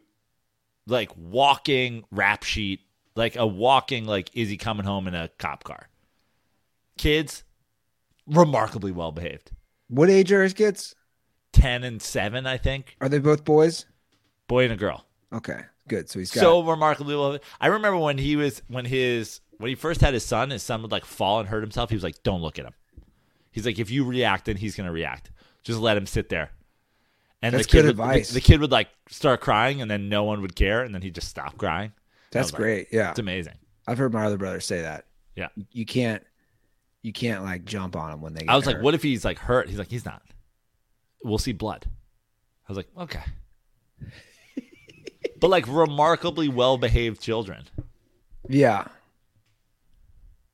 like 0.86 1.10
walking 1.16 2.04
rap 2.10 2.42
sheet, 2.42 2.80
like 3.16 3.36
a 3.36 3.46
walking 3.46 4.06
like 4.06 4.30
is 4.34 4.48
he 4.48 4.56
coming 4.56 4.86
home 4.86 5.08
in 5.08 5.14
a 5.14 5.28
cop 5.38 5.64
car? 5.64 5.88
Kids, 6.96 7.44
remarkably 8.26 8.92
well 8.92 9.12
behaved. 9.12 9.50
what 9.88 10.10
age 10.10 10.32
are 10.32 10.42
his 10.42 10.54
kids? 10.54 10.94
Ten 11.52 11.84
and 11.84 12.02
seven, 12.02 12.46
I 12.46 12.56
think. 12.58 12.96
Are 13.00 13.08
they 13.08 13.18
both 13.18 13.44
boys? 13.44 13.86
Boy 14.48 14.64
and 14.64 14.72
a 14.72 14.76
girl. 14.76 15.06
Okay, 15.32 15.60
good. 15.88 16.10
So 16.10 16.18
he's 16.18 16.30
got 16.30 16.40
so 16.40 16.62
remarkably 16.62 17.16
well. 17.16 17.38
I 17.60 17.68
remember 17.68 17.98
when 17.98 18.18
he 18.18 18.36
was 18.36 18.62
when 18.68 18.84
his 18.84 19.40
when 19.58 19.68
he 19.68 19.74
first 19.74 20.00
had 20.00 20.14
his 20.14 20.24
son, 20.24 20.50
his 20.50 20.62
son 20.62 20.82
would 20.82 20.92
like 20.92 21.04
fall 21.04 21.40
and 21.40 21.48
hurt 21.48 21.62
himself. 21.62 21.90
He 21.90 21.96
was 21.96 22.02
like, 22.04 22.22
"Don't 22.22 22.42
look 22.42 22.58
at 22.58 22.66
him." 22.66 22.74
He's 23.50 23.64
like, 23.64 23.78
"If 23.78 23.90
you 23.90 24.04
react, 24.04 24.46
then 24.46 24.56
he's 24.56 24.76
gonna 24.76 24.92
react. 24.92 25.30
Just 25.62 25.78
let 25.78 25.96
him 25.96 26.06
sit 26.06 26.28
there." 26.28 26.50
And 27.44 27.52
That's 27.52 27.66
the 27.66 27.70
kid 27.70 27.76
good 27.76 27.84
would, 27.84 27.90
advice. 27.90 28.28
The, 28.28 28.34
the 28.34 28.40
kid 28.40 28.62
would 28.62 28.72
like 28.72 28.88
start 29.10 29.42
crying, 29.42 29.82
and 29.82 29.90
then 29.90 30.08
no 30.08 30.24
one 30.24 30.40
would 30.40 30.56
care, 30.56 30.82
and 30.82 30.94
then 30.94 31.02
he'd 31.02 31.14
just 31.14 31.28
stop 31.28 31.58
crying. 31.58 31.92
that's 32.30 32.50
like, 32.50 32.58
great. 32.58 32.88
Yeah, 32.90 33.10
It's 33.10 33.18
amazing. 33.18 33.52
I've 33.86 33.98
heard 33.98 34.14
my 34.14 34.24
other 34.24 34.38
brother 34.38 34.60
say 34.60 34.80
that. 34.80 35.04
Yeah. 35.36 35.48
You 35.70 35.84
can't 35.84 36.24
you 37.02 37.12
can't 37.12 37.44
like 37.44 37.66
jump 37.66 37.96
on 37.96 38.12
him 38.12 38.22
when 38.22 38.32
they 38.32 38.40
get 38.40 38.50
I 38.50 38.56
was 38.56 38.64
like, 38.64 38.80
"What 38.80 38.94
if 38.94 39.02
he's 39.02 39.26
like 39.26 39.38
hurt?" 39.38 39.68
He's 39.68 39.78
like, 39.78 39.90
"He's 39.90 40.06
not. 40.06 40.22
We'll 41.22 41.36
see 41.36 41.52
blood." 41.52 41.84
I 42.66 42.72
was 42.72 42.78
like, 42.78 42.88
"Okay." 42.96 43.20
but 45.38 45.50
like 45.50 45.66
remarkably 45.68 46.48
well 46.48 46.78
behaved 46.78 47.20
children. 47.20 47.64
Yeah. 48.48 48.86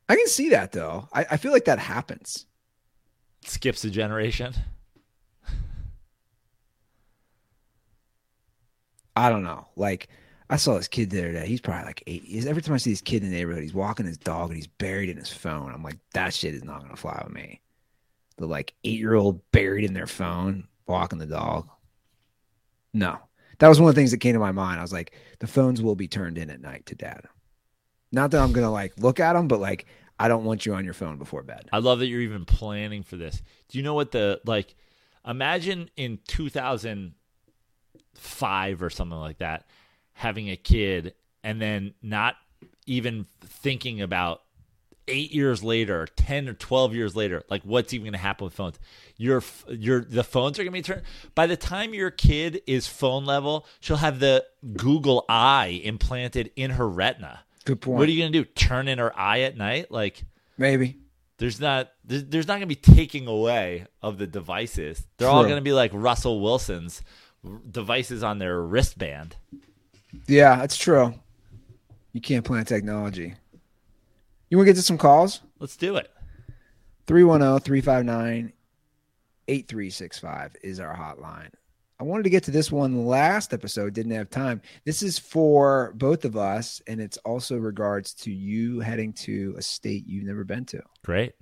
I 0.08 0.16
can 0.16 0.26
see 0.26 0.48
that 0.48 0.72
though. 0.72 1.08
I, 1.12 1.24
I 1.30 1.36
feel 1.36 1.52
like 1.52 1.66
that 1.66 1.78
happens. 1.78 2.46
Skips 3.44 3.84
a 3.84 3.90
generation. 3.90 4.54
I 9.16 9.28
don't 9.28 9.42
know. 9.42 9.66
Like 9.76 10.08
I 10.48 10.56
saw 10.56 10.76
this 10.76 10.88
kid 10.88 11.10
the 11.10 11.20
other 11.20 11.32
day. 11.32 11.46
He's 11.46 11.60
probably 11.60 11.84
like 11.86 12.02
eight. 12.06 12.24
He's, 12.24 12.46
every 12.46 12.62
time 12.62 12.74
I 12.74 12.78
see 12.78 12.90
this 12.90 13.00
kid 13.00 13.22
in 13.22 13.30
the 13.30 13.36
neighborhood, 13.36 13.62
he's 13.62 13.74
walking 13.74 14.06
his 14.06 14.18
dog 14.18 14.50
and 14.50 14.56
he's 14.56 14.66
buried 14.66 15.08
in 15.08 15.16
his 15.16 15.32
phone. 15.32 15.72
I'm 15.72 15.82
like, 15.82 15.98
that 16.12 16.34
shit 16.34 16.54
is 16.54 16.64
not 16.64 16.82
gonna 16.82 16.96
fly 16.96 17.20
with 17.24 17.32
me. 17.32 17.60
The 18.36 18.46
like 18.46 18.74
eight 18.84 18.98
year 18.98 19.14
old 19.14 19.40
buried 19.52 19.84
in 19.84 19.94
their 19.94 20.06
phone, 20.06 20.66
walking 20.86 21.18
the 21.18 21.26
dog. 21.26 21.68
No. 22.92 23.18
That 23.58 23.68
was 23.68 23.78
one 23.78 23.90
of 23.90 23.94
the 23.94 24.00
things 24.00 24.10
that 24.10 24.18
came 24.18 24.32
to 24.32 24.40
my 24.40 24.52
mind. 24.52 24.78
I 24.78 24.82
was 24.82 24.92
like, 24.92 25.12
the 25.38 25.46
phones 25.46 25.82
will 25.82 25.94
be 25.94 26.08
turned 26.08 26.38
in 26.38 26.50
at 26.50 26.60
night 26.60 26.86
to 26.86 26.94
dad. 26.94 27.26
Not 28.10 28.30
that 28.32 28.42
I'm 28.42 28.52
gonna 28.52 28.72
like 28.72 28.94
look 28.98 29.20
at 29.20 29.34
them, 29.34 29.46
but 29.46 29.60
like 29.60 29.86
I 30.18 30.28
don't 30.28 30.44
want 30.44 30.66
you 30.66 30.74
on 30.74 30.84
your 30.84 30.94
phone 30.94 31.16
before 31.16 31.42
bed. 31.42 31.68
I 31.72 31.78
love 31.78 32.00
that 32.00 32.08
you're 32.08 32.20
even 32.20 32.44
planning 32.44 33.02
for 33.02 33.16
this. 33.16 33.40
Do 33.68 33.78
you 33.78 33.84
know 33.84 33.94
what 33.94 34.10
the 34.10 34.40
like? 34.44 34.74
Imagine 35.26 35.90
in 35.96 36.18
2005 38.14 38.82
or 38.82 38.90
something 38.90 39.18
like 39.18 39.38
that, 39.38 39.66
having 40.12 40.50
a 40.50 40.56
kid 40.56 41.14
and 41.42 41.60
then 41.60 41.94
not 42.02 42.36
even 42.86 43.26
thinking 43.40 44.00
about 44.00 44.42
eight 45.08 45.32
years 45.32 45.62
later, 45.64 46.06
ten 46.16 46.48
or 46.48 46.54
twelve 46.54 46.94
years 46.94 47.16
later, 47.16 47.42
like 47.50 47.62
what's 47.62 47.92
even 47.92 48.04
going 48.04 48.12
to 48.12 48.18
happen 48.18 48.44
with 48.44 48.54
phones? 48.54 48.78
Your 49.16 49.42
your 49.68 50.04
the 50.04 50.24
phones 50.24 50.58
are 50.58 50.62
going 50.62 50.72
to 50.72 50.78
be 50.78 50.82
turned. 50.82 51.02
By 51.34 51.46
the 51.46 51.56
time 51.56 51.94
your 51.94 52.10
kid 52.10 52.62
is 52.66 52.86
phone 52.86 53.24
level, 53.24 53.66
she'll 53.80 53.96
have 53.96 54.20
the 54.20 54.44
Google 54.76 55.24
Eye 55.28 55.80
implanted 55.82 56.50
in 56.56 56.72
her 56.72 56.88
retina. 56.88 57.40
Good 57.64 57.80
point. 57.80 57.98
What 57.98 58.08
are 58.08 58.12
you 58.12 58.22
going 58.22 58.32
to 58.32 58.38
do? 58.38 58.44
Turn 58.44 58.88
in 58.88 58.98
her 58.98 59.16
eye 59.18 59.40
at 59.40 59.56
night? 59.56 59.90
Like 59.90 60.24
Maybe. 60.56 60.98
There's 61.38 61.58
not 61.58 61.90
there's, 62.04 62.24
there's 62.26 62.46
not 62.46 62.54
going 62.54 62.62
to 62.62 62.66
be 62.66 62.74
taking 62.74 63.26
away 63.26 63.86
of 64.02 64.18
the 64.18 64.26
devices. 64.26 65.06
They're 65.16 65.28
all 65.28 65.44
going 65.44 65.56
to 65.56 65.62
be 65.62 65.72
like 65.72 65.90
Russell 65.94 66.40
Wilson's 66.42 67.02
devices 67.70 68.22
on 68.22 68.38
their 68.38 68.60
wristband. 68.60 69.36
Yeah, 70.26 70.56
that's 70.56 70.76
true. 70.76 71.14
You 72.12 72.20
can't 72.20 72.44
plan 72.44 72.64
technology. 72.64 73.34
You 74.48 74.56
want 74.56 74.66
to 74.66 74.72
get 74.72 74.76
to 74.76 74.82
some 74.82 74.98
calls? 74.98 75.40
Let's 75.58 75.76
do 75.76 75.96
it. 75.96 76.10
310 77.06 77.60
359 77.60 78.52
8365 79.48 80.56
is 80.62 80.80
our 80.80 80.94
hotline. 80.94 81.50
I 81.98 82.04
wanted 82.04 82.22
to 82.22 82.30
get 82.30 82.44
to 82.44 82.50
this 82.50 82.72
one 82.72 83.04
last 83.04 83.52
episode, 83.52 83.92
didn't 83.92 84.12
have 84.12 84.30
time. 84.30 84.62
This 84.84 85.02
is 85.02 85.18
for 85.18 85.92
both 85.96 86.24
of 86.24 86.34
us, 86.34 86.80
and 86.86 86.98
it's 87.00 87.18
also 87.18 87.56
regards 87.56 88.14
to 88.14 88.32
you 88.32 88.80
heading 88.80 89.12
to 89.14 89.54
a 89.58 89.62
state 89.62 90.06
you've 90.06 90.24
never 90.24 90.44
been 90.44 90.64
to. 90.66 90.82
Great. 91.04 91.34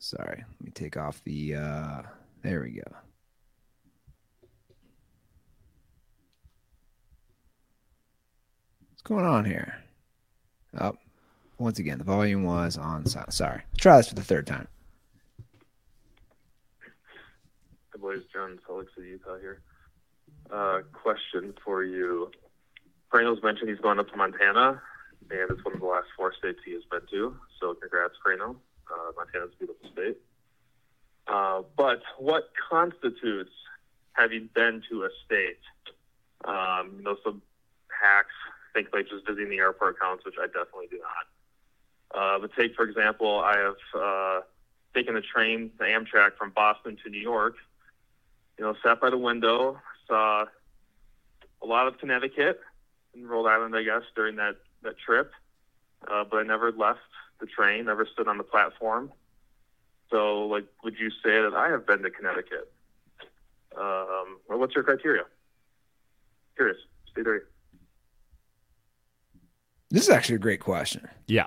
Sorry, 0.00 0.44
let 0.48 0.60
me 0.62 0.70
take 0.72 0.96
off 0.96 1.22
the. 1.24 1.54
uh 1.56 2.02
There 2.42 2.62
we 2.62 2.70
go. 2.72 2.96
What's 8.88 9.02
going 9.02 9.26
on 9.26 9.44
here? 9.44 9.74
Oh, 10.80 10.96
once 11.58 11.78
again, 11.78 11.98
the 11.98 12.04
volume 12.04 12.44
was 12.44 12.78
on. 12.78 13.04
Sorry. 13.06 13.62
Try 13.78 13.98
this 13.98 14.08
for 14.08 14.14
the 14.14 14.22
third 14.22 14.46
time. 14.46 14.68
The 17.92 17.98
boys, 17.98 18.22
John, 18.32 18.58
Lake 18.70 18.88
City, 18.96 19.08
Utah 19.08 19.36
here. 19.38 19.60
Uh, 20.50 20.80
question 20.94 21.52
for 21.62 21.84
you. 21.84 22.30
Crano's 23.12 23.42
mentioned 23.42 23.68
he's 23.68 23.80
going 23.80 23.98
up 23.98 24.08
to 24.08 24.16
Montana, 24.16 24.80
and 25.30 25.50
it's 25.50 25.62
one 25.64 25.74
of 25.74 25.80
the 25.80 25.86
last 25.86 26.06
four 26.16 26.32
states 26.38 26.60
he 26.64 26.72
has 26.72 26.82
been 26.90 27.00
to. 27.10 27.36
So 27.60 27.74
congrats, 27.74 28.14
Crano. 28.24 28.56
Uh, 28.90 29.12
Montana's 29.16 29.54
beautiful 29.58 29.88
state. 29.92 30.18
Uh, 31.26 31.62
but 31.76 32.02
what 32.18 32.50
constitutes 32.70 33.52
having 34.12 34.48
been 34.54 34.82
to 34.90 35.04
a 35.04 35.08
state? 35.24 35.60
Um, 36.44 36.94
you 36.96 37.02
know, 37.02 37.16
some 37.22 37.42
hacks 37.88 38.34
think 38.74 38.88
like 38.92 39.08
just 39.08 39.26
visiting 39.26 39.50
the 39.50 39.58
airport 39.58 40.00
counts, 40.00 40.24
which 40.24 40.36
I 40.40 40.46
definitely 40.46 40.88
do 40.90 40.98
not. 40.98 41.26
Uh, 42.12 42.38
but 42.40 42.50
take, 42.54 42.74
for 42.74 42.84
example, 42.84 43.40
I 43.40 43.58
have 43.58 43.76
uh, 43.94 44.40
taken 44.94 45.14
the 45.14 45.20
train, 45.20 45.70
the 45.78 45.84
Amtrak 45.84 46.36
from 46.36 46.50
Boston 46.50 46.98
to 47.04 47.10
New 47.10 47.20
York. 47.20 47.56
You 48.58 48.64
know, 48.64 48.74
sat 48.82 49.00
by 49.00 49.10
the 49.10 49.18
window, 49.18 49.80
saw 50.08 50.46
a 51.62 51.66
lot 51.66 51.86
of 51.86 51.98
Connecticut 51.98 52.60
and 53.14 53.28
Rhode 53.28 53.46
Island, 53.46 53.76
I 53.76 53.82
guess, 53.82 54.02
during 54.14 54.36
that, 54.36 54.56
that 54.82 54.98
trip. 54.98 55.32
Uh, 56.10 56.24
but 56.24 56.38
I 56.38 56.42
never 56.42 56.72
left 56.72 57.00
the 57.40 57.46
train, 57.46 57.86
never 57.86 58.06
stood 58.06 58.28
on 58.28 58.38
the 58.38 58.44
platform. 58.44 59.12
So, 60.10 60.46
like, 60.46 60.66
would 60.82 60.98
you 60.98 61.10
say 61.10 61.40
that 61.40 61.54
I 61.54 61.68
have 61.68 61.86
been 61.86 62.02
to 62.02 62.10
Connecticut? 62.10 62.72
Um, 63.76 64.38
or 64.48 64.58
what's 64.58 64.74
your 64.74 64.84
criteria? 64.84 65.22
Curious. 66.56 66.78
Stay 67.10 67.22
there. 67.22 67.44
This 69.90 70.04
is 70.04 70.10
actually 70.10 70.36
a 70.36 70.40
great 70.40 70.60
question. 70.60 71.08
Yeah. 71.26 71.46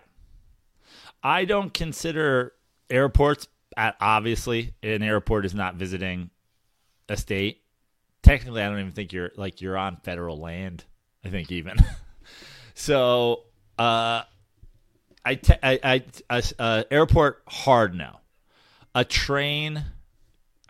I 1.23 1.45
don't 1.45 1.73
consider 1.73 2.53
airports 2.89 3.47
at 3.77 3.95
obviously 3.99 4.73
an 4.83 5.01
airport 5.01 5.45
is 5.45 5.53
not 5.53 5.75
visiting 5.75 6.29
a 7.09 7.17
state. 7.17 7.61
Technically, 8.21 8.61
I 8.61 8.69
don't 8.69 8.79
even 8.79 8.91
think 8.91 9.13
you're 9.13 9.31
like 9.35 9.61
you're 9.61 9.77
on 9.77 9.97
federal 9.97 10.37
land. 10.37 10.85
I 11.23 11.29
think 11.29 11.51
even. 11.51 11.77
so, 12.73 13.43
uh 13.77 14.23
I, 15.25 15.35
te- 15.35 15.53
I, 15.63 15.79
I, 15.83 16.03
uh, 16.29 16.41
uh, 16.59 16.83
airport 16.91 17.43
hard 17.47 17.95
now. 17.95 18.21
A 18.95 19.05
train. 19.05 19.83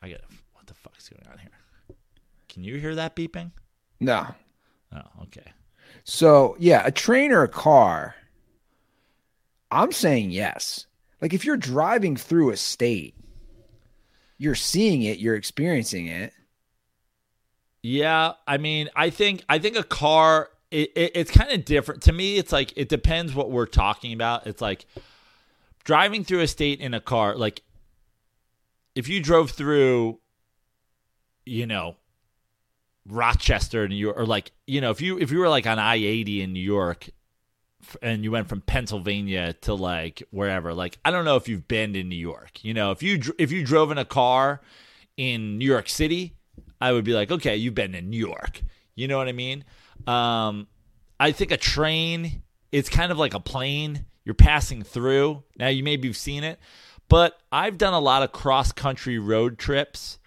I 0.02 0.10
get 0.10 0.24
what 0.54 0.68
the 0.68 0.74
fuck's 0.74 1.10
going 1.10 1.26
on 1.32 1.38
here? 1.38 1.50
Can 2.50 2.64
you 2.64 2.78
hear 2.78 2.96
that 2.96 3.16
beeping? 3.16 3.52
No. 4.00 4.28
Oh, 4.96 5.24
okay. 5.24 5.52
So, 6.04 6.56
yeah, 6.60 6.84
a 6.86 6.92
train 6.92 7.32
or 7.32 7.44
a 7.44 7.50
car, 7.50 8.16
I'm 9.72 9.92
saying 9.92 10.32
yes. 10.32 10.86
Like 11.22 11.34
if 11.34 11.46
you're 11.46 11.58
driving 11.58 12.16
through 12.16 12.52
a 12.52 12.58
state, 12.58 13.16
you're 14.38 14.56
seeing 14.56 15.04
it, 15.04 15.20
you're 15.20 15.36
experiencing 15.36 16.08
it. 16.08 16.34
Yeah, 17.82 18.34
I 18.48 18.58
mean, 18.58 18.90
I 18.96 19.10
think 19.10 19.44
I 19.50 19.60
think 19.60 19.76
a 19.76 19.84
car 19.84 20.50
it, 20.74 20.92
it, 20.96 21.12
it's 21.14 21.32
kind 21.32 21.52
of 21.52 21.66
different 21.66 22.02
to 22.04 22.12
me. 22.12 22.38
It's 22.38 22.52
like 22.52 22.74
it 22.76 22.90
depends 22.90 23.36
what 23.36 23.52
we're 23.52 23.68
talking 23.68 24.12
about. 24.12 24.48
It's 24.48 24.62
like 24.62 24.86
driving 25.84 26.24
through 26.24 26.40
a 26.40 26.48
state 26.48 26.80
in 26.80 26.94
a 26.94 27.00
car. 27.00 27.36
Like 27.36 27.62
if 28.96 29.08
you 29.08 29.22
drove 29.22 29.52
through, 29.52 30.20
you 31.46 31.68
know, 31.68 31.98
Rochester, 33.08 33.88
New 33.88 33.96
York, 33.96 34.18
or 34.18 34.26
like 34.26 34.52
you 34.66 34.82
know, 34.82 34.90
if 34.90 35.00
you 35.00 35.20
if 35.20 35.32
you 35.32 35.40
were 35.40 35.50
like 35.50 35.68
on 35.68 35.78
I 35.78 35.96
eighty 35.96 36.42
in 36.42 36.54
New 36.54 36.60
York, 36.60 37.10
and 38.02 38.24
you 38.24 38.32
went 38.32 38.50
from 38.50 38.62
Pennsylvania 38.62 39.54
to 39.62 39.76
like 39.76 40.24
wherever, 40.32 40.74
like 40.74 40.98
I 41.06 41.12
don't 41.12 41.26
know 41.26 41.36
if 41.36 41.48
you've 41.48 41.68
been 41.68 41.96
in 41.96 42.10
New 42.10 42.16
York. 42.16 42.64
You 42.64 42.74
know, 42.74 42.90
if 42.90 43.04
you 43.04 43.22
if 43.38 43.52
you 43.52 43.64
drove 43.64 43.92
in 43.92 44.00
a 44.00 44.06
car 44.06 44.62
in 45.18 45.60
New 45.60 45.66
York 45.66 45.88
City, 45.88 46.34
I 46.82 46.94
would 46.94 47.04
be 47.04 47.14
like, 47.14 47.30
okay, 47.30 47.56
you've 47.56 47.76
been 47.76 47.94
in 47.94 48.10
New 48.10 48.18
York. 48.18 48.64
You 48.96 49.08
know 49.08 49.18
what 49.18 49.28
I 49.28 49.34
mean? 49.34 49.66
Um, 50.08 50.68
I 51.20 51.32
think 51.32 51.52
a 51.52 51.58
train, 51.58 52.44
it's 52.72 52.90
kind 52.90 53.12
of 53.12 53.18
like 53.18 53.34
a 53.34 53.40
plane. 53.40 54.06
You're 54.26 54.36
passing 54.36 54.84
through. 54.84 55.44
Now 55.58 55.68
you 55.68 55.84
maybe 55.84 56.08
have 56.08 56.18
seen 56.18 56.44
it, 56.44 56.60
but 57.10 57.38
I've 57.52 57.78
done 57.78 57.94
a 57.94 58.00
lot 58.00 58.24
of 58.24 58.32
cross 58.32 58.72
country 58.72 59.20
road 59.20 59.58
trips 59.58 60.20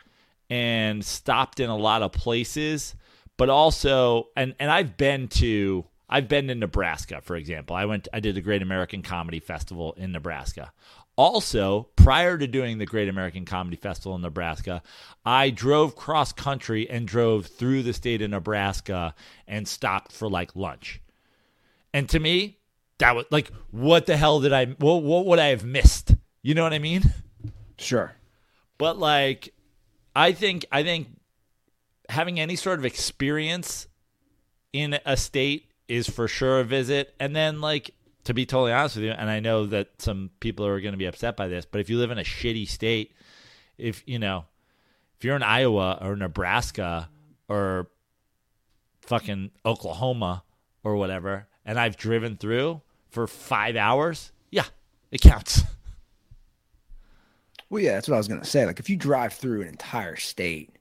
and 0.50 1.04
stopped 1.04 1.60
in 1.60 1.70
a 1.70 1.76
lot 1.76 2.02
of 2.02 2.12
places, 2.12 2.94
but 3.36 3.48
also 3.48 4.28
and 4.36 4.54
and 4.58 4.70
I've 4.70 4.96
been 4.96 5.28
to 5.28 5.86
I've 6.08 6.28
been 6.28 6.48
to 6.48 6.54
Nebraska, 6.54 7.20
for 7.22 7.36
example. 7.36 7.74
I 7.74 7.84
went 7.86 8.08
I 8.12 8.20
did 8.20 8.34
the 8.34 8.40
Great 8.40 8.62
American 8.62 9.02
Comedy 9.02 9.40
Festival 9.40 9.94
in 9.96 10.12
Nebraska. 10.12 10.72
Also, 11.16 11.88
prior 11.96 12.36
to 12.36 12.46
doing 12.46 12.76
the 12.76 12.84
Great 12.84 13.08
American 13.08 13.46
Comedy 13.46 13.76
Festival 13.76 14.14
in 14.16 14.22
Nebraska, 14.22 14.82
I 15.24 15.48
drove 15.48 15.96
cross 15.96 16.30
country 16.30 16.88
and 16.90 17.08
drove 17.08 17.46
through 17.46 17.82
the 17.84 17.94
state 17.94 18.20
of 18.20 18.30
Nebraska 18.30 19.14
and 19.48 19.66
stopped 19.66 20.12
for 20.12 20.28
like 20.28 20.54
lunch. 20.54 21.00
And 21.94 22.06
to 22.10 22.20
me, 22.20 22.58
that 22.98 23.16
was 23.16 23.24
like, 23.30 23.50
what 23.70 24.04
the 24.04 24.16
hell 24.16 24.40
did 24.40 24.52
I, 24.52 24.66
what, 24.66 25.02
what 25.02 25.24
would 25.24 25.38
I 25.38 25.46
have 25.46 25.64
missed? 25.64 26.14
You 26.42 26.54
know 26.54 26.62
what 26.62 26.74
I 26.74 26.78
mean? 26.78 27.02
Sure. 27.78 28.12
But 28.76 28.98
like, 28.98 29.54
I 30.14 30.32
think, 30.32 30.66
I 30.70 30.82
think 30.82 31.08
having 32.10 32.38
any 32.38 32.56
sort 32.56 32.78
of 32.78 32.84
experience 32.84 33.88
in 34.74 34.98
a 35.06 35.16
state 35.16 35.70
is 35.88 36.10
for 36.10 36.28
sure 36.28 36.60
a 36.60 36.64
visit. 36.64 37.14
And 37.18 37.34
then 37.34 37.62
like, 37.62 37.92
to 38.26 38.34
be 38.34 38.44
totally 38.44 38.72
honest 38.72 38.96
with 38.96 39.04
you, 39.04 39.12
and 39.12 39.30
I 39.30 39.38
know 39.38 39.66
that 39.66 40.02
some 40.02 40.30
people 40.40 40.66
are 40.66 40.80
going 40.80 40.92
to 40.92 40.98
be 40.98 41.06
upset 41.06 41.36
by 41.36 41.46
this, 41.46 41.64
but 41.64 41.80
if 41.80 41.88
you 41.88 41.96
live 41.96 42.10
in 42.10 42.18
a 42.18 42.24
shitty 42.24 42.68
state, 42.68 43.14
if 43.78 44.02
you 44.04 44.18
know, 44.18 44.46
if 45.16 45.24
you're 45.24 45.36
in 45.36 45.44
Iowa 45.44 45.98
or 46.02 46.16
Nebraska 46.16 47.08
or 47.48 47.88
fucking 49.02 49.52
Oklahoma 49.64 50.42
or 50.82 50.96
whatever, 50.96 51.46
and 51.64 51.78
I've 51.78 51.96
driven 51.96 52.36
through 52.36 52.82
for 53.10 53.28
five 53.28 53.76
hours, 53.76 54.32
yeah, 54.50 54.66
it 55.10 55.20
counts. 55.20 55.62
Well, 57.68 57.82
yeah, 57.82 57.94
that's 57.94 58.06
what 58.06 58.14
I 58.14 58.18
was 58.18 58.28
gonna 58.28 58.44
say. 58.44 58.64
Like 58.64 58.78
if 58.78 58.88
you 58.88 58.96
drive 58.96 59.32
through 59.32 59.62
an 59.62 59.66
entire 59.66 60.14
state 60.14 60.76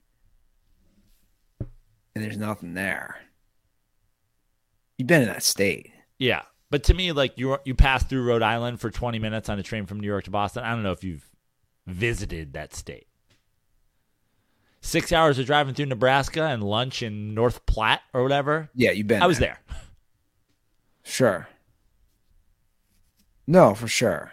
and 1.58 1.68
there's 2.14 2.36
nothing 2.36 2.74
there, 2.74 3.16
you've 4.96 5.08
been 5.08 5.22
in 5.22 5.26
that 5.26 5.42
state. 5.42 5.90
Yeah, 6.16 6.42
but 6.76 6.84
to 6.84 6.92
me, 6.92 7.10
like 7.12 7.38
you 7.38 7.56
you 7.64 7.74
pass 7.74 8.04
through 8.04 8.22
Rhode 8.22 8.42
Island 8.42 8.82
for 8.82 8.90
20 8.90 9.18
minutes 9.18 9.48
on 9.48 9.58
a 9.58 9.62
train 9.62 9.86
from 9.86 9.98
New 9.98 10.06
York 10.06 10.24
to 10.24 10.30
Boston. 10.30 10.62
I 10.62 10.72
don't 10.72 10.82
know 10.82 10.92
if 10.92 11.02
you've 11.02 11.26
visited 11.86 12.52
that 12.52 12.74
state. 12.74 13.06
Six 14.82 15.10
hours 15.10 15.38
of 15.38 15.46
driving 15.46 15.72
through 15.72 15.86
Nebraska 15.86 16.42
and 16.42 16.62
lunch 16.62 17.02
in 17.02 17.32
North 17.32 17.64
Platte 17.64 18.02
or 18.12 18.22
whatever. 18.22 18.68
Yeah, 18.74 18.90
you've 18.90 19.06
been. 19.06 19.22
I 19.22 19.26
was 19.26 19.38
there. 19.38 19.58
Sure. 21.02 21.48
No, 23.46 23.74
for 23.74 23.88
sure. 23.88 24.32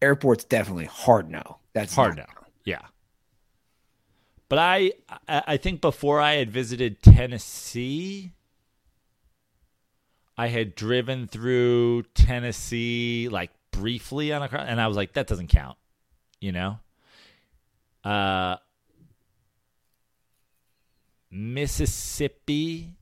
Airport's 0.00 0.44
definitely 0.44 0.84
hard 0.84 1.28
no. 1.28 1.58
That's 1.72 1.96
Hard 1.96 2.18
now. 2.18 2.26
Yeah. 2.64 2.82
But 4.48 4.60
I 4.60 4.92
I 5.26 5.56
think 5.56 5.80
before 5.80 6.20
I 6.20 6.34
had 6.34 6.52
visited 6.52 7.02
Tennessee, 7.02 8.35
I 10.36 10.48
had 10.48 10.74
driven 10.74 11.26
through 11.26 12.02
Tennessee 12.14 13.28
like 13.30 13.50
briefly 13.70 14.32
on 14.32 14.42
a 14.42 14.48
car 14.48 14.60
and 14.60 14.80
I 14.80 14.86
was 14.86 14.96
like, 14.96 15.14
that 15.14 15.26
doesn't 15.26 15.48
count. 15.48 15.78
You 16.40 16.52
know? 16.52 16.78
Uh 18.04 18.56
Mississippi, 21.30 22.94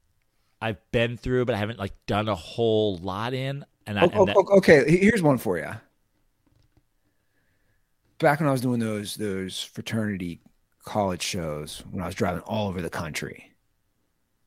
I've 0.61 0.79
been 0.91 1.17
through, 1.17 1.45
but 1.45 1.55
I 1.55 1.59
haven't 1.59 1.79
like 1.79 1.93
done 2.07 2.29
a 2.29 2.35
whole 2.35 2.97
lot 2.97 3.35
in. 3.35 3.65
And, 3.87 3.99
I, 3.99 4.05
Oh, 4.05 4.21
and 4.21 4.29
that, 4.29 4.37
oh, 4.37 4.57
okay, 4.59 4.99
here's 4.99 5.23
one 5.23 5.39
for 5.39 5.59
you. 5.59 5.71
Back 8.19 8.41
when 8.41 8.49
I 8.49 8.53
was 8.53 8.61
doing 8.61 8.81
those 8.81 9.17
those 9.17 9.63
fraternity 9.63 10.41
college 10.85 11.23
shows, 11.23 11.83
when 11.91 12.03
I 12.03 12.07
was 12.07 12.15
driving 12.15 12.43
all 12.43 12.69
over 12.69 12.81
the 12.81 12.91
country, 12.91 13.53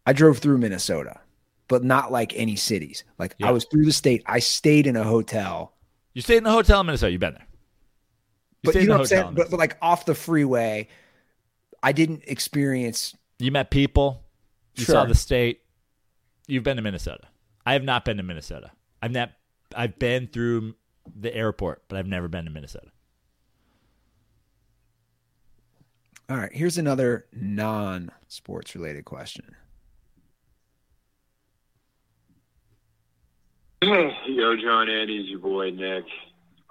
I 0.06 0.14
drove 0.14 0.40
through 0.40 0.58
Minnesota, 0.58 1.20
but 1.68 1.84
not 1.84 2.12
like 2.12 2.34
any 2.36 2.56
cities. 2.56 3.04
Like 3.18 3.36
Yeah. 3.38 3.50
I 3.50 3.52
was 3.52 3.66
through 3.66 3.86
the 3.86 3.94
state. 3.94 4.24
I 4.26 4.40
stayed 4.40 4.88
in 4.88 4.96
a 4.96 5.04
hotel, 5.04 5.74
you 6.18 6.22
stayed 6.22 6.38
in 6.38 6.46
the 6.46 6.52
hotel 6.52 6.80
in 6.80 6.88
Minnesota. 6.88 7.12
You've 7.12 7.20
been 7.22 7.34
there. 7.34 7.48
You 8.64 8.72
but 8.72 8.82
you 8.82 8.88
know 8.88 8.94
what 8.94 9.02
I'm 9.02 9.06
saying. 9.06 9.34
But, 9.36 9.52
but 9.52 9.60
like 9.60 9.78
off 9.84 10.06
the 10.06 10.16
freeway, 10.16 10.88
I 11.84 11.92
didn't 11.92 12.24
experience. 12.26 13.16
You 13.38 13.52
met 13.52 13.70
people. 13.70 14.24
You 14.76 14.86
saw 14.86 15.06
the 15.06 15.14
state. 15.14 15.62
You've 16.48 16.64
been 16.64 16.78
to 16.78 16.82
Minnesota. 16.82 17.28
I 17.68 17.74
have 17.74 17.84
not 17.84 18.04
been 18.04 18.18
to 18.18 18.24
Minnesota. 18.24 18.72
I've 19.02 19.12
not. 19.12 19.32
I've 19.76 20.00
been 20.00 20.28
through 20.28 20.74
the 21.16 21.36
airport, 21.36 21.84
but 21.88 22.00
I've 22.00 22.08
never 22.08 22.28
been 22.28 22.46
to 22.46 22.52
Minnesota. 22.52 22.88
All 26.30 26.38
right, 26.38 26.52
here's 26.52 26.78
another 26.78 27.28
non-sports 27.32 28.76
related 28.76 29.06
question. 29.06 29.56
Yo, 33.84 34.56
John 34.56 34.90
Andy's 34.90 35.30
your 35.30 35.38
boy 35.38 35.70
Nick. 35.70 36.06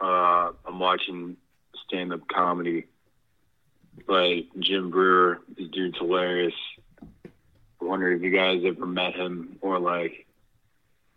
Uh, 0.00 0.50
I'm 0.66 0.80
watching 0.80 1.36
stand 1.86 2.12
up 2.12 2.26
comedy. 2.26 2.86
Like 4.08 4.46
Jim 4.58 4.90
Breuer, 4.90 5.38
this 5.56 5.68
dude's 5.68 5.96
hilarious. 5.98 6.54
I 7.24 7.84
wonder 7.84 8.10
if 8.10 8.22
you 8.22 8.30
guys 8.30 8.62
ever 8.66 8.86
met 8.86 9.14
him 9.14 9.56
or 9.60 9.78
like 9.78 10.26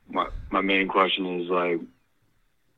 my 0.08 0.28
my 0.52 0.62
main 0.62 0.88
question 0.88 1.42
is 1.42 1.50
like 1.50 1.80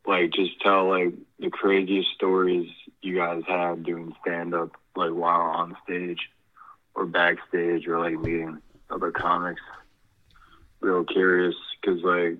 like 0.07 0.31
just 0.31 0.61
tell 0.61 0.87
like 0.87 1.13
the 1.37 1.49
craziest 1.49 2.11
stories 2.15 2.69
you 3.01 3.17
guys 3.17 3.43
have 3.45 3.83
doing 3.83 4.15
stand 4.21 4.53
up 4.53 4.71
like 4.95 5.11
while 5.11 5.41
on 5.41 5.75
stage 5.83 6.29
or 6.95 7.05
backstage 7.05 7.87
or 7.87 7.99
like 7.99 8.17
meeting 8.17 8.61
other 8.89 9.11
comics. 9.11 9.61
Real 10.79 11.03
curious 11.03 11.55
because 11.81 12.01
like 12.03 12.37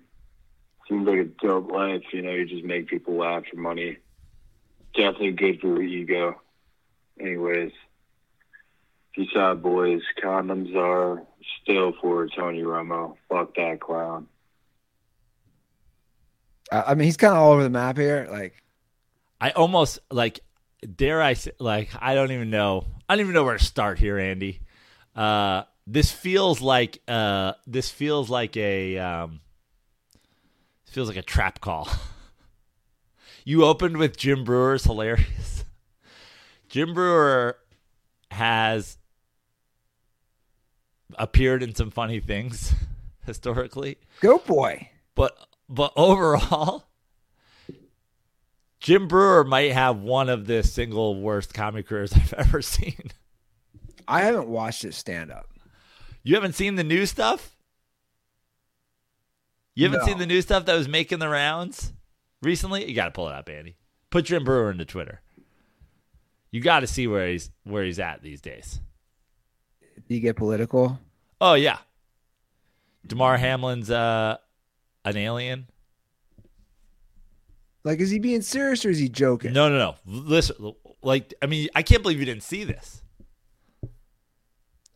seems 0.92 1.08
like 1.08 1.20
a 1.20 1.24
dope 1.46 1.72
life. 1.72 2.04
You 2.12 2.22
know, 2.22 2.32
you 2.32 2.46
just 2.46 2.66
make 2.66 2.88
people 2.88 3.16
laugh 3.16 3.44
for 3.50 3.58
money. 3.58 3.98
Definitely 4.94 5.32
good 5.32 5.62
for 5.62 5.68
your 5.68 5.84
ego. 5.84 6.42
Anyways, 7.20 7.72
peace 9.14 9.30
out, 9.38 9.62
boys. 9.62 10.02
Condoms 10.22 10.76
are 10.76 11.24
still 11.62 11.94
for 12.02 12.28
Tony 12.28 12.62
Romo. 12.62 13.16
Fuck 13.30 13.56
that 13.56 13.80
clown. 13.80 14.28
I 16.72 16.82
I 16.82 16.96
mean, 16.96 17.06
he's 17.06 17.18
kind 17.18 17.34
of 17.34 17.40
all 17.40 17.54
over 17.54 17.64
the 17.64 17.70
map 17.70 17.98
here. 17.98 18.28
Like, 18.30 18.62
I 19.40 19.52
almost 19.52 20.00
like 20.12 20.42
dare 20.96 21.22
I 21.22 21.34
say 21.34 21.52
like 21.60 21.90
I 22.00 22.16
don't 22.16 22.32
even 22.32 22.50
know 22.50 22.86
I 23.08 23.16
don't 23.16 23.22
even 23.22 23.34
know 23.34 23.44
where 23.44 23.58
to 23.58 23.64
start 23.64 23.98
here, 23.98 24.18
Andy. 24.18 24.62
Uh, 25.16 25.64
this 25.88 26.12
feels 26.12 26.62
like 26.62 27.02
uh, 27.08 27.54
this 27.68 27.90
feels 27.90 28.30
like 28.30 28.58
a 28.58 28.98
um, 28.98 29.42
feels 30.92 31.08
like 31.08 31.18
a 31.18 31.22
trap 31.22 31.62
call. 31.62 31.88
you 33.46 33.64
opened 33.64 33.98
with 33.98 34.18
Jim 34.18 34.44
Breuer's 34.44 34.84
hilarious. 34.84 35.64
Jim 36.70 36.94
Breuer 36.94 37.58
has 38.32 38.98
appeared 41.16 41.64
in 41.64 41.74
some 41.76 41.92
funny 41.92 42.20
things 42.20 42.74
historically, 43.26 43.98
go 44.22 44.38
boy. 44.40 44.90
but 45.16 45.38
but 45.68 45.94
overall, 45.96 46.86
Jim 48.80 49.08
Breuer 49.08 49.44
might 49.44 49.72
have 49.72 49.98
one 49.98 50.30
of 50.30 50.48
the 50.48 50.64
single 50.64 51.20
worst 51.20 51.54
comedy 51.54 51.84
careers 51.84 52.14
I've 52.14 52.34
ever 52.34 52.62
seen. 52.62 53.12
I 54.08 54.22
haven't 54.22 54.48
watched 54.48 54.82
his 54.82 54.96
stand 54.98 55.32
up. 55.32 55.50
You 56.24 56.36
haven't 56.36 56.56
seen 56.56 56.76
the 56.76 56.84
new 56.84 57.06
stuff? 57.06 57.56
You 59.76 59.86
haven't 59.86 60.02
No. 60.02 60.06
seen 60.06 60.18
the 60.18 60.26
new 60.26 60.42
stuff 60.42 60.66
that 60.66 60.76
was 60.76 60.88
making 60.88 61.20
the 61.20 61.30
rounds 61.30 61.94
recently? 62.42 62.88
You 62.88 62.94
got 62.96 63.06
to 63.06 63.12
pull 63.12 63.30
it 63.30 63.34
up, 63.34 63.48
Andy. 63.50 63.78
Put 64.10 64.26
Jim 64.26 64.44
Breuer 64.44 64.72
into 64.72 64.86
Twitter. 64.86 65.22
You 66.52 66.60
got 66.60 66.82
to 66.82 66.88
see 66.88 67.08
where 67.08 67.30
he's 67.30 67.50
where 67.64 67.84
he's 67.86 68.00
at 68.00 68.22
these 68.22 68.42
days. 68.42 68.82
Do 70.10 70.16
you 70.16 70.20
get 70.20 70.36
political? 70.36 71.00
Oh 71.40 71.54
yeah, 71.54 71.78
Damar 73.08 73.38
Hamlin's 73.38 73.90
uh, 73.90 74.38
an 75.06 75.16
alien. 75.16 75.68
Like, 77.84 78.00
is 78.00 78.10
he 78.12 78.20
being 78.20 78.42
serious 78.42 78.86
or 78.86 78.90
is 78.90 79.00
he 79.00 79.10
joking? 79.10 79.54
No, 79.54 79.70
no, 79.70 79.78
no. 79.78 79.96
Listen, 80.06 80.74
like 81.02 81.34
I 81.42 81.46
mean, 81.46 81.70
I 81.74 81.82
can't 81.84 82.04
believe 82.04 82.20
you 82.20 82.26
didn't 82.26 82.44
see 82.44 82.64
this. 82.66 83.02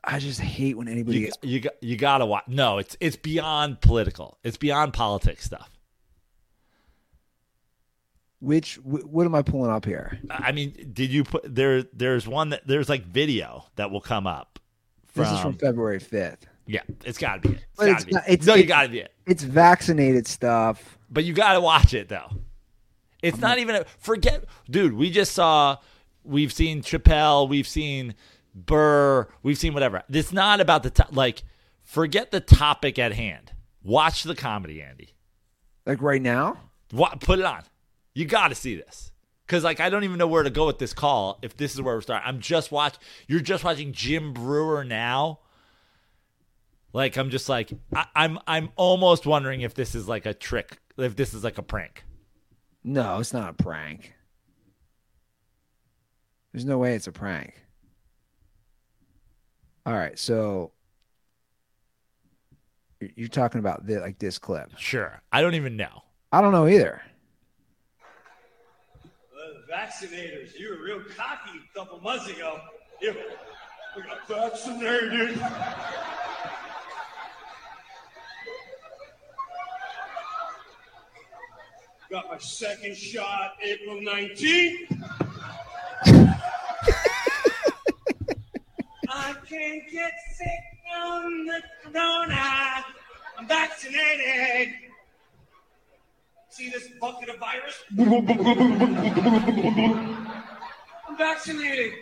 I 0.07 0.19
just 0.19 0.39
hate 0.39 0.77
when 0.77 0.87
anybody 0.87 1.17
You 1.19 1.25
gets. 1.25 1.37
you 1.41 1.59
got 1.59 1.73
you 1.81 1.97
got 1.97 2.19
to 2.19 2.25
watch. 2.25 2.43
No, 2.47 2.77
it's 2.77 2.95
it's 2.99 3.15
beyond 3.15 3.81
political. 3.81 4.37
It's 4.43 4.57
beyond 4.57 4.93
politics 4.93 5.43
stuff. 5.45 5.69
Which, 8.41 8.75
what 8.83 9.25
am 9.25 9.33
I 9.33 9.41
pulling 9.41 9.71
up 9.71 9.85
here? 9.85 10.19
I 10.29 10.51
mean, 10.51 10.91
did 10.93 11.09
you 11.11 11.23
put 11.23 11.55
there? 11.55 11.83
There's 11.93 12.27
one 12.27 12.49
that 12.49 12.67
there's 12.67 12.89
like 12.89 13.05
video 13.05 13.65
that 13.75 13.89
will 13.89 14.01
come 14.01 14.27
up. 14.27 14.59
From, 15.07 15.23
This 15.23 15.33
is 15.33 15.39
from 15.39 15.53
February 15.57 15.99
5th. 15.99 16.39
yeah, 16.67 16.81
it's 17.05 17.17
got 17.17 17.41
to 17.41 17.49
be 17.49 17.55
it. 17.55 17.65
It's 17.79 17.79
gotta 17.79 17.91
it's 17.93 18.05
be 18.05 18.11
not- 18.11 18.23
it. 18.27 18.33
it's- 18.33 18.45
no, 18.47 18.55
you 18.55 18.65
got 18.65 18.83
to 18.83 18.89
be 18.89 18.99
it. 18.99 19.13
It's 19.25 19.43
vaccinated 19.43 20.27
stuff. 20.27 20.97
But 21.09 21.23
you 21.23 21.33
got 21.33 21.53
to 21.53 21.61
watch 21.61 21.93
it 21.93 22.09
though. 22.09 22.29
It's 23.23 23.39
not 23.39 23.57
even 23.57 23.75
a 23.77 23.85
forget, 23.97 24.43
dude. 24.69 24.93
We 24.93 25.09
just 25.09 25.31
saw. 25.33 25.77
We've 26.23 26.51
seen 26.53 26.81
Chappelle. 26.81 27.47
We've 27.47 27.67
seen 27.67 28.13
Burr. 28.55 29.27
We've 29.43 29.57
seen 29.57 29.73
whatever. 29.73 30.01
It's 30.09 30.31
not 30.33 30.61
about 30.61 30.83
the 30.83 30.89
to- 30.91 31.07
like. 31.11 31.43
Forget 31.83 32.31
the 32.31 32.39
topic 32.39 32.97
at 32.97 33.13
hand. 33.13 33.51
Watch 33.83 34.23
the 34.23 34.33
comedy, 34.33 34.81
Andy. 34.81 35.13
Like 35.85 36.01
right 36.01 36.21
now? 36.21 36.57
What? 36.89 37.19
Put 37.21 37.37
it 37.37 37.45
on. 37.45 37.61
You 38.15 38.25
got 38.25 38.47
to 38.47 38.55
see 38.55 38.75
this. 38.75 39.11
Because 39.45 39.63
like 39.63 39.79
I 39.79 39.91
don't 39.91 40.03
even 40.03 40.17
know 40.17 40.25
where 40.25 40.41
to 40.41 40.49
go 40.49 40.65
with 40.65 40.79
this 40.79 40.93
call. 40.95 41.37
If 41.43 41.55
this 41.55 41.75
is 41.75 41.81
where 41.81 41.93
we're 41.93 42.01
starting, 42.01 42.27
I'm 42.27 42.39
just 42.39 42.71
watch. 42.71 42.95
You're 43.27 43.39
just 43.39 43.63
watching 43.63 43.91
Jim 43.91 44.33
Breuer 44.33 44.83
now. 44.83 45.41
Like 46.91 47.17
I'm 47.17 47.29
just 47.29 47.47
like 47.47 47.71
I, 47.93 48.07
I'm 48.15 48.39
I'm 48.47 48.69
almost 48.75 49.27
wondering 49.27 49.61
if 49.61 49.75
this 49.75 49.93
is 49.93 50.07
like 50.07 50.25
a 50.25 50.33
trick. 50.33 50.79
If 50.97 51.15
this 51.15 51.35
is 51.35 51.43
like 51.43 51.59
a 51.59 51.61
prank. 51.61 52.03
No, 52.83 53.19
it's 53.19 53.33
not 53.33 53.49
a 53.49 53.63
prank. 53.63 54.13
There's 56.51 56.65
no 56.65 56.79
way 56.79 56.95
it's 56.95 57.05
a 57.07 57.11
prank. 57.11 57.53
All 59.85 59.93
right, 59.93 60.17
so 60.17 60.71
you're- 62.99 63.13
you're 63.15 63.27
talking 63.27 63.59
about 63.59 63.85
the, 63.85 63.99
like 63.99 64.17
this 64.17 64.39
clip. 64.39 64.71
Sure. 64.77 65.21
I 65.31 65.41
don't 65.41 65.53
even 65.53 65.77
know. 65.77 66.03
I 66.31 66.41
don't 66.41 66.51
know 66.51 66.67
either. 66.67 67.01
The 69.03 69.63
vaccinators, 69.71 70.57
you 70.57 70.69
were 70.69 70.83
real 70.83 71.03
cocky 71.15 71.59
a 71.59 71.77
couple 71.79 71.99
months 72.01 72.27
ago. 72.27 72.59
You, 73.01 73.15
we 73.95 74.01
got 74.03 74.27
vaccinated. 74.27 75.39
Got 82.09 82.27
my 82.29 82.37
second 82.37 82.95
shot 82.95 83.53
April 83.63 83.99
19th. 84.01 85.24
I 89.55 89.57
can't 89.57 89.89
get 89.89 90.11
sick 90.33 90.49
from 90.83 91.45
the 91.45 91.61
corona. 91.83 92.83
I'm 93.37 93.47
vaccinated. 93.47 94.73
See 96.49 96.69
this 96.69 96.89
bucket 96.99 97.29
of 97.29 97.39
virus? 97.39 97.81
I'm 101.07 101.17
vaccinated. 101.17 101.93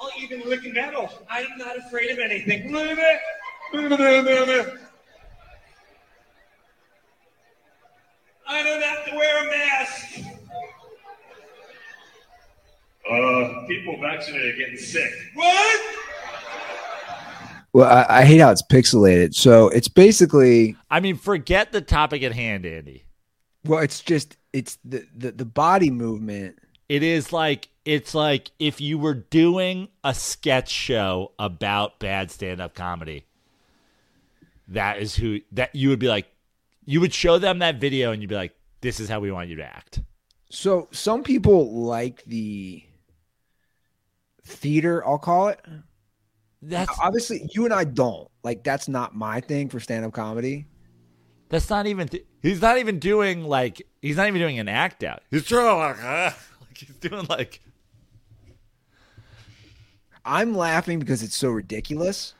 I'll 0.00 0.10
even 0.20 0.48
lick 0.48 0.72
metal. 0.72 1.10
I'm 1.30 1.58
not 1.58 1.76
afraid 1.78 2.12
of 2.12 2.18
anything. 2.20 2.72
I 8.48 8.62
don't 8.62 8.82
have 8.82 9.04
to 9.06 9.16
wear 9.16 9.44
a 9.44 9.50
mask. 9.50 10.35
Uh, 13.10 13.66
people 13.66 13.96
vaccinated 14.00 14.54
are 14.54 14.58
getting 14.58 14.76
sick. 14.76 15.10
What? 15.34 15.80
Well, 17.72 17.84
I, 17.90 18.20
I 18.20 18.24
hate 18.24 18.38
how 18.38 18.50
it's 18.50 18.62
pixelated. 18.62 19.34
So 19.34 19.68
it's 19.68 19.88
basically 19.88 20.76
I 20.90 21.00
mean, 21.00 21.16
forget 21.16 21.72
the 21.72 21.80
topic 21.80 22.22
at 22.22 22.32
hand, 22.32 22.64
Andy. 22.64 23.04
well, 23.64 23.80
it's 23.80 24.00
just 24.00 24.36
it's 24.52 24.78
the 24.84 25.06
the, 25.14 25.32
the 25.32 25.44
body 25.44 25.90
movement. 25.90 26.58
It 26.88 27.02
is 27.02 27.32
like 27.32 27.68
it's 27.84 28.14
like 28.14 28.50
if 28.58 28.80
you 28.80 28.98
were 28.98 29.14
doing 29.14 29.88
a 30.02 30.14
sketch 30.14 30.70
show 30.70 31.32
about 31.38 31.98
bad 31.98 32.30
stand-up 32.30 32.74
comedy 32.74 33.24
that 34.68 34.98
is 35.00 35.14
who 35.14 35.40
that 35.52 35.72
you 35.74 35.88
would 35.90 35.98
be 36.00 36.08
like 36.08 36.26
you 36.84 37.00
would 37.00 37.14
show 37.14 37.38
them 37.38 37.60
that 37.60 37.76
video 37.80 38.10
and 38.10 38.20
you'd 38.22 38.28
be 38.28 38.34
like 38.34 38.52
this 38.80 38.98
is 38.98 39.08
how 39.08 39.20
we 39.20 39.30
want 39.30 39.48
you 39.48 39.54
to 39.56 39.64
act 39.64 40.00
So 40.50 40.88
some 40.90 41.22
people 41.22 41.84
like 41.84 42.24
the 42.24 42.82
theater, 44.46 45.06
I'll 45.06 45.18
call 45.18 45.48
it. 45.48 45.60
that's 46.62 46.90
Obviously, 47.02 47.48
you 47.54 47.64
and 47.64 47.74
I 47.74 47.84
don't. 47.84 48.28
Like 48.42 48.64
that's 48.64 48.88
not 48.88 49.14
my 49.14 49.40
thing 49.40 49.68
for 49.68 49.80
stand-up 49.80 50.12
comedy. 50.12 50.66
that's 51.48 51.68
not 51.70 51.86
even 51.86 52.08
th- 52.08 52.24
he's 52.42 52.60
not 52.62 52.78
even 52.78 52.98
doing 52.98 53.44
like 53.44 53.82
he's 54.02 54.16
not 54.16 54.26
even 54.28 54.40
doing 54.40 54.58
an 54.58 54.68
act 54.68 55.02
out 55.04 55.22
he's 55.30 55.44
trying 55.44 55.78
like, 55.78 56.02
uh, 56.02 56.30
like 56.60 56.76
he's 56.78 56.96
doing 56.96 57.26
like 57.28 57.60
I'm 60.24 60.54
laughing 60.54 60.98
because 60.98 61.22
it's 61.22 61.36
so 61.36 61.48
ridiculous. 61.50 62.34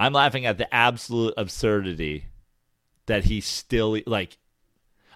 i'm 0.00 0.12
laughing 0.12 0.44
at 0.46 0.58
the 0.58 0.72
absolute 0.74 1.34
absurdity 1.36 2.26
that 3.06 3.24
he's 3.24 3.46
still 3.46 3.98
like 4.06 4.36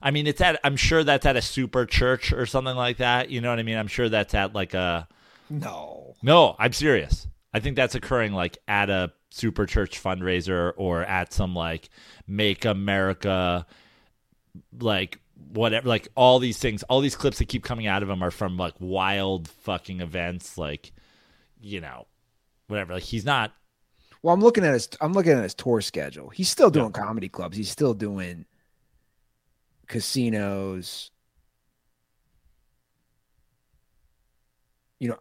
i 0.02 0.10
mean 0.10 0.26
it's 0.26 0.40
at 0.40 0.58
i'm 0.64 0.76
sure 0.76 1.04
that's 1.04 1.24
at 1.26 1.36
a 1.36 1.42
super 1.42 1.86
church 1.86 2.32
or 2.32 2.44
something 2.46 2.76
like 2.76 2.98
that 2.98 3.30
you 3.30 3.40
know 3.40 3.50
what 3.50 3.58
i 3.58 3.62
mean 3.62 3.78
i'm 3.78 3.86
sure 3.88 4.08
that's 4.08 4.34
at 4.34 4.54
like 4.54 4.74
a 4.74 5.06
No. 5.50 6.14
No, 6.22 6.56
I'm 6.58 6.72
serious. 6.72 7.26
I 7.52 7.60
think 7.60 7.76
that's 7.76 7.94
occurring 7.94 8.32
like 8.32 8.58
at 8.68 8.88
a 8.90 9.12
super 9.30 9.66
church 9.66 10.02
fundraiser 10.02 10.72
or 10.76 11.02
at 11.02 11.32
some 11.32 11.54
like 11.54 11.90
make 12.26 12.64
America 12.64 13.66
like 14.78 15.18
whatever 15.52 15.88
like 15.88 16.08
all 16.14 16.38
these 16.38 16.58
things 16.58 16.82
all 16.84 17.00
these 17.00 17.16
clips 17.16 17.38
that 17.38 17.48
keep 17.48 17.64
coming 17.64 17.86
out 17.86 18.02
of 18.02 18.08
him 18.08 18.22
are 18.22 18.30
from 18.30 18.56
like 18.56 18.74
wild 18.78 19.48
fucking 19.48 20.00
events 20.00 20.56
like 20.56 20.92
you 21.60 21.80
know 21.80 22.06
whatever 22.68 22.94
like 22.94 23.02
he's 23.02 23.24
not 23.24 23.52
Well, 24.22 24.34
I'm 24.34 24.40
looking 24.40 24.64
at 24.64 24.72
his 24.74 24.88
I'm 25.00 25.12
looking 25.12 25.32
at 25.32 25.42
his 25.42 25.54
tour 25.54 25.80
schedule. 25.80 26.28
He's 26.30 26.48
still 26.48 26.70
doing 26.70 26.92
comedy 26.92 27.28
clubs. 27.28 27.56
He's 27.56 27.70
still 27.70 27.94
doing 27.94 28.46
casinos. 29.86 31.10
You 34.98 35.10
know. 35.10 35.18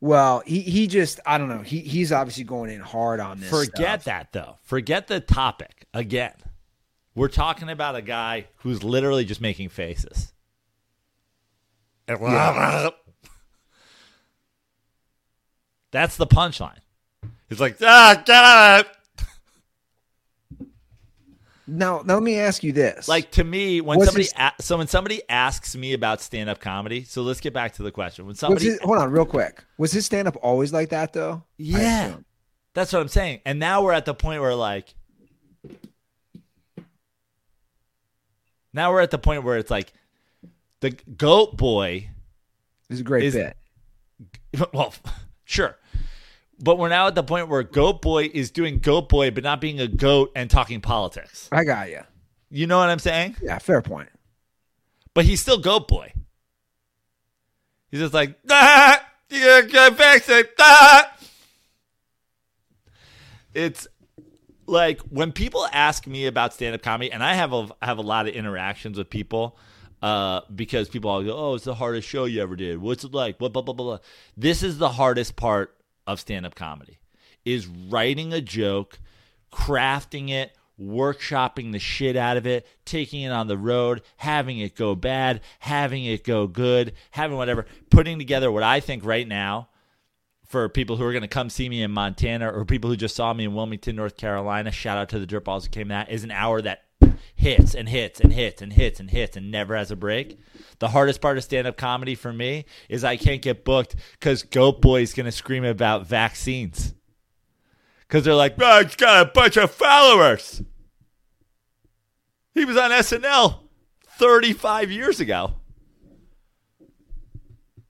Well, 0.00 0.42
he 0.46 0.60
he 0.60 0.86
just 0.86 1.20
I 1.26 1.38
don't 1.38 1.48
know. 1.48 1.62
He 1.62 1.80
he's 1.80 2.12
obviously 2.12 2.44
going 2.44 2.70
in 2.70 2.80
hard 2.80 3.20
on 3.20 3.40
this. 3.40 3.50
forget 3.50 4.02
stuff. 4.02 4.04
that 4.04 4.32
though 4.32 4.58
forget 4.62 5.08
the 5.08 5.20
topic 5.20 5.86
again 5.92 6.34
we're 7.14 7.28
talking 7.28 7.68
about 7.68 7.96
a 7.96 8.02
guy 8.02 8.46
who's 8.56 8.82
literally 8.82 9.24
just 9.24 9.40
making 9.40 9.68
faces 9.68 10.32
That's 15.92 16.16
the 16.16 16.26
punchline. 16.26 16.78
He's 17.48 17.60
like, 17.60 17.76
ah, 17.82 18.22
get 18.24 18.44
out 18.44 18.80
of 18.80 18.86
it. 18.86 18.92
Now, 21.72 22.02
now 22.04 22.14
let 22.14 22.22
me 22.22 22.36
ask 22.38 22.64
you 22.64 22.72
this. 22.72 23.06
Like 23.06 23.30
to 23.32 23.44
me, 23.44 23.80
when 23.80 23.98
Was 23.98 24.08
somebody 24.08 24.24
his- 24.24 24.32
a- 24.36 24.52
so 24.60 24.76
when 24.78 24.88
somebody 24.88 25.22
asks 25.28 25.76
me 25.76 25.92
about 25.92 26.20
stand 26.20 26.50
up 26.50 26.58
comedy, 26.60 27.04
so 27.04 27.22
let's 27.22 27.40
get 27.40 27.52
back 27.54 27.74
to 27.74 27.82
the 27.84 27.92
question. 27.92 28.26
When 28.26 28.34
somebody, 28.34 28.66
his, 28.66 28.80
hold 28.80 28.98
on, 28.98 29.10
real 29.12 29.24
quick. 29.24 29.62
Was 29.78 29.92
his 29.92 30.04
stand 30.04 30.26
up 30.26 30.36
always 30.42 30.72
like 30.72 30.88
that 30.88 31.12
though? 31.12 31.44
Yeah, 31.58 32.16
that's 32.74 32.92
what 32.92 33.00
I'm 33.00 33.08
saying. 33.08 33.40
And 33.44 33.58
now 33.60 33.82
we're 33.84 33.92
at 33.92 34.04
the 34.04 34.14
point 34.14 34.40
where 34.40 34.54
like, 34.54 34.94
now 38.72 38.92
we're 38.92 39.00
at 39.00 39.10
the 39.10 39.18
point 39.18 39.44
where 39.44 39.56
it's 39.58 39.70
like, 39.70 39.92
the 40.80 40.90
goat 40.90 41.56
boy 41.56 42.08
This 42.88 42.96
is 42.96 43.00
a 43.00 43.04
great 43.04 43.24
Is- 43.24 43.34
bit. 43.34 43.56
well, 44.72 44.92
sure. 45.44 45.76
But 46.62 46.78
we're 46.78 46.90
now 46.90 47.06
at 47.06 47.14
the 47.14 47.22
point 47.22 47.48
where 47.48 47.62
Goat 47.62 48.02
Boy 48.02 48.30
is 48.32 48.50
doing 48.50 48.78
Goat 48.78 49.08
Boy, 49.08 49.30
but 49.30 49.42
not 49.42 49.60
being 49.60 49.80
a 49.80 49.88
goat 49.88 50.30
and 50.36 50.50
talking 50.50 50.80
politics. 50.80 51.48
I 51.50 51.64
got 51.64 51.88
you. 51.88 52.02
You 52.50 52.66
know 52.66 52.78
what 52.78 52.90
I'm 52.90 52.98
saying? 52.98 53.36
Yeah, 53.40 53.58
fair 53.58 53.80
point. 53.80 54.10
But 55.14 55.24
he's 55.24 55.40
still 55.40 55.58
Goat 55.58 55.88
Boy. 55.88 56.12
He's 57.90 58.00
just 58.00 58.12
like, 58.12 58.38
ah, 58.50 59.04
you 59.30 59.66
get 59.68 59.96
vaccinated. 59.96 60.50
Ah. 60.58 61.16
It's 63.54 63.88
like 64.66 65.00
when 65.02 65.32
people 65.32 65.66
ask 65.72 66.06
me 66.06 66.26
about 66.26 66.52
stand 66.52 66.74
up 66.74 66.82
comedy, 66.82 67.10
and 67.10 67.22
I 67.22 67.34
have 67.34 67.52
a, 67.52 67.68
I 67.80 67.86
have 67.86 67.98
a 67.98 68.02
lot 68.02 68.28
of 68.28 68.34
interactions 68.34 68.98
with 68.98 69.08
people 69.08 69.58
uh, 70.02 70.42
because 70.54 70.88
people 70.88 71.10
all 71.10 71.22
go, 71.24 71.36
oh, 71.36 71.54
it's 71.54 71.64
the 71.64 71.74
hardest 71.74 72.06
show 72.06 72.26
you 72.26 72.42
ever 72.42 72.54
did. 72.54 72.78
What's 72.78 73.02
it 73.02 73.12
like? 73.12 73.38
Blah, 73.38 73.48
blah, 73.48 73.62
blah, 73.62 73.74
blah, 73.74 73.86
blah. 73.86 73.98
This 74.36 74.62
is 74.62 74.78
the 74.78 74.90
hardest 74.90 75.36
part 75.36 75.74
of 76.12 76.20
stand 76.20 76.46
up 76.46 76.54
comedy 76.54 76.98
is 77.44 77.66
writing 77.66 78.32
a 78.32 78.40
joke, 78.40 78.98
crafting 79.52 80.30
it, 80.30 80.52
workshopping 80.80 81.72
the 81.72 81.78
shit 81.78 82.16
out 82.16 82.36
of 82.36 82.46
it, 82.46 82.66
taking 82.84 83.22
it 83.22 83.30
on 83.30 83.48
the 83.48 83.58
road, 83.58 84.02
having 84.16 84.58
it 84.58 84.74
go 84.74 84.94
bad, 84.94 85.40
having 85.58 86.04
it 86.04 86.24
go 86.24 86.46
good, 86.46 86.94
having 87.10 87.36
whatever, 87.36 87.66
putting 87.90 88.18
together 88.18 88.50
what 88.50 88.62
I 88.62 88.80
think 88.80 89.04
right 89.04 89.26
now 89.26 89.68
for 90.46 90.68
people 90.68 90.96
who 90.96 91.04
are 91.04 91.12
going 91.12 91.22
to 91.22 91.28
come 91.28 91.48
see 91.48 91.68
me 91.68 91.82
in 91.82 91.92
Montana 91.92 92.50
or 92.52 92.64
people 92.64 92.90
who 92.90 92.96
just 92.96 93.14
saw 93.14 93.32
me 93.32 93.44
in 93.44 93.54
Wilmington, 93.54 93.94
North 93.94 94.16
Carolina. 94.16 94.72
Shout 94.72 94.98
out 94.98 95.08
to 95.10 95.18
the 95.18 95.26
Dirtballs 95.26 95.64
who 95.64 95.70
came 95.70 95.88
that. 95.88 96.10
Is 96.10 96.24
an 96.24 96.32
hour 96.32 96.60
that 96.62 96.84
hits 97.40 97.74
and 97.74 97.88
hits 97.88 98.20
and 98.20 98.32
hits 98.34 98.60
and 98.60 98.72
hits 98.72 99.00
and 99.00 99.10
hits 99.10 99.34
and 99.34 99.50
never 99.50 99.74
has 99.74 99.90
a 99.90 99.96
break. 99.96 100.38
The 100.78 100.88
hardest 100.88 101.22
part 101.22 101.38
of 101.38 101.44
stand 101.44 101.66
up 101.66 101.78
comedy 101.78 102.14
for 102.14 102.32
me 102.32 102.66
is 102.90 103.02
I 103.02 103.16
can't 103.16 103.40
get 103.40 103.64
booked 103.64 103.96
because 104.12 104.42
Goat 104.42 104.82
Boy's 104.82 105.14
going 105.14 105.24
to 105.24 105.32
scream 105.32 105.64
about 105.64 106.06
vaccines. 106.06 106.94
Because 108.00 108.24
they're 108.24 108.34
like, 108.34 108.56
oh, 108.60 108.82
he's 108.82 108.94
got 108.94 109.26
a 109.26 109.30
bunch 109.30 109.56
of 109.56 109.70
followers. 109.70 110.62
He 112.52 112.66
was 112.66 112.76
on 112.76 112.90
SNL 112.90 113.60
35 114.18 114.90
years 114.90 115.18
ago. 115.18 115.54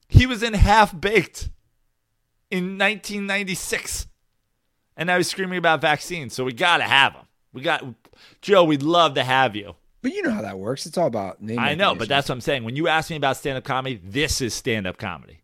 He 0.09 0.27
was 0.27 0.45
in 0.45 0.55
Half 0.55 0.99
Baked 0.99 1.51
in 2.51 2.79
1996. 2.79 4.07
And 4.97 5.09
now 5.09 5.17
he's 5.17 5.29
screaming 5.29 5.59
about 5.59 5.81
vaccines. 5.81 6.35
So 6.35 6.45
we 6.45 6.53
got 6.53 6.77
to 6.77 6.85
have 6.85 7.15
him. 7.15 7.25
We 7.53 7.63
got, 7.63 7.83
Joe, 8.41 8.65
we'd 8.65 8.83
love 8.83 9.15
to 9.15 9.25
have 9.25 9.57
you. 9.57 9.75
But 10.03 10.13
you 10.13 10.23
know 10.23 10.31
how 10.31 10.43
that 10.43 10.59
works. 10.59 10.87
It's 10.87 10.97
all 10.97 11.07
about 11.07 11.43
name. 11.43 11.59
I 11.59 11.75
know, 11.75 11.95
but 11.95 12.09
that's 12.09 12.29
what 12.29 12.35
I'm 12.35 12.41
saying. 12.41 12.65
When 12.65 12.77
you 12.77 12.89
ask 12.89 13.11
me 13.11 13.17
about 13.17 13.37
stand 13.37 13.59
up 13.59 13.65
comedy, 13.65 14.01
this 14.03 14.41
is 14.41 14.55
stand 14.55 14.87
up 14.87 14.97
comedy. 14.97 15.41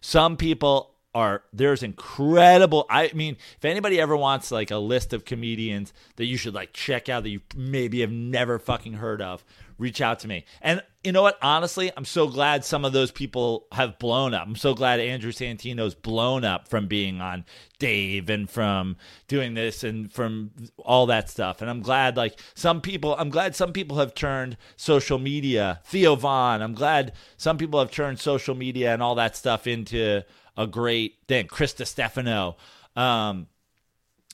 Some 0.00 0.36
people 0.36 0.90
are 1.14 1.44
there's 1.52 1.84
incredible 1.84 2.86
I 2.90 3.12
mean, 3.14 3.36
if 3.56 3.64
anybody 3.64 4.00
ever 4.00 4.16
wants 4.16 4.50
like 4.50 4.72
a 4.72 4.78
list 4.78 5.12
of 5.12 5.24
comedians 5.24 5.92
that 6.16 6.24
you 6.24 6.36
should 6.36 6.54
like 6.54 6.72
check 6.72 7.08
out 7.08 7.22
that 7.22 7.28
you 7.28 7.40
maybe 7.54 8.00
have 8.00 8.10
never 8.10 8.58
fucking 8.58 8.94
heard 8.94 9.22
of, 9.22 9.44
reach 9.78 10.00
out 10.00 10.20
to 10.20 10.28
me. 10.28 10.44
And 10.62 10.82
you 11.02 11.12
know 11.12 11.22
what? 11.22 11.38
Honestly, 11.42 11.90
I'm 11.96 12.04
so 12.04 12.26
glad 12.26 12.64
some 12.64 12.84
of 12.84 12.92
those 12.92 13.10
people 13.10 13.66
have 13.72 13.98
blown 13.98 14.32
up. 14.32 14.46
I'm 14.46 14.56
so 14.56 14.74
glad 14.74 15.00
Andrew 15.00 15.32
Santino's 15.32 15.94
blown 15.94 16.44
up 16.44 16.68
from 16.68 16.86
being 16.86 17.20
on 17.20 17.44
Dave 17.78 18.30
and 18.30 18.48
from 18.48 18.96
doing 19.28 19.54
this 19.54 19.84
and 19.84 20.12
from 20.12 20.50
all 20.78 21.06
that 21.06 21.28
stuff. 21.28 21.60
And 21.60 21.70
I'm 21.70 21.80
glad 21.80 22.16
like 22.16 22.38
some 22.54 22.80
people 22.80 23.14
I'm 23.16 23.30
glad 23.30 23.54
some 23.54 23.72
people 23.72 23.98
have 23.98 24.14
turned 24.14 24.56
social 24.76 25.18
media, 25.18 25.80
Theo 25.84 26.16
Von, 26.16 26.62
I'm 26.62 26.74
glad 26.74 27.12
some 27.36 27.58
people 27.58 27.80
have 27.80 27.90
turned 27.90 28.18
social 28.18 28.54
media 28.54 28.92
and 28.92 29.02
all 29.02 29.16
that 29.16 29.36
stuff 29.36 29.66
into 29.66 30.22
a 30.56 30.66
great 30.66 31.16
thing. 31.28 31.48
Krista 31.48 31.86
Stefano. 31.86 32.56
Um 32.96 33.48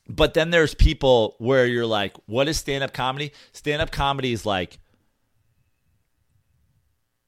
but 0.09 0.35
then 0.35 0.51
there's 0.51 0.75
people 0.75 1.37
where 1.39 1.67
you're 1.67 1.87
like, 1.87 2.17
what 2.27 2.49
is 2.49 2.59
stand 2.59 2.83
up 2.83 2.93
comedy? 2.93 3.33
Stand 3.53 3.81
up 3.81 3.93
comedy 3.93 4.33
is 4.33 4.45
like 4.45 4.79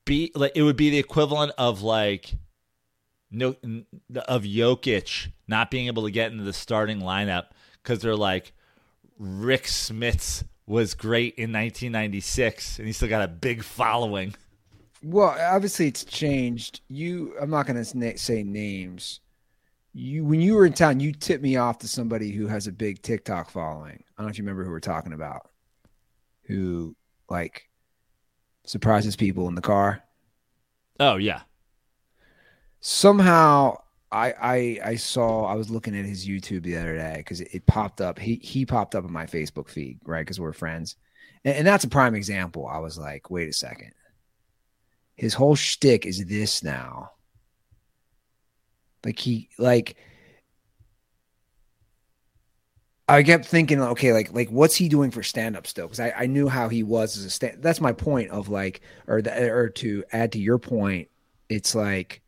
be 0.04 0.32
like 0.34 0.52
it 0.54 0.62
would 0.62 0.76
be 0.76 0.90
the 0.90 0.98
equivalent 0.98 1.52
of 1.58 1.82
like 1.82 2.34
no 3.30 3.54
of 4.26 4.42
Jokic 4.42 5.28
not 5.48 5.70
being 5.70 5.86
able 5.86 6.04
to 6.04 6.10
get 6.10 6.32
into 6.32 6.44
the 6.44 6.52
starting 6.52 7.00
lineup 7.00 7.46
because 7.82 8.00
they're 8.00 8.16
like 8.16 8.52
Rick 9.18 9.68
Smiths 9.68 10.44
was 10.66 10.94
great 10.94 11.34
in 11.34 11.52
1996 11.52 12.78
and 12.78 12.86
he 12.86 12.92
still 12.92 13.08
got 13.08 13.22
a 13.22 13.28
big 13.28 13.62
following. 13.62 14.34
Well, 15.02 15.36
obviously 15.38 15.88
it's 15.88 16.04
changed. 16.04 16.80
You, 16.88 17.34
I'm 17.40 17.50
not 17.50 17.66
going 17.66 17.82
to 17.82 18.18
say 18.18 18.42
names. 18.42 19.20
You, 19.92 20.24
when 20.24 20.40
you 20.40 20.54
were 20.54 20.64
in 20.64 20.72
town, 20.72 21.00
you 21.00 21.12
tipped 21.12 21.42
me 21.42 21.56
off 21.56 21.78
to 21.78 21.88
somebody 21.88 22.30
who 22.30 22.46
has 22.46 22.66
a 22.66 22.72
big 22.72 23.02
TikTok 23.02 23.50
following. 23.50 24.02
I 24.16 24.22
don't 24.22 24.26
know 24.26 24.30
if 24.30 24.38
you 24.38 24.44
remember 24.44 24.64
who 24.64 24.70
we're 24.70 24.80
talking 24.80 25.12
about. 25.12 25.50
Who 26.46 26.96
like 27.28 27.68
surprises 28.64 29.16
people 29.16 29.48
in 29.48 29.54
the 29.54 29.60
car. 29.60 30.02
Oh 31.00 31.16
yeah. 31.16 31.42
Somehow, 32.80 33.76
I 34.10 34.32
I 34.32 34.78
I 34.84 34.94
saw. 34.96 35.44
I 35.44 35.54
was 35.54 35.70
looking 35.70 35.96
at 35.96 36.04
his 36.04 36.26
YouTube 36.26 36.62
the 36.62 36.76
other 36.76 36.96
day 36.96 37.14
because 37.18 37.40
it, 37.40 37.48
it 37.52 37.66
popped 37.66 38.00
up. 38.00 38.18
He 38.18 38.36
he 38.42 38.66
popped 38.66 38.94
up 38.94 39.04
in 39.04 39.12
my 39.12 39.26
Facebook 39.26 39.68
feed, 39.68 39.98
right? 40.04 40.20
Because 40.20 40.40
we're 40.40 40.52
friends, 40.52 40.96
and, 41.44 41.56
and 41.56 41.66
that's 41.66 41.84
a 41.84 41.88
prime 41.88 42.14
example. 42.14 42.66
I 42.66 42.78
was 42.78 42.98
like, 42.98 43.30
wait 43.30 43.48
a 43.48 43.52
second. 43.52 43.92
His 45.16 45.34
whole 45.34 45.54
shtick 45.54 46.06
is 46.06 46.24
this 46.26 46.62
now. 46.62 47.10
Like 49.04 49.18
he 49.18 49.48
like 49.58 49.96
I 53.12 53.22
kept 53.22 53.44
thinking, 53.44 53.80
okay, 53.80 54.12
like 54.12 54.32
like 54.32 54.48
what's 54.48 54.74
he 54.74 54.88
doing 54.88 55.10
for 55.10 55.22
stand 55.22 55.56
up 55.56 55.66
still? 55.66 55.86
Because 55.86 56.00
I, 56.00 56.12
I 56.16 56.26
knew 56.26 56.48
how 56.48 56.68
he 56.68 56.82
was 56.82 57.16
as 57.16 57.24
a 57.24 57.30
stand. 57.30 57.62
That's 57.62 57.80
my 57.80 57.92
point 57.92 58.30
of 58.30 58.48
like, 58.48 58.80
or 59.06 59.20
the, 59.20 59.50
or 59.50 59.68
to 59.68 60.04
add 60.12 60.32
to 60.32 60.38
your 60.38 60.58
point, 60.58 61.08
it's 61.48 61.74
like 61.74 62.22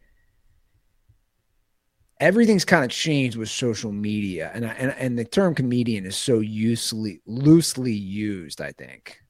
everything's 2.20 2.64
kind 2.64 2.84
of 2.84 2.90
changed 2.90 3.36
with 3.36 3.48
social 3.48 3.92
media, 3.92 4.50
and 4.52 4.66
I, 4.66 4.72
and 4.74 4.94
and 4.98 5.18
the 5.18 5.24
term 5.24 5.54
comedian 5.54 6.04
is 6.04 6.16
so 6.16 6.36
loosely 6.36 7.20
loosely 7.26 7.92
used. 7.92 8.60
I 8.60 8.72
think 8.72 9.20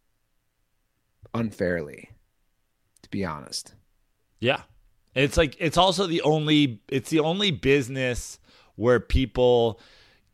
unfairly, 1.34 2.10
to 3.02 3.10
be 3.10 3.24
honest. 3.24 3.74
Yeah. 4.40 4.62
It's 5.14 5.36
like 5.36 5.56
it's 5.60 5.76
also 5.76 6.06
the 6.06 6.22
only 6.22 6.80
it's 6.88 7.10
the 7.10 7.20
only 7.20 7.52
business 7.52 8.38
where 8.74 8.98
people 8.98 9.80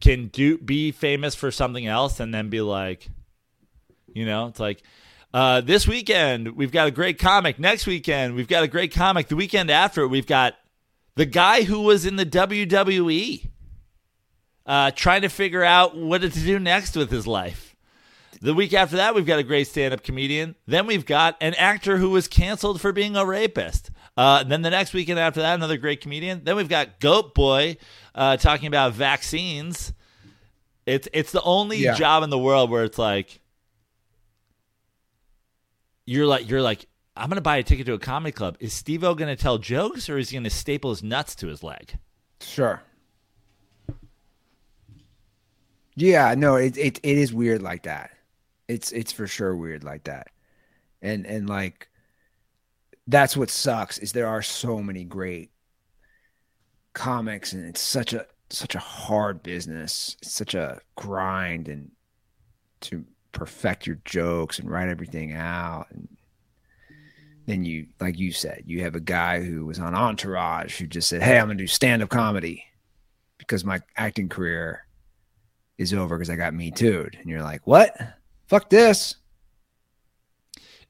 can 0.00 0.28
do 0.28 0.58
be 0.58 0.92
famous 0.92 1.34
for 1.34 1.50
something 1.50 1.86
else 1.86 2.20
and 2.20 2.32
then 2.32 2.48
be 2.48 2.60
like 2.60 3.08
you 4.14 4.26
know, 4.26 4.46
it's 4.46 4.60
like 4.60 4.82
uh, 5.32 5.60
this 5.60 5.86
weekend 5.86 6.56
we've 6.56 6.72
got 6.72 6.88
a 6.88 6.90
great 6.90 7.18
comic. 7.18 7.58
Next 7.58 7.86
weekend 7.86 8.34
we've 8.34 8.48
got 8.48 8.62
a 8.62 8.68
great 8.68 8.92
comic. 8.92 9.28
The 9.28 9.36
weekend 9.36 9.70
after 9.70 10.06
we've 10.06 10.26
got 10.26 10.54
the 11.16 11.26
guy 11.26 11.62
who 11.62 11.82
was 11.82 12.06
in 12.06 12.16
the 12.16 12.26
WWE 12.26 13.48
uh, 14.66 14.90
trying 14.92 15.22
to 15.22 15.28
figure 15.28 15.64
out 15.64 15.96
what 15.96 16.20
to 16.22 16.28
do 16.28 16.58
next 16.58 16.96
with 16.96 17.10
his 17.10 17.26
life. 17.26 17.76
The 18.42 18.54
week 18.54 18.72
after 18.72 18.96
that, 18.96 19.14
we've 19.14 19.26
got 19.26 19.38
a 19.38 19.42
great 19.42 19.66
stand 19.66 19.92
up 19.92 20.02
comedian. 20.02 20.54
Then 20.66 20.86
we've 20.86 21.04
got 21.04 21.36
an 21.40 21.54
actor 21.54 21.98
who 21.98 22.10
was 22.10 22.26
canceled 22.26 22.80
for 22.80 22.90
being 22.90 23.16
a 23.16 23.26
rapist. 23.26 23.90
Uh, 24.20 24.42
then 24.44 24.60
the 24.60 24.68
next 24.68 24.92
weekend 24.92 25.18
after 25.18 25.40
that, 25.40 25.54
another 25.54 25.78
great 25.78 26.02
comedian. 26.02 26.44
Then 26.44 26.54
we've 26.56 26.68
got 26.68 27.00
Goat 27.00 27.34
Boy 27.34 27.78
uh, 28.14 28.36
talking 28.36 28.66
about 28.66 28.92
vaccines. 28.92 29.94
It's 30.84 31.08
it's 31.14 31.32
the 31.32 31.40
only 31.42 31.78
Yeah. 31.78 31.94
job 31.94 32.22
in 32.22 32.28
the 32.28 32.38
world 32.38 32.68
where 32.70 32.84
it's 32.84 32.98
like 32.98 33.40
you're 36.04 36.26
like 36.26 36.50
you're 36.50 36.60
like 36.60 36.86
I'm 37.16 37.30
gonna 37.30 37.40
buy 37.40 37.56
a 37.56 37.62
ticket 37.62 37.86
to 37.86 37.94
a 37.94 37.98
comedy 37.98 38.32
club. 38.32 38.56
Is 38.60 38.74
Steve 38.74 39.04
O 39.04 39.14
gonna 39.14 39.36
tell 39.36 39.56
jokes 39.56 40.10
or 40.10 40.18
is 40.18 40.28
he 40.28 40.36
gonna 40.36 40.50
staple 40.50 40.90
his 40.90 41.02
nuts 41.02 41.34
to 41.36 41.46
his 41.46 41.62
leg? 41.62 41.96
Sure. 42.42 42.82
Yeah, 45.96 46.34
no, 46.36 46.56
it, 46.56 46.76
it 46.78 46.98
it 47.02 47.18
is 47.18 47.32
weird 47.32 47.62
like 47.62 47.84
that. 47.84 48.10
It's 48.68 48.92
it's 48.92 49.12
for 49.12 49.26
sure 49.26 49.56
weird 49.56 49.82
like 49.84 50.04
that. 50.04 50.28
And 51.02 51.26
and 51.26 51.48
like 51.48 51.88
that's 53.10 53.36
what 53.36 53.50
sucks 53.50 53.98
is 53.98 54.12
there 54.12 54.28
are 54.28 54.42
so 54.42 54.78
many 54.78 55.04
great 55.04 55.50
comics 56.92 57.52
and 57.52 57.64
it's 57.64 57.80
such 57.80 58.12
a 58.12 58.26
such 58.50 58.74
a 58.74 58.80
hard 58.80 59.42
business. 59.42 60.16
It's 60.22 60.32
such 60.32 60.54
a 60.54 60.80
grind 60.96 61.68
and 61.68 61.90
to 62.82 63.04
perfect 63.32 63.86
your 63.86 63.98
jokes 64.04 64.58
and 64.58 64.68
write 64.68 64.88
everything 64.88 65.32
out 65.32 65.86
and 65.90 66.08
then 67.46 67.64
you 67.64 67.86
like 68.00 68.18
you 68.18 68.32
said, 68.32 68.62
you 68.66 68.82
have 68.82 68.94
a 68.94 69.00
guy 69.00 69.42
who 69.42 69.66
was 69.66 69.78
on 69.78 69.94
Entourage 69.94 70.78
who 70.78 70.86
just 70.86 71.08
said, 71.08 71.22
"Hey, 71.22 71.38
I'm 71.38 71.48
to 71.48 71.54
do 71.54 71.66
stand-up 71.66 72.08
comedy." 72.08 72.64
because 73.40 73.64
my 73.64 73.80
acting 73.96 74.28
career 74.28 74.86
is 75.78 75.92
over 75.94 76.16
because 76.16 76.30
I 76.30 76.36
got 76.36 76.54
me 76.54 76.70
too. 76.70 77.08
And 77.18 77.28
you're 77.28 77.42
like, 77.42 77.66
what? 77.66 77.96
Fuck 78.46 78.68
this. 78.70 79.16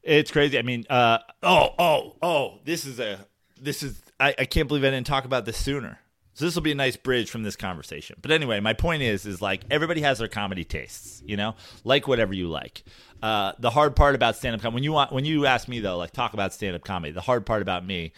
It's 0.02 0.30
crazy. 0.30 0.58
I 0.58 0.62
mean, 0.62 0.86
uh, 0.88 1.18
oh, 1.42 1.70
oh, 1.78 2.16
oh, 2.22 2.58
this 2.64 2.86
is 2.86 2.98
a, 3.00 3.26
this 3.60 3.82
is, 3.82 4.02
I, 4.18 4.34
I 4.38 4.44
can't 4.44 4.68
believe 4.68 4.84
I 4.84 4.90
didn't 4.90 5.06
talk 5.06 5.24
about 5.24 5.44
this 5.44 5.56
sooner. 5.56 5.98
So 6.34 6.46
this 6.46 6.54
will 6.54 6.62
be 6.62 6.72
a 6.72 6.76
nice 6.76 6.96
bridge 6.96 7.30
from 7.30 7.42
this 7.42 7.56
conversation. 7.56 8.16
But 8.22 8.30
anyway, 8.30 8.60
my 8.60 8.72
point 8.72 9.02
is, 9.02 9.26
is 9.26 9.42
like 9.42 9.62
everybody 9.70 10.00
has 10.00 10.20
their 10.20 10.28
comedy 10.28 10.64
tastes, 10.64 11.22
you 11.26 11.36
know, 11.36 11.54
like 11.84 12.08
whatever 12.08 12.32
you 12.32 12.48
like. 12.48 12.82
Uh, 13.22 13.52
the 13.58 13.68
hard 13.68 13.94
part 13.94 14.14
about 14.14 14.36
stand 14.36 14.54
up 14.54 14.62
comedy, 14.62 14.76
when 14.76 14.84
you 14.84 14.92
want, 14.92 15.12
when 15.12 15.24
you 15.26 15.44
ask 15.44 15.68
me 15.68 15.80
though, 15.80 15.98
like 15.98 16.12
talk 16.12 16.32
about 16.32 16.54
stand 16.54 16.74
up 16.74 16.82
comedy, 16.84 17.12
the 17.12 17.20
hard 17.20 17.44
part 17.44 17.60
about 17.60 17.84
me, 17.84 18.12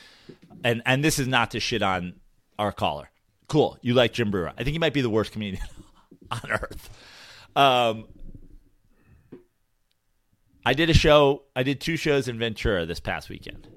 and 0.63 0.83
and 0.87 1.03
this 1.03 1.19
is 1.19 1.27
not 1.27 1.51
to 1.53 1.59
shit 1.59 1.83
on 1.83 2.15
our 2.59 2.71
caller. 2.71 3.11
Cool, 3.49 3.77
you 3.83 3.95
like 3.95 4.13
Jim 4.13 4.31
Breuer. 4.31 4.53
I 4.57 4.63
think 4.63 4.69
he 4.69 4.79
might 4.79 4.95
be 4.95 5.01
the 5.01 5.11
worst 5.11 5.33
comedian 5.33 5.65
on 6.31 6.51
earth. 6.51 6.91
Um, 7.57 8.05
I 10.65 10.75
did 10.75 10.91
a 10.91 10.95
show. 10.95 11.43
I 11.57 11.63
did 11.63 11.81
two 11.81 11.97
shows 11.97 12.29
in 12.29 12.39
Ventura 12.39 12.87
this 12.87 13.01
past 13.01 13.29
weekend. 13.29 13.69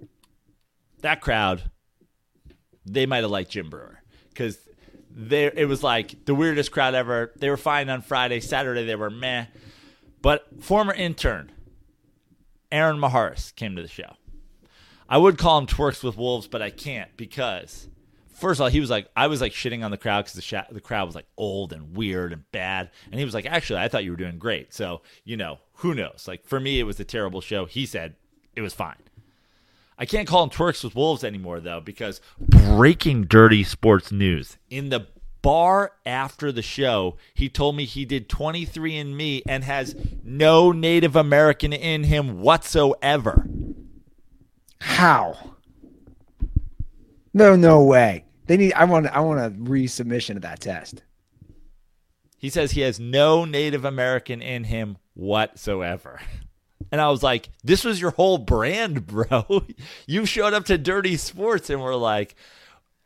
That 1.02 1.22
crowd, 1.22 1.70
they 2.86 3.06
might 3.06 3.24
have 3.24 3.32
liked 3.32 3.52
Jim 3.52 3.70
Breuer 3.70 4.04
because 4.30 4.58
there 5.10 5.52
it 5.56 5.66
was 5.66 5.82
like 5.84 6.26
the 6.26 6.36
weirdest 6.36 6.72
crowd 6.72 6.94
ever. 6.94 7.32
They 7.38 7.50
were 7.50 7.58
fine 7.58 7.90
on 7.90 8.02
Friday, 8.02 8.40
Saturday 8.40 8.86
they 8.86 8.96
were 8.96 9.10
meh. 9.10 9.46
But 10.22 10.64
former 10.64 10.94
intern 10.94 11.52
Aaron 12.72 12.98
Maharis 12.98 13.56
came 13.56 13.76
to 13.76 13.82
the 13.82 13.88
show. 13.88 14.16
I 15.08 15.18
would 15.18 15.38
call 15.38 15.60
him 15.60 15.68
twerks 15.68 16.04
with 16.04 16.18
wolves, 16.18 16.48
but 16.48 16.62
I 16.62 16.72
can't 16.72 17.16
because 17.16 17.88
first 18.36 18.60
of 18.60 18.64
all, 18.64 18.70
he 18.70 18.80
was 18.80 18.90
like, 18.90 19.10
I 19.16 19.28
was 19.28 19.42
like 19.42 19.52
shitting 19.52 19.84
on 19.84 19.92
the 19.92 19.98
crowd 19.98 20.26
because 20.26 20.34
the 20.34 20.42
sh- 20.42 20.70
the 20.72 20.82
crowd 20.82 21.06
was 21.06 21.16
like 21.16 21.28
old 21.38 21.74
and 21.74 21.96
weird 21.96 22.34
and 22.34 22.50
bad, 22.52 22.92
and 23.12 23.20
he 23.20 23.26
was 23.26 23.34
like, 23.34 23.46
actually, 23.46 23.80
I 23.80 23.88
thought 23.88 24.04
you 24.04 24.12
were 24.12 24.18
doing 24.18 24.38
great. 24.38 24.74
So 24.74 25.02
you 25.24 25.38
know, 25.38 25.60
who 25.76 25.94
knows? 25.96 26.26
Like 26.28 26.46
for 26.46 26.60
me, 26.60 26.80
it 26.80 26.84
was 26.84 27.00
a 27.00 27.06
terrible 27.06 27.42
show. 27.42 27.66
He 27.66 27.86
said 27.86 28.16
it 28.56 28.62
was 28.62 28.74
fine. 28.74 28.96
I 29.98 30.06
can't 30.06 30.28
call 30.28 30.44
him 30.44 30.50
twerks 30.50 30.84
with 30.84 30.96
wolves 30.96 31.24
anymore 31.24 31.60
though 31.62 31.80
because 31.80 32.20
breaking 32.40 33.26
dirty 33.26 33.64
sports 33.64 34.12
news 34.12 34.58
in 34.70 34.90
the 34.90 35.08
bar 35.42 35.94
after 36.06 36.52
the 36.52 36.64
show, 36.64 37.16
he 37.34 37.48
told 37.48 37.76
me 37.76 37.86
he 37.86 38.04
did 38.04 38.28
23 38.28 38.98
and 38.98 39.16
me 39.16 39.44
and 39.48 39.64
has 39.64 39.96
no 40.24 40.72
Native 40.72 41.16
American 41.16 41.72
in 41.72 42.06
him 42.06 42.42
whatsoever. 42.42 43.48
How? 44.82 45.56
No, 47.32 47.56
no 47.56 47.84
way. 47.84 48.25
They 48.48 48.58
need. 48.58 48.74
I 48.74 48.86
want. 48.86 49.08
I 49.08 49.20
want 49.20 49.40
a 49.40 49.50
resubmission 49.50 50.36
of 50.36 50.42
that 50.44 50.60
test. 50.60 51.04
He 52.38 52.50
says 52.50 52.72
he 52.72 52.82
has 52.82 53.00
no 53.00 53.46
Native 53.46 53.86
American 53.86 54.42
in 54.42 54.66
him 54.66 54.98
whatsoever. 55.14 56.22
And 56.92 57.02
I 57.02 57.10
was 57.10 57.24
like, 57.24 57.50
this 57.64 57.84
was 57.84 58.00
your 58.00 58.12
whole 58.12 58.38
brand, 58.38 59.08
bro. 59.08 59.66
You 60.06 60.26
showed 60.26 60.54
up 60.54 60.66
to 60.66 60.78
Dirty 60.78 61.18
Sports 61.18 61.70
and 61.70 61.82
we're 61.82 61.96
like, 61.96 62.36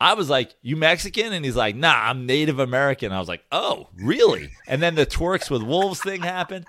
I 0.02 0.14
was 0.14 0.30
like, 0.30 0.54
you 0.62 0.76
Mexican? 0.76 1.34
And 1.34 1.44
he's 1.44 1.56
like, 1.56 1.76
nah, 1.76 1.94
I'm 1.94 2.26
Native 2.26 2.60
American. 2.60 3.12
I 3.12 3.20
was 3.20 3.28
like, 3.28 3.44
oh, 3.52 3.90
really? 3.96 4.52
And 4.68 4.82
then 4.82 4.96
the 4.96 5.06
twerks 5.06 5.50
with 5.50 5.64
wolves 5.64 6.02
thing 6.02 6.22
happened. 6.22 6.66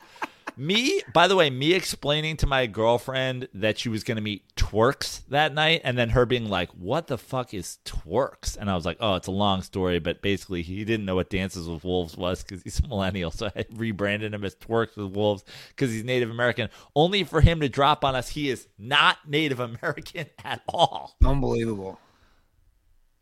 Me, 0.60 1.00
by 1.14 1.26
the 1.26 1.36
way, 1.36 1.48
me 1.48 1.72
explaining 1.72 2.36
to 2.36 2.46
my 2.46 2.66
girlfriend 2.66 3.48
that 3.54 3.78
she 3.78 3.88
was 3.88 4.04
going 4.04 4.16
to 4.16 4.22
meet 4.22 4.54
twerks 4.56 5.22
that 5.28 5.54
night, 5.54 5.80
and 5.84 5.96
then 5.96 6.10
her 6.10 6.26
being 6.26 6.50
like, 6.50 6.68
"What 6.72 7.06
the 7.06 7.16
fuck 7.16 7.54
is 7.54 7.78
twerks?" 7.86 8.58
And 8.58 8.70
I 8.70 8.74
was 8.74 8.84
like, 8.84 8.98
"Oh, 9.00 9.14
it's 9.14 9.26
a 9.26 9.30
long 9.30 9.62
story, 9.62 10.00
but 10.00 10.20
basically, 10.20 10.60
he 10.60 10.84
didn't 10.84 11.06
know 11.06 11.14
what 11.14 11.30
Dances 11.30 11.66
with 11.66 11.82
Wolves 11.82 12.14
was 12.14 12.42
because 12.42 12.62
he's 12.62 12.78
a 12.78 12.86
millennial, 12.86 13.30
so 13.30 13.50
I 13.56 13.64
rebranded 13.72 14.34
him 14.34 14.44
as 14.44 14.54
Twerks 14.54 14.98
with 14.98 15.16
Wolves 15.16 15.44
because 15.68 15.92
he's 15.92 16.04
Native 16.04 16.28
American. 16.28 16.68
Only 16.94 17.24
for 17.24 17.40
him 17.40 17.60
to 17.60 17.70
drop 17.70 18.04
on 18.04 18.14
us, 18.14 18.28
he 18.28 18.50
is 18.50 18.68
not 18.78 19.16
Native 19.26 19.60
American 19.60 20.26
at 20.44 20.60
all. 20.68 21.16
Unbelievable. 21.24 21.98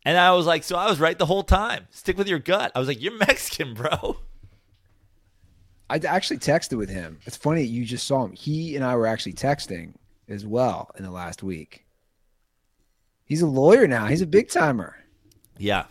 And 0.05 0.19
I 0.19 0.33
was 0.33 0.45
like, 0.45 0.65
so 0.65 0.75
I 0.75 0.91
was 0.91 0.99
right 0.99 1.17
the 1.17 1.27
whole 1.27 1.45
time. 1.45 1.87
Stick 1.91 2.19
with 2.19 2.27
your 2.27 2.41
gut. 2.41 2.73
I 2.75 2.81
was 2.81 2.89
like, 2.89 3.01
you're 3.01 3.17
Mexican, 3.17 3.75
bro. 3.75 4.17
I 5.91 5.97
actually 5.97 6.39
texted 6.39 6.77
with 6.77 6.91
him. 6.91 7.19
It's 7.25 7.37
funny 7.37 7.63
you 7.63 7.85
just 7.85 8.07
saw 8.07 8.25
him. 8.25 8.33
He 8.33 8.77
and 8.77 8.85
I 8.85 8.95
were 8.97 9.07
actually 9.07 9.33
texting 9.33 9.95
as 10.29 10.45
well 10.45 10.91
in 10.99 11.05
the 11.05 11.11
last 11.11 11.43
week. 11.43 11.87
He's 13.25 13.43
a 13.43 13.47
lawyer 13.47 13.87
now. 13.87 14.07
He's 14.07 14.21
a 14.23 14.27
big 14.27 14.49
timer. 14.51 14.97
Yeah, 15.57 15.87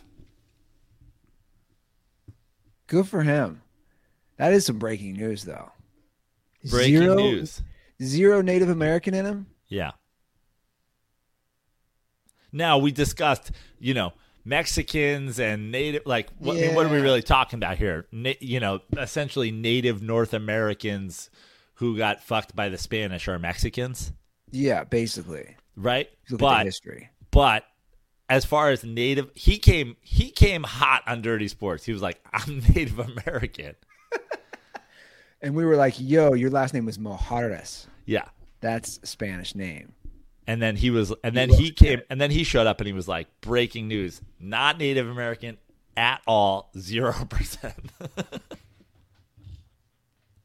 Good 2.88 3.08
for 3.08 3.22
him. 3.22 3.62
That 4.38 4.54
is 4.54 4.66
some 4.66 4.80
breaking 4.80 5.14
news, 5.14 5.44
though. 5.44 5.72
breaking 6.70 7.00
Zero- 7.00 7.16
news. 7.16 7.62
Zero 8.02 8.42
Native 8.42 8.70
American 8.70 9.14
in 9.14 9.26
him. 9.26 9.48
Yeah. 9.68 9.92
Now 12.52 12.78
we 12.78 12.92
discussed, 12.92 13.52
you 13.80 13.94
know, 13.94 14.14
Mexicans 14.48 15.40
and 15.40 15.72
native. 15.72 16.04
Like, 16.06 16.30
what, 16.40 16.58
I 16.58 16.62
mean, 16.62 16.76
what 16.76 16.86
are 16.86 16.90
we 16.90 17.00
really 17.00 17.22
talking 17.22 17.58
about 17.58 17.78
here? 17.78 18.08
Na- 18.12 18.34
you 18.40 18.60
know, 18.60 18.80
essentially 18.98 19.52
native 19.52 20.02
North 20.02 20.34
Americans 20.34 21.30
who 21.76 21.98
got 21.98 22.24
fucked 22.24 22.56
by 22.56 22.70
the 22.70 22.78
Spanish 22.78 23.28
are 23.28 23.38
Mexicans, 23.38 24.12
Yeah, 24.52 24.84
basically. 24.84 25.56
right? 25.76 26.10
But 26.30 26.66
history. 26.66 27.10
but 27.32 27.64
as 28.30 28.46
far 28.46 28.72
as 28.72 28.84
native, 28.84 29.30
he 29.36 29.58
came 29.60 29.96
he 30.02 30.32
came 30.32 30.64
hot 30.64 31.04
on 31.08 31.22
Dirty 31.22 31.48
Sports. 31.48 31.84
He 31.86 31.94
was 31.94 32.02
like, 32.02 32.20
"I'm 32.34 32.60
Native 32.74 33.00
American." 33.00 33.76
And 35.40 35.54
we 35.56 35.66
were 35.66 35.76
like, 35.76 35.94
yo, 36.00 36.34
your 36.34 36.50
last 36.50 36.74
name 36.74 36.86
was 36.86 36.98
Mojarras. 36.98 37.86
Yeah. 38.08 38.26
That's 38.60 39.00
a 39.04 39.06
Spanish 39.06 39.54
name. 39.54 39.94
And 40.48 40.62
then 40.62 40.78
he 40.78 40.90
was, 40.90 41.14
and 41.24 41.36
then 41.36 41.50
he 41.50 41.72
came, 41.72 42.02
and 42.10 42.22
then 42.22 42.32
he 42.32 42.46
showed 42.46 42.68
up, 42.68 42.80
and 42.80 42.88
he 42.88 42.94
was 42.94 43.08
like, 43.08 43.28
"Breaking 43.42 43.90
news: 43.90 44.22
Not 44.40 44.78
Native 44.78 45.08
American 45.08 45.58
at 45.98 46.22
all, 46.26 46.72
zero 46.78 47.14
percent." 47.30 47.92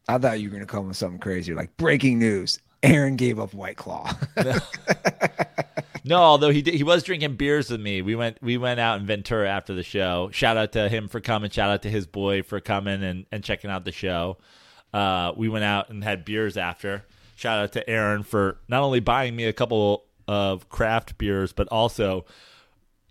I 0.08 0.18
thought 0.18 0.40
you 0.40 0.48
were 0.50 0.54
gonna 0.54 0.66
come 0.66 0.88
with 0.88 0.96
something 0.96 1.20
crazy, 1.20 1.54
like 1.54 1.76
breaking 1.76 2.18
news: 2.18 2.58
Aaron 2.82 3.14
gave 3.14 3.38
up 3.38 3.54
White 3.54 3.76
Claw. 3.76 4.12
No, 6.04 6.16
although 6.16 6.50
he 6.50 6.62
did, 6.62 6.74
he 6.74 6.82
was 6.82 7.04
drinking 7.04 7.36
beers 7.36 7.70
with 7.70 7.80
me. 7.80 8.02
We 8.02 8.16
went 8.16 8.42
we 8.42 8.58
went 8.58 8.80
out 8.80 9.00
in 9.00 9.06
Ventura 9.06 9.48
after 9.48 9.72
the 9.72 9.84
show. 9.84 10.30
Shout 10.32 10.56
out 10.56 10.72
to 10.72 10.88
him 10.88 11.08
for 11.08 11.20
coming. 11.20 11.50
Shout 11.50 11.70
out 11.70 11.82
to 11.82 11.90
his 11.90 12.06
boy 12.06 12.42
for 12.42 12.60
coming 12.60 13.02
and, 13.04 13.26
and 13.30 13.44
checking 13.44 13.70
out 13.70 13.84
the 13.84 13.92
show. 13.92 14.38
Uh, 14.92 15.32
we 15.36 15.48
went 15.48 15.64
out 15.64 15.90
and 15.90 16.02
had 16.02 16.24
beers 16.24 16.56
after. 16.56 17.04
Shout 17.42 17.58
out 17.58 17.72
to 17.72 17.90
Aaron 17.90 18.22
for 18.22 18.58
not 18.68 18.84
only 18.84 19.00
buying 19.00 19.34
me 19.34 19.46
a 19.46 19.52
couple 19.52 20.04
of 20.28 20.68
craft 20.68 21.18
beers, 21.18 21.52
but 21.52 21.66
also 21.72 22.24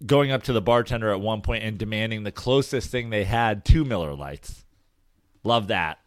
going 0.06 0.32
up 0.32 0.44
to 0.44 0.54
the 0.54 0.62
bartender 0.62 1.12
at 1.12 1.20
one 1.20 1.42
point 1.42 1.66
and 1.66 1.78
demanding 1.78 2.24
the 2.24 2.32
closest 2.32 2.90
thing 2.92 3.10
they 3.10 3.26
had 3.26 3.66
to 3.66 3.84
Miller 3.84 4.14
Lites. 4.14 4.64
Love 5.44 5.68
that. 5.68 5.98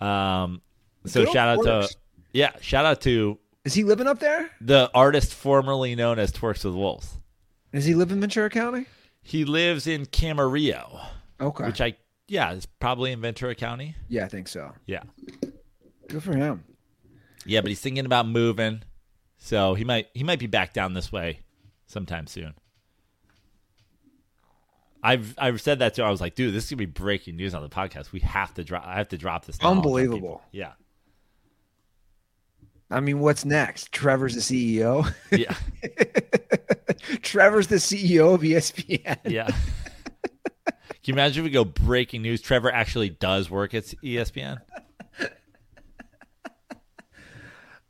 Um, 0.00 0.62
so 1.06 1.24
Good 1.24 1.32
shout 1.32 1.48
out 1.48 1.58
works. 1.64 1.90
to 1.90 1.96
yeah, 2.32 2.50
shout 2.60 2.84
out 2.86 3.00
to 3.02 3.38
Is 3.64 3.72
he 3.74 3.84
living 3.84 4.08
up 4.08 4.18
there? 4.18 4.50
the 4.60 4.90
artist 4.92 5.32
formerly 5.32 5.94
known 5.94 6.18
as 6.18 6.32
Twerks 6.32 6.64
with 6.64 6.74
Wolves. 6.74 7.20
Does 7.72 7.84
he 7.84 7.94
live 7.94 8.10
in 8.10 8.18
Ventura 8.20 8.50
County? 8.50 8.86
He 9.22 9.44
lives 9.44 9.86
in 9.86 10.06
Camarillo, 10.06 11.06
Okay. 11.40 11.66
which 11.66 11.80
I 11.80 11.94
yeah, 12.26 12.50
it's 12.52 12.66
probably 12.66 13.12
in 13.12 13.20
Ventura 13.20 13.54
County. 13.54 13.94
yeah, 14.08 14.24
I 14.24 14.28
think 14.28 14.48
so. 14.48 14.72
Yeah. 14.86 15.04
Good 16.08 16.20
for 16.24 16.34
him. 16.36 16.64
Yeah, 17.46 17.60
but 17.60 17.68
he's 17.68 17.80
thinking 17.80 18.06
about 18.06 18.26
moving. 18.26 18.82
So 19.38 19.74
he 19.74 19.84
might 19.84 20.08
he 20.14 20.24
might 20.24 20.38
be 20.38 20.46
back 20.46 20.72
down 20.72 20.94
this 20.94 21.12
way 21.12 21.40
sometime 21.86 22.26
soon. 22.26 22.54
I've 25.02 25.34
I've 25.38 25.60
said 25.60 25.80
that 25.80 25.94
to 25.94 26.02
him. 26.02 26.08
I 26.08 26.10
was 26.10 26.20
like, 26.20 26.34
dude, 26.34 26.54
this 26.54 26.64
is 26.64 26.70
gonna 26.70 26.78
be 26.78 26.86
breaking 26.86 27.36
news 27.36 27.54
on 27.54 27.62
the 27.62 27.68
podcast. 27.68 28.12
We 28.12 28.20
have 28.20 28.54
to 28.54 28.64
drop 28.64 28.86
I 28.86 28.96
have 28.96 29.08
to 29.08 29.18
drop 29.18 29.44
this. 29.44 29.60
knowledge 29.60 29.76
on 29.76 29.82
people. 29.82 29.96
Unbelievable. 29.96 30.42
Yeah. 30.50 30.72
I 32.90 33.00
mean, 33.00 33.18
what's 33.18 33.44
next? 33.44 33.92
Trevor's 33.92 34.34
the 34.34 34.40
CEO. 34.40 35.12
Yeah. 35.30 35.54
Trevor's 37.22 37.66
the 37.66 37.76
CEO 37.76 38.34
of 38.34 38.42
ESPN. 38.42 39.18
Yeah. 39.26 39.48
Can 40.66 41.12
you 41.12 41.14
imagine 41.14 41.40
if 41.40 41.44
we 41.44 41.50
go 41.50 41.64
breaking 41.64 42.22
news? 42.22 42.40
Trevor 42.40 42.70
actually 42.72 43.10
does 43.10 43.50
work 43.50 43.74
at 43.74 43.84
ESPN. 43.84 44.58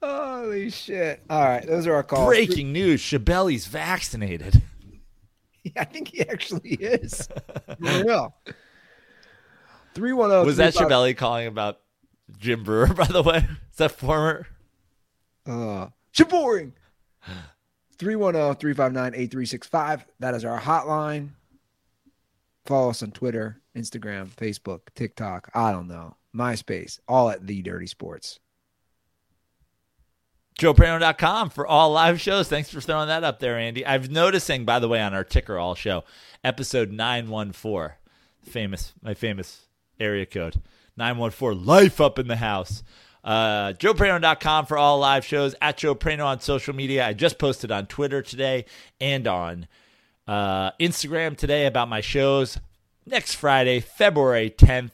Holy 0.04 0.70
shit! 0.70 1.22
All 1.30 1.42
right, 1.42 1.66
those 1.66 1.86
are 1.86 1.94
our 1.94 2.02
calls. 2.02 2.26
Breaking 2.26 2.72
news: 2.72 3.00
Shabelli's 3.00 3.66
vaccinated. 3.66 4.62
Yeah, 5.66 5.80
I 5.80 5.84
think 5.86 6.08
he 6.08 6.20
actually 6.20 6.74
is. 6.74 7.26
For 7.66 8.04
real. 8.04 8.36
Three 9.94 10.12
one 10.12 10.28
zero. 10.28 10.44
Was 10.44 10.58
that 10.58 10.74
Shabelli 10.74 11.16
calling 11.16 11.46
about 11.46 11.80
Jim 12.36 12.64
Breuer? 12.64 12.88
By 12.94 13.06
the 13.06 13.22
way, 13.22 13.38
is 13.38 13.76
that 13.78 13.92
former? 13.92 14.46
Uh, 15.46 15.86
Shaboring. 16.12 16.74
310-359-8365. 17.96 20.02
That 20.20 20.34
is 20.34 20.44
our 20.44 20.60
hotline. 20.60 21.30
Follow 22.66 22.90
us 22.90 23.02
on 23.02 23.12
Twitter, 23.12 23.62
Instagram, 23.76 24.28
Facebook, 24.28 24.80
TikTok. 24.94 25.50
I 25.54 25.72
don't 25.72 25.88
know. 25.88 26.14
MySpace. 26.36 26.98
All 27.08 27.30
at 27.30 27.46
The 27.46 27.62
Dirty 27.62 27.86
Sports. 27.86 28.38
JoePrano.com 30.58 31.50
for 31.50 31.66
all 31.66 31.92
live 31.92 32.20
shows. 32.20 32.48
Thanks 32.48 32.70
for 32.70 32.80
throwing 32.80 33.08
that 33.08 33.24
up 33.24 33.40
there, 33.40 33.58
Andy. 33.58 33.84
I've 33.84 34.10
noticing, 34.10 34.64
by 34.64 34.78
the 34.78 34.88
way, 34.88 35.02
on 35.02 35.12
our 35.12 35.24
ticker 35.24 35.58
all 35.58 35.74
show, 35.74 36.04
episode 36.44 36.92
nine 36.92 37.28
one 37.28 37.52
four, 37.52 37.98
famous 38.42 38.92
my 39.02 39.14
famous 39.14 39.66
area 39.98 40.26
code 40.26 40.60
nine 40.96 41.18
one 41.18 41.32
four, 41.32 41.54
life 41.54 42.00
up 42.00 42.18
in 42.18 42.28
the 42.28 42.36
house. 42.36 42.84
Uh, 43.24 43.72
JoePrano.com 43.72 44.66
for 44.66 44.76
all 44.76 44.98
live 44.98 45.24
shows 45.24 45.54
at 45.62 45.78
Joe 45.78 45.94
Prano 45.94 46.26
on 46.26 46.40
social 46.40 46.74
media. 46.74 47.06
I 47.06 47.14
just 47.14 47.38
posted 47.38 47.72
on 47.72 47.86
Twitter 47.86 48.20
today 48.20 48.66
and 49.00 49.26
on 49.26 49.66
uh, 50.28 50.72
Instagram 50.72 51.36
today 51.36 51.66
about 51.66 51.88
my 51.88 52.00
shows 52.02 52.58
next 53.06 53.34
Friday, 53.34 53.80
February 53.80 54.50
10th 54.50 54.90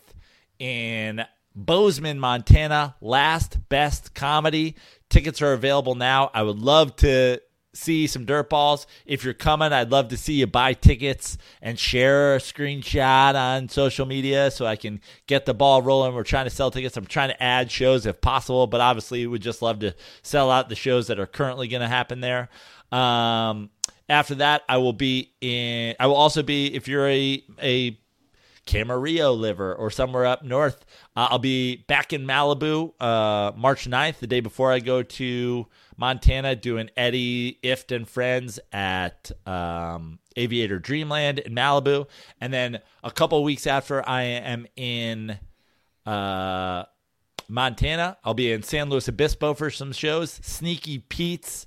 in 0.59 1.24
Bozeman, 1.55 2.21
Montana. 2.21 2.97
Last 3.01 3.59
Best 3.69 4.15
Comedy. 4.15 4.77
Tickets 5.09 5.43
are 5.43 5.53
available 5.53 5.95
now. 5.95 6.31
I 6.33 6.43
would 6.43 6.59
love 6.59 6.97
to 6.97 7.41
see 7.73 8.07
some 8.07 8.25
dirt 8.25 8.51
balls. 8.51 8.87
If 9.07 9.25
you're 9.25 9.35
coming, 9.35 9.73
I'd 9.73 9.91
love 9.91 10.09
to 10.09 10.17
see 10.17 10.35
you 10.35 10.47
buy 10.47 10.73
tickets 10.75 11.39
and 11.63 11.79
share 11.79 12.35
a 12.35 12.39
screenshot 12.39 13.35
on 13.35 13.69
social 13.69 14.07
media 14.07 14.51
so 14.51 14.67
I 14.67 14.77
can 14.77 15.01
get 15.27 15.47
the 15.47 15.55
ball 15.55 15.83
rolling. 15.83 16.15
We're 16.15 16.25
trying 16.25 16.47
to 16.47 16.51
sell 16.51 16.71
tickets. 16.71 16.97
I'm 16.97 17.07
trying 17.07 17.31
to 17.31 17.43
add 17.43 17.71
shows 17.71 18.07
if 18.07 18.21
possible, 18.21 18.67
but 18.67 18.81
obviously 18.81 19.27
would 19.27 19.43
just 19.43 19.63
love 19.63 19.81
to 19.81 19.95
sell 20.23 20.51
out 20.51 20.69
the 20.69 20.75
shows 20.75 21.07
that 21.09 21.21
are 21.21 21.27
currently 21.27 21.69
going 21.69 21.83
to 21.83 21.89
happen 21.89 22.21
there. 22.21 22.49
Um, 22.93 23.71
after 24.09 24.37
that, 24.37 24.63
I 24.69 24.79
will 24.79 24.93
be 24.93 25.33
in. 25.41 25.95
I 26.01 26.07
will 26.09 26.17
also 26.17 26.43
be 26.43 26.75
if 26.75 26.89
you're 26.89 27.09
a 27.09 27.45
a 27.63 27.99
Camarillo 28.71 29.37
liver 29.37 29.75
or 29.75 29.91
somewhere 29.91 30.25
up 30.27 30.45
north. 30.45 30.85
Uh, 31.17 31.27
I'll 31.31 31.41
be 31.41 31.85
back 31.89 32.13
in 32.13 32.25
Malibu 32.25 32.93
uh, 33.01 33.51
March 33.57 33.91
9th, 33.91 34.21
the 34.21 34.29
day 34.29 34.39
before 34.39 34.71
I 34.71 34.79
go 34.79 35.03
to 35.03 35.67
Montana, 35.97 36.55
doing 36.55 36.89
Eddie 36.97 37.59
Ift 37.65 37.95
and 37.95 38.09
Friends 38.09 38.61
at 38.73 39.33
um, 39.45 40.21
Aviator 40.37 40.79
Dreamland 40.79 41.41
in 41.41 41.53
Malibu. 41.53 42.07
And 42.41 42.53
then 42.53 42.79
a 43.03 43.11
couple 43.11 43.43
weeks 43.43 43.67
after 43.67 44.09
I 44.09 44.23
am 44.23 44.69
in 44.77 45.37
uh, 46.07 46.85
Montana, 47.49 48.19
I'll 48.23 48.35
be 48.35 48.53
in 48.53 48.63
San 48.63 48.89
Luis 48.89 49.09
Obispo 49.09 49.53
for 49.55 49.71
some 49.71 49.91
shows. 49.91 50.31
Sneaky 50.45 50.99
Pete's 51.01 51.67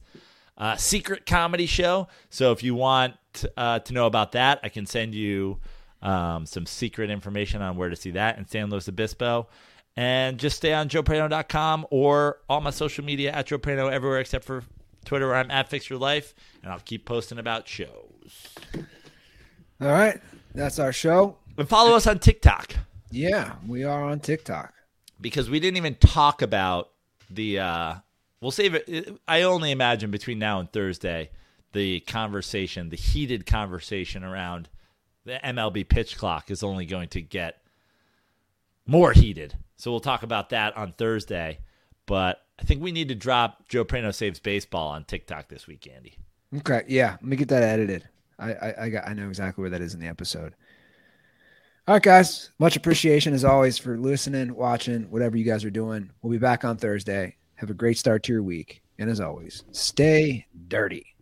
uh, 0.58 0.78
secret 0.78 1.26
comedy 1.26 1.66
show. 1.66 2.08
So 2.30 2.54
if 2.54 2.64
you 2.64 2.76
want 2.76 3.16
uh, 3.58 3.80
to 3.80 3.94
know 3.94 4.06
about 4.06 4.32
that, 4.32 4.62
I 4.64 4.70
can 4.70 4.86
send 4.86 5.14
you 5.14 5.60
um, 6.04 6.46
some 6.46 6.66
secret 6.68 7.10
information 7.10 7.62
on 7.64 7.76
where 7.78 7.90
to 7.90 7.96
see 7.96 8.12
that 8.12 8.38
in 8.38 8.48
San 8.48 8.70
Luis 8.70 8.88
Obispo. 8.88 9.48
And 9.96 10.38
just 10.40 10.58
stay 10.58 10.74
on 10.74 10.90
joeprano.com 10.90 11.88
or 11.90 12.38
all 12.50 12.62
my 12.62 12.70
social 12.72 13.04
media 13.06 13.32
at 13.32 13.48
joeprano 13.48 13.88
everywhere 13.88 14.20
except 14.20 14.44
for 14.46 14.64
Twitter 15.06 15.28
where 15.28 15.36
I'm 15.38 15.50
at 15.52 15.70
Fix 15.70 15.90
Your 15.90 16.00
Life. 16.00 16.34
And 16.62 16.72
I'll 16.72 16.80
keep 16.80 17.06
posting 17.06 17.40
about 17.40 17.68
shows. 17.68 18.56
All 19.82 19.88
right. 19.88 20.20
That's 20.54 20.80
our 20.80 20.94
show. 20.94 21.38
And 21.58 21.68
follow 21.70 21.96
us 21.96 22.08
on 22.08 22.20
TikTok 22.20 22.76
Yeah, 23.12 23.54
we 23.68 23.84
are 23.84 24.04
on 24.04 24.20
TikTok. 24.20 24.74
because 25.22 25.50
we 25.50 25.60
didn't 25.60 25.78
even 25.78 25.96
talk 25.96 26.42
about 26.42 26.90
the. 27.30 27.60
Uh, 27.60 27.96
we'll 28.42 28.52
save 28.52 28.74
it. 28.76 29.18
I 29.28 29.44
only 29.44 29.72
imagine 29.72 30.10
between 30.12 30.40
now 30.40 30.60
and 30.60 30.72
Thursday 30.72 31.30
the 31.74 32.00
conversation, 32.02 32.90
the 32.90 32.96
heated 32.96 33.46
conversation 33.46 34.24
around 34.24 34.70
the 35.26 35.40
MLB 35.44 35.88
pitch 35.88 36.18
clock 36.18 36.52
is 36.52 36.64
only 36.64 36.86
going 36.86 37.10
to 37.10 37.22
get 37.22 37.62
more 38.86 39.12
heated. 39.14 39.58
So 39.78 39.92
we'll 39.92 40.00
talk 40.00 40.24
about 40.24 40.50
that 40.50 40.76
on 40.78 40.94
Thursday. 40.94 41.60
But 42.06 42.42
I 42.60 42.64
think 42.64 42.82
we 42.82 42.92
need 42.92 43.08
to 43.10 43.16
drop 43.16 43.68
Joe 43.68 43.86
Prano 43.86 44.14
saves 44.14 44.40
baseball 44.40 44.90
on 44.90 45.06
TikTok 45.06 45.48
this 45.48 45.68
week, 45.68 45.88
Andy. 45.94 46.18
Okay, 46.58 46.84
yeah, 46.88 47.12
let 47.14 47.24
me 47.24 47.36
get 47.36 47.48
that 47.50 47.64
edited. 47.64 48.08
I, 48.38 48.54
I, 48.54 48.84
I 48.84 48.90
got, 48.90 49.08
I 49.08 49.14
know 49.14 49.28
exactly 49.28 49.62
where 49.62 49.72
that 49.72 49.82
is 49.82 49.94
in 49.94 50.00
the 50.00 50.08
episode. 50.08 50.54
All 51.88 51.96
right, 51.96 52.02
guys, 52.02 52.52
much 52.60 52.76
appreciation 52.76 53.34
as 53.34 53.44
always 53.44 53.78
for 53.78 53.98
listening, 53.98 54.56
watching, 54.56 55.10
whatever 55.10 55.36
you 55.36 55.44
guys 55.44 55.66
are 55.66 55.70
doing. 55.70 56.12
We'll 56.22 56.32
be 56.32 56.38
back 56.38 56.64
on 56.64 56.78
Thursday. 56.78 57.36
Have 57.56 57.70
a 57.70 57.74
great 57.74 57.98
start 57.98 58.24
to 58.24 58.34
your 58.34 58.44
week, 58.44 58.82
and 59.00 59.10
as 59.10 59.20
always, 59.20 59.64
stay 59.72 60.46
dirty. 60.68 61.13